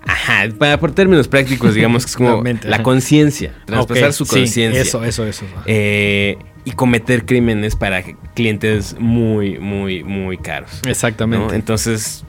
Ajá, 0.02 0.48
para, 0.58 0.80
por 0.80 0.92
términos 0.92 1.28
prácticos, 1.28 1.74
digamos 1.74 2.04
que 2.04 2.10
es 2.10 2.16
como 2.16 2.42
la, 2.64 2.82
conciencia, 2.82 3.54
traspasar 3.66 4.12
su 4.12 4.26
conciencia. 4.26 4.80
eso, 4.80 5.04
eso, 5.04 5.26
eso. 5.26 5.44
Eh, 5.66 6.38
y 6.64 6.72
cometer 6.72 7.26
crímenes 7.26 7.76
para 7.76 8.02
clientes 8.34 8.96
muy, 8.98 9.58
muy, 9.58 10.02
muy 10.02 10.38
caros. 10.38 10.80
Exactamente. 10.86 11.54
Entonces, 11.54 12.24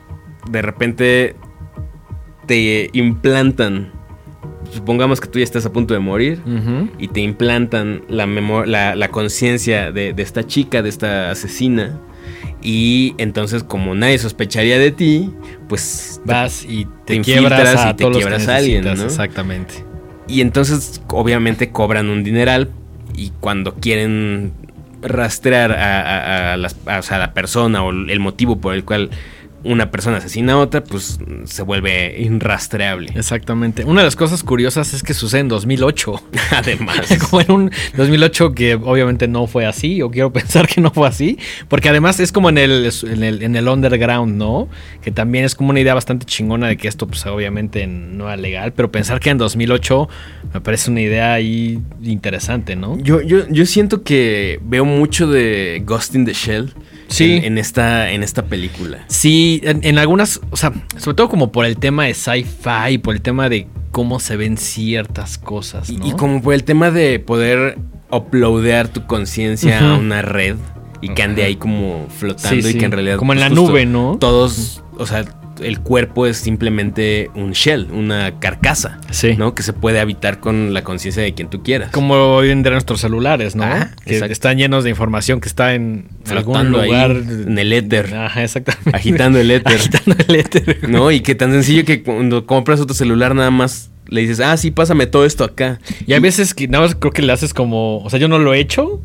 de 0.50 0.62
repente 0.62 1.36
te 2.46 2.90
implantan. 2.94 3.94
Supongamos 4.72 5.20
que 5.20 5.28
tú 5.28 5.40
ya 5.40 5.44
estás 5.44 5.66
a 5.66 5.74
punto 5.74 5.94
de 5.94 6.00
morir 6.00 6.42
y 6.98 7.08
te 7.10 7.20
implantan 7.22 8.04
la, 8.08 8.26
la, 8.26 8.96
la 8.96 9.08
conciencia 9.10 9.92
de, 9.92 10.14
de 10.14 10.24
esta 10.24 10.46
chica, 10.46 10.82
de 10.82 10.90
esta 10.90 11.32
asesina 11.32 12.00
y 12.62 13.16
entonces, 13.18 13.64
como 13.64 13.96
nadie 13.96 14.18
sospecharía 14.20 14.78
de 14.78 14.92
ti, 14.92 15.32
pues 15.68 16.22
vas 16.26 16.64
y 16.64 16.88
te, 17.06 17.22
quiebras 17.22 17.76
a, 17.78 17.92
y 17.92 17.94
te 17.96 18.10
quiebras 18.12 18.48
a 18.48 18.58
alguien, 18.58 18.84
¿no? 18.84 18.92
Exactamente. 18.92 19.86
Y 20.28 20.42
entonces, 20.42 21.02
obviamente, 21.08 21.72
cobran 21.72 22.10
un 22.10 22.24
dineral 22.24 22.70
y 23.16 23.32
cuando 23.40 23.76
quieren 23.76 24.54
rastrear 25.02 25.72
a, 25.72 26.58
la 26.58 27.34
persona 27.34 27.84
o 27.84 27.90
el 27.90 28.20
motivo 28.20 28.60
por 28.60 28.76
el 28.76 28.86
cual 28.86 29.10
una 29.64 29.92
persona 29.92 30.18
asesina 30.18 30.54
a 30.54 30.58
otra, 30.58 30.84
pues 30.84 31.20
se 31.46 31.62
vuelve 31.64 32.16
irrastreable. 32.20 33.12
Exactamente. 33.16 33.86
Una 33.86 34.02
de 34.02 34.06
las 34.06 34.16
cosas 34.16 34.44
curiosas 34.44 34.94
es 34.94 35.04
que 35.04 35.14
sucede 35.14 35.42
en 35.42 35.48
2008. 35.48 36.22
Además. 36.52 37.08
como 37.30 37.42
en 37.42 37.52
un 37.52 37.72
2008 37.96 38.54
que 38.54 38.76
obviamente 38.76 39.28
no 39.28 39.48
fue 39.48 39.66
así, 39.66 40.02
o 40.02 40.10
quiero 40.10 40.34
pensar 40.34 40.68
que 40.68 40.82
no 40.82 40.92
fue 40.92 41.08
así, 41.08 41.38
porque 41.68 41.90
además 41.90 42.20
es 42.20 42.32
como 42.32 42.50
en 42.50 42.58
el, 42.58 42.92
en 43.04 43.24
el, 43.24 43.44
en 43.44 43.56
el 43.56 43.68
underground, 43.68 44.36
¿no? 44.36 44.68
Que 45.02 45.12
también 45.12 45.46
es 45.46 45.56
como 45.56 45.70
una 45.70 45.80
idea 45.80 45.94
bastante 45.94 46.26
chingona 46.26 46.68
de 46.68 46.78
que 46.78 46.88
esto 46.88 47.08
pues 47.08 47.26
obviamente 47.26 47.86
no 47.88 48.26
era 48.26 48.38
legal, 48.38 48.74
pero 48.74 48.92
pensar 48.92 49.20
que 49.20 49.30
en 49.30 49.38
2008 49.38 50.10
me 50.54 50.62
parece 50.62 50.92
una 50.92 51.02
idea 51.02 51.34
ahí 51.34 51.80
interesante, 52.02 52.76
¿no? 52.76 52.98
Yo, 53.00 53.22
yo, 53.22 53.48
yo 53.50 53.66
siento 53.66 54.04
que 54.04 54.60
veo 54.64 54.86
mucho 54.86 55.28
de 55.28 55.82
Ghost 55.86 56.16
in 56.16 56.26
the 56.26 56.34
Shell. 56.34 56.74
Sí. 57.12 57.34
En, 57.38 57.44
en 57.44 57.58
esta, 57.58 58.12
en 58.12 58.24
esta 58.24 58.46
película. 58.46 59.06
Sí, 59.08 59.62
en, 59.64 59.84
en 59.84 59.98
algunas, 60.00 60.42
o 60.50 60.58
sea, 60.58 60.72
sobre 60.98 61.16
todo 61.16 61.30
como 61.30 61.52
por 61.52 61.66
el 61.66 61.78
tema 61.78 62.06
de 62.06 62.14
sci-fi, 62.14 62.98
por 62.98 63.14
el 63.16 63.22
tema 63.22 63.50
de 63.50 63.68
cómo 63.92 64.20
se 64.20 64.38
ven 64.38 64.58
ciertas 64.58 65.38
cosas, 65.38 65.90
Y- 65.90 65.98
¿no? 65.98 66.08
Y, 66.08 66.12
como 66.14 66.42
por 66.42 66.54
el 66.54 66.64
tema 66.64 66.92
de 66.92 67.20
poder 67.20 67.78
uploadear 68.10 68.88
tu 68.88 69.06
conciencia 69.06 69.80
a 69.80 69.98
una 69.98 70.22
red 70.22 70.56
y 71.02 71.10
que 71.10 71.24
ande 71.24 71.44
ahí 71.44 71.56
como 71.56 72.08
flotando 72.10 72.62
Sí, 72.68 72.76
y 72.76 72.78
que 72.78 72.86
en 72.86 72.92
realidad... 72.92 73.18
Como 73.18 73.34
en 73.34 73.40
pues, 73.40 73.50
la 73.50 73.56
nube, 73.56 73.86
¿no? 73.86 74.18
Todos, 74.20 74.84
o 74.98 75.06
sea, 75.06 75.26
el 75.62 75.80
cuerpo 75.80 76.26
es 76.28 76.38
simplemente 76.38 77.30
un 77.36 77.52
shell, 77.52 77.88
una 77.92 78.40
carcasa, 78.40 79.00
Sí. 79.12 79.36
¿no? 79.38 79.56
Que 79.56 79.64
se 79.64 79.74
puede 79.74 80.00
habitar 80.00 80.40
con 80.40 80.74
la 80.74 80.84
conciencia 80.84 81.22
de 81.24 81.34
quien 81.34 81.50
tú 81.50 81.64
quieras. 81.64 81.92
Como 81.92 82.14
hoy 82.16 82.50
en 82.50 82.64
día 82.64 82.72
nuestros 82.72 83.02
celulares, 83.02 83.56
¿no? 83.56 83.64
Ajá, 83.64 83.96
que 84.06 84.14
exacto. 84.14 84.34
están 84.34 84.58
llenos 84.58 84.84
de 84.84 84.90
información 84.90 85.42
que 85.42 85.48
está 85.48 85.74
en 85.74 86.08
algún 86.30 86.58
ahí 86.58 86.88
lugar. 86.88 87.12
en 87.12 87.58
el 87.58 87.74
éter. 87.74 88.14
Ajá, 88.14 88.44
exactamente. 88.44 88.92
Agitando 88.96 89.40
el 89.40 89.52
éter. 89.52 89.74
Agitando 89.76 90.16
el 90.28 90.36
éter. 90.36 90.80
¿No? 90.90 91.12
Y 91.12 91.22
que 91.22 91.36
tan 91.36 91.52
sencillo 91.52 91.86
que 91.86 92.04
cuando 92.04 92.46
compras 92.46 92.80
otro 92.80 92.96
celular 92.96 93.36
nada 93.36 93.52
más 93.52 93.90
le 94.08 94.22
dices, 94.22 94.42
ah, 94.42 94.58
sí, 94.58 94.72
pásame 94.72 95.08
todo 95.08 95.26
esto 95.26 95.44
acá. 95.46 95.80
Y 96.06 96.14
hay 96.14 96.20
veces 96.20 96.54
que 96.54 96.68
nada 96.68 96.86
más 96.86 96.96
creo 96.96 97.14
que 97.14 97.22
le 97.22 97.32
haces 97.32 97.54
como. 97.54 98.00
O 98.00 98.10
sea, 98.10 98.20
yo 98.20 98.28
no 98.28 98.40
lo 98.40 98.54
he 98.54 98.60
hecho 98.60 99.02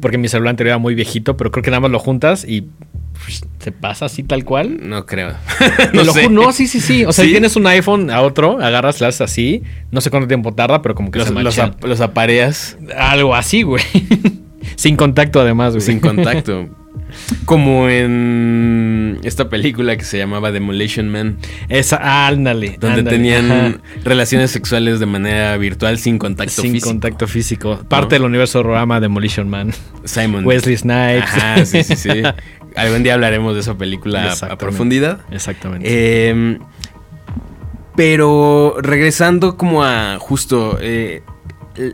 porque 0.00 0.18
mi 0.18 0.28
celular 0.28 0.50
anterior 0.50 0.72
era 0.72 0.78
muy 0.78 0.94
viejito, 0.94 1.36
pero 1.36 1.50
creo 1.50 1.62
que 1.62 1.70
nada 1.70 1.80
más 1.80 1.90
lo 1.90 1.98
juntas 1.98 2.44
y 2.46 2.66
se 3.58 3.72
pasa 3.72 4.06
así 4.06 4.22
tal 4.22 4.44
cual. 4.44 4.78
No 4.88 5.06
creo. 5.06 5.34
No, 5.92 6.04
sé. 6.12 6.28
no, 6.28 6.52
sí, 6.52 6.66
sí, 6.66 6.80
sí. 6.80 7.04
O 7.04 7.12
sea, 7.12 7.24
tienes 7.24 7.56
un 7.56 7.66
iPhone 7.66 8.10
a 8.10 8.20
otro, 8.22 8.60
agarras, 8.62 9.00
le 9.00 9.06
haces 9.08 9.20
así. 9.22 9.62
No 9.90 10.00
sé 10.00 10.10
cuánto 10.10 10.28
tiempo 10.28 10.52
tarda, 10.54 10.82
pero 10.82 10.94
como 10.94 11.10
que 11.10 11.18
Los, 11.18 11.28
se 11.28 11.34
los, 11.34 11.42
machan. 11.44 11.70
ap- 11.70 11.84
los 11.84 12.00
apareas 12.00 12.76
Algo 12.96 13.34
así, 13.34 13.62
güey. 13.62 13.82
Sin 14.76 14.96
contacto, 14.96 15.40
además, 15.40 15.74
güey. 15.74 15.80
sin 15.84 16.00
contacto. 16.00 16.68
Como 17.44 17.88
en 17.88 19.18
esta 19.22 19.48
película 19.48 19.96
que 19.96 20.04
se 20.04 20.18
llamaba 20.18 20.50
Demolition 20.50 21.08
Man, 21.08 21.36
Esa, 21.68 22.26
ándale. 22.26 22.76
donde 22.80 23.00
ándale, 23.00 23.10
tenían 23.16 23.52
ajá. 23.52 23.74
relaciones 24.04 24.50
sexuales 24.50 24.98
de 24.98 25.06
manera 25.06 25.56
virtual 25.56 25.98
sin 25.98 26.18
contacto 26.18 26.62
Sin 26.62 26.72
físico. 26.72 26.88
contacto 26.90 27.26
físico. 27.28 27.78
Parte 27.88 28.16
del 28.16 28.24
universo 28.24 28.60
programa 28.62 28.98
Demolition 29.00 29.48
Man. 29.48 29.72
Simon. 30.04 30.44
Wesley 30.44 30.76
Snipes. 30.76 31.22
Ajá, 31.22 31.64
sí, 31.64 31.84
sí, 31.84 31.96
sí. 31.96 32.10
Algún 32.76 33.02
día 33.02 33.14
hablaremos 33.14 33.54
de 33.54 33.60
esa 33.60 33.76
película 33.76 34.32
a- 34.32 34.56
profundidad. 34.58 35.20
Exactamente. 35.30 35.86
Eh, 35.90 36.58
pero 37.94 38.76
regresando 38.80 39.56
como 39.56 39.82
a 39.84 40.18
justo 40.20 40.78
eh, 40.80 41.22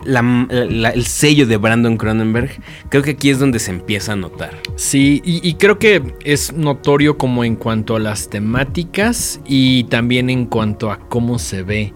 la- 0.04 0.46
la- 0.50 0.90
el 0.90 1.04
sello 1.04 1.46
de 1.46 1.56
Brandon 1.56 1.96
Cronenberg, 1.96 2.50
creo 2.88 3.02
que 3.02 3.10
aquí 3.12 3.30
es 3.30 3.38
donde 3.38 3.58
se 3.58 3.70
empieza 3.70 4.12
a 4.12 4.16
notar. 4.16 4.50
Sí, 4.76 5.20
y, 5.24 5.46
y 5.46 5.54
creo 5.54 5.78
que 5.78 6.02
es 6.24 6.52
notorio 6.52 7.18
como 7.18 7.44
en 7.44 7.56
cuanto 7.56 7.96
a 7.96 7.98
las 8.00 8.28
temáticas 8.30 9.40
y 9.46 9.84
también 9.84 10.30
en 10.30 10.46
cuanto 10.46 10.90
a 10.90 10.98
cómo 11.08 11.38
se 11.38 11.62
ve. 11.62 11.92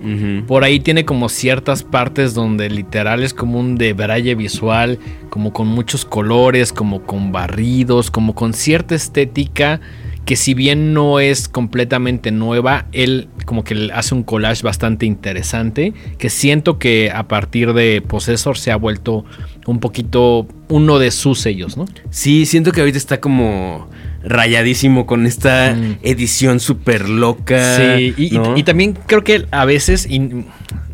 Por 0.47 0.65
ahí 0.65 0.81
tiene 0.81 1.05
como 1.05 1.29
ciertas 1.29 1.83
partes 1.83 2.35
donde 2.35 2.69
literal 2.71 3.23
es 3.23 3.33
como 3.35 3.59
un 3.61 3.77
debraye 3.77 4.35
visual, 4.35 4.99
como 5.31 5.53
con 5.53 5.67
muchos 5.69 6.05
colores, 6.05 6.73
como 6.73 7.03
con 7.03 7.33
barridos, 7.33 8.11
como 8.11 8.35
con 8.35 8.53
cierta 8.55 8.95
estética 8.95 9.81
que 10.27 10.37
si 10.37 10.53
bien 10.55 10.93
no 10.93 11.19
es 11.21 11.49
completamente 11.49 12.31
nueva, 12.33 12.87
él 12.93 13.29
como 13.47 13.65
que 13.65 13.91
hace 13.95 14.15
un 14.15 14.23
collage 14.25 14.63
bastante 14.63 15.07
interesante, 15.07 15.95
que 16.19 16.29
siento 16.31 16.79
que 16.79 17.11
a 17.15 17.29
partir 17.29 17.73
de 17.73 18.03
Possessor 18.03 18.59
se 18.59 18.73
ha 18.73 18.77
vuelto 18.77 19.25
un 19.67 19.79
poquito 19.81 20.47
uno 20.69 20.99
de 20.99 21.11
sus 21.13 21.39
sellos, 21.41 21.77
¿no? 21.77 21.87
Sí, 22.11 22.45
siento 22.45 22.73
que 22.73 22.81
ahorita 22.81 22.99
está 22.99 23.21
como 23.21 23.89
rayadísimo 24.25 25.07
con 25.07 25.27
esta 25.27 25.75
Mm. 25.75 25.99
edición 26.03 26.61
súper 26.61 27.09
loca. 27.09 27.77
Sí, 27.77 28.15
y, 28.17 28.35
y- 28.35 28.39
¿no? 28.39 28.57
y 28.57 28.63
también 28.65 28.99
creo 29.07 29.23
que 29.25 29.47
a 29.53 29.65
veces, 29.65 30.07
y 30.11 30.21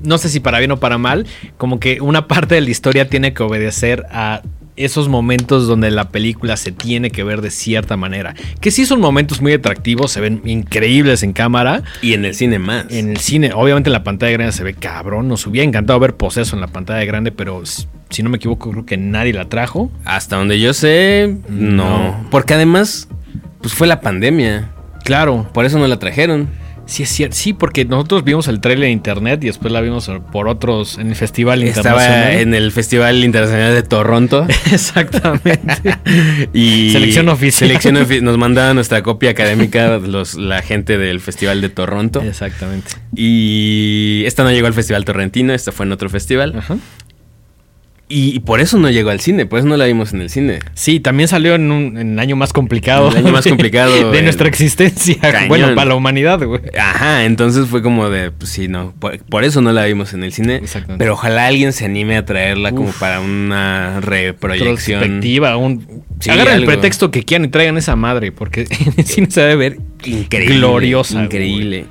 no 0.05 0.19
sé 0.19 0.29
si 0.29 0.41
para 0.41 0.59
bien 0.59 0.71
o 0.73 0.79
para 0.79 0.99
mal, 0.99 1.27
como 1.57 1.81
que 1.81 2.01
una 2.01 2.29
parte 2.29 2.55
de 2.55 2.61
la 2.61 2.71
historia 2.71 3.09
tiene 3.09 3.33
que 3.33 3.43
obedecer 3.43 4.05
a 4.11 4.43
esos 4.85 5.09
momentos 5.09 5.67
donde 5.67 5.91
la 5.91 6.09
película 6.09 6.57
se 6.57 6.73
tiene 6.73 7.11
que 7.11 7.25
ver 7.25 7.41
de 7.41 7.51
cierta 7.51 7.97
manera. 7.97 8.35
Que 8.61 8.71
sí 8.71 8.87
son 8.87 9.01
momentos 9.01 9.41
muy 9.41 9.53
atractivos, 9.53 10.13
se 10.13 10.21
ven 10.21 10.43
increíbles 10.45 11.23
en 11.23 11.33
cámara. 11.33 11.83
Y 12.03 12.15
en 12.15 12.25
el 12.25 12.35
cine 12.35 12.59
más. 12.59 12.87
En 12.91 13.11
el 13.11 13.19
cine, 13.19 13.53
obviamente 13.55 13.89
en 13.89 13.93
la 13.93 14.05
pantalla 14.05 14.33
grande 14.33 14.53
se 14.53 14.65
ve 14.65 14.75
cabrón. 14.75 15.29
Nos 15.29 15.47
hubiera 15.47 15.67
encantado 15.67 15.99
ver 16.01 16.17
Poseso 16.17 16.57
en 16.57 16.61
la 16.61 16.69
pantalla 16.69 17.05
grande, 17.05 17.33
pero 17.33 17.63
si 18.11 18.23
no 18.23 18.31
me 18.31 18.37
equivoco, 18.37 18.71
creo 18.71 18.87
que 18.87 18.97
nadie 18.97 19.33
la 19.33 19.49
trajo. 19.49 19.91
Hasta 20.05 20.37
donde 20.37 20.61
yo 20.61 20.73
sé, 20.75 21.37
no. 21.49 21.83
No. 21.83 22.27
Porque 22.31 22.55
además, 22.55 23.09
pues 23.61 23.75
fue 23.75 23.87
la 23.87 24.01
pandemia. 24.01 24.71
Claro, 25.05 25.49
Por 25.53 25.65
eso 25.65 25.79
no 25.79 25.87
la 25.87 25.99
trajeron. 25.99 26.49
Sí 26.87 27.03
es 27.05 27.09
cierto. 27.11 27.37
Sí, 27.37 27.53
porque 27.53 27.85
nosotros 27.85 28.25
vimos 28.25 28.49
el 28.49 28.61
trailer 28.61 28.87
en 28.87 28.93
internet 28.93 29.43
y 29.45 29.47
después 29.47 29.73
la 29.73 29.81
vimos 29.81 30.11
por 30.31 30.49
otros 30.49 30.99
en 30.99 31.09
el 31.09 31.15
festival 31.17 31.63
Estaba 31.63 32.03
internacional. 32.03 32.41
en 32.41 32.55
el 32.55 32.73
Festival 32.73 33.25
Internacional 33.25 33.75
de 33.75 33.83
Toronto. 33.83 34.47
Exactamente. 34.73 35.75
Y 36.53 36.91
Selección 36.91 37.29
oficial. 37.29 37.69
selección 37.69 37.97
ofi- 37.97 38.21
nos 38.23 38.37
mandaba 38.39 38.75
nuestra 38.75 39.03
copia 39.03 39.31
académica 39.31 39.99
los, 39.99 40.35
la 40.35 40.61
gente 40.63 40.99
del 40.99 41.21
Festival 41.21 41.61
de 41.61 41.69
Toronto. 41.69 42.21
Exactamente. 42.23 42.93
Y 43.15 44.23
esta 44.27 44.43
no 44.45 44.51
llegó 44.51 44.67
al 44.67 44.75
Festival 44.75 45.05
Torrentino, 45.05 45.53
esta 45.55 45.73
fue 45.73 45.87
en 45.87 45.93
otro 45.93 46.09
festival. 46.11 46.55
Ajá. 46.59 46.77
Y, 48.13 48.37
y 48.37 48.41
por 48.41 48.61
eso 48.61 48.79
no 48.79 48.91
llegó 48.91 49.09
al 49.09 49.21
cine, 49.21 49.47
por 49.47 49.59
eso 49.59 49.67
no 49.67 49.79
la 49.79 49.87
vimos 49.87 50.13
en 50.13 50.21
el 50.21 50.29
cine. 50.29 50.59
Sí, 50.75 51.01
también 51.01 51.29
salió 51.29 51.55
en 51.55 51.73
un 51.73 51.97
en 51.97 52.13
el 52.13 52.19
año 52.19 52.37
más 52.37 52.53
complicado. 52.53 53.11
El 53.11 53.17
año 53.17 53.33
más 53.33 53.47
complicado, 53.47 54.11
de 54.13 54.23
nuestra 54.23 54.49
existencia. 54.49 55.17
Cañón. 55.21 55.49
Bueno, 55.49 55.75
para 55.75 55.89
la 55.89 55.95
humanidad, 55.95 56.45
güey. 56.45 56.61
Ajá, 56.79 57.25
entonces 57.25 57.69
fue 57.69 57.81
como 57.83 58.11
de, 58.11 58.31
pues 58.31 58.51
sí, 58.51 58.69
no, 58.69 58.93
por, 58.99 59.19
por 59.25 59.45
eso 59.45 59.63
no 59.63 59.73
la 59.73 59.87
vimos 59.87 60.13
en 60.13 60.25
el 60.25 60.33
cine. 60.35 60.57
Exactamente. 60.57 61.03
Pero 61.03 61.15
ojalá 61.15 61.47
alguien 61.47 61.73
se 61.73 61.87
anime 61.87 62.19
a 62.19 62.27
traerla 62.27 62.73
como 62.73 62.91
para 62.93 63.21
una 63.21 64.01
reproyección. 64.01 65.01
Perspectiva, 65.01 65.57
un... 65.57 66.05
Sí, 66.21 66.29
Agarren 66.29 66.57
el 66.57 66.67
pretexto 66.67 67.11
que 67.11 67.23
quieran 67.23 67.47
y 67.47 67.49
traigan 67.49 67.79
esa 67.79 67.97
madre, 67.97 68.31
porque 68.31 68.67
en 68.71 68.93
el 68.95 69.07
cine 69.07 69.31
se 69.31 69.41
debe 69.41 69.57
ver 69.57 69.79
Increíble. 70.05 70.57
gloriosa. 70.57 71.25
Increíble. 71.25 71.87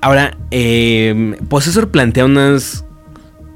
Ahora, 0.00 0.36
eh, 0.52 1.34
Possessor 1.48 1.90
plantea 1.90 2.26
unas 2.26 2.83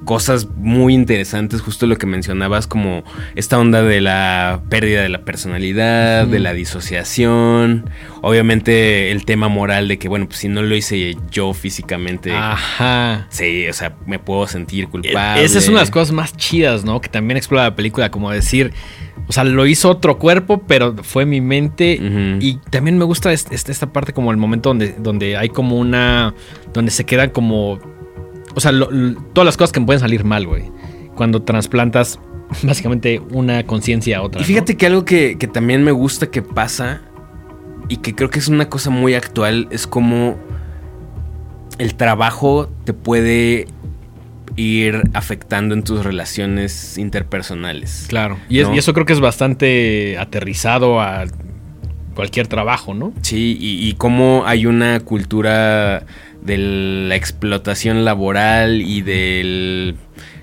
cosas 0.09 0.49
muy 0.57 0.95
interesantes, 0.95 1.61
justo 1.61 1.87
lo 1.87 1.97
que 1.97 2.07
mencionabas, 2.07 2.67
como 2.67 3.05
esta 3.35 3.59
onda 3.59 3.83
de 3.83 4.01
la 4.01 4.63
pérdida 4.71 5.03
de 5.03 5.11
la 5.11 5.19
personalidad, 5.21 6.27
de 6.27 6.39
la 6.39 6.55
disociación, 6.55 7.91
obviamente 8.23 9.11
el 9.13 9.27
tema 9.27 9.49
moral 9.49 9.87
de 9.87 9.99
que, 9.99 10.09
bueno, 10.09 10.25
pues 10.27 10.39
si 10.39 10.49
no 10.49 10.63
lo 10.63 10.75
hice 10.75 11.15
yo 11.31 11.53
físicamente. 11.53 12.33
Ajá. 12.33 13.27
sí, 13.29 13.69
o 13.69 13.73
sea, 13.75 13.97
me 14.07 14.19
puedo 14.19 14.47
sentir 14.47 14.85
E- 14.85 14.89
culpable. 14.89 15.45
Esa 15.45 15.59
es 15.59 15.69
una 15.69 15.81
de 15.81 15.83
las 15.83 15.91
cosas 15.91 16.13
más 16.13 16.35
chidas, 16.35 16.87
¿no? 16.87 17.03
Que 17.03 17.11
también 17.11 17.37
explora 17.37 17.65
la 17.65 17.77
película, 17.77 18.11
como 18.11 18.31
decir, 18.31 18.73
o 19.27 19.33
sea, 19.33 19.45
lo 19.45 19.67
hizo 19.67 19.91
otro 19.91 20.17
cuerpo, 20.19 20.63
pero 20.67 20.97
fue 21.03 21.27
mi 21.27 21.43
mente. 21.43 22.01
Y 22.41 22.55
también 22.71 22.97
me 22.97 23.05
gusta 23.05 23.31
este- 23.31 23.55
este- 23.55 23.73
esta 23.73 23.93
parte 23.93 24.15
como 24.15 24.31
el 24.31 24.39
momento 24.39 24.71
donde, 24.71 24.95
donde 24.99 25.37
hay 25.37 25.51
como 25.51 25.77
una, 25.77 26.33
donde 26.73 26.91
se 26.91 27.05
quedan 27.05 27.29
como, 27.29 27.79
o 28.59 28.61
sea, 28.61 28.73
lo- 28.73 28.91
lo- 28.91 29.21
todas 29.33 29.47
las 29.47 29.57
cosas 29.57 29.73
que 29.73 29.81
pueden 29.81 30.01
salir 30.01 30.25
mal, 30.25 30.47
güey. 30.47 30.65
Cuando 31.15 31.43
trasplantas 31.43 32.19
básicamente 32.65 33.21
una 33.31 33.63
conciencia 33.65 34.19
a 34.19 34.23
otra. 34.23 34.41
Y 34.41 34.45
fíjate 34.45 34.77
que 34.77 34.87
algo 34.87 35.05
que, 35.05 35.37
que 35.39 35.47
también 35.47 35.85
me 35.85 35.93
gusta 35.93 36.27
que 36.31 36.43
pasa 36.43 37.03
y 37.89 37.99
que 37.99 38.15
creo 38.15 38.31
que 38.31 38.39
es 38.41 38.49
una 38.49 38.69
cosa 38.69 38.91
muy 38.91 39.15
actual 39.15 39.69
es 39.71 39.87
como 39.87 40.37
el 41.79 41.95
trabajo 41.95 42.69
te 42.85 42.93
puede 42.93 43.67
ir 44.57 45.03
afectando 45.15 45.75
en 45.75 45.85
tus 45.85 46.05
relaciones 46.05 46.99
interpersonales. 46.99 48.03
¿no? 48.03 48.09
Claro. 48.09 48.39
Y, 48.49 48.59
es- 48.59 48.69
¿no? 48.69 48.75
y 48.75 48.79
eso 48.79 48.93
creo 48.93 49.07
que 49.07 49.13
es 49.13 49.21
bastante 49.21 50.19
aterrizado 50.19 51.01
a 51.01 51.25
cualquier 52.17 52.49
trabajo, 52.49 52.95
¿no? 52.95 53.13
Sí, 53.23 53.57
y, 53.61 53.89
y 53.89 53.93
cómo 53.93 54.43
hay 54.45 54.67
una 54.67 54.99
cultura 54.99 56.05
de 56.43 56.57
la 57.09 57.17
explotación 57.17 58.05
laboral 58.05 58.81
y 58.83 59.03
del 59.03 59.97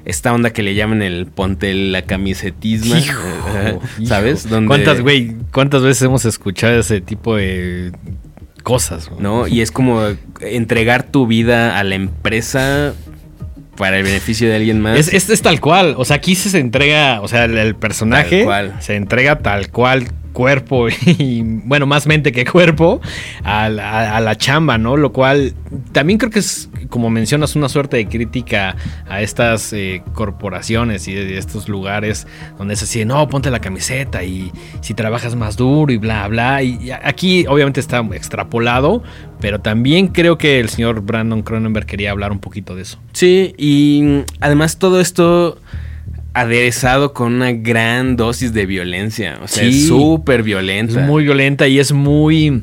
esta 0.05 0.31
onda 0.33 0.51
que 0.51 0.61
le 0.61 0.75
llaman 0.75 1.01
el 1.01 1.25
ponte 1.25 1.73
la 1.73 2.03
camisetismo, 2.03 2.95
Hijo, 2.95 3.81
¿sabes? 4.05 4.45
hijo. 4.45 4.53
Donde- 4.55 4.67
¿Cuántas, 4.67 5.01
güey, 5.01 5.35
cuántas 5.51 5.81
veces 5.81 6.03
hemos 6.03 6.25
escuchado 6.25 6.79
ese 6.79 7.01
tipo 7.01 7.35
de 7.35 7.91
cosas. 8.61 9.09
¿no? 9.19 9.47
Y 9.47 9.61
es 9.61 9.71
como 9.71 10.01
entregar 10.41 11.03
tu 11.03 11.25
vida 11.27 11.79
a 11.79 11.83
la 11.83 11.95
empresa 11.95 12.93
para 13.77 13.97
el 13.97 14.03
beneficio 14.03 14.47
de 14.47 14.55
alguien 14.55 14.79
más. 14.79 14.99
Es, 14.99 15.13
es- 15.13 15.29
es 15.29 15.41
tal 15.41 15.59
cual. 15.59 15.95
O 15.97 16.05
sea, 16.05 16.17
aquí 16.17 16.35
se 16.35 16.57
entrega, 16.59 17.21
o 17.21 17.27
sea, 17.27 17.45
el, 17.45 17.57
el 17.57 17.75
personaje 17.75 18.45
se 18.79 18.95
entrega 18.95 19.39
tal 19.39 19.69
cual 19.71 20.05
cuerpo 20.35 20.87
y, 21.05 21.41
bueno, 21.41 21.87
más 21.87 22.05
mente 22.05 22.31
que 22.31 22.45
cuerpo 22.45 23.01
a 23.43 23.69
la, 23.69 24.35
chamba, 24.37 24.77
¿no? 24.77 24.97
Lo 24.97 25.11
cual 25.11 25.55
también 25.93 26.19
creo 26.19 26.29
que 26.29 26.39
es, 26.39 26.69
como 26.89 27.09
mencionas, 27.09 27.55
una 27.55 27.69
suerte 27.69 27.97
de 27.97 28.07
crítica 28.07 28.75
a 29.07 29.21
estas 29.21 29.71
eh, 29.73 30.03
corporaciones 30.13 31.07
y 31.07 31.13
de 31.15 31.37
estos 31.37 31.69
lugares 31.69 32.27
donde 32.57 32.73
es 32.73 32.83
así, 32.83 33.05
no, 33.05 33.27
ponte 33.29 33.49
la 33.49 33.59
camiseta 33.59 34.23
y 34.23 34.51
si 34.81 34.93
trabajas 34.93 35.35
más 35.35 35.55
duro 35.55 35.91
y 35.91 35.97
bla, 35.97 36.27
bla. 36.27 36.61
Y, 36.61 36.91
aquí 36.91 37.45
obviamente 37.47 37.79
está 37.79 37.99
extrapolado, 38.11 39.01
pero 39.39 39.61
también 39.61 40.09
creo 40.09 40.37
que 40.37 40.59
el 40.59 40.67
señor 40.69 41.01
Brandon 41.01 41.41
Cronenberg 41.43 41.85
quería 41.85 42.11
hablar 42.11 42.33
un 42.33 42.39
poquito 42.39 42.75
de 42.75 42.81
eso. 42.81 42.99
Sí, 43.13 43.55
y 43.57 44.23
además 44.41 44.77
todo 44.77 44.99
esto 44.99 45.59
aderezado 46.35 47.13
con 47.13 47.33
una 47.33 47.51
gran 47.53 48.15
dosis 48.17 48.53
de 48.53 48.65
violencia. 48.65 49.39
O 49.41 49.47
sea, 49.47 49.63
Sí. 49.63 49.69
es 49.69 49.87
súper 49.87 50.41
Es 50.41 50.45
violenta. 50.45 50.99
muy 51.01 51.23
violenta 51.23 51.67
y 51.67 51.79
es 51.79 51.91
muy... 51.91 52.61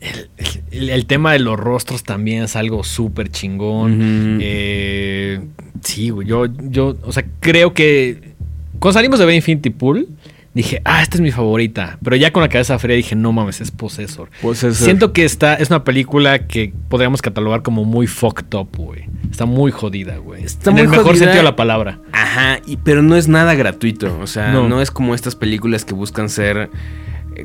El, 0.00 0.28
el- 0.70 0.90
el 0.90 1.06
tema 1.06 1.32
de 1.32 1.38
los 1.38 1.58
rostros 1.60 2.02
también 2.02 2.44
es 2.44 2.56
algo 2.56 2.82
súper 2.82 3.28
chingón. 3.28 3.92
Ujú. 4.34 4.38
Eh, 4.42 5.40
sí, 5.82 6.10
güey, 6.10 6.26
yo, 6.26 6.46
yo, 6.70 6.96
o 7.02 7.12
sea, 7.12 7.24
creo 7.40 7.72
que 7.74 8.32
cuando 8.78 8.94
salimos 8.94 9.18
de 9.20 9.26
ver 9.26 9.34
Infinity 9.36 9.70
Pool, 9.70 10.08
dije, 10.54 10.82
ah, 10.84 11.02
esta 11.02 11.16
es 11.16 11.20
mi 11.20 11.30
favorita. 11.30 11.98
Pero 12.02 12.16
ya 12.16 12.32
con 12.32 12.42
la 12.42 12.48
cabeza 12.48 12.78
fría 12.78 12.96
dije, 12.96 13.14
no 13.16 13.32
mames, 13.32 13.60
es 13.60 13.70
Possessor. 13.70 14.28
Possessor. 14.42 14.84
Siento 14.84 15.12
que 15.12 15.24
esta 15.24 15.54
es 15.54 15.70
una 15.70 15.84
película 15.84 16.46
que 16.46 16.72
podríamos 16.88 17.22
catalogar 17.22 17.62
como 17.62 17.84
muy 17.84 18.06
fucked 18.06 18.54
up, 18.56 18.68
güey. 18.76 19.04
Está 19.30 19.46
muy 19.46 19.70
jodida, 19.72 20.16
güey. 20.18 20.44
Está 20.44 20.70
en 20.70 20.74
muy 20.74 20.82
el 20.82 20.88
mejor 20.88 21.04
jodida. 21.06 21.18
sentido 21.20 21.36
de 21.38 21.42
la 21.44 21.56
palabra. 21.56 21.98
Ajá, 22.12 22.58
y, 22.66 22.76
pero 22.76 23.02
no 23.02 23.16
es 23.16 23.28
nada 23.28 23.54
gratuito. 23.54 24.18
O 24.20 24.26
sea, 24.26 24.52
No. 24.52 24.68
no, 24.68 24.82
es 24.82 24.90
como 24.90 25.14
estas 25.14 25.34
películas 25.36 25.84
que 25.84 25.94
buscan 25.94 26.28
ser. 26.28 26.68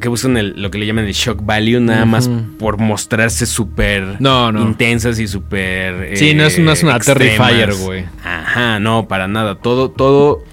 que 0.02 0.10
buscan 0.10 0.36
el- 0.36 0.62
lo 0.62 0.70
que 0.70 0.80
le 0.80 0.86
llaman 0.86 1.06
el 1.06 1.14
shock 1.14 1.40
value, 1.46 1.80
nada 1.80 2.04
más 2.04 2.30
por 2.60 2.78
mostrarse 2.78 3.46
súper 3.46 4.18
No, 4.20 4.52
no. 4.52 4.62
intensas 4.64 5.18
y 5.18 5.30
súper. 5.30 6.18
Sí, 6.18 6.34
no 6.34 6.44
es- 6.44 6.60
no 6.60 6.74
es 6.74 6.84
una 6.84 6.98
extremas. 6.98 7.38
Terrifier, 7.48 7.74
güey. 7.74 8.04
Ajá, 8.22 8.80
no, 8.82 9.08
para 9.08 9.30
nada. 9.30 9.56
Todo, 9.56 9.90
todo 9.90 10.44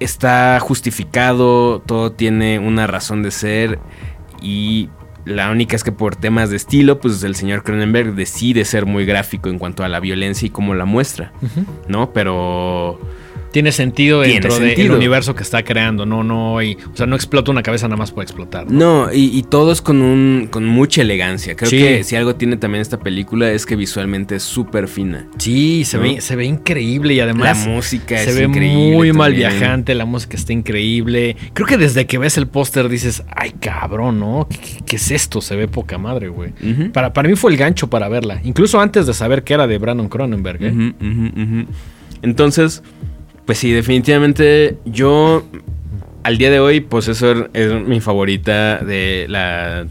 está 0.00 0.58
justificado, 0.60 1.80
todo 1.80 2.12
tiene 2.12 2.58
una 2.58 2.86
razón 2.86 3.22
de 3.22 3.30
ser 3.30 3.78
y. 4.40 4.90
La 5.24 5.50
única 5.50 5.74
es 5.74 5.82
que 5.82 5.90
por 5.90 6.14
temas 6.14 6.50
de 6.50 6.56
estilo, 6.56 7.00
pues 7.00 7.20
el 7.24 7.34
señor 7.34 7.64
Cronenberg 7.64 8.14
decide 8.14 8.64
ser 8.64 8.86
muy 8.86 9.04
gráfico 9.04 9.48
en 9.48 9.58
cuanto 9.58 9.82
a 9.82 9.88
la 9.88 9.98
violencia 9.98 10.46
y 10.46 10.50
cómo 10.50 10.72
la 10.72 10.84
muestra, 10.84 11.32
¿no? 11.88 12.12
Pero 12.12 13.00
Tiene 13.56 13.72
sentido 13.72 14.20
Tiene 14.22 14.34
dentro 14.40 14.58
del 14.58 14.90
universo 14.90 15.34
que 15.34 15.42
está 15.42 15.62
creando. 15.64 16.04
No, 16.04 16.22
no, 16.22 16.62
y, 16.62 16.74
o 16.92 16.94
sea, 16.94 17.06
no 17.06 17.16
explota 17.16 17.50
una 17.50 17.62
cabeza 17.62 17.88
nada 17.88 17.96
más 17.96 18.12
por 18.12 18.22
explotar. 18.22 18.70
No, 18.70 19.10
y, 19.10 19.30
y 19.34 19.44
todos 19.44 19.80
con 19.80 20.02
un 20.02 20.48
con 20.50 20.66
mucha 20.66 21.00
elegancia. 21.00 21.56
Creo 21.56 21.70
Sí. 21.70 21.78
que 21.78 22.04
si 22.04 22.16
algo 22.16 22.34
tiene 22.34 22.58
también 22.58 22.82
esta 22.82 22.98
película 23.00 23.50
es 23.50 23.64
que 23.64 23.74
visualmente 23.74 24.36
es 24.36 24.42
súper 24.42 24.88
fina. 24.88 25.26
Sí, 25.38 25.86
se, 25.86 25.96
¿No? 25.96 26.02
ve, 26.02 26.20
se 26.20 26.36
ve 26.36 26.44
increíble 26.44 27.14
y 27.14 27.20
además 27.20 27.64
la 27.66 27.72
música 27.72 28.18
se 28.18 28.28
es 28.28 28.36
ve 28.36 28.44
increíble. 28.44 28.94
muy 28.94 29.12
mal 29.14 29.32
viajante, 29.32 29.94
la 29.94 30.04
música 30.04 30.36
está 30.36 30.52
increíble. 30.52 31.34
Creo 31.54 31.66
que 31.66 31.78
desde 31.78 32.06
que 32.06 32.18
ves 32.18 32.36
el 32.36 32.48
póster 32.48 32.90
dices, 32.90 33.22
ay 33.34 33.52
cabrón, 33.58 34.20
¿no? 34.20 34.46
¿Qué, 34.50 34.58
qué- 34.58 34.84
qué 34.84 34.96
es 34.96 35.10
esto? 35.10 35.40
Se 35.40 35.56
ve 35.56 35.66
poca 35.66 35.96
madre, 35.96 36.28
güey. 36.28 36.52
Para, 36.92 37.14
para 37.14 37.26
mí 37.26 37.36
fue 37.36 37.52
el 37.52 37.56
gancho 37.56 37.88
para 37.88 38.10
verla, 38.10 38.38
incluso 38.44 38.78
antes 38.80 39.06
de 39.06 39.14
saber 39.14 39.44
que 39.44 39.54
era 39.54 39.66
de 39.66 39.78
Brandon 39.78 40.10
Cronenberg. 40.10 40.58
¿eh? 40.60 41.66
Entonces, 42.22 42.82
pues 43.46 43.58
sí, 43.58 43.70
definitivamente 43.70 44.76
yo 44.84 45.44
al 46.24 46.38
día 46.38 46.50
de 46.50 46.58
hoy 46.58 46.80
Possessor 46.80 47.50
es 47.54 47.72
mi 47.72 48.00
favorita 48.00 48.78
de 48.78 49.26
la 49.28 49.86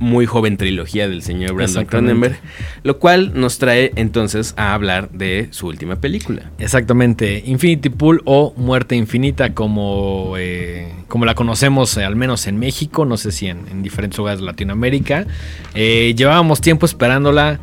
muy 0.00 0.26
joven 0.26 0.56
trilogía 0.56 1.08
del 1.08 1.22
señor 1.22 1.54
Brandon. 1.54 1.84
Cronenberg, 1.86 2.36
lo 2.82 2.98
cual 2.98 3.32
nos 3.34 3.58
trae 3.58 3.92
entonces 3.96 4.54
a 4.56 4.74
hablar 4.74 5.10
de 5.10 5.48
su 5.50 5.66
última 5.66 5.96
película. 5.96 6.50
Exactamente, 6.58 7.42
Infinity 7.46 7.90
Pool 7.90 8.22
o 8.24 8.54
Muerte 8.56 8.96
Infinita 8.96 9.54
como, 9.54 10.34
eh, 10.38 10.92
como 11.08 11.24
la 11.24 11.34
conocemos 11.34 11.96
eh, 11.96 12.04
al 12.04 12.16
menos 12.16 12.46
en 12.46 12.58
México, 12.58 13.04
no 13.04 13.16
sé 13.16 13.32
si 13.32 13.46
en, 13.46 13.60
en 13.70 13.82
diferentes 13.82 14.18
lugares 14.18 14.40
de 14.40 14.46
Latinoamérica. 14.46 15.26
Eh, 15.74 16.14
llevábamos 16.16 16.60
tiempo 16.60 16.86
esperándola, 16.86 17.60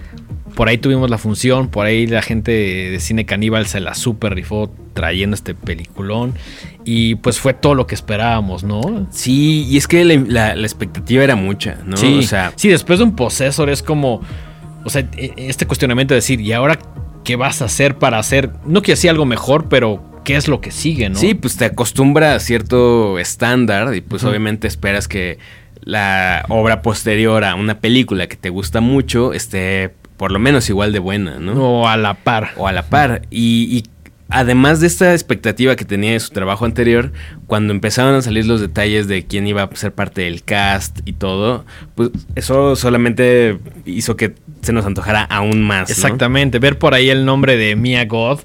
por 0.55 0.67
ahí 0.67 0.77
tuvimos 0.77 1.09
la 1.09 1.17
función, 1.17 1.69
por 1.69 1.85
ahí 1.85 2.07
la 2.07 2.21
gente 2.21 2.51
de 2.51 2.99
Cine 2.99 3.25
Caníbal 3.25 3.65
se 3.67 3.79
la 3.79 3.93
super 3.95 4.33
rifó 4.35 4.71
trayendo 4.93 5.35
este 5.35 5.55
peliculón 5.55 6.33
y 6.83 7.15
pues 7.15 7.39
fue 7.39 7.53
todo 7.53 7.75
lo 7.75 7.87
que 7.87 7.95
esperábamos, 7.95 8.63
¿no? 8.63 9.07
Sí, 9.11 9.65
y 9.69 9.77
es 9.77 9.87
que 9.87 10.03
la, 10.03 10.15
la- 10.27 10.55
la 10.55 10.67
expectativa 10.67 11.23
era 11.23 11.35
mucha, 11.35 11.77
¿no? 11.85 11.97
Sí, 11.97 12.19
o 12.19 12.21
sea, 12.23 12.53
sí, 12.55 12.67
después 12.69 12.99
de 12.99 13.05
un 13.05 13.15
Possessor 13.15 13.69
es 13.69 13.81
como, 13.81 14.21
o 14.83 14.89
sea, 14.89 15.07
e- 15.17 15.33
este 15.37 15.65
cuestionamiento 15.65 16.13
de 16.13 16.17
decir, 16.17 16.41
¿y 16.41 16.51
ahora 16.53 16.77
qué 17.23 17.35
vas 17.35 17.61
a 17.61 17.65
hacer 17.65 17.95
para 17.97 18.19
hacer, 18.19 18.51
no 18.65 18.81
que 18.81 18.93
hacía 18.93 19.11
algo 19.11 19.25
mejor, 19.25 19.69
pero 19.69 20.03
qué 20.25 20.35
es 20.35 20.47
lo 20.47 20.59
que 20.61 20.71
sigue, 20.71 21.09
¿no? 21.09 21.15
Sí, 21.15 21.33
pues 21.33 21.55
te 21.57 21.65
acostumbra 21.65 22.35
a 22.35 22.39
cierto 22.39 23.17
estándar 23.19 23.95
y 23.95 24.01
pues 24.01 24.23
obviamente 24.23 24.67
esperas 24.67 25.07
que 25.07 25.37
la 25.83 26.45
obra 26.49 26.81
posterior 26.83 27.43
a 27.43 27.55
una 27.55 27.79
película 27.79 28.27
que 28.27 28.35
te 28.35 28.49
gusta 28.49 28.81
mucho 28.81 29.33
esté 29.33 29.93
por 30.21 30.31
lo 30.31 30.37
menos 30.37 30.69
igual 30.69 30.93
de 30.93 30.99
buena, 30.99 31.39
¿no? 31.39 31.53
O 31.53 31.87
a 31.87 31.97
la 31.97 32.13
par. 32.13 32.51
O 32.55 32.67
a 32.67 32.71
la 32.71 32.83
par. 32.83 33.23
Y, 33.31 33.75
y 33.75 33.83
además 34.29 34.79
de 34.79 34.85
esta 34.85 35.13
expectativa 35.13 35.75
que 35.75 35.83
tenía 35.83 36.11
de 36.11 36.19
su 36.19 36.29
trabajo 36.29 36.63
anterior, 36.63 37.11
cuando 37.47 37.73
empezaron 37.73 38.13
a 38.13 38.21
salir 38.21 38.45
los 38.45 38.61
detalles 38.61 39.07
de 39.07 39.25
quién 39.25 39.47
iba 39.47 39.63
a 39.63 39.75
ser 39.75 39.93
parte 39.93 40.21
del 40.21 40.43
cast 40.43 40.99
y 41.05 41.13
todo, 41.13 41.65
pues 41.95 42.11
eso 42.35 42.75
solamente 42.75 43.57
hizo 43.87 44.15
que 44.15 44.35
se 44.61 44.73
nos 44.73 44.85
antojara 44.85 45.23
aún 45.23 45.63
más. 45.63 45.89
¿no? 45.89 45.93
Exactamente. 45.93 46.59
Ver 46.59 46.77
por 46.77 46.93
ahí 46.93 47.09
el 47.09 47.25
nombre 47.25 47.57
de 47.57 47.75
Mia 47.75 48.05
God. 48.05 48.41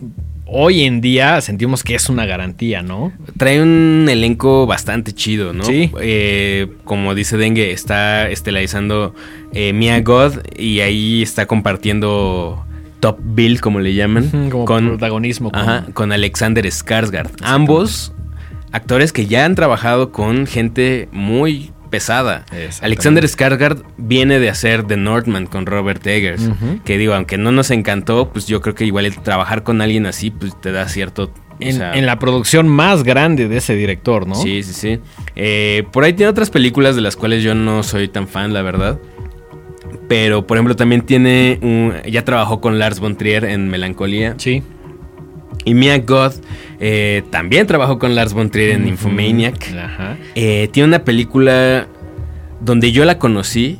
Hoy 0.48 0.84
en 0.84 1.00
día 1.00 1.40
sentimos 1.40 1.82
que 1.82 1.96
es 1.96 2.08
una 2.08 2.24
garantía, 2.24 2.80
¿no? 2.82 3.12
Trae 3.36 3.60
un 3.60 4.06
elenco 4.08 4.64
bastante 4.66 5.12
chido, 5.12 5.52
¿no? 5.52 5.64
Sí. 5.64 5.90
Eh, 6.00 6.68
como 6.84 7.16
dice 7.16 7.36
Dengue, 7.36 7.72
está 7.72 8.30
estelarizando 8.30 9.12
eh, 9.52 9.72
Mia 9.72 10.00
God 10.02 10.34
y 10.56 10.80
ahí 10.80 11.20
está 11.22 11.46
compartiendo 11.46 12.64
Top 13.00 13.18
Bill, 13.20 13.60
como 13.60 13.80
le 13.80 13.94
llaman, 13.94 14.48
Como 14.50 14.64
con, 14.66 14.86
protagonismo. 14.86 15.50
con- 15.50 15.60
ajá, 15.60 15.86
con 15.92 16.12
Alexander 16.12 16.64
Skarsgård. 16.64 17.30
Ambos 17.42 18.12
actores 18.70 19.12
que 19.12 19.26
ya 19.26 19.44
han 19.46 19.56
trabajado 19.56 20.12
con 20.12 20.46
gente 20.46 21.08
muy 21.10 21.72
pesada. 21.96 22.44
Alexander 22.82 23.24
Skarsgård 23.24 23.82
viene 23.96 24.38
de 24.38 24.50
hacer 24.50 24.82
The 24.82 24.96
Northman 24.96 25.46
con 25.46 25.64
Robert 25.66 26.06
Eggers, 26.06 26.42
que 26.84 26.98
digo, 26.98 27.14
aunque 27.14 27.38
no 27.38 27.52
nos 27.52 27.70
encantó, 27.70 28.30
pues 28.32 28.46
yo 28.46 28.60
creo 28.60 28.74
que 28.74 28.84
igual 28.84 29.06
el 29.06 29.16
trabajar 29.18 29.62
con 29.62 29.80
alguien 29.80 30.04
así, 30.06 30.30
pues 30.30 30.60
te 30.60 30.72
da 30.72 30.88
cierto... 30.88 31.24
o 31.24 31.56
En, 31.60 31.76
sea, 31.76 31.94
en 31.94 32.04
la 32.04 32.18
producción 32.18 32.68
más 32.68 33.02
grande 33.02 33.48
de 33.48 33.56
ese 33.56 33.74
director, 33.74 34.26
¿no? 34.26 34.34
Sí, 34.34 34.62
sí, 34.62 34.72
sí. 34.74 35.00
Eh, 35.36 35.84
por 35.90 36.04
ahí 36.04 36.12
tiene 36.12 36.28
otras 36.28 36.50
películas 36.50 36.96
de 36.96 37.00
las 37.02 37.16
cuales 37.16 37.42
yo 37.42 37.54
no 37.54 37.82
soy 37.82 38.08
tan 38.08 38.28
fan, 38.28 38.52
la 38.52 38.60
verdad. 38.60 38.98
Pero, 40.08 40.46
por 40.46 40.56
ejemplo, 40.58 40.76
también 40.76 41.00
tiene 41.02 41.58
un... 41.62 41.94
Ya 42.08 42.24
trabajó 42.24 42.60
con 42.60 42.78
Lars 42.78 43.00
von 43.00 43.16
Trier 43.16 43.44
en 43.46 43.68
Melancolía. 43.68 44.34
Sí. 44.36 44.62
Y 45.64 45.74
Mia 45.74 45.98
God 45.98 46.32
eh, 46.80 47.22
también 47.30 47.66
trabajó 47.66 47.98
con 47.98 48.14
Lars 48.14 48.32
von 48.34 48.50
Trier 48.50 48.70
en. 48.72 48.86
Infomaniac. 48.88 49.72
Ajá. 49.74 50.16
Eh, 50.34 50.68
tiene 50.72 50.88
una 50.88 51.04
película 51.04 51.86
donde 52.60 52.92
yo 52.92 53.04
la 53.04 53.18
conocí 53.18 53.78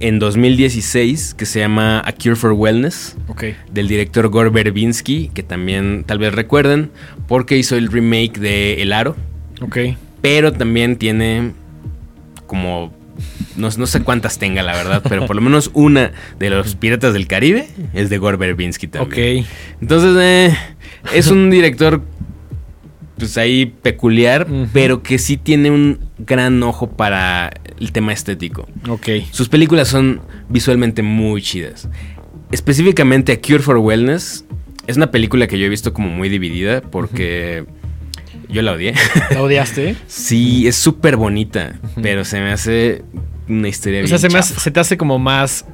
en 0.00 0.18
2016 0.18 1.34
que 1.34 1.46
se 1.46 1.60
llama 1.60 2.02
A 2.04 2.12
Cure 2.12 2.34
for 2.36 2.52
Wellness 2.52 3.16
Ok. 3.28 3.44
del 3.70 3.86
director 3.88 4.28
Gore 4.28 4.50
Verbinski, 4.50 5.30
que 5.32 5.42
también 5.42 6.02
tal 6.04 6.18
vez 6.18 6.34
recuerden, 6.34 6.90
porque 7.28 7.56
hizo 7.56 7.76
el 7.76 7.90
remake 7.90 8.38
de 8.38 8.82
El 8.82 8.92
Aro. 8.92 9.14
Ok. 9.60 9.78
Pero 10.20 10.52
también 10.52 10.96
tiene 10.96 11.52
como. 12.46 12.92
No, 13.56 13.68
no 13.76 13.86
sé 13.86 14.02
cuántas 14.02 14.38
tenga, 14.38 14.62
la 14.62 14.74
verdad, 14.74 15.02
pero 15.08 15.26
por 15.26 15.36
lo 15.36 15.42
menos 15.42 15.70
una 15.74 16.12
de 16.38 16.50
los 16.50 16.74
Piratas 16.74 17.12
del 17.12 17.26
Caribe 17.26 17.68
es 17.92 18.10
de 18.10 18.18
Gore 18.18 18.36
Verbinski 18.36 18.86
también. 18.88 19.40
Ok. 19.40 19.46
Entonces, 19.80 20.16
eh, 20.20 20.56
es 21.14 21.28
un 21.28 21.50
director, 21.50 22.02
pues 23.18 23.36
ahí 23.36 23.66
peculiar, 23.66 24.46
pero 24.72 25.02
que 25.02 25.18
sí 25.18 25.36
tiene 25.36 25.70
un 25.70 26.00
gran 26.18 26.62
ojo 26.62 26.90
para 26.90 27.52
el 27.78 27.92
tema 27.92 28.12
estético. 28.12 28.68
Ok. 28.88 29.08
Sus 29.30 29.48
películas 29.48 29.88
son 29.88 30.22
visualmente 30.48 31.02
muy 31.02 31.42
chidas. 31.42 31.88
Específicamente 32.50 33.32
A 33.32 33.40
Cure 33.40 33.60
for 33.60 33.78
Wellness 33.78 34.44
es 34.86 34.96
una 34.96 35.10
película 35.10 35.46
que 35.46 35.58
yo 35.58 35.66
he 35.66 35.68
visto 35.68 35.92
como 35.92 36.08
muy 36.08 36.28
dividida 36.28 36.80
porque 36.80 37.64
yo 38.48 38.62
la 38.62 38.72
odié. 38.72 38.94
¿La 39.30 39.42
odiaste? 39.42 39.96
sí, 40.06 40.66
es 40.66 40.76
súper 40.76 41.16
bonita, 41.16 41.78
pero 42.02 42.24
se 42.24 42.40
me 42.40 42.52
hace 42.52 43.02
una 43.58 43.68
historia 43.68 44.02
O 44.02 44.06
sea, 44.06 44.18
bien 44.18 44.30
se, 44.30 44.34
me 44.34 44.38
hace- 44.38 44.50
chafa. 44.54 44.60
se 44.64 44.70
te 44.70 44.80
hace 44.80 44.96
como 44.96 45.18
más 45.18 45.64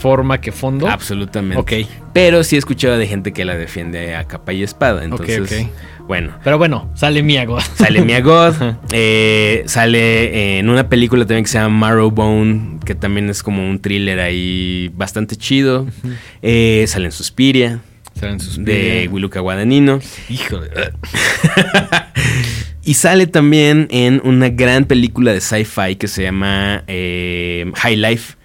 forma 0.00 0.40
que 0.40 0.52
fondo. 0.52 0.88
Absolutamente. 0.88 1.56
Ok. 1.82 1.88
Pero 2.12 2.44
sí 2.44 2.54
he 2.56 2.58
escuchado 2.58 2.96
de 2.98 3.06
gente 3.06 3.32
que 3.32 3.44
la 3.44 3.56
defiende 3.56 4.14
a 4.14 4.24
capa 4.24 4.52
y 4.52 4.62
espada. 4.62 5.02
Entonces, 5.04 5.40
ok. 5.40 6.06
bueno. 6.06 6.38
Pero 6.44 6.56
bueno, 6.58 6.90
sale 6.94 7.22
Miago. 7.22 7.58
Sale 7.76 8.02
Mia 8.02 8.20
God, 8.20 8.54
eh, 8.92 9.64
sale 9.66 10.58
en 10.58 10.68
una 10.68 10.88
película 10.88 11.24
también 11.26 11.44
que 11.44 11.50
se 11.50 11.58
llama 11.58 11.76
Marrowbone, 11.88 12.78
que 12.84 12.94
también 12.94 13.28
es 13.28 13.42
como 13.42 13.68
un 13.68 13.80
thriller 13.80 14.20
ahí 14.20 14.90
bastante 14.94 15.34
chido. 15.36 15.86
Eh, 16.42 16.84
sale 16.88 17.06
en 17.06 17.12
Suspiria, 17.12 17.80
Salen 18.18 18.40
sus 18.40 18.64
de 18.64 19.08
Wiluka 19.12 19.38
Guadagnino. 19.40 20.00
Híjole. 20.28 20.70
Y 22.88 22.94
sale 22.94 23.26
también 23.26 23.86
en 23.90 24.22
una 24.24 24.48
gran 24.48 24.86
película 24.86 25.30
de 25.34 25.42
sci-fi 25.42 25.96
que 25.96 26.08
se 26.08 26.22
llama 26.22 26.84
eh, 26.86 27.70
High 27.76 27.96
Life, 27.96 28.36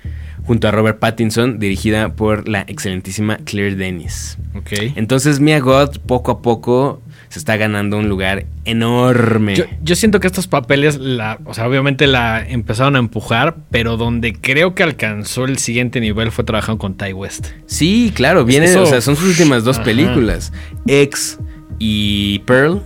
junto 0.44 0.68
a 0.68 0.72
Robert 0.72 1.00
Pattinson, 1.00 1.60
dirigida 1.60 2.14
por 2.14 2.50
la 2.50 2.66
excelentísima 2.68 3.38
Claire 3.38 3.76
Denis. 3.78 4.38
Ok. 4.54 4.74
Entonces 4.98 5.40
Mia 5.40 5.62
God 5.62 5.98
poco 6.06 6.32
a 6.32 6.42
poco 6.42 7.02
se 7.30 7.40
está 7.40 7.56
ganando 7.56 7.98
un 7.98 8.10
lugar 8.10 8.46
enorme. 8.66 9.56
Yo, 9.56 9.64
yo 9.82 9.96
siento 9.96 10.20
que 10.20 10.28
estos 10.28 10.48
papeles, 10.48 10.98
la, 10.98 11.40
o 11.46 11.54
sea, 11.54 11.66
obviamente 11.66 12.06
la 12.06 12.46
empezaron 12.46 12.98
a 12.98 13.00
empujar, 13.00 13.56
pero 13.72 13.96
donde 13.96 14.34
creo 14.34 14.76
que 14.76 14.84
alcanzó 14.84 15.46
el 15.46 15.58
siguiente 15.58 16.02
nivel 16.02 16.32
fue 16.34 16.44
trabajando 16.44 16.80
con 16.80 16.98
Ty 16.98 17.14
West. 17.14 17.48
Sí, 17.66 18.12
claro, 18.14 18.44
viene, 18.44 18.66
Eso- 18.66 18.84
o 18.84 18.86
sea, 18.88 19.00
son 19.00 19.16
sus 19.16 19.30
últimas 19.30 19.64
dos 19.64 19.78
Ajá. 19.78 19.86
películas, 19.86 20.52
X 20.86 21.40
y 21.80 22.40
Pearl. 22.40 22.82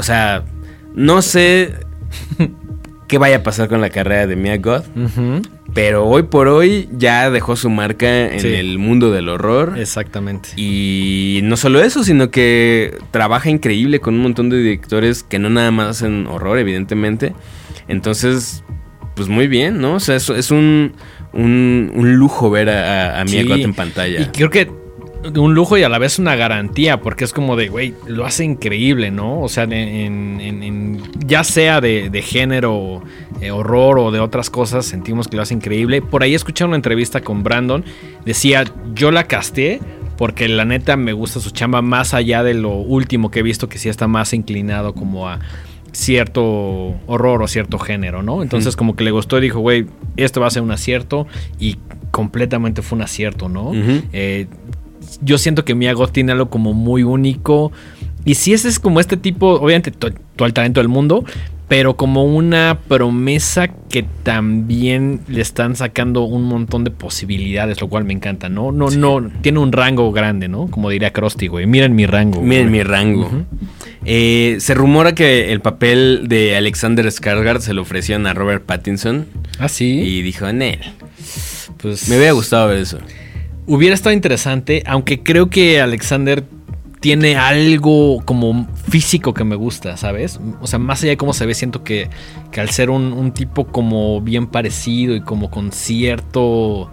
O 0.00 0.02
sea, 0.02 0.44
no 0.94 1.22
sé 1.22 1.74
qué 3.06 3.18
vaya 3.18 3.36
a 3.36 3.42
pasar 3.42 3.68
con 3.68 3.80
la 3.80 3.90
carrera 3.90 4.26
de 4.26 4.34
Mia 4.36 4.56
God, 4.56 4.82
Ujú. 4.96 5.42
pero 5.74 6.06
hoy 6.06 6.22
por 6.24 6.48
hoy 6.48 6.88
ya 6.92 7.30
dejó 7.30 7.54
su 7.56 7.68
marca 7.70 8.28
en 8.32 8.40
Sí. 8.40 8.48
el 8.54 8.78
mundo 8.78 9.10
del 9.10 9.28
horror. 9.28 9.74
Exactamente. 9.78 10.48
Y 10.56 11.40
no 11.44 11.56
solo 11.56 11.80
eso, 11.82 12.02
sino 12.02 12.30
que 12.30 12.96
trabaja 13.10 13.50
increíble 13.50 14.00
con 14.00 14.14
un 14.14 14.22
montón 14.22 14.48
de 14.48 14.58
directores 14.58 15.22
que 15.22 15.38
no 15.38 15.50
nada 15.50 15.70
más 15.70 15.88
hacen 15.88 16.26
horror, 16.26 16.58
evidentemente. 16.58 17.34
Entonces, 17.88 18.64
pues 19.16 19.28
muy 19.28 19.48
bien, 19.48 19.80
¿no? 19.80 19.94
O 19.96 20.00
sea, 20.00 20.16
es, 20.16 20.30
es 20.30 20.50
un, 20.50 20.92
un, 21.32 21.92
un 21.94 22.14
lujo 22.14 22.48
ver 22.50 22.70
a, 22.70 23.16
a, 23.16 23.20
a 23.20 23.24
Mia 23.24 23.42
Sí. 23.42 23.48
Goth 23.48 23.58
en 23.60 23.74
pantalla. 23.74 24.20
Y 24.22 24.24
creo 24.26 24.48
que 24.50 24.70
un 25.36 25.54
lujo 25.54 25.76
y 25.76 25.82
a 25.82 25.88
la 25.88 25.98
vez 25.98 26.18
una 26.18 26.34
garantía, 26.36 27.00
porque 27.02 27.24
es 27.24 27.32
como 27.32 27.56
de, 27.56 27.68
güey, 27.68 27.94
lo 28.06 28.24
hace 28.24 28.44
increíble, 28.44 29.10
¿no? 29.10 29.40
O 29.42 29.48
sea, 29.48 29.64
en, 29.64 29.72
en- 29.72 30.62
en- 30.62 31.02
ya 31.26 31.44
sea 31.44 31.80
de, 31.80 32.08
de 32.10 32.22
género, 32.22 33.02
eh, 33.40 33.50
horror 33.50 33.98
o 33.98 34.10
de 34.10 34.20
otras 34.20 34.50
cosas, 34.50 34.86
sentimos 34.86 35.28
que 35.28 35.36
lo 35.36 35.42
hace 35.42 35.54
increíble. 35.54 36.00
Por 36.02 36.22
ahí 36.22 36.34
escuché 36.34 36.64
una 36.64 36.76
entrevista 36.76 37.20
con 37.20 37.42
Brandon, 37.42 37.84
decía, 38.24 38.64
yo 38.94 39.10
la 39.10 39.24
casté 39.24 39.80
porque 40.16 40.48
la 40.48 40.64
neta 40.64 40.96
me 40.96 41.12
gusta 41.12 41.40
su 41.40 41.50
chamba 41.50 41.80
más 41.82 42.12
allá 42.14 42.42
de 42.42 42.54
lo 42.54 42.70
último 42.72 43.30
que 43.30 43.40
he 43.40 43.42
visto, 43.42 43.68
que 43.68 43.78
sí 43.78 43.88
está 43.88 44.06
más 44.08 44.32
inclinado 44.34 44.94
como 44.94 45.28
a 45.28 45.38
cierto 45.92 46.42
horror 47.06 47.42
o 47.42 47.48
cierto 47.48 47.78
género, 47.78 48.22
¿no? 48.22 48.42
Entonces 48.42 48.76
como 48.76 48.96
que 48.96 49.04
le 49.04 49.10
gustó 49.10 49.38
y 49.38 49.42
dijo, 49.42 49.60
güey, 49.60 49.86
esto 50.16 50.40
va 50.40 50.46
a 50.46 50.50
ser 50.50 50.62
un 50.62 50.70
acierto 50.70 51.26
y 51.58 51.76
completamente 52.10 52.82
fue 52.82 52.96
un 52.96 53.02
acierto, 53.02 53.48
¿no? 53.48 53.72
Eh, 54.12 54.46
yo 55.22 55.38
siento 55.38 55.64
que 55.64 55.74
Mia 55.74 55.92
Goth 55.92 56.12
tiene 56.12 56.32
algo 56.32 56.50
como 56.50 56.72
muy 56.74 57.02
único. 57.02 57.72
Y 58.24 58.34
si 58.34 58.52
ese 58.52 58.68
es 58.68 58.78
como 58.78 59.00
este 59.00 59.16
tipo, 59.16 59.52
obviamente 59.54 59.90
to- 59.90 60.12
todo 60.36 60.46
el 60.46 60.52
talento 60.52 60.80
del 60.80 60.88
mundo, 60.88 61.24
pero 61.68 61.94
como 61.96 62.24
una 62.24 62.80
promesa 62.88 63.68
que 63.68 64.04
también 64.24 65.20
le 65.28 65.40
están 65.40 65.76
sacando 65.76 66.22
un 66.22 66.42
montón 66.42 66.82
de 66.84 66.90
posibilidades, 66.90 67.80
lo 67.80 67.88
cual 67.88 68.04
me 68.04 68.12
encanta, 68.12 68.48
¿no? 68.48 68.72
No, 68.72 68.90
no, 68.90 69.30
tiene 69.40 69.60
un 69.60 69.70
rango 69.70 70.10
grande, 70.12 70.48
¿no? 70.48 70.66
Como 70.66 70.90
diría 70.90 71.12
Krusty, 71.12 71.46
güey. 71.46 71.66
Miren 71.66 71.94
mi 71.94 72.06
rango. 72.06 72.42
Miren 72.42 72.68
güey. 72.68 72.78
mi 72.78 72.82
rango. 72.82 73.30
Eh, 74.04 74.56
se 74.58 74.74
rumora 74.74 75.14
que 75.14 75.52
el 75.52 75.60
papel 75.60 76.24
de 76.26 76.56
Alexander 76.56 77.06
Skarsgård 77.06 77.60
se 77.60 77.72
lo 77.72 77.82
ofrecieron 77.82 78.26
a 78.26 78.34
Robert 78.34 78.64
Pattinson 78.64 79.26
Ah, 79.58 79.68
sí. 79.68 79.86
y 80.00 80.22
dijo, 80.22 80.52
Nel, 80.52 80.80
pues 81.78 82.08
me 82.08 82.16
hubiera 82.16 82.32
gustado 82.32 82.68
ver 82.68 82.78
eso. 82.78 82.98
Hubiera 83.72 83.94
estado 83.94 84.12
interesante, 84.12 84.82
aunque 84.84 85.22
creo 85.22 85.48
que 85.48 85.80
Alexander 85.80 86.42
tiene 86.98 87.36
algo 87.36 88.20
como 88.24 88.66
físico 88.88 89.32
que 89.32 89.44
me 89.44 89.54
gusta, 89.54 89.96
¿sabes? 89.96 90.40
O 90.60 90.66
sea, 90.66 90.80
más 90.80 91.02
allá 91.02 91.10
de 91.10 91.16
cómo 91.16 91.32
se 91.32 91.46
ve, 91.46 91.54
siento 91.54 91.84
que, 91.84 92.10
que 92.50 92.60
al 92.60 92.70
ser 92.70 92.90
un, 92.90 93.12
un 93.12 93.30
tipo 93.30 93.68
como 93.68 94.20
bien 94.22 94.48
parecido 94.48 95.14
y 95.14 95.20
como 95.20 95.52
con 95.52 95.70
cierto 95.70 96.90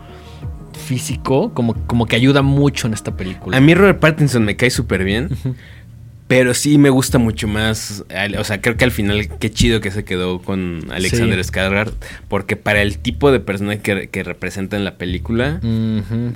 físico, 0.78 1.52
como, 1.56 1.74
como 1.88 2.06
que 2.06 2.16
ayuda 2.16 2.44
mucho 2.44 2.86
en 2.86 2.94
esta 2.94 3.18
película. 3.18 3.58
A 3.58 3.60
mí 3.60 3.74
Robert 3.74 4.00
Pattinson 4.00 4.46
me 4.46 4.56
cae 4.56 4.70
súper 4.70 5.04
bien. 5.04 5.30
Pero 6.28 6.54
sí 6.54 6.78
me 6.78 6.90
gusta 6.90 7.20
mucho 7.20 7.48
más. 7.48 8.04
O 8.38 8.44
sea, 8.44 8.60
creo 8.62 8.76
que 8.76 8.84
al 8.84 8.92
final 8.92 9.30
qué 9.40 9.50
chido 9.50 9.80
que 9.80 9.92
se 9.92 10.04
quedó 10.04 10.40
con 10.42 10.82
Alexander 10.92 11.42
Sí. 11.42 11.52
Skarsgård. 11.52 11.94
Porque 12.28 12.58
para 12.58 12.82
el 12.82 12.98
tipo 12.98 13.32
de 13.32 13.40
persona 13.40 13.78
que, 13.80 14.10
que 14.10 14.24
representa 14.24 14.76
en 14.76 14.84
la 14.84 14.96
película, 14.98 15.60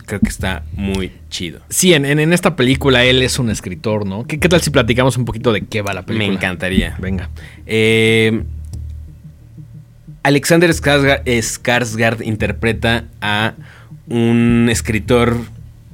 creo 0.05 0.19
que 0.21 0.29
está 0.29 0.63
muy 0.73 1.11
chido. 1.29 1.59
Sí, 1.69 1.93
en, 1.93 2.05
en- 2.05 2.19
en 2.19 2.31
esta 2.31 2.55
película 2.55 3.03
él 3.03 3.21
es 3.21 3.37
un 3.37 3.49
escritor, 3.49 4.05
¿no? 4.05 4.25
¿Qué, 4.25 4.39
qué 4.39 4.47
tal 4.47 4.61
si 4.61 4.69
platicamos 4.69 5.17
un 5.17 5.25
poquito 5.25 5.51
de 5.51 5.61
qué 5.65 5.81
va 5.81 5.93
la 5.93 6.03
película? 6.05 6.29
Me 6.29 6.33
encantaría. 6.35 6.95
Venga. 6.99 7.29
Eh, 7.65 8.43
Alexander 10.23 10.69
Skarsgård, 10.69 11.23
Skarsgård 11.25 12.23
interpreta 12.25 13.05
a 13.21 13.55
un 14.07 14.67
escritor 14.69 15.35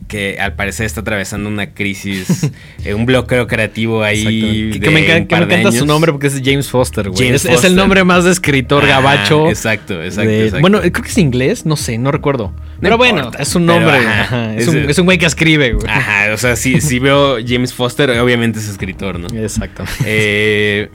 que 0.07 0.39
al 0.39 0.55
parecer 0.55 0.85
está 0.85 1.01
atravesando 1.01 1.49
una 1.49 1.71
crisis, 1.73 2.49
eh, 2.85 2.93
un 2.93 3.05
bloqueo 3.05 3.45
creativo 3.47 4.03
ahí. 4.03 4.71
Que, 4.71 4.79
de 4.79 4.85
que 4.85 4.89
me, 4.89 5.01
encan- 5.01 5.27
que 5.27 5.35
me 5.35 5.43
encanta 5.43 5.71
su 5.73 5.85
nombre 5.85 6.11
porque 6.13 6.27
es 6.27 6.41
James 6.43 6.69
Foster, 6.69 7.09
güey. 7.09 7.25
James 7.27 7.43
Es, 7.45 7.63
el 7.65 7.75
nombre 7.75 8.03
más 8.05 8.23
de 8.23 8.31
escritor 8.31 8.83
Ah, 8.85 8.87
gabacho. 8.87 9.49
exacto, 9.49 10.01
exacto, 10.01 10.29
de- 10.29 10.45
exacto. 10.45 10.61
Bueno, 10.61 10.79
creo 10.79 10.91
que 11.03 11.09
es 11.09 11.17
inglés, 11.17 11.65
no 11.65 11.75
sé, 11.75 11.97
no 11.97 12.11
recuerdo. 12.11 12.53
Pero 12.79 12.97
bueno, 12.97 13.31
es 13.37 13.53
un 13.55 13.65
pero, 13.67 13.79
nombre. 13.81 13.97
ajá, 13.97 14.21
ajá, 14.21 14.55
es, 14.55 14.67
un, 14.67 14.77
el- 14.77 14.89
es 14.89 14.97
un 14.97 15.05
güey 15.05 15.17
que 15.17 15.25
escribe, 15.25 15.73
güey. 15.73 15.87
Ajá, 15.89 16.33
o 16.33 16.37
sea, 16.37 16.55
si, 16.55 16.79
si 16.79 16.99
veo 16.99 17.37
James 17.45 17.73
Foster, 17.73 18.09
obviamente 18.19 18.59
es 18.59 18.69
escritor, 18.69 19.19
¿no? 19.19 19.27
Exacto. 19.37 19.83
Eh, 20.05 20.89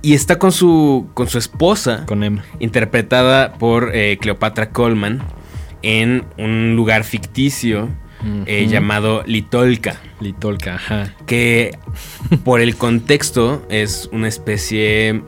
y 0.00 0.14
está 0.14 0.38
con 0.38 0.52
su, 0.52 1.08
con 1.12 1.28
su 1.28 1.36
esposa, 1.38 2.04
Con 2.06 2.22
Emma. 2.22 2.44
interpretada 2.60 3.52
por 3.54 3.90
eh, 3.94 4.16
Cleopatra 4.20 4.70
Coleman, 4.70 5.22
en 5.82 6.24
un 6.38 6.76
lugar 6.76 7.04
ficticio 7.04 7.88
eh, 8.46 8.66
llamado 8.68 9.22
Litolka. 9.26 9.96
Litolka, 10.20 10.74
ajá. 10.74 11.14
que 11.26 11.76
por 12.44 12.60
el 12.60 12.74
contexto 12.76 13.64
es 13.70 14.08
una 14.12 14.26
especie 14.28 15.22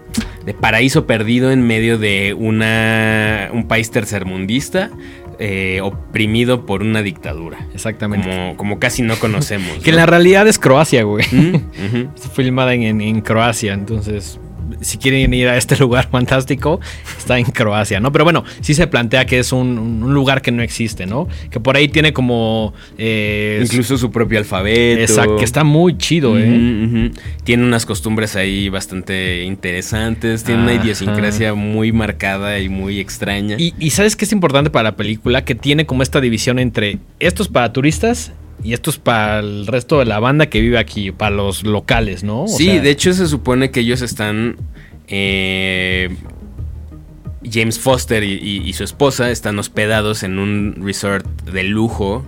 de 0.45 0.55
paraíso 0.55 1.07
perdido 1.07 1.53
en 1.53 1.66
medio 1.66 1.99
de 1.99 2.34
una, 2.34 3.49
un 3.53 3.68
país 3.68 3.91
tercermundista 3.91 4.91
eh, 5.38 5.80
oprimido 5.82 6.66
por 6.66 6.82
una 6.82 7.03
dictadura. 7.03 7.59
Exactamente. 7.72 8.28
Como, 8.28 8.57
como 8.57 8.78
casi 8.78 9.03
no 9.03 9.16
conocemos. 9.16 9.70
Que 9.82 9.91
en 9.91 9.97
la 9.97 10.07
realidad 10.07 10.47
es 10.49 10.59
Croacia, 10.59 11.03
güey. 11.05 11.24
Mm, 11.32 12.09
filmada 12.34 12.74
en, 12.74 12.82
en- 12.82 13.01
en 13.01 13.20
Croacia, 13.22 13.72
entonces 13.72 14.38
si 14.81 14.99
quieren 14.99 15.33
ir 15.35 15.49
a 15.49 15.57
este 15.57 15.76
lugar 15.78 16.09
fantástico, 16.11 16.81
está 17.18 17.39
en 17.39 17.45
Croacia, 17.47 18.01
¿no? 18.01 18.12
Pero 18.12 18.24
bueno, 18.24 18.45
sí 18.61 18.74
se 18.74 18.87
plantea 18.87 19.26
que 19.26 19.39
es 19.39 19.53
un, 19.53 19.78
un 19.78 20.14
lugar 20.14 20.43
que 20.43 20.51
no 20.53 20.62
existe, 20.62 21.07
¿no? 21.07 21.28
Que 21.51 21.61
por 21.61 21.76
ahí 21.76 21.89
tiene 21.89 22.12
como... 22.12 22.72
eh, 22.99 23.61
Incluso 23.62 23.99
su 23.99 24.11
propio 24.11 24.39
alfabeto. 24.39 25.01
Exacto, 25.01 25.37
que 25.37 25.45
está 25.45 25.64
muy 25.64 25.97
chido, 25.99 26.39
¿eh? 26.39 27.11
Tiene 27.45 27.64
unas 27.64 27.87
costumbres 27.87 28.37
ahí 28.37 28.68
bastante 28.68 29.45
interesantes. 29.45 30.45
Tiene 30.45 30.62
una 30.62 30.74
idiosincrasia 30.74 31.55
muy 31.55 31.93
marcada 31.93 32.59
y 32.59 32.68
muy 32.68 33.01
extraña. 33.01 33.57
Y, 33.59 33.74
y 33.78 33.91
¿sabes 33.91 34.16
qué 34.16 34.24
es 34.24 34.33
importante 34.33 34.70
para 34.70 34.85
la 34.91 34.97
película? 34.97 35.45
Que 35.45 35.55
tiene 35.55 35.87
como 35.87 36.03
esta 36.03 36.20
división 36.20 36.59
entre 36.59 36.99
estos 37.18 37.49
para 37.49 37.72
turistas 37.72 38.33
y 38.62 38.72
estos 38.74 38.98
para 38.98 39.40
el 39.40 39.66
resto 39.66 39.98
de 39.98 40.04
la 40.04 40.18
banda 40.20 40.46
que 40.46 40.61
vive 40.61 40.78
aquí, 40.78 41.12
para 41.12 41.34
los 41.34 41.62
locales, 41.64 42.22
¿no? 42.24 42.44
O 42.44 42.48
Sí, 42.48 42.66
sea, 42.66 42.80
de 42.82 42.90
hecho 42.90 43.12
se 43.12 43.26
supone 43.26 43.70
que 43.70 43.80
ellos 43.80 44.02
están... 44.02 44.56
eh, 45.08 46.11
James 47.42 47.78
Foster 47.78 48.22
y, 48.22 48.32
y- 48.34 48.62
y 48.68 48.72
su 48.74 48.84
esposa 48.84 49.30
están 49.30 49.58
hospedados 49.58 50.22
en 50.24 50.38
un 50.38 50.74
resort 50.84 51.26
de 51.50 51.64
lujo. 51.64 52.24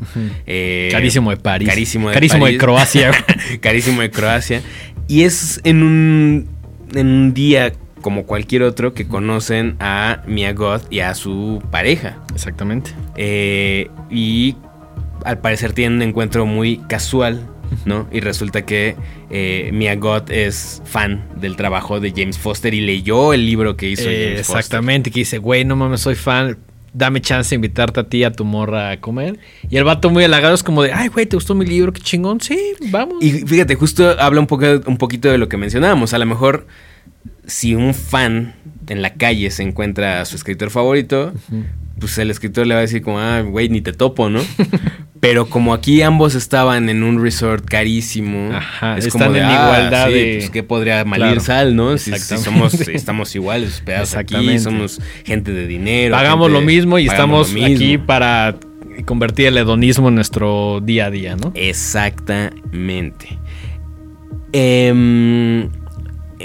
eh, 0.47 0.89
Carísimo 0.91 1.31
de 1.31 1.37
París. 1.37 1.69
Carísimo 1.69 2.09
de 2.09 2.15
Carísimo 2.15 2.47
de. 2.47 2.57
Croacia. 2.57 3.11
carísimo 3.61 4.01
de 4.01 4.11
Croacia. 4.11 4.63
Y 5.09 5.23
es 5.25 5.61
en 5.65 5.83
un, 5.83 6.49
en 6.95 7.07
un 7.09 7.35
día 7.35 7.73
como 8.01 8.25
cualquier 8.25 8.63
otro 8.63 8.95
que 8.95 9.07
conocen 9.07 9.77
a 9.81 10.23
Mia 10.27 10.55
Goth 10.55 10.91
y 10.91 11.01
a 11.01 11.15
su 11.15 11.63
pareja. 11.71 12.17
Exactamente. 12.35 12.93
Eh, 13.15 13.91
y 14.11 14.57
al 15.25 15.39
parecer 15.41 15.73
tienen 15.73 15.97
un 15.97 16.03
encuentro 16.03 16.47
muy 16.47 16.79
casual. 16.89 17.49
¿no? 17.87 18.07
Y 18.13 18.21
resulta 18.21 18.67
que 18.67 18.97
eh, 19.31 19.71
Mia 19.73 19.97
Goth 19.97 20.31
es 20.31 20.83
fan 20.85 21.27
del 21.41 21.57
trabajo 21.57 22.01
de 22.01 22.13
James 22.15 22.37
Foster 22.39 22.75
y 22.75 22.83
leyó 22.83 23.33
el 23.33 23.47
libro 23.47 23.77
que 23.79 23.89
hizo 23.89 24.03
Eh, 24.11 24.25
James 24.33 24.47
Foster. 24.47 24.59
exactamente, 24.59 25.11
que 25.11 25.21
dice, 25.21 25.39
güey, 25.39 25.65
no 25.65 25.75
mames, 25.75 26.03
soy 26.03 26.15
fan. 26.15 26.59
Dame 26.93 27.23
chance 27.23 27.49
de 27.49 27.55
invitarte 27.55 28.01
a 28.01 28.05
ti 28.05 28.19
y 28.19 28.25
a 28.25 28.31
tu 28.31 28.45
morra 28.45 28.91
a 28.91 29.01
comer. 29.01 29.39
Y 29.71 29.79
el 29.79 29.85
vato 29.85 30.11
muy 30.11 30.23
halagado 30.25 30.55
es 30.55 30.63
como 30.63 30.83
de, 30.83 30.93
ay, 30.93 31.09
güey, 31.09 31.25
¿te 31.25 31.35
gustó 31.37 31.55
mi 31.55 31.65
libro? 31.65 31.95
Qué 31.95 32.03
chingón. 32.03 32.43
Sí, 32.43 32.59
vamos. 32.91 33.17
Y 33.25 33.31
fíjate, 33.31 33.75
justo 33.75 34.21
habla 34.21 34.41
un, 34.41 34.47
poco, 34.47 34.67
un 34.87 34.99
poquito 34.99 35.31
de 35.31 35.39
lo 35.39 35.49
que 35.49 35.57
mencionábamos. 35.57 36.13
A 36.13 36.19
lo 36.19 36.27
mejor, 36.27 36.67
si 37.47 37.75
un 37.75 37.95
fan 37.95 38.55
en 38.89 39.03
la 39.03 39.15
calle 39.15 39.51
se 39.51 39.63
encuentra 39.63 40.21
a 40.21 40.25
su 40.25 40.37
escritor 40.37 40.71
favorito, 40.71 41.33
pues 41.99 42.19
el 42.19 42.31
escritor 42.31 42.67
le 42.67 42.75
va 42.75 42.81
a 42.81 42.83
decir 42.83 43.03
como, 43.03 43.19
ah, 43.21 43.41
güey, 43.43 43.69
ni 43.69 43.81
te 43.81 43.93
topo, 43.93 44.29
¿no? 44.31 44.41
Pero 45.21 45.47
como 45.49 45.73
aquí 45.73 46.03
ambos 46.03 46.35
estaban 46.35 46.89
en 46.89 47.05
un 47.05 47.23
resort 47.23 47.65
carísimo, 47.65 48.51
Ajá, 48.53 48.99
es 48.99 49.07
están 49.07 49.29
como 49.29 49.33
de, 49.35 49.39
en 49.41 49.45
ah, 49.47 49.53
igualdad 49.53 50.07
sí, 50.09 50.13
de- 50.15 50.37
pues, 50.39 50.51
¿qué 50.51 50.63
podría 50.65 51.05
malir 51.05 51.27
Claro, 51.27 51.41
sal, 51.41 51.77
no? 51.77 51.97
Si, 51.99 52.11
somos, 52.19 52.75
estamos 52.89 53.33
iguales, 53.37 53.75
hospedados 53.75 54.17
aquí, 54.17 54.59
somos 54.59 55.01
gente 55.25 55.53
de 55.53 55.69
dinero. 55.69 56.15
Pagamos 56.17 56.49
gente- 56.49 56.61
lo 56.61 56.67
mismo 56.67 56.99
y 56.99 57.07
estamos 57.07 57.53
mismo. 57.53 57.73
aquí 57.75 57.99
para 57.99 58.57
convertir 59.07 59.47
el 59.47 59.59
hedonismo 59.59 60.09
en 60.09 60.17
nuestro 60.17 60.81
día 60.83 61.07
a 61.07 61.11
día, 61.11 61.37
¿no? 61.37 61.53
Exactamente. 61.55 63.39
Em, 64.53 65.71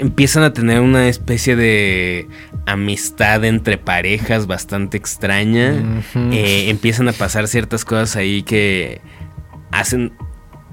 empiezan 0.00 0.42
a 0.42 0.52
tener 0.52 0.80
una 0.80 1.08
especie 1.08 1.56
de 1.56 2.28
amistad 2.66 3.44
entre 3.44 3.78
parejas 3.78 4.46
bastante 4.46 4.96
extraña. 4.96 6.02
Eh, 6.32 6.70
empiezan 6.70 7.08
a 7.08 7.12
pasar 7.12 7.48
ciertas 7.48 7.84
cosas 7.84 8.16
ahí 8.16 8.42
que 8.42 9.00
hacen 9.70 10.12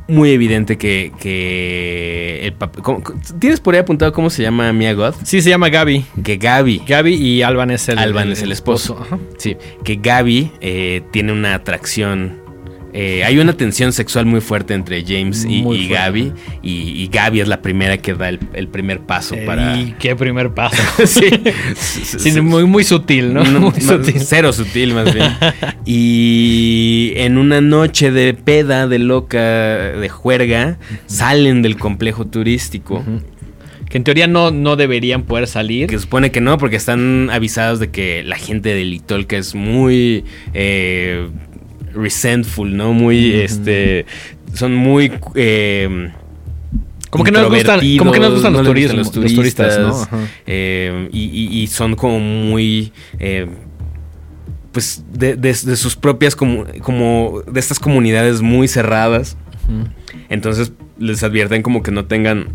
muy 0.08 0.30
evidente 0.32 0.78
que, 0.78 1.12
que 1.20 2.46
el. 2.48 2.54
¿cómo- 2.84 3.02
¿Tienes 3.40 3.60
por 3.60 3.74
ahí 3.74 3.80
apuntado 3.82 4.14
cómo 4.14 4.30
se 4.30 4.44
llama 4.44 4.72
Mia 4.72 4.94
Goth? 4.94 5.16
Sí, 5.24 5.42
se 5.42 5.50
llama 5.50 5.70
Gaby. 5.70 6.06
Que 6.24 6.38
Gaby. 6.38 6.84
Gaby 6.88 7.16
y 7.16 7.42
Alban 7.42 7.72
es 7.72 7.90
el, 7.90 7.98
Alban 7.98 8.32
es 8.32 8.42
el 8.44 8.52
esposo. 8.52 9.00
Ajá. 9.02 9.18
Sí, 9.38 9.58
que 9.84 9.96
Gaby 9.96 10.52
eh, 10.62 11.02
tiene 11.12 11.32
una 11.34 11.56
atracción. 11.56 12.45
Eh, 12.98 13.26
hay 13.26 13.39
una 13.39 13.52
tensión 13.52 13.91
sexual 13.91 14.26
muy 14.26 14.39
fuerte 14.39 14.74
entre 14.74 15.04
James 15.04 15.43
y, 15.43 15.68
y. 15.70 15.89
Gaby. 15.89 16.32
Y, 16.64 16.72
y 17.04 17.10
Gaby 17.12 17.41
es 17.41 17.50
la 17.50 17.62
primera 17.62 17.98
que 17.98 18.14
da 18.14 18.30
el, 18.30 18.39
el 18.54 18.70
primer 18.70 19.02
paso 19.02 19.36
Eh, 19.36 19.43
para. 19.46 19.78
Y 19.78 19.96
qué 20.00 20.16
primer 20.16 20.54
paso. 20.54 20.82
sí. 21.06 21.30
Sí, 21.76 22.39
muy, 22.39 22.64
muy 22.64 22.86
sutil, 22.86 23.34
¿no? 23.34 23.43
No, 23.43 23.60
muy 23.60 23.74
no, 23.82 23.82
sutil. 23.82 24.22
Cero 24.22 24.54
sutil, 24.54 24.93
más 24.93 25.14
bien. 25.14 25.30
y 25.86 27.12
en 27.18 27.38
una 27.38 27.60
noche 27.60 28.12
de 28.12 28.34
peda, 28.34 28.88
de 28.88 29.00
loca, 29.00 29.41
de 29.41 30.08
juerga, 30.08 30.78
salen 31.06 31.62
del 31.64 31.76
complejo 31.76 32.26
turístico. 32.26 33.04
Que 33.89 33.98
en 33.98 34.06
teoría 34.06 34.28
no, 34.28 34.52
no 34.52 34.78
deberían 34.78 35.24
poder 35.24 35.48
salir. 35.48 35.89
Que 35.89 36.00
supone 36.00 36.32
que 36.32 36.39
no, 36.39 36.58
porque 36.58 36.78
están 36.78 37.30
avisados 37.30 37.82
de 37.82 37.91
que 37.91 38.24
la 38.24 38.38
gente 38.38 38.74
de 38.74 38.86
Litolca 38.86 39.36
es 39.36 39.54
muy 39.54 40.24
eh, 40.54 41.28
resentful, 41.96 42.76
¿no? 42.76 42.93
Muy, 42.93 43.34
este, 43.34 44.06
son 44.54 44.76
muy... 44.76 45.12
eh, 45.36 46.12
Como 47.10 47.24
que 47.24 47.32
no 47.32 47.39
les 47.39 47.50
gustan, 47.50 47.80
como 47.98 48.12
que 48.12 48.20
no 48.20 48.26
les 48.26 48.34
gustan 48.34 48.54
los, 48.54 48.60
introvertidos, 48.62 48.91
no 48.93 48.98
les 49.00 49.12
turismos, 49.12 49.16
gustan 49.16 49.24
los 49.24 49.34
turistas, 49.36 49.80
¿no? 50.12 50.28
Eh, 50.46 51.10
y, 51.12 51.24
y- 51.24 51.62
y 51.62 51.68
son 51.68 51.96
como 51.96 52.20
muy... 52.20 52.91
eh, 53.20 53.48
pues 54.72 55.06
de, 55.14 55.36
de- 55.38 55.54
de 55.54 55.76
sus 55.78 55.96
propias 55.96 56.36
como, 56.36 56.66
como 56.82 57.41
de 57.50 57.60
estas 57.62 57.80
comunidades 57.80 58.41
muy 58.41 58.68
cerradas. 58.68 59.38
Entonces 60.30 60.74
les 61.00 61.24
advierten 61.24 61.62
como 61.62 61.82
que 61.82 61.91
no 61.91 62.06
tengan 62.06 62.48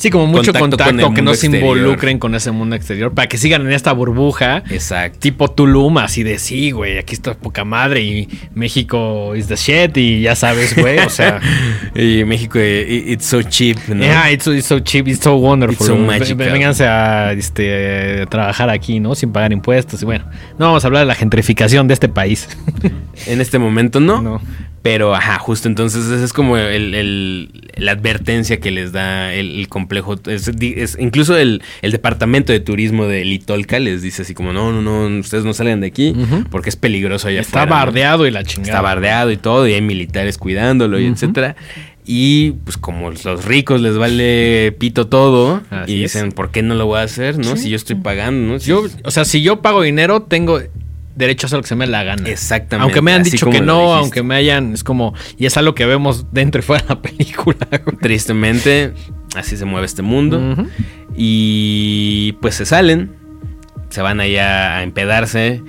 Sí, 0.00 0.08
como 0.08 0.26
mucho 0.26 0.54
Contacto 0.54 0.60
contacto, 0.60 0.92
con 0.94 1.00
el 1.10 1.14
que 1.14 1.20
no 1.20 1.34
se 1.34 1.46
involucren 1.46 2.18
con 2.18 2.34
ese 2.34 2.50
mundo 2.52 2.74
exterior 2.74 3.12
para 3.12 3.28
que 3.28 3.36
sigan 3.36 3.66
en 3.66 3.72
esta 3.72 3.92
burbuja. 3.92 4.62
exacto 4.70 5.18
Tipo 5.18 5.50
Tulum, 5.50 5.98
así 5.98 6.22
de 6.22 6.38
sí, 6.38 6.70
güey, 6.70 6.96
aquí 6.96 7.12
está 7.12 7.34
poca 7.34 7.66
madre 7.66 8.00
y 8.00 8.28
México 8.54 9.36
is 9.36 9.48
the 9.48 9.56
shit 9.56 9.94
y 9.98 10.22
ya 10.22 10.34
sabes, 10.36 10.74
güey, 10.74 11.00
o 11.00 11.10
sea, 11.10 11.38
y 11.94 12.24
México 12.24 12.58
eh, 12.58 13.04
it's 13.08 13.26
so 13.26 13.42
cheap 13.42 13.76
¿no? 13.88 14.02
yeah, 14.02 14.30
it's, 14.30 14.44
so- 14.44 14.54
it's 14.54 14.66
so 14.66 14.80
cheap, 14.80 15.06
it's 15.06 15.22
so 15.22 15.34
wonderful. 15.36 15.74
It's 15.74 15.86
so 15.86 15.96
magical. 15.96 16.50
Vénganse 16.50 16.86
a 16.86 17.32
este, 17.32 18.24
trabajar 18.30 18.70
aquí, 18.70 19.00
¿no? 19.00 19.14
Sin 19.14 19.32
pagar 19.32 19.52
impuestos 19.52 20.00
y 20.00 20.06
bueno, 20.06 20.24
no 20.58 20.64
vamos 20.68 20.82
a 20.82 20.86
hablar 20.86 21.00
de 21.02 21.08
la 21.08 21.14
gentrificación 21.14 21.88
de 21.88 21.92
este 21.94 22.08
país. 22.08 22.48
En 23.26 23.42
este 23.42 23.58
momento 23.58 24.00
no. 24.00 24.22
No. 24.22 24.40
Pero, 24.82 25.14
ajá, 25.14 25.38
justo 25.38 25.68
entonces 25.68 26.06
esa 26.06 26.24
es 26.24 26.32
como 26.32 26.56
el, 26.56 26.94
el- 26.94 27.70
la 27.76 27.92
advertencia 27.92 28.60
que 28.60 28.70
les 28.70 28.92
da 28.92 29.34
el, 29.34 29.58
el 29.60 29.68
complejo. 29.68 30.16
Es, 30.26 30.56
di- 30.58 30.72
es- 30.74 30.96
incluso 30.98 31.36
el, 31.36 31.62
el 31.82 31.92
departamento 31.92 32.50
de 32.52 32.60
turismo 32.60 33.06
de 33.06 33.24
Litolca 33.26 33.78
les 33.78 34.00
dice 34.00 34.22
así 34.22 34.32
como, 34.32 34.54
no, 34.54 34.72
no, 34.72 34.80
no, 34.80 35.18
ustedes 35.20 35.44
no 35.44 35.52
salgan 35.52 35.80
de 35.82 35.88
aquí 35.88 36.14
porque 36.50 36.70
es 36.70 36.76
peligroso 36.76 37.28
allá 37.28 37.40
Está 37.42 37.64
afuera. 37.64 37.78
¿no? 37.80 37.86
bardeado 37.86 38.26
y 38.26 38.30
la 38.30 38.42
chingada. 38.42 38.70
Está 38.72 38.80
bardeado 38.80 39.30
y 39.30 39.36
todo, 39.36 39.68
y 39.68 39.74
hay 39.74 39.82
militares 39.82 40.38
cuidándolo 40.38 40.98
y 40.98 41.04
Ujú. 41.04 41.12
etcétera. 41.12 41.56
Y 42.06 42.52
pues 42.64 42.78
como 42.78 43.10
los 43.10 43.44
ricos 43.44 43.82
les 43.82 43.98
vale 43.98 44.74
pito 44.78 45.06
todo 45.08 45.60
Así 45.70 45.92
y 45.92 46.04
es. 46.04 46.12
dicen, 46.14 46.32
¿por 46.32 46.50
qué 46.50 46.62
no 46.62 46.74
lo 46.74 46.86
voy 46.86 47.00
a 47.00 47.02
hacer? 47.02 47.36
¿No? 47.38 47.54
Sí. 47.56 47.64
Si 47.64 47.70
yo 47.70 47.76
estoy 47.76 47.96
pagando, 47.96 48.54
¿no? 48.54 48.58
Si- 48.58 48.70
Yo, 48.70 48.84
o 49.04 49.10
sea, 49.10 49.26
si 49.26 49.42
yo 49.42 49.60
pago 49.60 49.82
dinero, 49.82 50.22
tengo 50.22 50.60
derecho 51.14 51.46
a 51.46 51.48
hacer 51.48 51.58
lo 51.58 51.62
que 51.62 51.68
se 51.68 51.76
me 51.76 51.86
dé 51.86 51.92
la 51.92 52.02
gana. 52.04 52.28
Exactamente. 52.28 52.84
Aunque 52.84 53.02
me 53.02 53.12
han 53.12 53.22
así 53.22 53.32
dicho 53.32 53.50
que 53.50 53.60
no, 53.60 53.94
aunque 53.94 54.22
me 54.22 54.34
hayan, 54.36 54.72
es 54.72 54.84
como, 54.84 55.14
y 55.38 55.46
es 55.46 55.56
algo 55.56 55.74
que 55.74 55.84
vemos 55.86 56.26
dentro 56.32 56.60
y 56.60 56.62
fuera 56.62 56.82
de 56.84 56.88
la 56.94 57.02
película. 57.02 57.66
güey. 57.84 57.96
Tristemente, 57.98 58.92
así 59.34 59.56
se 59.56 59.64
mueve 59.64 59.86
este 59.86 60.02
mundo. 60.02 60.56
Y 61.16 62.32
pues 62.40 62.54
se 62.54 62.64
salen, 62.64 63.12
se 63.90 64.02
van 64.02 64.20
allá 64.20 64.76
a 64.78 64.82
empedarse. 64.82 65.62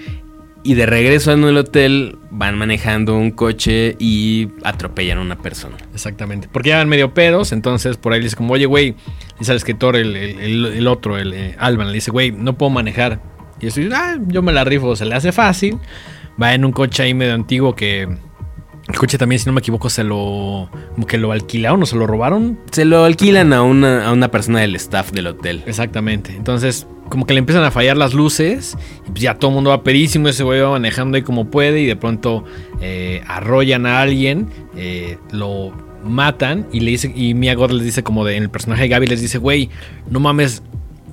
Y 0.64 0.76
de 0.76 0.86
regreso 0.86 1.32
en 1.32 1.44
el 1.44 1.58
hotel 1.58 2.20
van 2.30 2.56
manejando 2.56 3.18
un 3.18 3.32
coche 3.32 3.96
y 3.98 4.50
atropellan 4.64 5.18
a 5.18 5.22
una 5.22 5.36
persona. 5.40 5.76
Exactamente. 5.92 6.48
Porque 6.52 6.70
ya 6.70 6.78
van 6.78 6.88
medio 6.88 7.16
pedos, 7.16 7.52
entonces 7.52 7.98
por 7.98 8.14
ahí 8.14 8.20
le 8.20 8.26
dice 8.26 8.36
como, 8.36 8.54
oye, 8.54 8.68
güey, 8.68 8.96
dice 9.40 9.54
el 9.54 9.58
escritor, 9.58 9.96
el- 9.96 10.16
el 10.16 10.88
otro, 10.88 11.18
el 11.18 11.34
eh, 11.34 11.56
Alban, 11.58 11.88
le 11.88 11.94
dice, 11.94 12.12
güey, 12.12 12.32
no 12.32 12.60
puedo 12.60 12.70
manejar. 12.70 13.20
Y 13.62 13.68
eso, 13.68 13.82
ah, 13.94 14.18
yo 14.28 14.42
me 14.42 14.52
la 14.52 14.64
rifo, 14.64 14.96
se 14.96 15.06
le 15.06 15.16
hace 15.16 15.32
fácil. 15.32 15.78
Va 16.42 16.54
en 16.54 16.66
un 16.66 16.72
coche 16.72 17.04
ahí 17.04 17.14
medio 17.14 17.34
antiguo 17.34 17.76
que... 17.76 18.08
El 18.88 18.98
coche 18.98 19.18
también, 19.18 19.40
si 19.40 19.46
no 19.46 19.54
me 19.54 19.60
equivoco, 19.60 19.90
se 19.90 20.04
lo... 20.04 20.70
Como 20.96 21.06
que 21.06 21.18
lo 21.18 21.32
alquilaron 21.32 21.84
o 21.84 21.86
se 21.86 21.96
lo 21.96 22.08
robaron. 22.08 22.60
Se 22.72 22.84
lo 22.84 23.06
alquilan 23.06 23.54
a 23.54 23.62
una, 23.62 24.08
a 24.08 24.12
una 24.12 24.32
persona 24.32 24.60
del 24.60 24.76
staff 24.76 25.12
del 25.12 25.28
hotel. 25.28 25.64
Exactamente. 25.66 26.36
Entonces, 26.36 26.88
como 27.08 27.26
que 27.26 27.34
le 27.34 27.40
empiezan 27.40 27.64
a 27.64 27.72
fallar 27.72 27.96
las 27.96 28.14
luces. 28.14 28.76
Y 29.08 29.12
pues 29.12 29.22
ya 29.22 29.36
todo 29.36 29.52
el 29.52 29.56
mundo 29.56 29.70
va 29.70 29.84
pedísimo. 29.84 30.28
Ese 30.28 30.44
güey 30.44 30.60
va 30.62 30.72
manejando 30.72 31.16
ahí 31.16 31.22
como 31.22 31.46
puede. 31.46 31.82
Y 31.82 31.86
de 31.86 31.96
pronto 31.96 32.44
eh, 32.82 33.22
arrollan 33.28 33.86
a 33.86 34.02
alguien. 34.02 34.48
eh, 34.76 35.18
lo 35.32 35.72
matan. 36.04 36.68
Y 36.74 36.80
le 36.80 36.92
dice. 36.92 37.14
Y 37.16 37.34
Mia 37.36 37.54
Goth 37.54 37.72
les 37.72 37.84
dice 37.84 38.02
como 38.04 38.26
de. 38.26 38.36
En 38.36 38.44
el 38.44 38.50
personaje 38.50 38.82
de 38.82 38.88
Gaby 38.90 39.08
les 39.08 39.22
dice, 39.22 39.38
güey, 39.38 39.70
no 40.10 40.20
mames. 40.20 40.64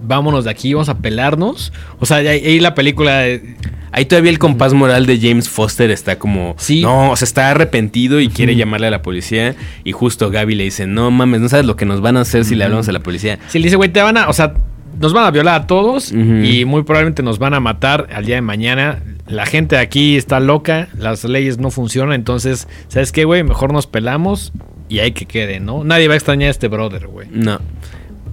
Vámonos 0.03 0.45
de 0.45 0.51
aquí, 0.51 0.75
vamos 0.75 0.89
a 0.89 0.99
pelarnos. 0.99 1.73
O 1.99 2.07
sea, 2.07 2.19
ahí, 2.19 2.27
ahí 2.29 2.61
la 2.61 2.75
película. 2.75 3.27
eh, 3.29 3.57
Ahí 3.91 4.05
todavía 4.05 4.31
el 4.31 4.39
compás 4.39 4.75
moral 4.75 5.07
de 5.07 5.19
James 5.19 5.49
Foster 5.49 5.91
está 5.91 6.19
como... 6.19 6.55
Sí. 6.59 6.83
No, 6.83 7.11
o 7.13 7.17
sea, 7.17 7.25
está 7.25 7.51
arrepentido 7.51 8.21
y 8.21 8.29
quiere 8.29 8.55
llamarle 8.55 8.87
a 8.89 8.91
la 8.91 9.01
policía. 9.01 9.57
Y 9.83 9.93
justo 9.93 10.31
Gaby 10.31 10.55
le 10.57 10.65
dice, 10.65 10.87
no 10.87 11.11
mames, 11.11 11.41
no 11.41 11.49
sabes 11.49 11.65
lo 11.65 11.75
que 11.75 11.87
nos 11.87 12.03
van 12.03 12.19
a 12.19 12.21
hacer 12.21 12.45
si 12.45 12.55
le 12.55 12.65
hablamos 12.65 12.87
a 12.91 12.93
la 12.93 13.01
policía. 13.01 13.39
Si 13.49 13.59
le 13.59 13.65
dice, 13.65 13.77
güey, 13.77 13.89
te 13.91 14.03
van 14.03 14.19
a. 14.19 14.29
O 14.29 14.35
sea, 14.35 14.53
nos 15.01 15.15
van 15.15 15.25
a 15.25 15.31
violar 15.31 15.63
a 15.63 15.67
todos. 15.67 16.13
Y 16.13 16.67
muy 16.67 16.83
probablemente 16.83 17.23
nos 17.23 17.39
van 17.39 17.55
a 17.55 17.61
matar 17.61 18.09
al 18.13 18.27
día 18.27 18.35
de 18.35 18.43
mañana. 18.43 19.03
La 19.27 19.47
gente 19.47 19.77
de 19.77 19.83
aquí 19.83 20.17
está 20.19 20.39
loca. 20.39 20.89
Las 20.99 21.25
leyes 21.25 21.57
no 21.59 21.71
funcionan. 21.71 22.13
Entonces, 22.13 22.69
¿sabes 22.89 23.11
qué, 23.11 23.25
güey? 23.25 23.43
Mejor 23.43 23.73
nos 23.73 23.87
pelamos. 23.87 24.53
Y 24.91 24.99
hay 24.99 25.13
que 25.13 25.25
quede, 25.25 25.61
¿no? 25.61 25.83
Nadie 25.83 26.09
va 26.09 26.15
a 26.15 26.19
extrañar 26.19 26.49
a 26.49 26.51
este 26.51 26.69
brother, 26.69 27.07
güey. 27.07 27.29
No. 27.33 27.59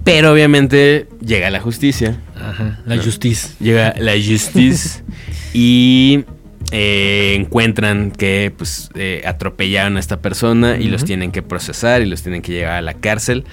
Pero 0.06 0.32
obviamente 0.32 1.08
llega 1.20 1.50
la 1.50 1.60
justicia. 1.60 2.16
Ajá. 2.40 2.80
La 2.86 2.96
justicia. 2.96 3.50
Llega 3.60 3.92
la 3.98 4.12
justice 4.12 5.02
y 5.52 6.24
eh, 6.72 7.34
encuentran 7.38 8.12
que 8.12 8.52
pues 8.56 8.88
eh, 8.94 9.22
atropellaron 9.26 9.96
a 9.96 10.00
esta 10.00 10.20
persona 10.22 10.78
y 10.78 10.84
los 10.88 11.04
tienen 11.04 11.32
que 11.32 11.42
procesar 11.42 12.02
y 12.02 12.06
los 12.06 12.22
tienen 12.22 12.40
que 12.42 12.52
llevar 12.52 12.74
a 12.76 12.82
la 12.82 12.94
cárcel. 12.94 13.44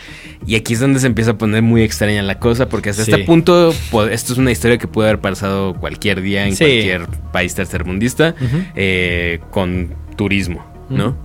Y 0.46 0.56
aquí 0.56 0.74
es 0.74 0.80
donde 0.80 1.00
se 1.00 1.08
empieza 1.08 1.32
a 1.32 1.38
poner 1.40 1.64
muy 1.64 1.82
extraña 1.82 2.22
la 2.22 2.38
cosa 2.40 2.70
porque 2.70 2.92
hasta 2.92 3.04
Sí. 3.06 3.12
este 3.12 3.24
punto 3.24 3.74
po- 3.90 4.06
esto 4.06 4.34
es 4.34 4.38
una 4.40 4.52
historia 4.52 4.78
que 4.78 4.88
puede 4.88 5.10
haber 5.10 5.22
pasado 5.22 5.74
cualquier 5.74 6.22
día 6.22 6.46
en 6.48 6.56
Sí. 6.56 6.64
cualquier 6.66 7.08
país 7.32 7.56
tercermundista 7.56 8.36
eh, 8.76 9.40
con 9.50 9.96
turismo, 10.16 10.64
¿no? 10.90 11.18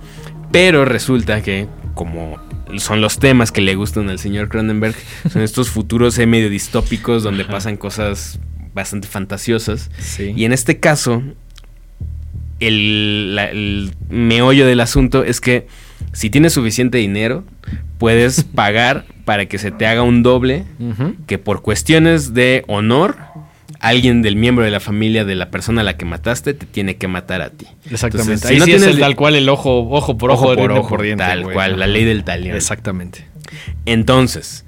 Pero 0.51 0.85
resulta 0.85 1.41
que 1.43 1.67
como 1.93 2.37
son 2.77 3.01
los 3.01 3.19
temas 3.19 3.51
que 3.51 3.61
le 3.61 3.75
gustan 3.75 4.09
al 4.09 4.19
señor 4.19 4.49
Cronenberg, 4.49 4.95
son 5.31 5.41
estos 5.41 5.69
futuros 5.71 6.17
medio 6.19 6.49
distópicos 6.49 7.23
donde 7.23 7.43
Ajá. 7.43 7.53
pasan 7.53 7.77
cosas 7.77 8.39
bastante 8.73 9.07
fantasiosas. 9.07 9.89
Sí. 9.99 10.33
Y 10.35 10.45
en 10.45 10.53
este 10.53 10.79
caso, 10.79 11.23
el, 12.59 13.35
la- 13.35 13.49
el 13.49 13.91
meollo 14.09 14.65
del 14.65 14.79
asunto 14.81 15.23
es 15.23 15.39
que 15.41 15.67
si 16.13 16.29
tienes 16.29 16.53
suficiente 16.53 16.97
dinero, 16.97 17.43
puedes 17.97 18.43
pagar 18.55 19.05
para 19.25 19.45
que 19.45 19.57
se 19.57 19.71
te 19.71 19.85
haga 19.85 20.01
un 20.01 20.23
doble 20.23 20.65
que 21.27 21.37
por 21.37 21.61
cuestiones 21.61 22.33
de 22.33 22.63
honor, 22.67 23.17
alguien 23.79 24.21
del 24.21 24.35
miembro 24.35 24.65
de 24.65 24.71
la 24.71 24.79
familia 24.79 25.23
de 25.25 25.35
la 25.35 25.49
persona 25.51 25.81
a 25.81 25.83
la 25.83 25.95
que 25.97 26.03
mataste 26.05 26.53
te 26.53 26.65
tiene 26.65 26.97
que 26.97 27.07
matar 27.07 27.41
a 27.41 27.49
ti. 27.49 27.65
Exactamente. 27.89 28.33
Entonces, 28.33 28.49
Ahí 28.49 28.55
si 28.55 28.59
no 28.59 28.65
sí 28.65 28.71
es 28.71 28.77
tienes 28.79 28.95
el 28.95 29.01
tal 29.01 29.15
cual 29.15 29.35
el 29.35 29.47
ojo, 29.49 29.87
ojo 29.89 30.17
por 30.17 30.31
ojo, 30.31 30.47
Ojo 30.47 30.55
por 30.55 30.71
ojo, 30.71 30.87
por 30.89 31.01
diente. 31.01 31.23
tal 31.23 31.43
cual, 31.51 31.79
la 31.79 31.87
ley 31.87 32.03
del 32.03 32.23
talión. 32.23 32.55
Exactamente. 32.55 33.25
Entonces, 33.85 34.65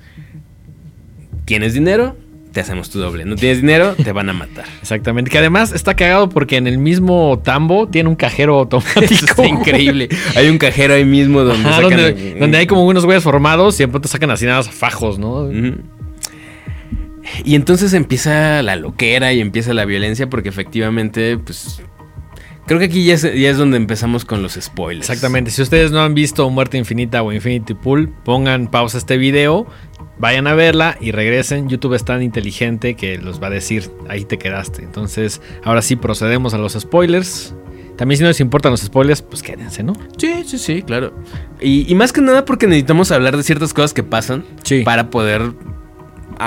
¿tienes 1.45 1.73
dinero? 1.73 2.15
Te 2.51 2.59
hacemos 2.59 2.89
tu 2.89 2.99
doble. 2.99 3.23
¿No 3.23 3.37
tienes 3.37 3.61
dinero? 3.61 3.95
Te 3.95 4.11
van 4.11 4.29
a 4.29 4.33
matar. 4.33 4.65
Exactamente. 4.81 5.31
Que 5.31 5.37
además 5.37 5.71
está 5.71 5.95
cagado 5.95 6.27
porque 6.27 6.57
en 6.57 6.67
el 6.67 6.77
mismo 6.79 7.39
tambo 7.43 7.87
tiene 7.87 8.09
un 8.09 8.15
cajero 8.15 8.59
automático. 8.59 9.01
Eso 9.05 9.25
está 9.25 9.47
increíble. 9.47 10.09
Hay 10.35 10.49
un 10.49 10.57
cajero 10.57 10.93
ahí 10.95 11.05
mismo 11.05 11.43
donde 11.43 11.67
Ajá, 11.69 11.81
sacan- 11.81 11.89
donde, 11.91 12.35
donde 12.39 12.57
hay 12.57 12.67
como 12.67 12.85
unos 12.85 13.05
güeyes 13.05 13.23
formados 13.23 13.79
y 13.79 13.83
de 13.83 13.87
pronto 13.87 14.09
sacan 14.09 14.31
así 14.31 14.45
nada 14.45 14.63
fajos, 14.63 15.17
¿no? 15.17 15.43
Ujú. 15.45 15.75
Y 17.43 17.55
entonces 17.55 17.93
empieza 17.93 18.61
la 18.61 18.75
loquera 18.75 19.33
y 19.33 19.39
empieza 19.41 19.73
la 19.73 19.85
violencia 19.85 20.29
porque 20.29 20.49
efectivamente, 20.49 21.37
pues... 21.37 21.81
Creo 22.67 22.79
que 22.79 22.85
aquí 22.85 23.03
ya 23.03 23.15
es, 23.15 23.23
ya 23.23 23.49
es 23.49 23.57
donde 23.57 23.75
empezamos 23.77 24.23
con 24.23 24.41
los 24.43 24.53
spoilers. 24.53 25.09
Exactamente. 25.09 25.51
Si 25.51 25.61
ustedes 25.61 25.91
no 25.91 26.01
han 26.01 26.13
visto 26.13 26.49
Muerte 26.49 26.77
Infinita 26.77 27.21
o 27.23 27.33
Infinity 27.33 27.73
Pool, 27.73 28.09
pongan 28.23 28.67
pausa 28.69 28.97
a 28.97 28.99
este 28.99 29.17
video, 29.17 29.65
vayan 30.19 30.47
a 30.47 30.53
verla 30.53 30.95
y 31.01 31.11
regresen. 31.11 31.67
YouTube 31.67 31.95
es 31.95 32.05
tan 32.05 32.21
inteligente 32.21 32.93
que 32.95 33.17
los 33.17 33.41
va 33.41 33.47
a 33.47 33.49
decir, 33.49 33.89
ahí 34.07 34.23
te 34.25 34.37
quedaste. 34.37 34.83
Entonces, 34.83 35.41
ahora 35.63 35.81
sí 35.81 35.95
procedemos 35.95 36.53
a 36.53 36.59
los 36.59 36.73
spoilers. 36.73 37.55
También 37.97 38.17
si 38.17 38.23
no 38.23 38.29
les 38.29 38.39
importan 38.39 38.71
los 38.71 38.81
spoilers, 38.81 39.21
pues 39.21 39.43
quédense, 39.43 39.83
¿no? 39.83 39.93
Sí, 40.17 40.31
sí, 40.45 40.57
sí, 40.57 40.81
claro. 40.81 41.13
Y, 41.59 41.91
y 41.91 41.95
más 41.95 42.13
que 42.13 42.21
nada 42.21 42.45
porque 42.45 42.67
necesitamos 42.67 43.11
hablar 43.11 43.35
de 43.35 43.43
ciertas 43.43 43.73
cosas 43.73 43.93
que 43.93 44.03
pasan 44.03 44.45
Sí. 44.63 44.83
para 44.83 45.09
poder 45.09 45.51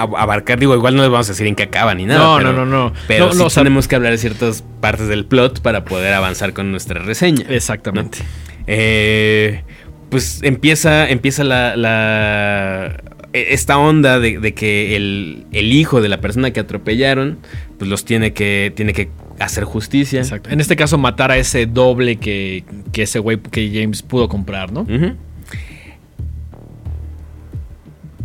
abarcar. 0.02 0.58
Digo, 0.58 0.74
igual 0.74 0.96
no 0.96 1.02
les 1.02 1.10
vamos 1.10 1.28
a 1.28 1.32
decir 1.32 1.46
en 1.46 1.54
qué 1.54 1.64
acaba 1.64 1.94
ni 1.94 2.04
nada. 2.06 2.20
No, 2.22 2.36
pero, 2.36 2.52
no, 2.52 2.64
no, 2.66 2.84
no. 2.88 2.92
Pero 3.08 3.26
No, 3.26 3.32
sí 3.32 3.38
no, 3.38 3.48
tenemos 3.48 3.88
que 3.88 3.96
hablar 3.96 4.12
de 4.12 4.18
ciertas 4.18 4.62
partes 4.80 5.08
del 5.08 5.24
plot 5.24 5.60
para 5.60 5.84
poder 5.84 6.12
avanzar 6.14 6.52
con 6.52 6.70
nuestra 6.70 7.00
reseña. 7.02 7.44
Exactamente. 7.48 8.18
Eh, 8.66 9.62
pues 10.10 10.40
empieza, 10.42 11.08
empieza 11.08 11.44
la, 11.44 11.76
la- 11.76 12.96
e- 13.32 13.46
esta 13.54 13.78
onda 13.78 14.20
de, 14.20 14.38
de 14.38 14.54
que 14.54 14.96
el, 14.96 15.46
el 15.52 15.72
hijo 15.72 16.00
de 16.00 16.08
la 16.08 16.20
persona 16.20 16.50
que 16.52 16.60
atropellaron, 16.60 17.38
pues 17.78 17.90
los 17.90 18.04
tiene 18.04 18.32
que, 18.32 18.72
tiene 18.74 18.92
que 18.92 19.08
hacer 19.40 19.64
justicia. 19.64 20.20
Exacto. 20.20 20.50
En 20.50 20.60
este 20.60 20.76
caso, 20.76 20.98
matar 20.98 21.30
a 21.32 21.36
ese 21.36 21.66
doble 21.66 22.16
que, 22.16 22.64
que 22.92 23.02
ese 23.02 23.18
güey 23.18 23.38
que 23.38 23.70
James 23.74 24.02
pudo 24.02 24.28
comprar, 24.28 24.70
¿no? 24.72 24.82
Ujú. 24.82 25.16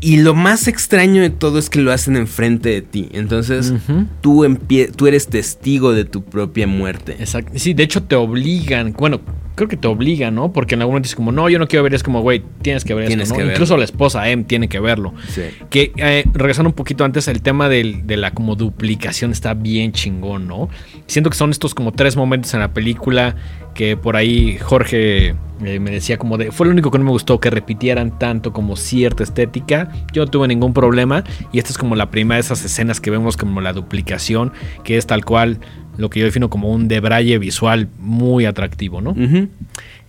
Y 0.02 0.18
lo 0.18 0.34
más 0.34 0.68
extraño 0.68 1.22
de 1.22 1.30
todo 1.30 1.60
es 1.60 1.70
que 1.70 1.80
lo 1.82 1.92
hacen 1.92 2.16
enfrente 2.16 2.70
de 2.70 2.82
ti. 2.82 3.10
Entonces, 3.12 3.72
Ujú. 3.72 4.06
tú, 4.22 4.46
empie- 4.46 4.92
tú 4.96 5.08
eres 5.08 5.28
testigo 5.28 5.92
de 5.94 6.06
tu 6.06 6.24
propia 6.24 6.68
muerte. 6.68 7.18
Exacto. 7.20 7.52
Sí, 7.56 7.74
de 7.74 7.84
hecho 7.84 8.04
te 8.04 8.16
obligan. 8.16 8.94
Bueno, 8.98 9.20
creo 9.56 9.68
que 9.68 9.76
te 9.76 9.90
obligan, 9.90 10.36
¿no? 10.36 10.54
Porque 10.54 10.76
en 10.76 10.82
algún 10.82 10.94
momento 10.94 11.08
es 11.08 11.16
como, 11.16 11.34
no, 11.34 11.50
yo 11.50 11.60
no 11.60 11.68
quiero 11.68 11.84
ver. 11.84 11.94
Es 11.94 12.04
como, 12.04 12.22
güey, 12.22 12.42
tienes 12.62 12.86
que 12.86 12.94
ver 12.94 13.08
Tienes 13.08 13.24
esto, 13.24 13.34
¿no? 13.34 13.38
que 13.40 13.44
verlo. 13.44 13.56
Incluso 13.56 13.76
la 13.76 13.84
esposa 13.84 14.30
Em 14.30 14.46
tiene 14.46 14.70
que 14.70 14.80
verlo. 14.80 15.14
Sí. 15.28 15.42
Que 15.70 15.92
eh, 15.98 16.24
regresando 16.34 16.70
un 16.70 16.76
poquito 16.76 17.04
antes, 17.04 17.28
el 17.28 17.42
tema 17.42 17.68
del- 17.68 18.08
de 18.08 18.16
la 18.16 18.32
como 18.32 18.56
duplicación 18.56 19.32
está 19.32 19.54
bien 19.54 19.92
chingón, 19.92 20.48
¿no? 20.48 20.70
Siento 21.08 21.30
que 21.30 21.36
son 21.36 21.50
estos 21.52 21.76
como 21.76 21.92
tres 21.92 22.16
momentos 22.16 22.54
en 22.54 22.62
la 22.62 22.74
película 22.74 23.36
que 23.80 23.96
por 23.96 24.18
ahí 24.18 24.58
Jorge 24.58 25.36
eh, 25.64 25.80
me 25.80 25.90
decía 25.90 26.18
como 26.18 26.38
de, 26.38 26.52
fue 26.52 26.66
lo 26.66 26.74
único 26.74 26.92
que 26.92 26.98
no 26.98 27.06
me 27.06 27.12
gustó, 27.12 27.40
que 27.40 27.50
repitieran 27.50 28.20
tanto 28.20 28.52
como 28.52 28.76
cierta 28.76 29.24
estética. 29.24 29.90
Yo 30.12 30.26
no 30.26 30.30
tuve 30.30 30.50
ningún 30.50 30.74
problema 30.74 31.24
y 31.54 31.60
esta 31.60 31.72
es 31.72 31.78
como 31.78 31.96
la 31.96 32.12
primera 32.12 32.36
de 32.36 32.42
esas 32.42 32.66
escenas 32.66 33.00
que 33.00 33.10
vemos 33.10 33.38
como 33.38 33.62
la 33.62 33.72
duplicación, 33.72 34.52
que 34.84 34.98
es 34.98 35.08
tal 35.08 35.24
cual 35.24 35.60
lo 35.96 36.10
que 36.10 36.20
yo 36.20 36.26
defino 36.26 36.50
como 36.50 36.70
un 36.70 36.90
debraye 36.90 37.38
visual 37.38 37.88
muy 38.00 38.46
atractivo, 38.46 39.00
¿no? 39.00 39.16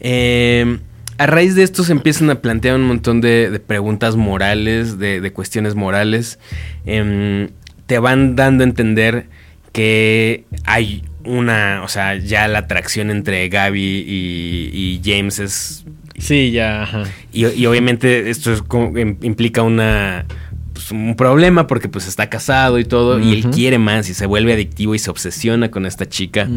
Eh, 0.00 0.78
a 1.18 1.26
raíz 1.28 1.54
de 1.54 1.62
esto 1.62 1.84
se 1.84 1.92
empiezan 1.92 2.28
a 2.30 2.40
plantear 2.40 2.74
un 2.74 2.88
montón 2.88 3.20
de, 3.20 3.62
preguntas 3.64 4.16
morales, 4.16 4.98
de, 4.98 5.20
de 5.20 5.32
cuestiones 5.32 5.76
morales. 5.76 6.40
Em, 6.86 7.50
te 7.86 8.00
van 8.00 8.34
dando 8.34 8.64
a 8.64 8.66
entender 8.66 9.26
que 9.72 10.44
hay 10.64 11.04
una, 11.24 11.82
o 11.84 11.88
sea, 11.88 12.16
ya 12.16 12.48
la 12.48 12.60
atracción 12.60 13.10
entre 13.10 13.48
Gaby 13.48 13.80
y, 14.06 14.70
y 14.72 15.00
James 15.04 15.38
es... 15.38 15.84
Sí, 16.18 16.50
ya, 16.50 16.82
ajá. 16.82 17.04
Y, 17.32 17.46
y 17.46 17.66
obviamente 17.66 18.28
esto 18.30 18.52
es 18.52 18.62
como- 18.62 18.92
im- 18.98 19.16
implica 19.22 19.62
una... 19.62 20.26
pues, 20.72 20.90
un 20.90 21.14
problema 21.16 21.66
porque 21.66 21.88
pues 21.88 22.06
está 22.06 22.28
casado 22.28 22.78
y 22.78 22.84
todo 22.84 23.18
y 23.20 23.32
él 23.34 23.50
quiere 23.50 23.78
más 23.78 24.08
y 24.10 24.14
se 24.14 24.26
vuelve 24.26 24.52
adictivo 24.52 24.94
y 24.94 24.98
se 24.98 25.10
obsesiona 25.10 25.70
con 25.70 25.86
esta 25.86 26.06
chica 26.08 26.48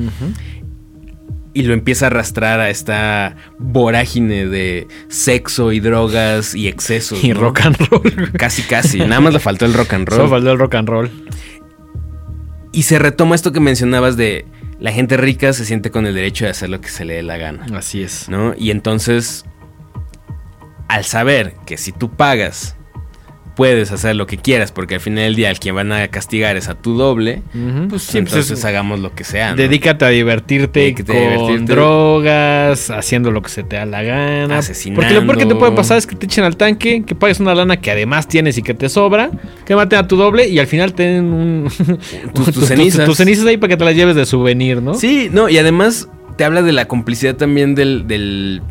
y 1.55 1.61
lo 1.61 1.73
empieza 1.75 2.05
a 2.05 2.07
arrastrar 2.07 2.59
a 2.59 2.71
esta 2.71 3.35
vorágine 3.59 4.47
de 4.47 4.87
sexo 5.07 5.71
y 5.71 5.79
drogas 5.79 6.55
y 6.55 6.67
excesos. 6.67 7.23
Y 7.23 7.29
¿no? 7.29 7.41
rock 7.41 7.61
and 7.61 7.77
roll. 7.89 8.31
Casi, 8.33 8.63
casi. 8.63 8.97
Nada 8.97 9.19
más 9.19 9.33
le 9.33 9.39
faltó 9.39 9.65
el 9.65 9.73
rock 9.75 9.93
and 9.93 10.09
Solo 10.09 10.21
roll. 10.23 10.29
faltó 10.31 10.51
el 10.51 10.57
rock 10.57 10.73
and 10.75 10.89
roll. 10.89 11.11
Y 12.73 12.83
se 12.83 12.99
retoma 12.99 13.35
esto 13.35 13.51
que 13.51 13.59
mencionabas 13.59 14.17
de 14.17 14.45
la 14.79 14.91
gente 14.91 15.15
rica 15.15 15.53
se 15.53 15.63
siente 15.63 15.91
con 15.91 16.07
el 16.07 16.15
derecho 16.15 16.43
de 16.45 16.51
hacer 16.51 16.69
lo 16.69 16.81
que 16.81 16.89
se 16.89 17.05
le 17.05 17.13
dé 17.13 17.23
la 17.23 17.37
gana. 17.37 17.65
Así 17.73 18.01
es. 18.01 18.27
¿No? 18.27 18.53
Y 18.57 18.71
entonces, 18.71 19.45
al 20.87 21.05
saber 21.05 21.53
que 21.65 21.77
si 21.77 21.91
tú 21.91 22.09
pagas, 22.09 22.75
puedes 23.55 23.91
hacer 23.91 24.15
lo 24.15 24.25
que 24.25 24.37
quieras, 24.37 24.71
porque 24.71 24.95
al 24.95 24.99
final 25.01 25.25
del 25.25 25.35
día 25.35 25.49
al 25.49 25.59
quien 25.59 25.75
van 25.75 25.91
a 25.91 26.07
castigar 26.07 26.57
es 26.57 26.69
a 26.69 26.73
tu 26.75 26.97
doble, 26.97 27.43
Ujú. 27.53 27.87
pues 27.89 28.01
Sí, 28.01 28.13
pues 28.13 28.15
entonces 28.15 28.57
es- 28.59 28.65
hagamos 28.65 28.99
lo 28.99 29.13
que 29.13 29.23
sea. 29.23 29.51
¿no? 29.51 29.57
Dedícate 29.57 30.05
a 30.05 30.09
divertirte 30.09 30.79
Dedícate 30.79 31.13
con 31.13 31.17
a 31.21 31.29
divertirte. 31.37 31.73
drogas, 31.73 32.89
haciendo 32.89 33.29
lo 33.31 33.41
que 33.43 33.49
se 33.49 33.63
te 33.63 33.75
da 33.75 33.85
la 33.85 34.01
gana. 34.01 34.57
Asesinando. 34.57 35.01
Porque 35.01 35.13
lo 35.13 35.21
peor 35.25 35.37
que 35.37 35.45
te 35.45 35.55
puede 35.55 35.71
pasar 35.73 35.97
es 35.97 36.07
que 36.07 36.15
te 36.15 36.25
echen 36.25 36.43
al 36.43 36.57
tanque, 36.57 37.03
que 37.05 37.13
pagues 37.15 37.39
una 37.39 37.53
lana 37.53 37.77
que 37.77 37.91
además 37.91 38.27
tienes 38.27 38.57
y 38.57 38.63
que 38.63 38.73
te 38.73 38.89
sobra, 38.89 39.29
que 39.65 39.75
maten 39.75 39.99
a 39.99 40.07
tu 40.07 40.15
doble 40.17 40.47
y 40.47 40.57
al 40.59 40.67
final 40.67 40.93
te 40.93 41.03
den 41.03 41.25
un... 41.25 41.69
Tus- 42.33 42.51
tus 42.51 42.65
cenizas. 42.65 43.05
tus 43.05 43.17
cenizas 43.17 43.45
ahí 43.45 43.57
para 43.57 43.69
que 43.69 43.77
te 43.77 43.85
las 43.85 43.95
lleves 43.95 44.15
de 44.15 44.25
souvenir, 44.25 44.81
¿no? 44.81 44.95
Sí, 44.95 45.29
no, 45.31 45.47
y 45.49 45.57
además 45.59 46.07
te 46.37 46.43
habla 46.43 46.63
de 46.63 46.71
la 46.71 46.85
complicidad 46.87 47.35
también 47.35 47.75
del, 47.75 48.07
del, 48.07 48.61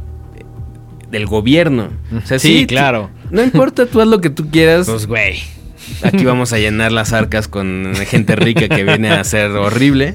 del 1.11 1.26
gobierno. 1.26 1.91
O 2.16 2.26
sea, 2.26 2.39
Sí, 2.39 2.61
sí, 2.61 2.66
claro. 2.66 3.11
No 3.33 3.43
importa, 3.43 3.87
tú 3.87 4.01
haz 4.01 4.07
lo 4.07 4.20
que 4.20 4.30
tú 4.30 4.49
quieras. 4.51 4.87
Pues, 4.89 5.07
güey. 5.07 5.41
Aquí 6.05 6.24
vamos 6.24 6.53
a 6.53 6.59
llenar 6.59 6.93
las 6.93 7.12
arcas 7.12 7.49
con 7.49 7.93
gente 8.07 8.37
rica 8.37 8.68
que 8.68 8.85
viene 8.85 9.11
a 9.11 9.24
ser 9.24 9.51
horrible. 9.51 10.14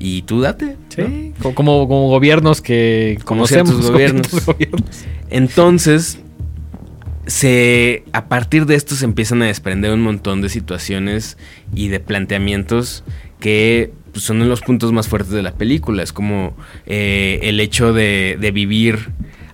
Y 0.00 0.22
tú 0.22 0.40
date. 0.40 0.76
Sí, 0.90 1.32
co- 1.42 1.54
como, 1.54 1.86
como 1.88 2.08
gobiernos 2.08 2.60
que 2.60 3.18
Como 3.24 3.40
conocemos, 3.40 3.70
ciertos 3.70 3.90
gobiernos. 3.90 4.26
ciertos 4.28 4.46
gobiernos. 4.46 4.82
Entonces, 5.30 6.18
se, 7.26 8.04
a 8.12 8.26
partir 8.28 8.66
de 8.66 8.74
esto 8.74 8.94
se 8.94 9.04
empiezan 9.04 9.42
a 9.42 9.46
desprender 9.46 9.92
un 9.92 10.02
montón 10.02 10.40
de 10.40 10.48
situaciones 10.48 11.36
y 11.74 11.88
de 11.88 12.00
planteamientos 12.00 13.04
que 13.40 13.92
pues, 14.12 14.24
son 14.24 14.48
los 14.48 14.60
puntos 14.60 14.92
más 14.92 15.08
fuertes 15.08 15.32
de 15.32 15.42
la 15.42 15.52
película. 15.52 16.02
Es 16.02 16.12
como 16.12 16.56
eh, 16.86 17.40
el 17.42 17.60
hecho 17.60 17.92
de, 17.92 18.36
de 18.40 18.50
vivir. 18.50 19.10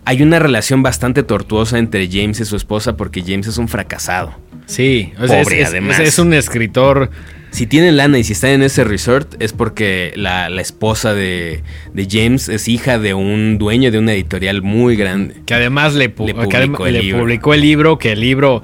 Hay 0.06 0.22
una 0.22 0.38
relación 0.38 0.82
bastante 0.82 1.22
tortuosa 1.22 1.78
entre 1.78 2.08
James 2.10 2.38
y 2.40 2.44
su 2.44 2.56
esposa 2.56 2.96
porque 2.96 3.22
James 3.22 3.46
es 3.46 3.58
un 3.58 3.68
fracasado. 3.68 4.34
Sí, 4.66 5.12
o 5.20 5.26
sea, 5.26 5.40
es- 5.40 5.44
Pobre, 5.46 5.60
es, 5.62 5.68
además. 5.68 5.98
es- 6.00 6.08
es 6.10 6.18
un 6.18 6.32
escritor 6.34 7.10
Si 7.50 7.66
tienen 7.68 7.96
lana 7.96 8.18
y 8.18 8.24
si 8.24 8.32
están 8.32 8.50
en 8.50 8.62
ese 8.64 8.82
resort 8.82 9.40
es 9.40 9.52
porque 9.52 10.12
la, 10.16 10.48
la 10.48 10.60
esposa 10.60 11.14
de, 11.14 11.62
de 11.92 12.08
James 12.10 12.48
es 12.48 12.66
hija 12.66 12.98
de 12.98 13.14
un 13.14 13.58
dueño 13.58 13.92
de 13.92 13.98
una 14.00 14.12
editorial 14.12 14.60
muy 14.62 14.96
grande. 14.96 15.36
que 15.46 15.54
además 15.54 15.94
le, 15.94 16.12
pu- 16.14 16.26
Le 16.26 16.34
que 16.34 16.40
publicó 16.40 16.82
adem- 16.82 16.86
el 16.88 16.92
le 16.94 17.02
libro. 17.02 17.20
publicó 17.20 17.54
el 17.54 17.60
libro, 17.60 17.98
que 17.98 18.10
el 18.12 18.20
libro, 18.20 18.62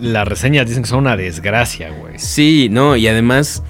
las 0.00 0.26
reseñas 0.26 0.66
dicen 0.66 0.84
que 0.84 0.88
son 0.88 1.00
una 1.00 1.18
desgracia, 1.18 1.90
güey. 1.90 2.14
Sí, 2.18 2.68
no, 2.70 2.96
y 2.96 3.06
además 3.08 3.62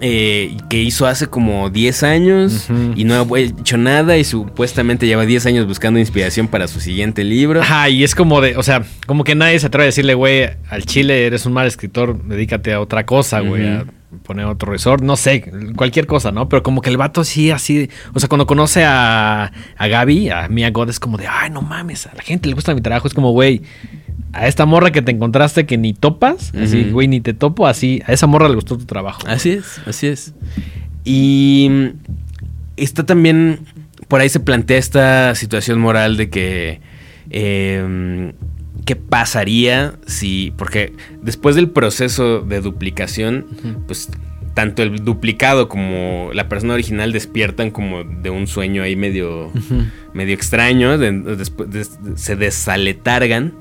eh, 0.00 0.56
que 0.68 0.78
hizo 0.78 1.06
hace 1.06 1.26
como 1.26 1.68
10 1.68 2.02
años 2.04 2.68
y 2.94 3.04
no 3.04 3.14
ha 3.14 3.38
hecho 3.38 3.76
nada 3.76 4.16
y 4.16 4.24
supuestamente 4.24 5.06
lleva 5.06 5.26
10 5.26 5.46
años 5.46 5.66
buscando 5.66 6.00
inspiración 6.00 6.48
para 6.48 6.68
su 6.68 6.80
siguiente 6.80 7.22
libro. 7.22 7.60
Ajá, 7.60 7.88
y 7.88 8.02
es 8.02 8.14
como 8.14 8.40
de, 8.40 8.56
o 8.56 8.62
sea, 8.62 8.82
como 9.06 9.24
que 9.24 9.34
nadie 9.34 9.58
se 9.58 9.66
atreve 9.66 9.84
a 9.84 9.86
decirle, 9.86 10.14
güey, 10.14 10.48
al 10.70 10.84
chile 10.86 11.26
eres 11.26 11.44
un 11.46 11.52
mal 11.52 11.66
escritor, 11.66 12.22
dedícate 12.24 12.72
a 12.72 12.80
otra 12.80 13.04
cosa, 13.04 13.40
güey, 13.40 13.66
a 13.68 13.84
poner 14.24 14.46
otro 14.46 14.72
resort, 14.72 15.02
no 15.02 15.16
sé, 15.16 15.50
cualquier 15.76 16.06
cosa, 16.06 16.32
¿no? 16.32 16.48
Pero 16.48 16.62
como 16.62 16.80
que 16.80 16.90
el 16.90 16.96
vato 16.96 17.22
sí, 17.22 17.50
así, 17.50 17.90
o 18.14 18.20
sea, 18.20 18.28
cuando 18.28 18.46
conoce 18.46 18.84
a, 18.84 19.52
a 19.76 19.86
Gaby, 19.86 20.30
a 20.30 20.48
Mia 20.48 20.70
God, 20.70 20.90
es 20.90 20.98
como 20.98 21.18
de, 21.18 21.26
ay, 21.26 21.50
no 21.50 21.62
mames, 21.62 22.06
a 22.06 22.14
la 22.14 22.22
gente 22.22 22.48
le 22.48 22.54
gusta 22.54 22.74
mi 22.74 22.80
trabajo, 22.80 23.06
es 23.06 23.14
como, 23.14 23.32
güey, 23.32 23.62
a 24.32 24.46
esta 24.46 24.66
morra 24.66 24.90
que 24.92 25.02
te 25.02 25.10
encontraste 25.12 25.66
que 25.66 25.76
ni 25.78 25.92
topas, 25.94 26.52
así, 26.62 26.84
güey, 26.92 27.08
ni 27.08 27.20
te 27.20 27.34
topo, 27.34 27.66
así, 27.66 28.02
a 28.06 28.12
esa 28.12 28.26
morra 28.26 28.48
le 28.48 28.54
gustó 28.54 28.76
tu 28.78 28.84
trabajo. 28.84 29.22
Así 29.26 29.50
es, 29.50 29.80
así 29.86 30.06
es. 30.06 30.34
Y 31.04 31.70
está 32.76 33.04
también, 33.06 33.60
por 34.08 34.20
ahí 34.20 34.28
se 34.28 34.40
plantea 34.40 34.78
esta 34.78 35.34
situación 35.34 35.80
moral 35.80 36.16
de 36.16 36.30
que 36.30 36.80
eh, 37.30 38.32
qué 38.84 38.96
pasaría 38.96 39.94
si, 40.06 40.52
porque 40.56 40.92
después 41.22 41.54
del 41.56 41.70
proceso 41.70 42.40
de 42.40 42.60
duplicación, 42.60 43.46
pues 43.86 44.08
tanto 44.54 44.82
el 44.82 45.04
duplicado 45.04 45.68
como 45.68 46.30
la 46.34 46.48
persona 46.48 46.74
original 46.74 47.12
despiertan 47.12 47.70
como 47.70 48.02
de 48.02 48.30
un 48.30 48.46
sueño 48.48 48.82
ahí 48.82 48.96
medio, 48.96 49.50
medio 50.12 50.34
extraño, 50.34 50.98
de- 50.98 51.12
después 51.36 51.70
de- 51.70 51.86
se 52.16 52.34
desaletargan. 52.36 53.52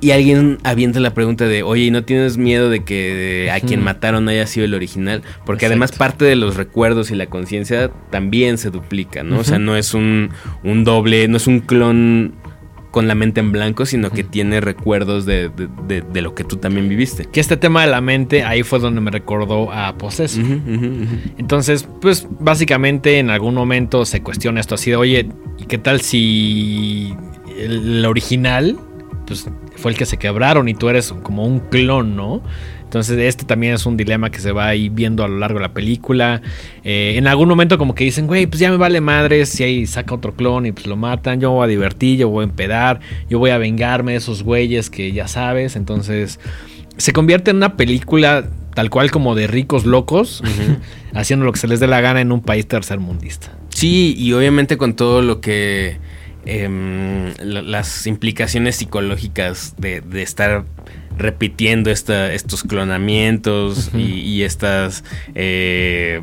Y 0.00 0.10
alguien 0.10 0.58
avienta 0.62 1.00
la 1.00 1.14
pregunta 1.14 1.46
de, 1.46 1.62
oye, 1.62 1.84
¿y 1.84 1.90
no 1.90 2.04
tienes 2.04 2.36
miedo 2.36 2.68
de 2.68 2.84
que 2.84 3.50
a 3.50 3.60
quien 3.60 3.82
mataron 3.82 4.28
haya 4.28 4.46
sido 4.46 4.66
el 4.66 4.74
original? 4.74 5.22
Porque 5.46 5.64
Exacto. 5.64 5.66
además 5.72 5.92
parte 5.92 6.24
de 6.26 6.36
los 6.36 6.56
recuerdos 6.56 7.10
y 7.10 7.14
la 7.14 7.26
conciencia 7.26 7.90
también 8.10 8.58
se 8.58 8.70
duplica, 8.70 9.22
¿no? 9.22 9.38
O 9.38 9.44
sea, 9.44 9.58
no 9.58 9.74
es 9.76 9.94
un, 9.94 10.30
un 10.64 10.84
doble, 10.84 11.28
no 11.28 11.38
es 11.38 11.46
un 11.46 11.60
clon 11.60 12.34
con 12.90 13.08
la 13.08 13.14
mente 13.14 13.40
en 13.40 13.52
blanco, 13.52 13.84
sino 13.84 14.10
que 14.10 14.24
tiene 14.24 14.60
recuerdos 14.62 15.26
de, 15.26 15.50
de- 15.50 15.68
de- 15.86 16.00
de 16.00 16.22
lo 16.22 16.34
que 16.34 16.44
tú 16.44 16.56
también 16.56 16.88
viviste. 16.88 17.26
Que 17.26 17.40
este 17.40 17.56
tema 17.58 17.84
de 17.84 17.90
la 17.90 18.00
mente, 18.00 18.42
ahí 18.42 18.62
fue 18.62 18.78
donde 18.78 19.00
me 19.02 19.10
recordó 19.10 19.70
a 19.70 19.96
Poseso. 19.98 20.40
Entonces, 21.38 21.88
pues 22.00 22.26
básicamente 22.40 23.18
en 23.18 23.30
algún 23.30 23.54
momento 23.54 24.04
se 24.04 24.22
cuestiona 24.22 24.60
esto 24.60 24.74
así 24.76 24.90
de, 24.90 24.96
oye, 24.96 25.28
¿y 25.58 25.64
qué 25.66 25.78
tal 25.78 26.00
si 26.00 27.14
el 27.58 28.04
original, 28.06 28.78
pues 29.26 29.48
fue 29.76 29.90
el 29.90 29.98
que 29.98 30.06
se 30.06 30.16
quebraron 30.16 30.68
y 30.68 30.74
tú 30.74 30.88
eres 30.88 31.12
como 31.22 31.44
un 31.44 31.60
clon, 31.60 32.16
¿no? 32.16 32.42
Entonces, 32.86 33.18
este 33.18 33.44
también 33.44 33.74
es 33.74 33.84
un 33.84 33.96
dilema 33.96 34.30
que 34.30 34.38
se 34.38 34.52
va 34.52 34.68
ahí 34.68 34.88
viendo 34.88 35.24
a 35.24 35.28
lo 35.28 35.38
largo 35.38 35.58
de 35.58 35.62
la 35.64 35.74
película. 35.74 36.40
Eh, 36.84 37.14
en 37.16 37.26
algún 37.26 37.48
momento 37.48 37.78
como 37.78 37.96
que 37.96 38.04
dicen, 38.04 38.28
güey, 38.28 38.46
pues 38.46 38.60
ya 38.60 38.70
me 38.70 38.76
vale 38.76 39.00
madres 39.00 39.48
si 39.48 39.64
ahí 39.64 39.86
saca 39.86 40.14
otro 40.14 40.34
clon 40.34 40.66
y 40.66 40.72
pues 40.72 40.86
lo 40.86 40.96
matan, 40.96 41.40
yo 41.40 41.50
voy 41.50 41.64
a 41.64 41.66
divertir, 41.66 42.16
yo 42.16 42.28
voy 42.28 42.42
a 42.42 42.44
empedar, 42.44 43.00
yo 43.28 43.40
voy 43.40 43.50
a 43.50 43.58
vengarme 43.58 44.12
de 44.12 44.18
esos 44.18 44.44
güeyes 44.44 44.88
que 44.88 45.12
ya 45.12 45.26
sabes. 45.26 45.74
Entonces, 45.74 46.38
se 46.96 47.12
convierte 47.12 47.50
en 47.50 47.56
una 47.56 47.76
película 47.76 48.48
tal 48.74 48.90
cual 48.90 49.10
como 49.10 49.34
de 49.34 49.46
ricos 49.46 49.84
locos, 49.84 50.42
haciendo 51.14 51.44
lo 51.44 51.52
que 51.52 51.58
se 51.58 51.66
les 51.66 51.80
dé 51.80 51.88
la 51.88 52.00
gana 52.00 52.20
en 52.20 52.30
un 52.30 52.42
país 52.42 52.68
tercermundista. 52.68 53.50
Sí, 53.70 54.14
y 54.16 54.32
obviamente 54.32 54.76
con 54.76 54.94
todo 54.94 55.22
lo 55.22 55.40
que... 55.40 55.98
em, 56.46 57.34
la- 57.42 57.62
las 57.62 58.06
implicaciones 58.06 58.76
psicológicas 58.76 59.74
de, 59.78 60.00
de 60.00 60.22
estar 60.22 60.64
repitiendo 61.18 61.90
esta- 61.90 62.32
estos 62.32 62.62
clonamientos 62.62 63.90
y, 63.94 64.20
y 64.20 64.42
estas 64.44 65.02
eh, 65.34 66.20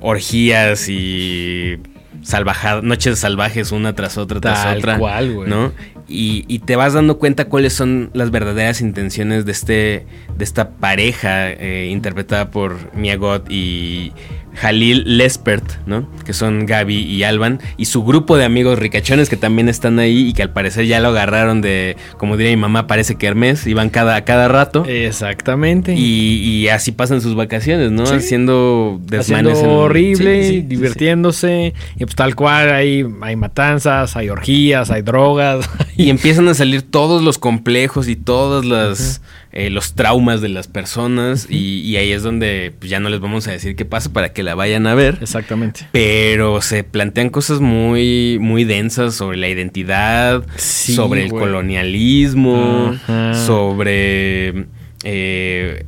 orgías 0.00 0.88
y 0.88 1.78
salvaja- 2.22 2.82
noches 2.82 3.18
salvajes 3.18 3.72
una 3.72 3.94
tras 3.94 4.18
otra 4.18 4.40
tras 4.40 4.62
Tal 4.64 4.78
otra. 4.78 4.98
cual, 4.98 5.32
güey. 5.32 5.48
¿no? 5.50 5.72
Y, 6.06 6.44
y 6.48 6.58
te 6.58 6.76
vas 6.76 6.92
dando 6.92 7.18
cuenta 7.18 7.46
cuáles 7.46 7.72
son 7.72 8.10
las 8.12 8.30
verdaderas 8.30 8.82
intenciones 8.82 9.46
de 9.46 9.52
este 9.52 10.06
de 10.36 10.44
esta 10.44 10.70
pareja 10.72 11.50
eh, 11.50 11.88
interpretada 11.90 12.50
por 12.50 12.94
Mia 12.94 13.16
Goth 13.16 13.50
y 13.50 14.12
Jalil 14.54 15.18
Lespert, 15.18 15.64
¿no? 15.86 16.08
Que 16.24 16.32
son 16.32 16.66
Gaby 16.66 16.96
y 16.96 17.22
Alban 17.24 17.60
y 17.76 17.86
su 17.86 18.04
grupo 18.04 18.36
de 18.36 18.44
amigos 18.44 18.78
ricachones 18.78 19.28
que 19.28 19.36
también 19.36 19.68
están 19.68 19.98
ahí 19.98 20.28
y 20.28 20.32
que 20.32 20.42
al 20.42 20.52
parecer 20.52 20.86
ya 20.86 21.00
lo 21.00 21.08
agarraron 21.08 21.60
de, 21.60 21.96
como 22.18 22.36
diría 22.36 22.52
mi 22.52 22.60
mamá, 22.60 22.86
parece 22.86 23.16
que 23.16 23.26
Hermes, 23.26 23.66
iban 23.66 23.90
cada 23.90 24.24
cada 24.24 24.48
rato. 24.48 24.84
Exactamente. 24.86 25.94
Y, 25.94 26.36
y 26.38 26.68
así 26.68 26.92
pasan 26.92 27.20
sus 27.20 27.34
vacaciones, 27.34 27.90
¿no? 27.90 28.06
Sí. 28.06 28.14
Haciendo 28.14 29.00
desmanes 29.04 29.52
Haciendo 29.54 29.72
en- 29.74 29.78
horrible, 29.78 30.42
Sí, 30.44 30.48
sí, 30.48 30.54
sí, 30.60 30.62
divirtiéndose. 30.62 31.74
Y 31.96 32.04
pues 32.04 32.14
tal 32.14 32.34
cual, 32.34 32.72
hay, 32.72 33.04
hay 33.22 33.36
matanzas, 33.36 34.16
hay 34.16 34.28
orgías, 34.30 34.90
hay 34.90 35.02
drogas. 35.02 35.68
Y 35.96 36.10
empiezan 36.14 36.48
a 36.48 36.54
salir 36.54 36.82
todos 36.82 37.22
los 37.22 37.38
complejos 37.38 38.08
y 38.08 38.16
todos 38.16 38.64
las, 38.64 39.20
eh, 39.56 39.70
los 39.70 39.94
traumas 39.94 40.40
de 40.40 40.48
las 40.48 40.66
personas. 40.66 41.46
y, 41.48 41.80
y 41.80 41.96
ahí 41.96 42.10
es 42.12 42.22
donde 42.24 42.72
pues, 42.78 42.90
ya 42.90 42.98
no 42.98 43.08
les 43.08 43.20
vamos 43.20 43.46
a 43.46 43.52
decir 43.52 43.76
qué 43.76 43.84
pasa 43.84 44.12
para 44.12 44.32
que 44.32 44.42
la 44.42 44.54
vayan 44.56 44.86
a 44.88 44.94
ver. 44.96 45.18
Exactamente. 45.22 45.86
Pero 45.92 46.60
se 46.60 46.82
plantean 46.82 47.30
cosas 47.30 47.60
muy, 47.60 48.38
muy 48.40 48.64
densas 48.64 49.14
sobre 49.14 49.36
la 49.38 49.48
identidad, 49.48 50.44
Sí, 50.56 50.94
sobre 50.94 51.22
el 51.24 51.30
colonialismo, 51.30 52.94
Ajá. 52.94 53.34
sobre 53.46 54.66
eh, 55.04 55.84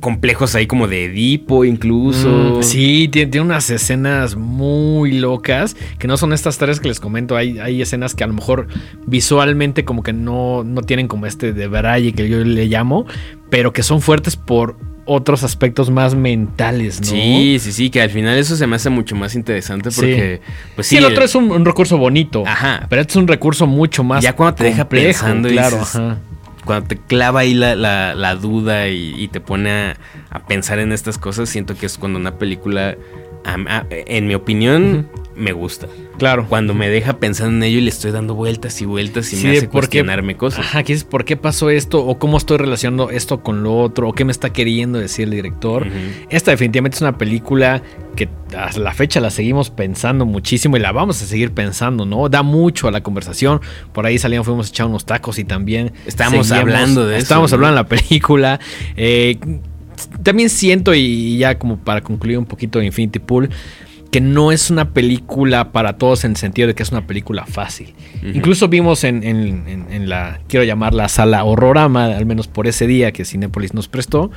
complejos 0.00 0.54
ahí 0.54 0.66
como 0.66 0.88
de 0.88 1.04
Edipo 1.06 1.64
incluso. 1.64 2.58
Mm, 2.58 2.62
sí, 2.62 3.08
tiene, 3.10 3.30
tiene 3.30 3.46
unas 3.46 3.70
escenas 3.70 4.36
muy 4.36 5.12
locas, 5.12 5.76
que 5.98 6.06
no 6.08 6.16
son 6.16 6.32
estas 6.32 6.58
tres 6.58 6.80
que 6.80 6.88
les 6.88 7.00
comento, 7.00 7.36
hay, 7.36 7.58
hay 7.58 7.82
escenas 7.82 8.14
que 8.14 8.24
a 8.24 8.26
lo 8.26 8.34
mejor 8.34 8.68
visualmente 9.06 9.84
como 9.84 10.02
que 10.02 10.12
no, 10.12 10.64
no 10.64 10.82
tienen 10.82 11.08
como 11.08 11.26
este 11.26 11.52
de 11.52 11.66
braille 11.68 12.12
que 12.12 12.28
yo 12.28 12.38
le 12.44 12.66
llamo, 12.66 13.06
pero 13.50 13.72
que 13.72 13.82
son 13.82 14.00
fuertes 14.00 14.36
por 14.36 14.76
otros 15.04 15.42
aspectos 15.42 15.90
más 15.90 16.14
mentales, 16.14 17.00
¿no? 17.00 17.06
Sí, 17.08 17.56
sí, 17.60 17.72
sí, 17.72 17.90
que 17.90 18.00
al 18.00 18.10
final 18.10 18.38
eso 18.38 18.54
se 18.56 18.66
me 18.68 18.76
hace 18.76 18.88
mucho 18.88 19.16
más 19.16 19.34
interesante 19.34 19.90
Sí. 19.90 19.96
porque, 20.00 20.40
pues 20.76 20.86
Sí, 20.86 20.96
sí, 20.96 21.04
el 21.04 21.10
otro 21.10 21.24
es 21.24 21.34
un, 21.34 21.50
un 21.50 21.64
recurso 21.64 21.98
bonito, 21.98 22.44
Ajá. 22.46 22.86
pero 22.88 23.02
este 23.02 23.12
es 23.12 23.16
un 23.16 23.26
recurso 23.26 23.66
mucho 23.66 24.04
más 24.04 24.22
Ya 24.22 24.34
cuando 24.34 24.54
te 24.54 24.64
deja 24.64 24.88
pensando 24.88 25.48
y 25.48 25.52
claro, 25.52 25.78
dices, 25.78 25.96
ajá. 25.96 26.18
Cuando 26.64 26.88
te 26.88 26.96
clava 26.96 27.40
ahí 27.40 27.54
la, 27.54 27.74
la- 27.74 28.14
la 28.14 28.34
duda 28.36 28.88
y, 28.88 29.28
te 29.28 29.40
pone 29.40 29.70
a, 30.30 30.46
pensar 30.46 30.78
en 30.78 30.92
estas 30.92 31.18
cosas, 31.18 31.48
siento 31.48 31.74
que 31.74 31.86
es 31.86 31.98
cuando 31.98 32.18
una 32.18 32.38
película, 32.38 32.96
en 33.90 34.26
mi 34.26 34.34
opinión, 34.34 35.08
me 35.36 35.52
gusta. 35.52 35.86
Claro. 36.18 36.46
Cuando 36.48 36.74
me 36.74 36.88
deja 36.90 37.18
pensando 37.18 37.56
en 37.56 37.62
ello 37.62 37.78
y 37.78 37.82
le 37.82 37.88
estoy 37.90 38.10
dando 38.10 38.34
vueltas 38.34 38.80
y 38.82 38.84
vueltas 38.84 39.32
y 39.32 39.36
Sí, 39.36 39.46
me 39.46 39.52
hace 39.56 39.62
por 39.62 39.68
qué- 39.68 39.98
cuestionarme 39.98 40.36
cosas. 40.36 40.60
Ajá, 40.60 40.82
que 40.82 40.92
es 40.92 41.04
por 41.04 41.24
qué 41.24 41.36
pasó 41.36 41.70
esto 41.70 42.04
o 42.04 42.18
cómo 42.18 42.36
estoy 42.36 42.58
relacionando 42.58 43.10
esto 43.10 43.42
con 43.42 43.62
lo 43.62 43.76
otro 43.78 44.08
o 44.08 44.12
qué 44.12 44.24
me 44.24 44.32
está 44.32 44.50
queriendo 44.52 44.98
decir 44.98 45.24
el 45.24 45.30
director. 45.30 45.86
Esta 46.30 46.50
definitivamente 46.50 46.96
es 46.96 47.00
una 47.02 47.16
película 47.18 47.82
que 48.14 48.28
hasta 48.56 48.78
la 48.80 48.92
fecha 48.92 49.20
la 49.20 49.30
seguimos 49.30 49.70
pensando 49.70 50.26
muchísimo 50.26 50.76
y 50.76 50.80
la 50.80 50.92
vamos 50.92 51.22
a 51.22 51.26
seguir 51.26 51.52
pensando, 51.52 52.04
¿no? 52.04 52.28
Da 52.28 52.42
mucho 52.42 52.88
a 52.88 52.90
la 52.90 53.02
conversación. 53.02 53.60
Por 53.92 54.04
ahí 54.06 54.18
salíamos, 54.18 54.46
fuimos 54.46 54.66
a 54.66 54.70
echar 54.70 54.86
unos 54.86 55.06
tacos 55.06 55.38
y 55.38 55.44
también 55.44 55.92
Estábamos 56.06 56.52
hablando 56.52 57.06
de 57.06 57.16
eso, 57.16 57.22
Estábamos 57.22 57.50
¿no? 57.52 57.54
hablando 57.56 57.76
de 57.76 57.82
la 57.82 57.88
película. 57.88 58.60
Eh, 58.96 59.38
también 60.22 60.50
siento, 60.50 60.94
y 60.94 61.38
ya 61.38 61.58
como 61.58 61.78
para 61.78 62.00
concluir 62.00 62.36
un 62.38 62.44
poquito 62.46 62.78
de 62.80 62.86
Infinity 62.86 63.18
Pool, 63.18 63.50
que 64.12 64.20
no 64.20 64.52
es 64.52 64.70
una 64.70 64.90
película 64.92 65.72
para 65.72 65.94
todos 65.94 66.24
en 66.24 66.32
el 66.32 66.36
sentido 66.36 66.68
de 66.68 66.74
que 66.74 66.82
es 66.84 66.92
una 66.92 67.06
película 67.06 67.46
fácil. 67.46 67.94
Incluso 68.22 68.68
vimos 68.68 69.02
en, 69.04 69.24
en- 69.24 69.66
en- 69.66 69.86
en 69.90 70.08
la, 70.08 70.38
quiero 70.48 70.62
llamarla 70.64 71.08
sala 71.08 71.42
horrorama, 71.42 72.04
al 72.04 72.26
menos 72.26 72.46
por 72.46 72.66
ese 72.68 72.86
día 72.86 73.10
que 73.12 73.24
Cinepolis 73.24 73.72
nos 73.74 73.88
prestó, 73.88 74.30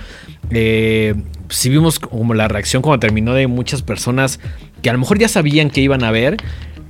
eh, 0.49 1.13
sí 1.49 1.69
vimos 1.69 1.99
como 1.99 2.33
la 2.33 2.47
reacción 2.47 2.81
cuando 2.81 2.99
terminó 2.99 3.33
de 3.33 3.47
muchas 3.47 3.81
personas 3.81 4.39
que 4.81 4.89
a 4.89 4.93
lo 4.93 4.99
mejor 4.99 5.19
ya 5.19 5.27
sabían 5.27 5.69
que 5.69 5.81
iban 5.81 6.03
a 6.03 6.11
ver, 6.11 6.37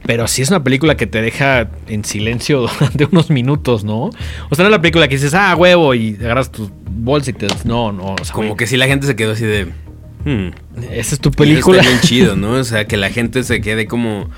pero 0.05 0.27
sí 0.27 0.41
es 0.43 0.49
una 0.49 0.63
película 0.63 0.95
que 0.95 1.07
te 1.07 1.21
deja 1.21 1.67
en 1.88 2.05
silencio 2.05 2.61
durante 2.79 3.05
unos 3.05 3.29
minutos, 3.31 3.83
¿no? 3.83 4.03
O 4.49 4.55
sea, 4.55 4.63
no 4.63 4.65
es 4.65 4.71
la 4.71 4.81
película 4.81 5.07
que 5.07 5.15
dices, 5.15 5.33
ah, 5.33 5.55
huevo, 5.55 5.95
y 5.95 6.15
agarras 6.21 6.51
tu 6.51 6.69
bolsa 6.88 7.31
y 7.31 7.33
te... 7.33 7.47
No, 7.63 7.91
no, 7.91 8.13
o 8.13 8.23
sea, 8.23 8.33
Como 8.33 8.55
que 8.55 8.67
si 8.67 8.77
la 8.77 8.86
gente 8.88 9.07
se 9.07 9.15
quedó 9.15 9.31
así 9.31 9.43
de... 9.45 9.67
hmm, 10.26 10.47
esa 10.91 11.15
es 11.15 11.21
tu 11.21 11.32
película. 11.32 11.80
Está 11.80 11.89
bien 11.89 12.01
chido, 12.03 12.36
¿no? 12.36 12.51
O 12.53 12.63
sea, 12.63 12.86
que 12.86 12.97
la 12.97 13.09
gente 13.09 13.43
se 13.43 13.61
quede 13.61 13.88
como 13.88 14.30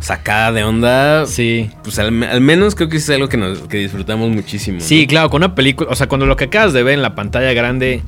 sacada 0.00 0.52
de 0.52 0.64
onda. 0.64 1.26
Sí. 1.26 1.70
Pues 1.82 1.98
al, 1.98 2.22
al 2.22 2.40
menos 2.40 2.74
creo 2.74 2.88
que 2.88 2.96
es 2.98 3.10
algo 3.10 3.28
que, 3.28 3.36
nos, 3.36 3.60
que 3.60 3.78
disfrutamos 3.78 4.30
muchísimo. 4.30 4.78
¿no? 4.78 4.84
Sí, 4.84 5.06
claro, 5.06 5.30
con 5.30 5.40
una 5.42 5.54
película, 5.54 5.90
o 5.90 5.94
sea, 5.94 6.08
cuando 6.08 6.26
lo 6.26 6.36
que 6.36 6.44
acabas 6.44 6.72
de 6.72 6.82
ver 6.82 6.94
en 6.94 7.02
la 7.02 7.14
pantalla 7.14 7.52
grande 7.52 8.02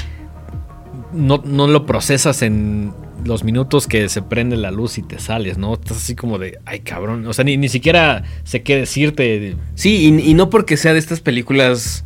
no, 1.12 1.42
no 1.44 1.66
lo 1.68 1.86
procesas 1.86 2.42
en 2.42 2.92
los 3.24 3.44
minutos 3.44 3.86
que 3.86 4.08
se 4.08 4.20
prende 4.20 4.56
la 4.56 4.70
luz 4.70 4.98
y 4.98 5.02
te 5.02 5.18
sales, 5.18 5.56
¿no? 5.56 5.74
Estás 5.74 5.96
así 5.98 6.14
como 6.14 6.38
de, 6.38 6.58
ay 6.66 6.80
cabrón, 6.80 7.26
o 7.26 7.32
sea, 7.32 7.44
ni, 7.44 7.56
ni 7.56 7.68
siquiera 7.68 8.24
sé 8.42 8.62
qué 8.62 8.76
decirte. 8.76 9.56
Sí, 9.76 9.96
y, 10.20 10.30
y 10.30 10.34
no 10.34 10.50
porque 10.50 10.76
sea 10.76 10.92
de 10.92 10.98
estas 10.98 11.20
películas 11.20 12.04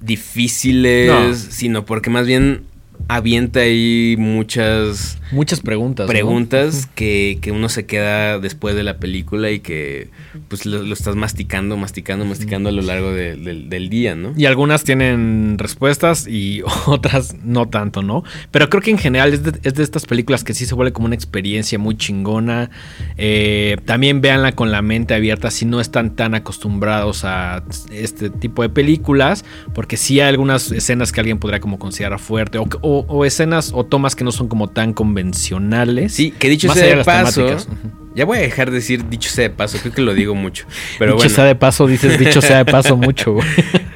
difíciles, 0.00 1.08
No. 1.08 1.34
sino 1.34 1.84
porque 1.84 2.10
más 2.10 2.26
bien 2.26 2.62
avienta 3.06 3.60
ahí 3.60 4.16
muchas 4.18 5.18
Muchas 5.30 5.60
preguntas. 5.60 6.06
¿no? 6.06 6.08
preguntas 6.12 6.86
que, 6.94 7.38
que 7.40 7.52
uno 7.52 7.68
se 7.68 7.84
queda 7.86 8.38
después 8.38 8.74
de 8.74 8.82
la 8.82 8.98
película 8.98 9.50
y 9.50 9.60
que 9.60 10.08
pues 10.48 10.64
lo, 10.66 10.82
lo 10.82 10.94
estás 10.94 11.16
masticando, 11.16 11.76
masticando, 11.76 12.24
masticando 12.24 12.68
a 12.70 12.72
lo 12.72 12.82
largo 12.82 13.12
de- 13.12 13.36
del- 13.36 13.68
del 13.68 13.88
día, 13.90 14.14
¿no? 14.14 14.32
Y 14.36 14.46
algunas 14.46 14.84
tienen 14.84 15.56
respuestas 15.58 16.26
y 16.26 16.62
otras 16.86 17.34
no 17.44 17.68
tanto, 17.68 18.02
¿no? 18.02 18.24
Pero 18.50 18.68
creo 18.70 18.82
que 18.82 18.90
en 18.90 18.98
general 18.98 19.32
es 19.34 19.42
de, 19.42 19.52
es 19.62 19.74
de 19.74 19.82
estas 19.82 20.06
películas 20.06 20.44
que 20.44 20.54
sí 20.54 20.64
se 20.66 20.74
vuelve 20.74 20.92
como 20.92 21.06
una 21.06 21.14
experiencia 21.14 21.78
muy 21.78 21.96
chingona. 21.96 22.70
Eh, 23.16 23.76
también 23.84 24.20
véanla 24.20 24.52
con 24.52 24.70
la 24.70 24.80
mente 24.82 25.14
abierta 25.14 25.50
si 25.50 25.66
no 25.66 25.80
están 25.80 26.16
tan 26.16 26.34
acostumbrados 26.34 27.24
a 27.24 27.62
este 27.92 28.30
tipo 28.30 28.62
de 28.62 28.68
películas, 28.70 29.44
porque 29.74 29.96
sí 29.96 30.20
hay 30.20 30.28
algunas 30.28 30.72
escenas 30.72 31.12
que 31.12 31.20
alguien 31.20 31.38
podría 31.38 31.60
como 31.60 31.78
considerar 31.78 32.18
fuerte 32.18 32.58
o, 32.58 32.66
o- 32.88 33.04
o 33.08 33.24
escenas 33.24 33.72
o 33.74 33.84
tomas 33.84 34.14
que 34.16 34.24
no 34.24 34.32
son 34.32 34.48
como 34.48 34.68
tan 34.68 34.92
convencionales. 34.94 36.12
Sí, 36.14 36.30
que 36.38 36.48
dicho 36.48 36.68
Más 36.68 36.76
sea 36.76 36.84
allá 36.86 36.90
de 36.96 37.02
de 37.02 37.04
las 37.04 37.06
paso, 37.24 37.44
temáticas. 37.46 37.68
Ya 38.14 38.24
voy 38.24 38.38
a 38.38 38.40
dejar 38.40 38.70
de 38.70 38.76
decir 38.76 39.08
dicho 39.08 39.30
sea 39.30 39.42
de 39.44 39.50
paso, 39.50 39.78
creo 39.80 39.92
que 39.94 40.02
lo 40.02 40.12
digo 40.14 40.34
mucho. 40.34 40.64
Pero 40.98 41.12
dicho 41.12 41.18
bueno. 41.24 41.34
sea 41.34 41.44
de 41.44 41.54
paso, 41.54 41.86
dices 41.86 42.18
dicho 42.18 42.40
sea 42.40 42.58
de 42.58 42.64
paso 42.64 42.96
mucho, 42.96 43.34
güey. 43.34 43.46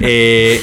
Eh, 0.01 0.61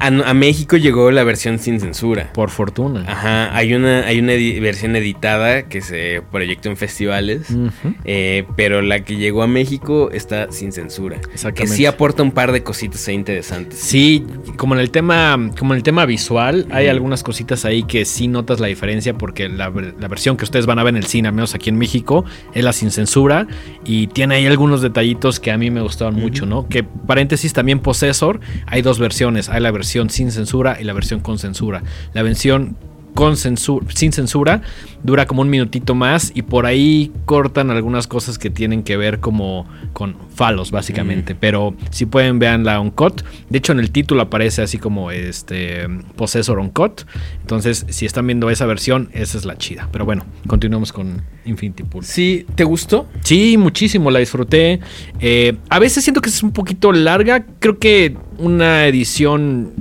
a, 0.00 0.06
a 0.06 0.34
México 0.34 0.76
llegó 0.76 1.10
la 1.10 1.22
versión 1.24 1.58
sin 1.58 1.78
censura. 1.78 2.32
Por 2.32 2.50
fortuna. 2.50 3.04
Ajá, 3.06 3.54
hay 3.56 3.74
una, 3.74 4.00
hay 4.06 4.18
una 4.18 4.32
edi- 4.32 4.60
versión 4.60 4.96
editada 4.96 5.64
que 5.64 5.80
se 5.82 6.22
proyectó 6.32 6.68
en 6.70 6.76
festivales, 6.76 7.50
Ujú. 7.50 7.94
eh, 8.04 8.44
pero 8.56 8.80
la 8.82 9.04
que 9.04 9.16
llegó 9.16 9.42
a 9.42 9.46
México 9.46 10.10
está 10.10 10.50
sin 10.50 10.72
censura. 10.72 11.20
Que 11.20 11.32
Exactamente. 11.32 11.76
sí 11.76 11.86
aporta 11.86 12.22
un 12.22 12.32
par 12.32 12.52
de 12.52 12.62
cositas 12.62 13.06
ahí 13.08 13.14
interesantes. 13.14 13.78
Sí, 13.78 14.24
como 14.56 14.74
en 14.74 14.80
el 14.80 14.90
tema, 14.90 15.38
como 15.58 15.74
en 15.74 15.76
el 15.78 15.82
tema 15.82 16.06
visual, 16.06 16.66
hay 16.70 16.88
algunas 16.88 17.22
cositas 17.22 17.64
ahí 17.66 17.82
que 17.82 18.04
sí 18.06 18.26
notas 18.26 18.58
la 18.58 18.68
diferencia 18.68 19.12
porque 19.14 19.48
la, 19.50 19.70
la 19.98 20.08
versión 20.08 20.38
que 20.38 20.44
ustedes 20.44 20.64
van 20.64 20.78
a 20.78 20.82
ver 20.82 20.92
en 20.94 20.98
el 21.02 21.06
cine, 21.06 21.28
al 21.28 21.34
menos 21.34 21.54
aquí 21.54 21.68
en 21.68 21.76
México, 21.76 22.24
es 22.54 22.64
la 22.64 22.72
sin 22.72 22.90
censura 22.90 23.46
y 23.84 24.06
tiene 24.06 24.36
ahí 24.36 24.46
algunos 24.46 24.80
detallitos 24.80 25.40
que 25.40 25.50
a 25.50 25.58
mí 25.58 25.70
me 25.70 25.82
gustaban 25.82 26.14
mucho, 26.14 26.46
¿no? 26.46 26.66
Que 26.68 26.84
paréntesis 26.84 27.52
también 27.52 27.80
Possessor, 27.80 28.40
hay 28.66 28.80
dos 28.80 28.98
versiones, 28.98 29.50
hay 29.50 29.60
la 29.60 29.70
versión 29.70 29.89
sin 29.90 30.30
censura 30.30 30.78
y 30.80 30.84
la 30.84 30.92
versión 30.92 31.20
con 31.20 31.38
censura. 31.38 31.82
La 32.14 32.22
versión 32.22 32.76
con 33.14 33.36
censura, 33.36 33.86
sin 33.94 34.12
censura 34.12 34.62
dura 35.02 35.26
como 35.26 35.42
un 35.42 35.50
minutito 35.50 35.94
más 35.94 36.32
y 36.34 36.42
por 36.42 36.66
ahí 36.66 37.12
cortan 37.24 37.70
algunas 37.70 38.06
cosas 38.06 38.38
que 38.38 38.50
tienen 38.50 38.82
que 38.82 38.96
ver 38.96 39.20
como 39.20 39.66
con 39.92 40.16
falos 40.34 40.70
básicamente, 40.70 41.34
pero 41.34 41.74
si 41.90 42.06
pueden 42.06 42.38
vean 42.38 42.64
la 42.64 42.80
Uncut, 42.80 43.22
de 43.48 43.58
hecho 43.58 43.72
en 43.72 43.80
el 43.80 43.90
título 43.90 44.22
aparece 44.22 44.62
así 44.62 44.78
como 44.78 45.10
este 45.10 45.86
Possessor 46.16 46.58
Uncut, 46.58 47.02
entonces 47.40 47.86
si 47.88 48.06
están 48.06 48.26
viendo 48.26 48.50
esa 48.50 48.66
versión, 48.66 49.08
esa 49.12 49.38
es 49.38 49.44
la 49.44 49.56
chida, 49.56 49.88
pero 49.90 50.04
bueno, 50.04 50.24
continuamos 50.46 50.92
con 50.92 51.22
Infinity 51.44 51.82
Pool. 51.82 52.04
Sí, 52.04 52.46
¿te 52.54 52.64
gustó? 52.64 53.06
Sí, 53.22 53.56
muchísimo, 53.56 54.10
la 54.10 54.18
disfruté. 54.18 54.80
Eh, 55.20 55.56
a 55.68 55.78
veces 55.78 56.04
siento 56.04 56.20
que 56.20 56.28
es 56.28 56.42
un 56.42 56.52
poquito 56.52 56.92
larga. 56.92 57.44
Creo 57.58 57.78
que 57.78 58.16
una 58.38 58.86
edición, 58.86 59.72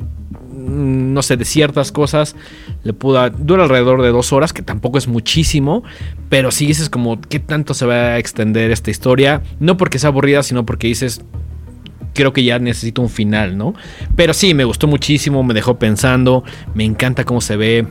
no 0.70 1.22
sé, 1.22 1.38
de 1.38 1.46
ciertas 1.46 1.92
cosas 1.92 2.36
le 2.84 2.94
pudo. 2.94 3.30
Dura 3.30 3.64
alrededor 3.64 4.02
de 4.02 4.10
dos 4.10 4.32
horas, 4.34 4.54
que 4.54 4.62
tampoco 4.62 4.98
es 4.98 5.08
muchísimo. 5.08 5.84
Pero 6.30 6.52
sí 6.52 6.66
dices, 6.66 6.90
como, 6.90 7.20
¿qué 7.20 7.40
tanto 7.40 7.74
se 7.74 7.86
va 7.86 7.96
a 7.96 8.18
extender 8.18 8.72
esta 8.72 8.92
historia? 8.92 9.42
No 9.60 9.78
porque 9.78 10.00
sea 10.00 10.10
aburrida, 10.10 10.44
sino 10.44 10.66
porque 10.66 10.88
dices. 10.88 11.22
Creo 12.16 12.34
que 12.34 12.44
ya 12.44 12.60
necesito 12.60 13.02
un 13.02 13.10
final, 13.10 13.56
¿no? 13.58 13.76
Pero 14.16 14.34
sí, 14.34 14.54
me 14.54 14.66
gustó 14.66 14.88
muchísimo, 14.88 15.44
me 15.44 15.54
dejó 15.54 15.78
pensando, 15.78 16.44
me 16.74 16.84
encanta 16.84 17.24
cómo 17.24 17.40
se 17.40 17.56
ve, 17.56 17.88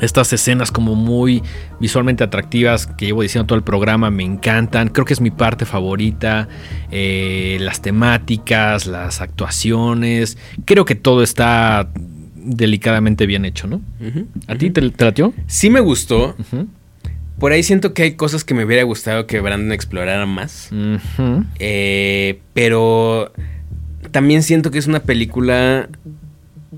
estas 0.00 0.32
escenas 0.32 0.70
como 0.70 0.94
muy 0.94 1.42
visualmente 1.80 2.24
atractivas 2.24 2.86
que 2.86 3.06
llevo 3.06 3.22
diciendo 3.22 3.46
todo 3.46 3.58
el 3.58 3.64
programa 3.64 4.10
me 4.10 4.24
encantan. 4.24 4.88
Creo 4.88 5.04
que 5.04 5.12
es 5.12 5.20
mi 5.20 5.30
parte 5.30 5.64
favorita. 5.64 6.48
Eh, 6.90 7.58
las 7.60 7.80
temáticas, 7.82 8.86
las 8.86 9.20
actuaciones. 9.20 10.38
Creo 10.64 10.84
que 10.84 10.94
todo 10.94 11.22
está 11.22 11.88
delicadamente 12.34 13.26
bien 13.26 13.44
hecho, 13.44 13.66
¿no? 13.66 13.80
¿A 14.46 14.54
ti 14.54 14.70
te, 14.70 14.90
te 14.90 15.04
latió? 15.04 15.34
Sí 15.46 15.70
me 15.70 15.80
gustó. 15.80 16.36
Por 17.38 17.52
ahí 17.52 17.62
siento 17.62 17.92
que 17.92 18.02
hay 18.02 18.12
cosas 18.12 18.44
que 18.44 18.54
me 18.54 18.64
hubiera 18.64 18.82
gustado 18.84 19.26
que 19.26 19.40
Brandon 19.40 19.72
explorara 19.72 20.24
más. 20.26 20.70
Eh, 21.58 22.40
pero 22.54 23.32
también 24.10 24.42
siento 24.42 24.70
que 24.70 24.78
es 24.78 24.86
una 24.86 25.00
película 25.00 25.88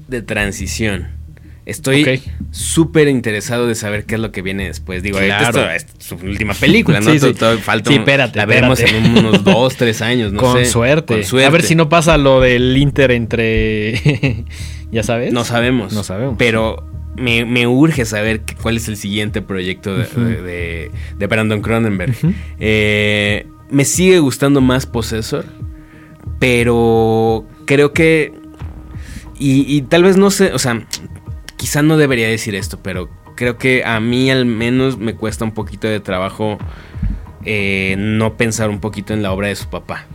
de 0.08 0.22
transición. 0.22 1.17
Estoy 1.68 2.22
súper 2.50 3.08
interesado 3.08 3.66
de 3.66 3.74
saber 3.74 4.04
qué 4.06 4.14
es 4.14 4.20
lo 4.20 4.32
que 4.32 4.40
viene 4.42 4.66
después. 4.66 5.02
Digo, 5.02 5.18
ahorita 5.18 5.38
Claro. 5.52 5.70
esto 5.70 5.92
es 5.98 6.04
su 6.06 6.14
última 6.16 6.54
película, 6.54 7.00
¿no? 7.00 7.10
Sí, 7.12 7.18
sí. 7.18 7.26
Todo- 7.34 7.34
todo- 7.34 7.58
falta 7.58 7.88
Sí, 7.90 7.94
un- 7.96 8.00
espérate, 8.00 8.36
La 8.38 8.46
veremos 8.46 8.80
espérate. 8.80 9.06
en 9.06 9.18
unos 9.18 9.44
dos, 9.44 9.76
tres 9.76 10.00
años, 10.00 10.32
no 10.32 10.40
con, 10.42 10.56
sé. 10.58 10.64
suerte. 10.64 11.14
Con 11.14 11.24
suerte. 11.24 11.46
A 11.46 11.50
ver 11.50 11.62
si 11.62 11.74
no 11.74 11.88
pasa 11.88 12.16
lo 12.16 12.40
del 12.40 12.76
Inter 12.76 13.10
entre. 13.10 14.44
¿Ya 14.90 15.02
sabes? 15.02 15.32
No 15.32 15.44
sabemos. 15.44 15.92
No 15.92 16.02
sabemos. 16.02 16.36
Pero 16.38 16.86
me, 17.16 17.44
me 17.44 17.66
urge 17.66 18.06
saber 18.06 18.40
cuál 18.62 18.78
es 18.78 18.88
el 18.88 18.96
siguiente 18.96 19.42
proyecto 19.42 19.94
de, 19.96 20.04
de- 20.06 20.42
de- 20.42 20.90
de 21.18 21.26
Brandon 21.26 21.60
Cronenberg. 21.60 22.14
Eh, 22.58 23.46
me 23.70 23.84
sigue 23.84 24.20
gustando 24.20 24.62
más 24.62 24.86
Possessor, 24.86 25.44
pero 26.38 27.46
creo 27.66 27.92
que... 27.92 28.32
Y, 29.40 29.76
y 29.76 29.82
tal 29.82 30.02
vez 30.02 30.16
no 30.16 30.30
sé, 30.32 30.52
o 30.52 30.58
sea, 30.58 30.84
quizá 31.58 31.82
no 31.82 31.98
debería 31.98 32.28
decir 32.28 32.54
esto, 32.54 32.78
pero 32.82 33.10
creo 33.36 33.58
que 33.58 33.84
a 33.84 34.00
mí 34.00 34.30
al 34.30 34.46
menos 34.46 34.96
me 34.98 35.14
cuesta 35.14 35.44
un 35.44 35.52
poquito 35.52 35.86
de 35.86 36.00
trabajo 36.00 36.56
eh, 37.44 37.94
no 37.98 38.36
pensar 38.36 38.70
un 38.70 38.80
poquito 38.80 39.12
en 39.12 39.22
la 39.22 39.30
obra 39.32 39.48
de 39.48 39.56
su 39.56 39.68
papá. 39.68 40.06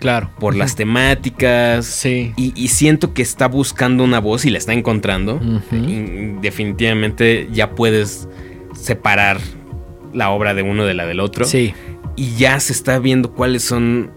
Claro. 0.00 0.30
Por 0.40 0.56
las 0.56 0.74
temáticas, 0.74 1.86
Sí. 1.86 2.32
y, 2.36 2.52
y 2.56 2.68
siento 2.68 3.14
que 3.14 3.22
está 3.22 3.46
buscando 3.46 4.02
una 4.02 4.18
voz 4.18 4.44
y 4.44 4.50
la 4.50 4.58
está 4.58 4.72
encontrando. 4.72 5.40
Y 5.70 6.34
definitivamente 6.40 7.48
ya 7.52 7.70
puedes 7.70 8.28
separar 8.74 9.38
la 10.12 10.30
obra 10.30 10.54
de 10.54 10.62
uno 10.62 10.84
de 10.86 10.94
la 10.94 11.06
del 11.06 11.20
otro. 11.20 11.44
Sí. 11.44 11.72
Y 12.16 12.34
ya 12.34 12.58
se 12.58 12.72
está 12.72 12.98
viendo 12.98 13.32
cuáles 13.32 13.62
son 13.62 14.10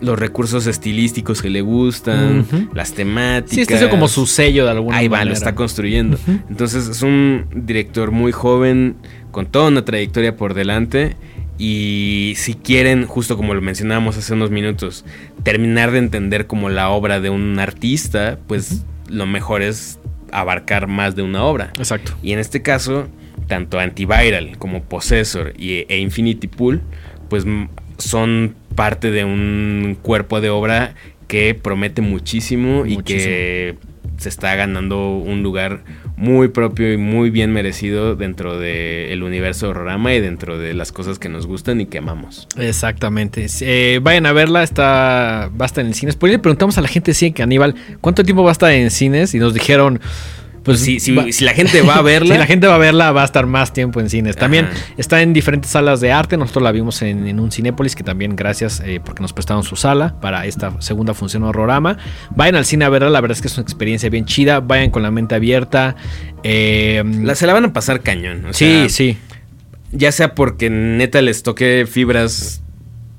los 0.00 0.18
recursos 0.18 0.66
estilísticos 0.66 1.42
que 1.42 1.50
le 1.50 1.60
gustan, 1.60 2.46
las 2.74 2.92
temáticas. 2.92 3.54
Sí, 3.54 3.60
está 3.62 3.74
haciendo 3.74 3.94
como 3.94 4.08
su 4.08 4.26
sello 4.26 4.64
de 4.64 4.72
alguna 4.72 4.96
Ahí 4.96 5.08
manera. 5.08 5.24
va, 5.24 5.30
lo 5.30 5.32
está 5.32 5.54
construyendo. 5.54 6.18
Entonces 6.48 6.88
es 6.88 7.02
un 7.02 7.46
director 7.54 8.10
muy 8.10 8.32
joven, 8.32 8.96
con 9.30 9.46
toda 9.46 9.68
una 9.68 9.84
trayectoria 9.84 10.36
por 10.36 10.54
delante. 10.54 11.16
Y 11.58 12.34
si 12.36 12.54
quieren, 12.54 13.06
justo 13.06 13.36
como 13.36 13.54
lo 13.54 13.62
mencionábamos 13.62 14.18
hace 14.18 14.34
unos 14.34 14.50
minutos, 14.50 15.04
terminar 15.42 15.90
de 15.90 15.98
entender 15.98 16.46
como 16.46 16.68
la 16.68 16.90
obra 16.90 17.20
de 17.20 17.30
un 17.30 17.58
artista, 17.58 18.38
pues 18.46 18.84
lo 19.08 19.24
mejor 19.24 19.62
es 19.62 19.98
abarcar 20.32 20.86
más 20.86 21.16
de 21.16 21.22
una 21.22 21.44
obra. 21.44 21.72
Exacto. 21.78 22.12
Y 22.22 22.32
en 22.32 22.40
este 22.40 22.60
caso, 22.60 23.08
tanto 23.46 23.78
Antiviral 23.78 24.58
como 24.58 24.82
Possessor 24.82 25.54
y, 25.56 25.86
e 25.88 25.98
Infinity 25.98 26.46
Pool, 26.48 26.82
pues 27.30 27.44
son 27.98 28.54
parte 28.76 29.10
de 29.10 29.24
un 29.24 29.98
cuerpo 30.00 30.40
de 30.40 30.50
obra 30.50 30.94
que 31.26 31.58
promete 31.60 32.02
muchísimo, 32.02 32.86
y 32.86 32.98
que 32.98 33.76
se 34.18 34.28
está 34.28 34.54
ganando 34.54 35.18
un 35.18 35.42
lugar 35.42 35.82
muy 36.16 36.48
propio 36.48 36.92
y 36.92 36.96
muy 36.96 37.30
bien 37.30 37.52
merecido 37.52 38.16
dentro 38.16 38.58
del 38.58 39.22
universo 39.22 39.68
horrorama 39.68 40.14
y 40.14 40.20
dentro 40.20 40.58
de 40.58 40.72
las 40.72 40.90
cosas 40.90 41.18
que 41.18 41.28
nos 41.28 41.46
gustan 41.46 41.80
y 41.80 41.86
que 41.86 41.98
amamos. 41.98 42.48
Exactamente. 42.56 43.46
Eh, 43.60 44.00
vayan 44.02 44.24
a 44.24 44.32
verla, 44.32 44.62
está, 44.62 45.50
va 45.60 45.64
a 45.64 45.66
estar 45.66 45.84
en 45.84 45.92
cines. 45.92 46.16
Por 46.16 46.28
ahí 46.28 46.36
le 46.36 46.38
preguntamos 46.38 46.78
a 46.78 46.80
la 46.80 46.88
gente 46.88 47.12
sí, 47.12 47.32
que 47.32 47.42
Aníbal, 47.42 47.74
¿cuánto 48.00 48.24
tiempo 48.24 48.42
va 48.42 48.50
a 48.50 48.52
estar 48.52 48.70
en 48.70 48.90
cines? 48.90 49.34
Y 49.34 49.38
nos 49.38 49.52
dijeron, 49.52 50.00
pues 50.66 50.80
Si, 50.80 51.00
si- 51.00 51.14
va- 51.14 51.24
si 51.32 51.44
la 51.44 51.52
gente 51.54 51.80
va 51.80 51.94
a 51.96 52.02
verla, 52.02 52.34
Si 52.34 52.38
la 52.38 52.46
gente 52.46 52.66
va 52.66 52.74
a 52.74 52.78
verla, 52.78 53.12
va 53.12 53.22
a 53.22 53.24
estar 53.24 53.46
más 53.46 53.72
tiempo 53.72 54.00
en 54.00 54.10
cines. 54.10 54.36
También 54.36 54.66
Ajá. 54.66 54.76
está 54.98 55.22
en 55.22 55.32
diferentes 55.32 55.70
salas 55.70 56.00
de 56.02 56.12
arte. 56.12 56.36
Nosotros 56.36 56.62
la 56.62 56.72
vimos 56.72 57.00
en, 57.02 57.26
en 57.26 57.40
un 57.40 57.50
Cinépolis, 57.50 57.96
que 57.96 58.02
también 58.04 58.36
gracias 58.36 58.82
eh, 58.84 59.00
porque 59.02 59.22
nos 59.22 59.32
prestaron 59.32 59.62
su 59.62 59.76
sala 59.76 60.20
para 60.20 60.44
esta 60.44 60.78
segunda 60.82 61.14
función 61.14 61.44
horrorama. 61.44 61.96
Vayan 62.34 62.56
al 62.56 62.66
cine 62.66 62.84
a 62.84 62.88
verla, 62.90 63.08
la 63.08 63.20
verdad 63.22 63.36
es 63.36 63.40
que 63.40 63.48
es 63.48 63.54
una 63.56 63.62
experiencia 63.62 64.10
bien 64.10 64.26
chida. 64.26 64.60
Vayan 64.60 64.90
con 64.90 65.02
la 65.02 65.10
mente 65.10 65.34
abierta. 65.34 65.96
Eh, 66.42 67.02
la, 67.22 67.34
se 67.34 67.46
la 67.46 67.54
van 67.54 67.64
a 67.64 67.72
pasar 67.72 68.00
cañón. 68.02 68.44
o 68.46 68.52
sí, 68.52 68.66
sea, 68.66 68.88
sí. 68.90 69.18
Ya 69.92 70.12
sea 70.12 70.34
porque 70.34 70.68
neta 70.68 71.22
les 71.22 71.42
toque 71.42 71.86
fibras 71.90 72.62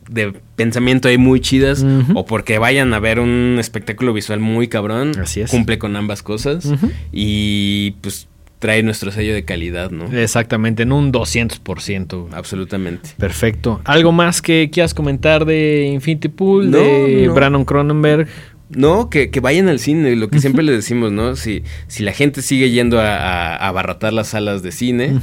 de 0.09 0.33
pensamiento 0.55 1.07
ahí 1.07 1.17
muy 1.17 1.39
chidas 1.39 1.85
o 2.13 2.25
porque 2.25 2.57
vayan 2.59 2.93
a 2.93 2.99
ver 2.99 3.19
un 3.19 3.57
espectáculo 3.59 4.13
visual 4.13 4.39
muy 4.39 4.67
cabrón. 4.67 5.11
Así 5.19 5.41
es. 5.41 5.51
Cumple 5.51 5.77
con 5.77 5.95
ambas 5.95 6.23
cosas 6.23 6.71
y 7.11 7.91
pues 8.01 8.27
trae 8.59 8.81
nuestro 8.81 9.11
sello 9.11 9.33
de 9.33 9.45
calidad, 9.45 9.91
¿no? 9.91 10.05
Exactamente, 10.17 10.83
en 10.83 10.91
un 10.91 11.11
200%. 11.11 12.29
Absolutamente. 12.31 13.09
Perfecto. 13.17 13.81
¿Algo 13.83 14.11
más 14.11 14.41
que 14.41 14.69
quieras 14.71 14.93
comentar 14.93 15.45
de 15.45 15.91
Infinity 15.93 16.29
Pool, 16.29 16.71
No, 16.71 16.77
de 16.79 17.25
no. 17.27 17.33
Brandon 17.35 17.65
Cronenberg? 17.65 18.27
No, 18.69 19.09
que, 19.09 19.29
que 19.31 19.39
vayan 19.39 19.69
al 19.69 19.79
cine, 19.79 20.13
lo 20.17 20.29
que 20.29 20.39
siempre 20.41 20.61
les 20.61 20.75
decimos, 20.75 21.11
¿no? 21.13 21.37
Si, 21.37 21.63
si 21.87 22.03
la 22.03 22.11
gente 22.11 22.41
sigue 22.41 22.69
yendo 22.69 22.99
a, 22.99 23.15
a- 23.15 23.55
a 23.55 23.67
abarrotar 23.69 24.11
las 24.11 24.27
salas 24.27 24.61
de 24.61 24.73
cine, 24.73 25.19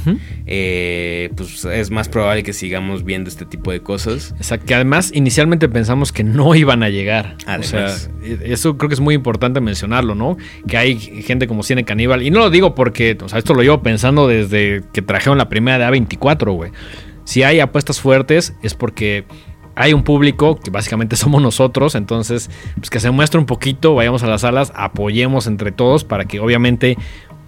eh, 0.47 1.29
pues 1.35 1.63
es 1.65 1.91
más 1.91 2.09
probable 2.09 2.43
que 2.43 2.53
sigamos 2.53 3.03
viendo 3.03 3.29
este 3.29 3.45
tipo 3.45 3.71
de 3.71 3.81
cosas. 3.81 4.33
O 4.39 4.43
sea, 4.43 4.57
que 4.57 4.73
además 4.73 5.11
inicialmente 5.13 5.69
pensamos 5.69 6.11
que 6.11 6.23
no 6.23 6.55
iban 6.55 6.81
a 6.83 6.89
llegar. 6.89 7.35
Además. 7.45 7.67
O 7.67 7.69
sea, 7.69 7.95
e- 8.23 8.51
eso 8.53 8.77
creo 8.77 8.89
que 8.89 8.95
es 8.95 9.01
muy 9.01 9.13
importante 9.15 9.61
mencionarlo, 9.61 10.15
¿no? 10.15 10.37
Que 10.67 10.77
hay 10.77 10.97
gente 10.99 11.47
como 11.47 11.63
Cine 11.63 11.85
Caníbal. 11.85 12.23
Y 12.23 12.31
no 12.31 12.39
lo 12.39 12.49
digo 12.49 12.73
porque, 12.75 13.17
o 13.23 13.29
sea, 13.29 13.39
esto 13.39 13.53
lo 13.53 13.61
llevo 13.61 13.81
pensando 13.83 14.27
desde 14.27 14.81
que 14.93 15.01
trajeron 15.01 15.37
la 15.37 15.49
primera 15.49 15.77
de 15.77 15.85
A24, 15.99 16.51
güey. 16.55 16.71
Si 17.25 17.41
hay 17.43 17.59
apuestas 17.59 17.99
fuertes 18.01 18.53
es 18.61 18.75
porque 18.75 19.25
hay 19.75 19.93
un 19.93 20.03
público 20.03 20.59
que 20.59 20.71
básicamente 20.71 21.15
somos 21.15 21.41
nosotros. 21.41 21.95
Entonces, 21.95 22.49
pues 22.75 22.89
que 22.89 22.99
se 22.99 23.11
muestre 23.11 23.39
un 23.39 23.45
poquito, 23.45 23.95
vayamos 23.95 24.23
a 24.23 24.27
las 24.27 24.41
salas, 24.41 24.71
apoyemos 24.75 25.47
entre 25.47 25.71
todos 25.71 26.03
para 26.03 26.25
que 26.25 26.39
obviamente 26.39 26.97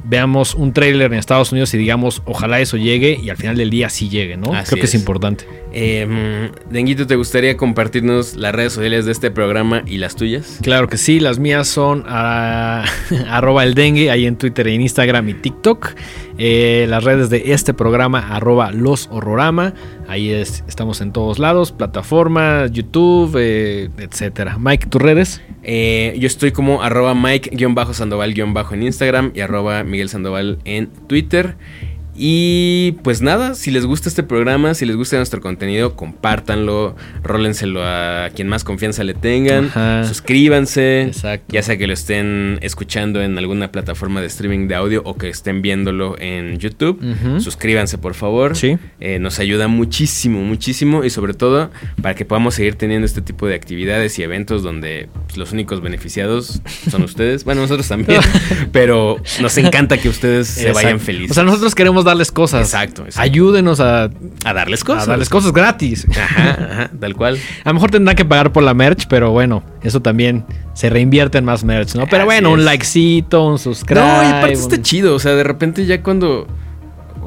veamos 0.03 0.55
un 0.55 0.73
tráiler 0.73 1.11
en 1.11 1.19
Estados 1.19 1.51
Unidos 1.51 1.73
y 1.73 1.77
digamos, 1.77 2.21
ojalá 2.25 2.59
eso 2.59 2.77
llegue 2.77 3.19
y 3.21 3.29
al 3.29 3.37
final 3.37 3.57
del 3.57 3.69
día 3.69 3.89
sí 3.89 4.09
llegue, 4.09 4.37
¿no? 4.37 4.53
Así 4.53 4.69
Creo 4.69 4.81
que 4.81 4.85
es, 4.85 4.93
es. 4.93 4.99
importante. 4.99 5.45
Eh, 5.73 6.49
Denguito, 6.69 7.07
¿te 7.07 7.15
gustaría 7.15 7.57
compartirnos 7.57 8.35
las 8.35 8.55
redes 8.55 8.73
sociales 8.73 9.05
de 9.05 9.11
este 9.11 9.31
programa 9.31 9.83
y 9.85 9.97
las 9.97 10.15
tuyas? 10.15 10.59
Claro 10.61 10.87
que 10.87 10.97
sí, 10.97 11.19
las 11.19 11.39
mías 11.39 11.67
son 11.67 12.03
ah, 12.07 12.85
arroba 13.29 13.63
el 13.63 13.73
dengue, 13.73 14.09
ahí 14.09 14.25
en 14.25 14.37
Twitter, 14.37 14.67
en 14.69 14.81
Instagram 14.81 15.27
y 15.29 15.33
TikTok. 15.33 15.93
Eh, 16.37 16.85
las 16.87 17.03
redes 17.03 17.29
de 17.29 17.51
este 17.53 17.73
programa, 17.73 18.35
arroba 18.35 18.71
los 18.71 19.07
horrorama. 19.11 19.73
Ahí 20.07 20.31
es- 20.31 20.63
estamos 20.67 21.01
en 21.01 21.11
todos 21.11 21.37
lados, 21.37 21.73
plataformas, 21.73 22.71
YouTube, 22.71 23.35
eh, 23.37 23.89
etcétera. 23.97 24.57
Mike, 24.57 24.87
¿tus 24.87 25.01
redes? 25.01 25.41
Eh, 25.63 26.15
yo 26.17 26.27
estoy 26.27 26.51
como 26.53 26.81
arroba 26.81 27.13
Mike-Sandoval- 27.13 28.33
en 28.73 28.83
Instagram 28.83 29.31
y 29.35 29.41
arroba 29.41 29.83
Miguel 29.83 30.07
Sandoval 30.07 30.59
en 30.63 30.87
Twitter. 31.07 31.57
Y 32.17 32.93
pues 33.03 33.21
nada, 33.21 33.53
si 33.53 33.69
les 33.69 33.85
gusta 33.85 34.09
este 34.09 34.23
programa, 34.23 34.73
si 34.73 34.85
les 34.85 34.95
gusta 34.95 35.17
nuestro 35.17 35.39
contenido, 35.39 35.95
compártanlo, 35.95 36.95
rólenselo 37.23 37.81
a 37.83 38.29
quien 38.35 38.47
más 38.47 38.63
confianza 38.63 39.03
le 39.03 39.13
tengan, 39.13 39.65
Ajá. 39.65 40.03
suscríbanse, 40.05 41.03
Exacto. 41.03 41.45
ya 41.53 41.61
sea 41.61 41.77
que 41.77 41.85
lo 41.85 41.93
estén 41.93 42.57
escuchando 42.61 43.21
en 43.21 43.37
alguna 43.37 43.71
plataforma 43.71 44.19
de 44.21 44.27
streaming 44.27 44.67
de 44.67 44.75
audio 44.75 45.01
o 45.05 45.15
que 45.15 45.29
estén 45.29 45.61
viéndolo 45.61 46.15
en 46.19 46.57
YouTube, 46.57 46.99
suscríbanse 47.39 47.97
por 47.99 48.15
favor. 48.15 48.55
Sí. 48.55 48.77
Eh, 48.99 49.19
nos 49.19 49.37
ayuda 49.39 49.67
muchísimo, 49.67 50.41
muchísimo 50.41 51.03
y 51.03 51.09
sobre 51.11 51.33
todo 51.35 51.69
para 52.01 52.15
que 52.15 52.25
podamos 52.25 52.55
seguir 52.55 52.75
teniendo 52.75 53.05
este 53.05 53.21
tipo 53.21 53.45
de 53.47 53.53
actividades 53.55 54.17
y 54.17 54.23
eventos 54.23 54.63
donde 54.63 55.07
pues, 55.27 55.37
los 55.37 55.51
únicos 55.51 55.81
beneficiados 55.81 56.61
son 56.89 57.03
ustedes. 57.03 57.43
Bueno, 57.43 57.61
nosotros 57.61 57.87
también, 57.87 58.21
pero 58.71 59.17
nos 59.39 59.57
encanta 59.57 59.97
que 59.99 60.09
ustedes 60.09 60.47
se 60.47 60.61
Exacto. 60.61 60.75
vayan 60.83 60.99
felices. 60.99 61.31
O 61.31 61.33
sea, 61.35 61.43
nosotros 61.43 61.75
queremos 61.75 62.06
darles 62.07 62.31
cosas. 62.31 62.61
Exacto, 62.61 63.03
exacto. 63.03 63.21
Ayúdenos 63.21 63.79
a, 63.79 64.09
a 64.45 64.53
darles 64.53 64.83
cosas. 64.83 65.07
a 65.07 65.11
darles 65.11 65.29
cosas 65.29 65.53
gratis. 65.53 66.07
Ajá, 66.09 66.49
ajá, 66.49 66.91
tal 66.99 67.15
cual. 67.15 67.37
A 67.63 67.69
lo 67.69 67.75
mejor 67.75 67.91
tendrán 67.91 68.15
que 68.15 68.25
pagar 68.25 68.51
por 68.51 68.63
la 68.63 68.73
merch, 68.73 69.07
pero 69.07 69.31
bueno, 69.31 69.63
eso 69.81 70.01
también 70.01 70.45
se 70.73 70.89
reinvierte 70.89 71.37
en 71.37 71.45
más 71.45 71.63
merch, 71.63 71.95
¿no? 71.95 72.05
Pero 72.07 72.23
Así 72.23 72.25
bueno, 72.25 72.51
un 72.51 72.65
likecito, 72.65 73.45
un 73.45 73.59
subscribe. 73.59 74.01
No, 74.01 74.23
y 74.23 74.27
aparte 74.27 74.53
está 74.53 74.81
chido, 74.81 75.15
o 75.15 75.19
sea, 75.19 75.33
de 75.33 75.43
repente 75.43 75.85
ya 75.85 76.01
cuando... 76.01 76.47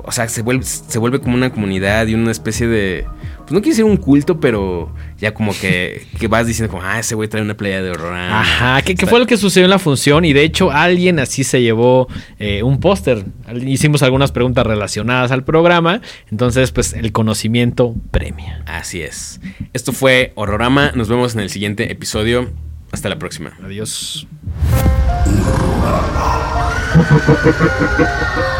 O 0.03 0.13
sea, 0.13 0.29
se 0.29 0.43
vuelve, 0.43 0.65
se 0.65 0.99
vuelve 0.99 1.21
como 1.21 1.35
una 1.35 1.51
comunidad 1.51 2.07
y 2.07 2.15
una 2.15 2.31
especie 2.31 2.67
de... 2.67 3.07
Pues 3.51 3.57
no 3.59 3.63
quiero 3.63 3.73
decir 3.73 3.85
un 3.85 3.97
culto, 3.97 4.39
pero 4.39 4.95
ya 5.19 5.35
como 5.35 5.51
que, 5.53 6.07
que 6.21 6.29
vas 6.29 6.47
diciendo 6.47 6.71
como, 6.71 6.85
ah, 6.87 7.01
ese 7.01 7.17
güey 7.17 7.29
trae 7.29 7.43
una 7.43 7.57
playa 7.57 7.83
de 7.83 7.91
horror. 7.91 8.15
ah, 8.15 8.43
Ajá, 8.43 8.83
que, 8.83 8.95
que 8.95 9.09
fue 9.09 9.19
lo 9.19 9.27
que 9.27 9.37
sucedió 9.37 9.65
en 9.65 9.71
la 9.71 9.81
función 9.81 10.25
y 10.25 10.33
de 10.33 10.45
hecho 10.45 10.71
alguien 10.71 11.19
así 11.19 11.43
se 11.43 11.61
llevó 11.61 12.07
eh, 12.39 12.63
un 12.63 12.79
póster. 12.79 13.25
Hicimos 13.53 14.05
algunas 14.05 14.31
preguntas 14.31 14.65
relacionadas 14.65 15.33
al 15.33 15.43
programa, 15.43 16.01
entonces 16.31 16.71
pues 16.71 16.93
el 16.93 17.11
conocimiento 17.11 17.97
premia. 18.13 18.63
Así 18.67 19.03
es. 19.03 19.41
Esto 19.73 19.93
fue 19.93 20.31
Horrorama. 20.37 20.93
Nos 20.95 21.09
vemos 21.09 21.35
en 21.35 21.41
el 21.41 21.51
siguiente 21.51 21.91
episodio. 21.91 22.53
Hasta 22.93 23.09
la 23.09 23.19
próxima. 23.19 23.59
Adiós. 23.65 24.29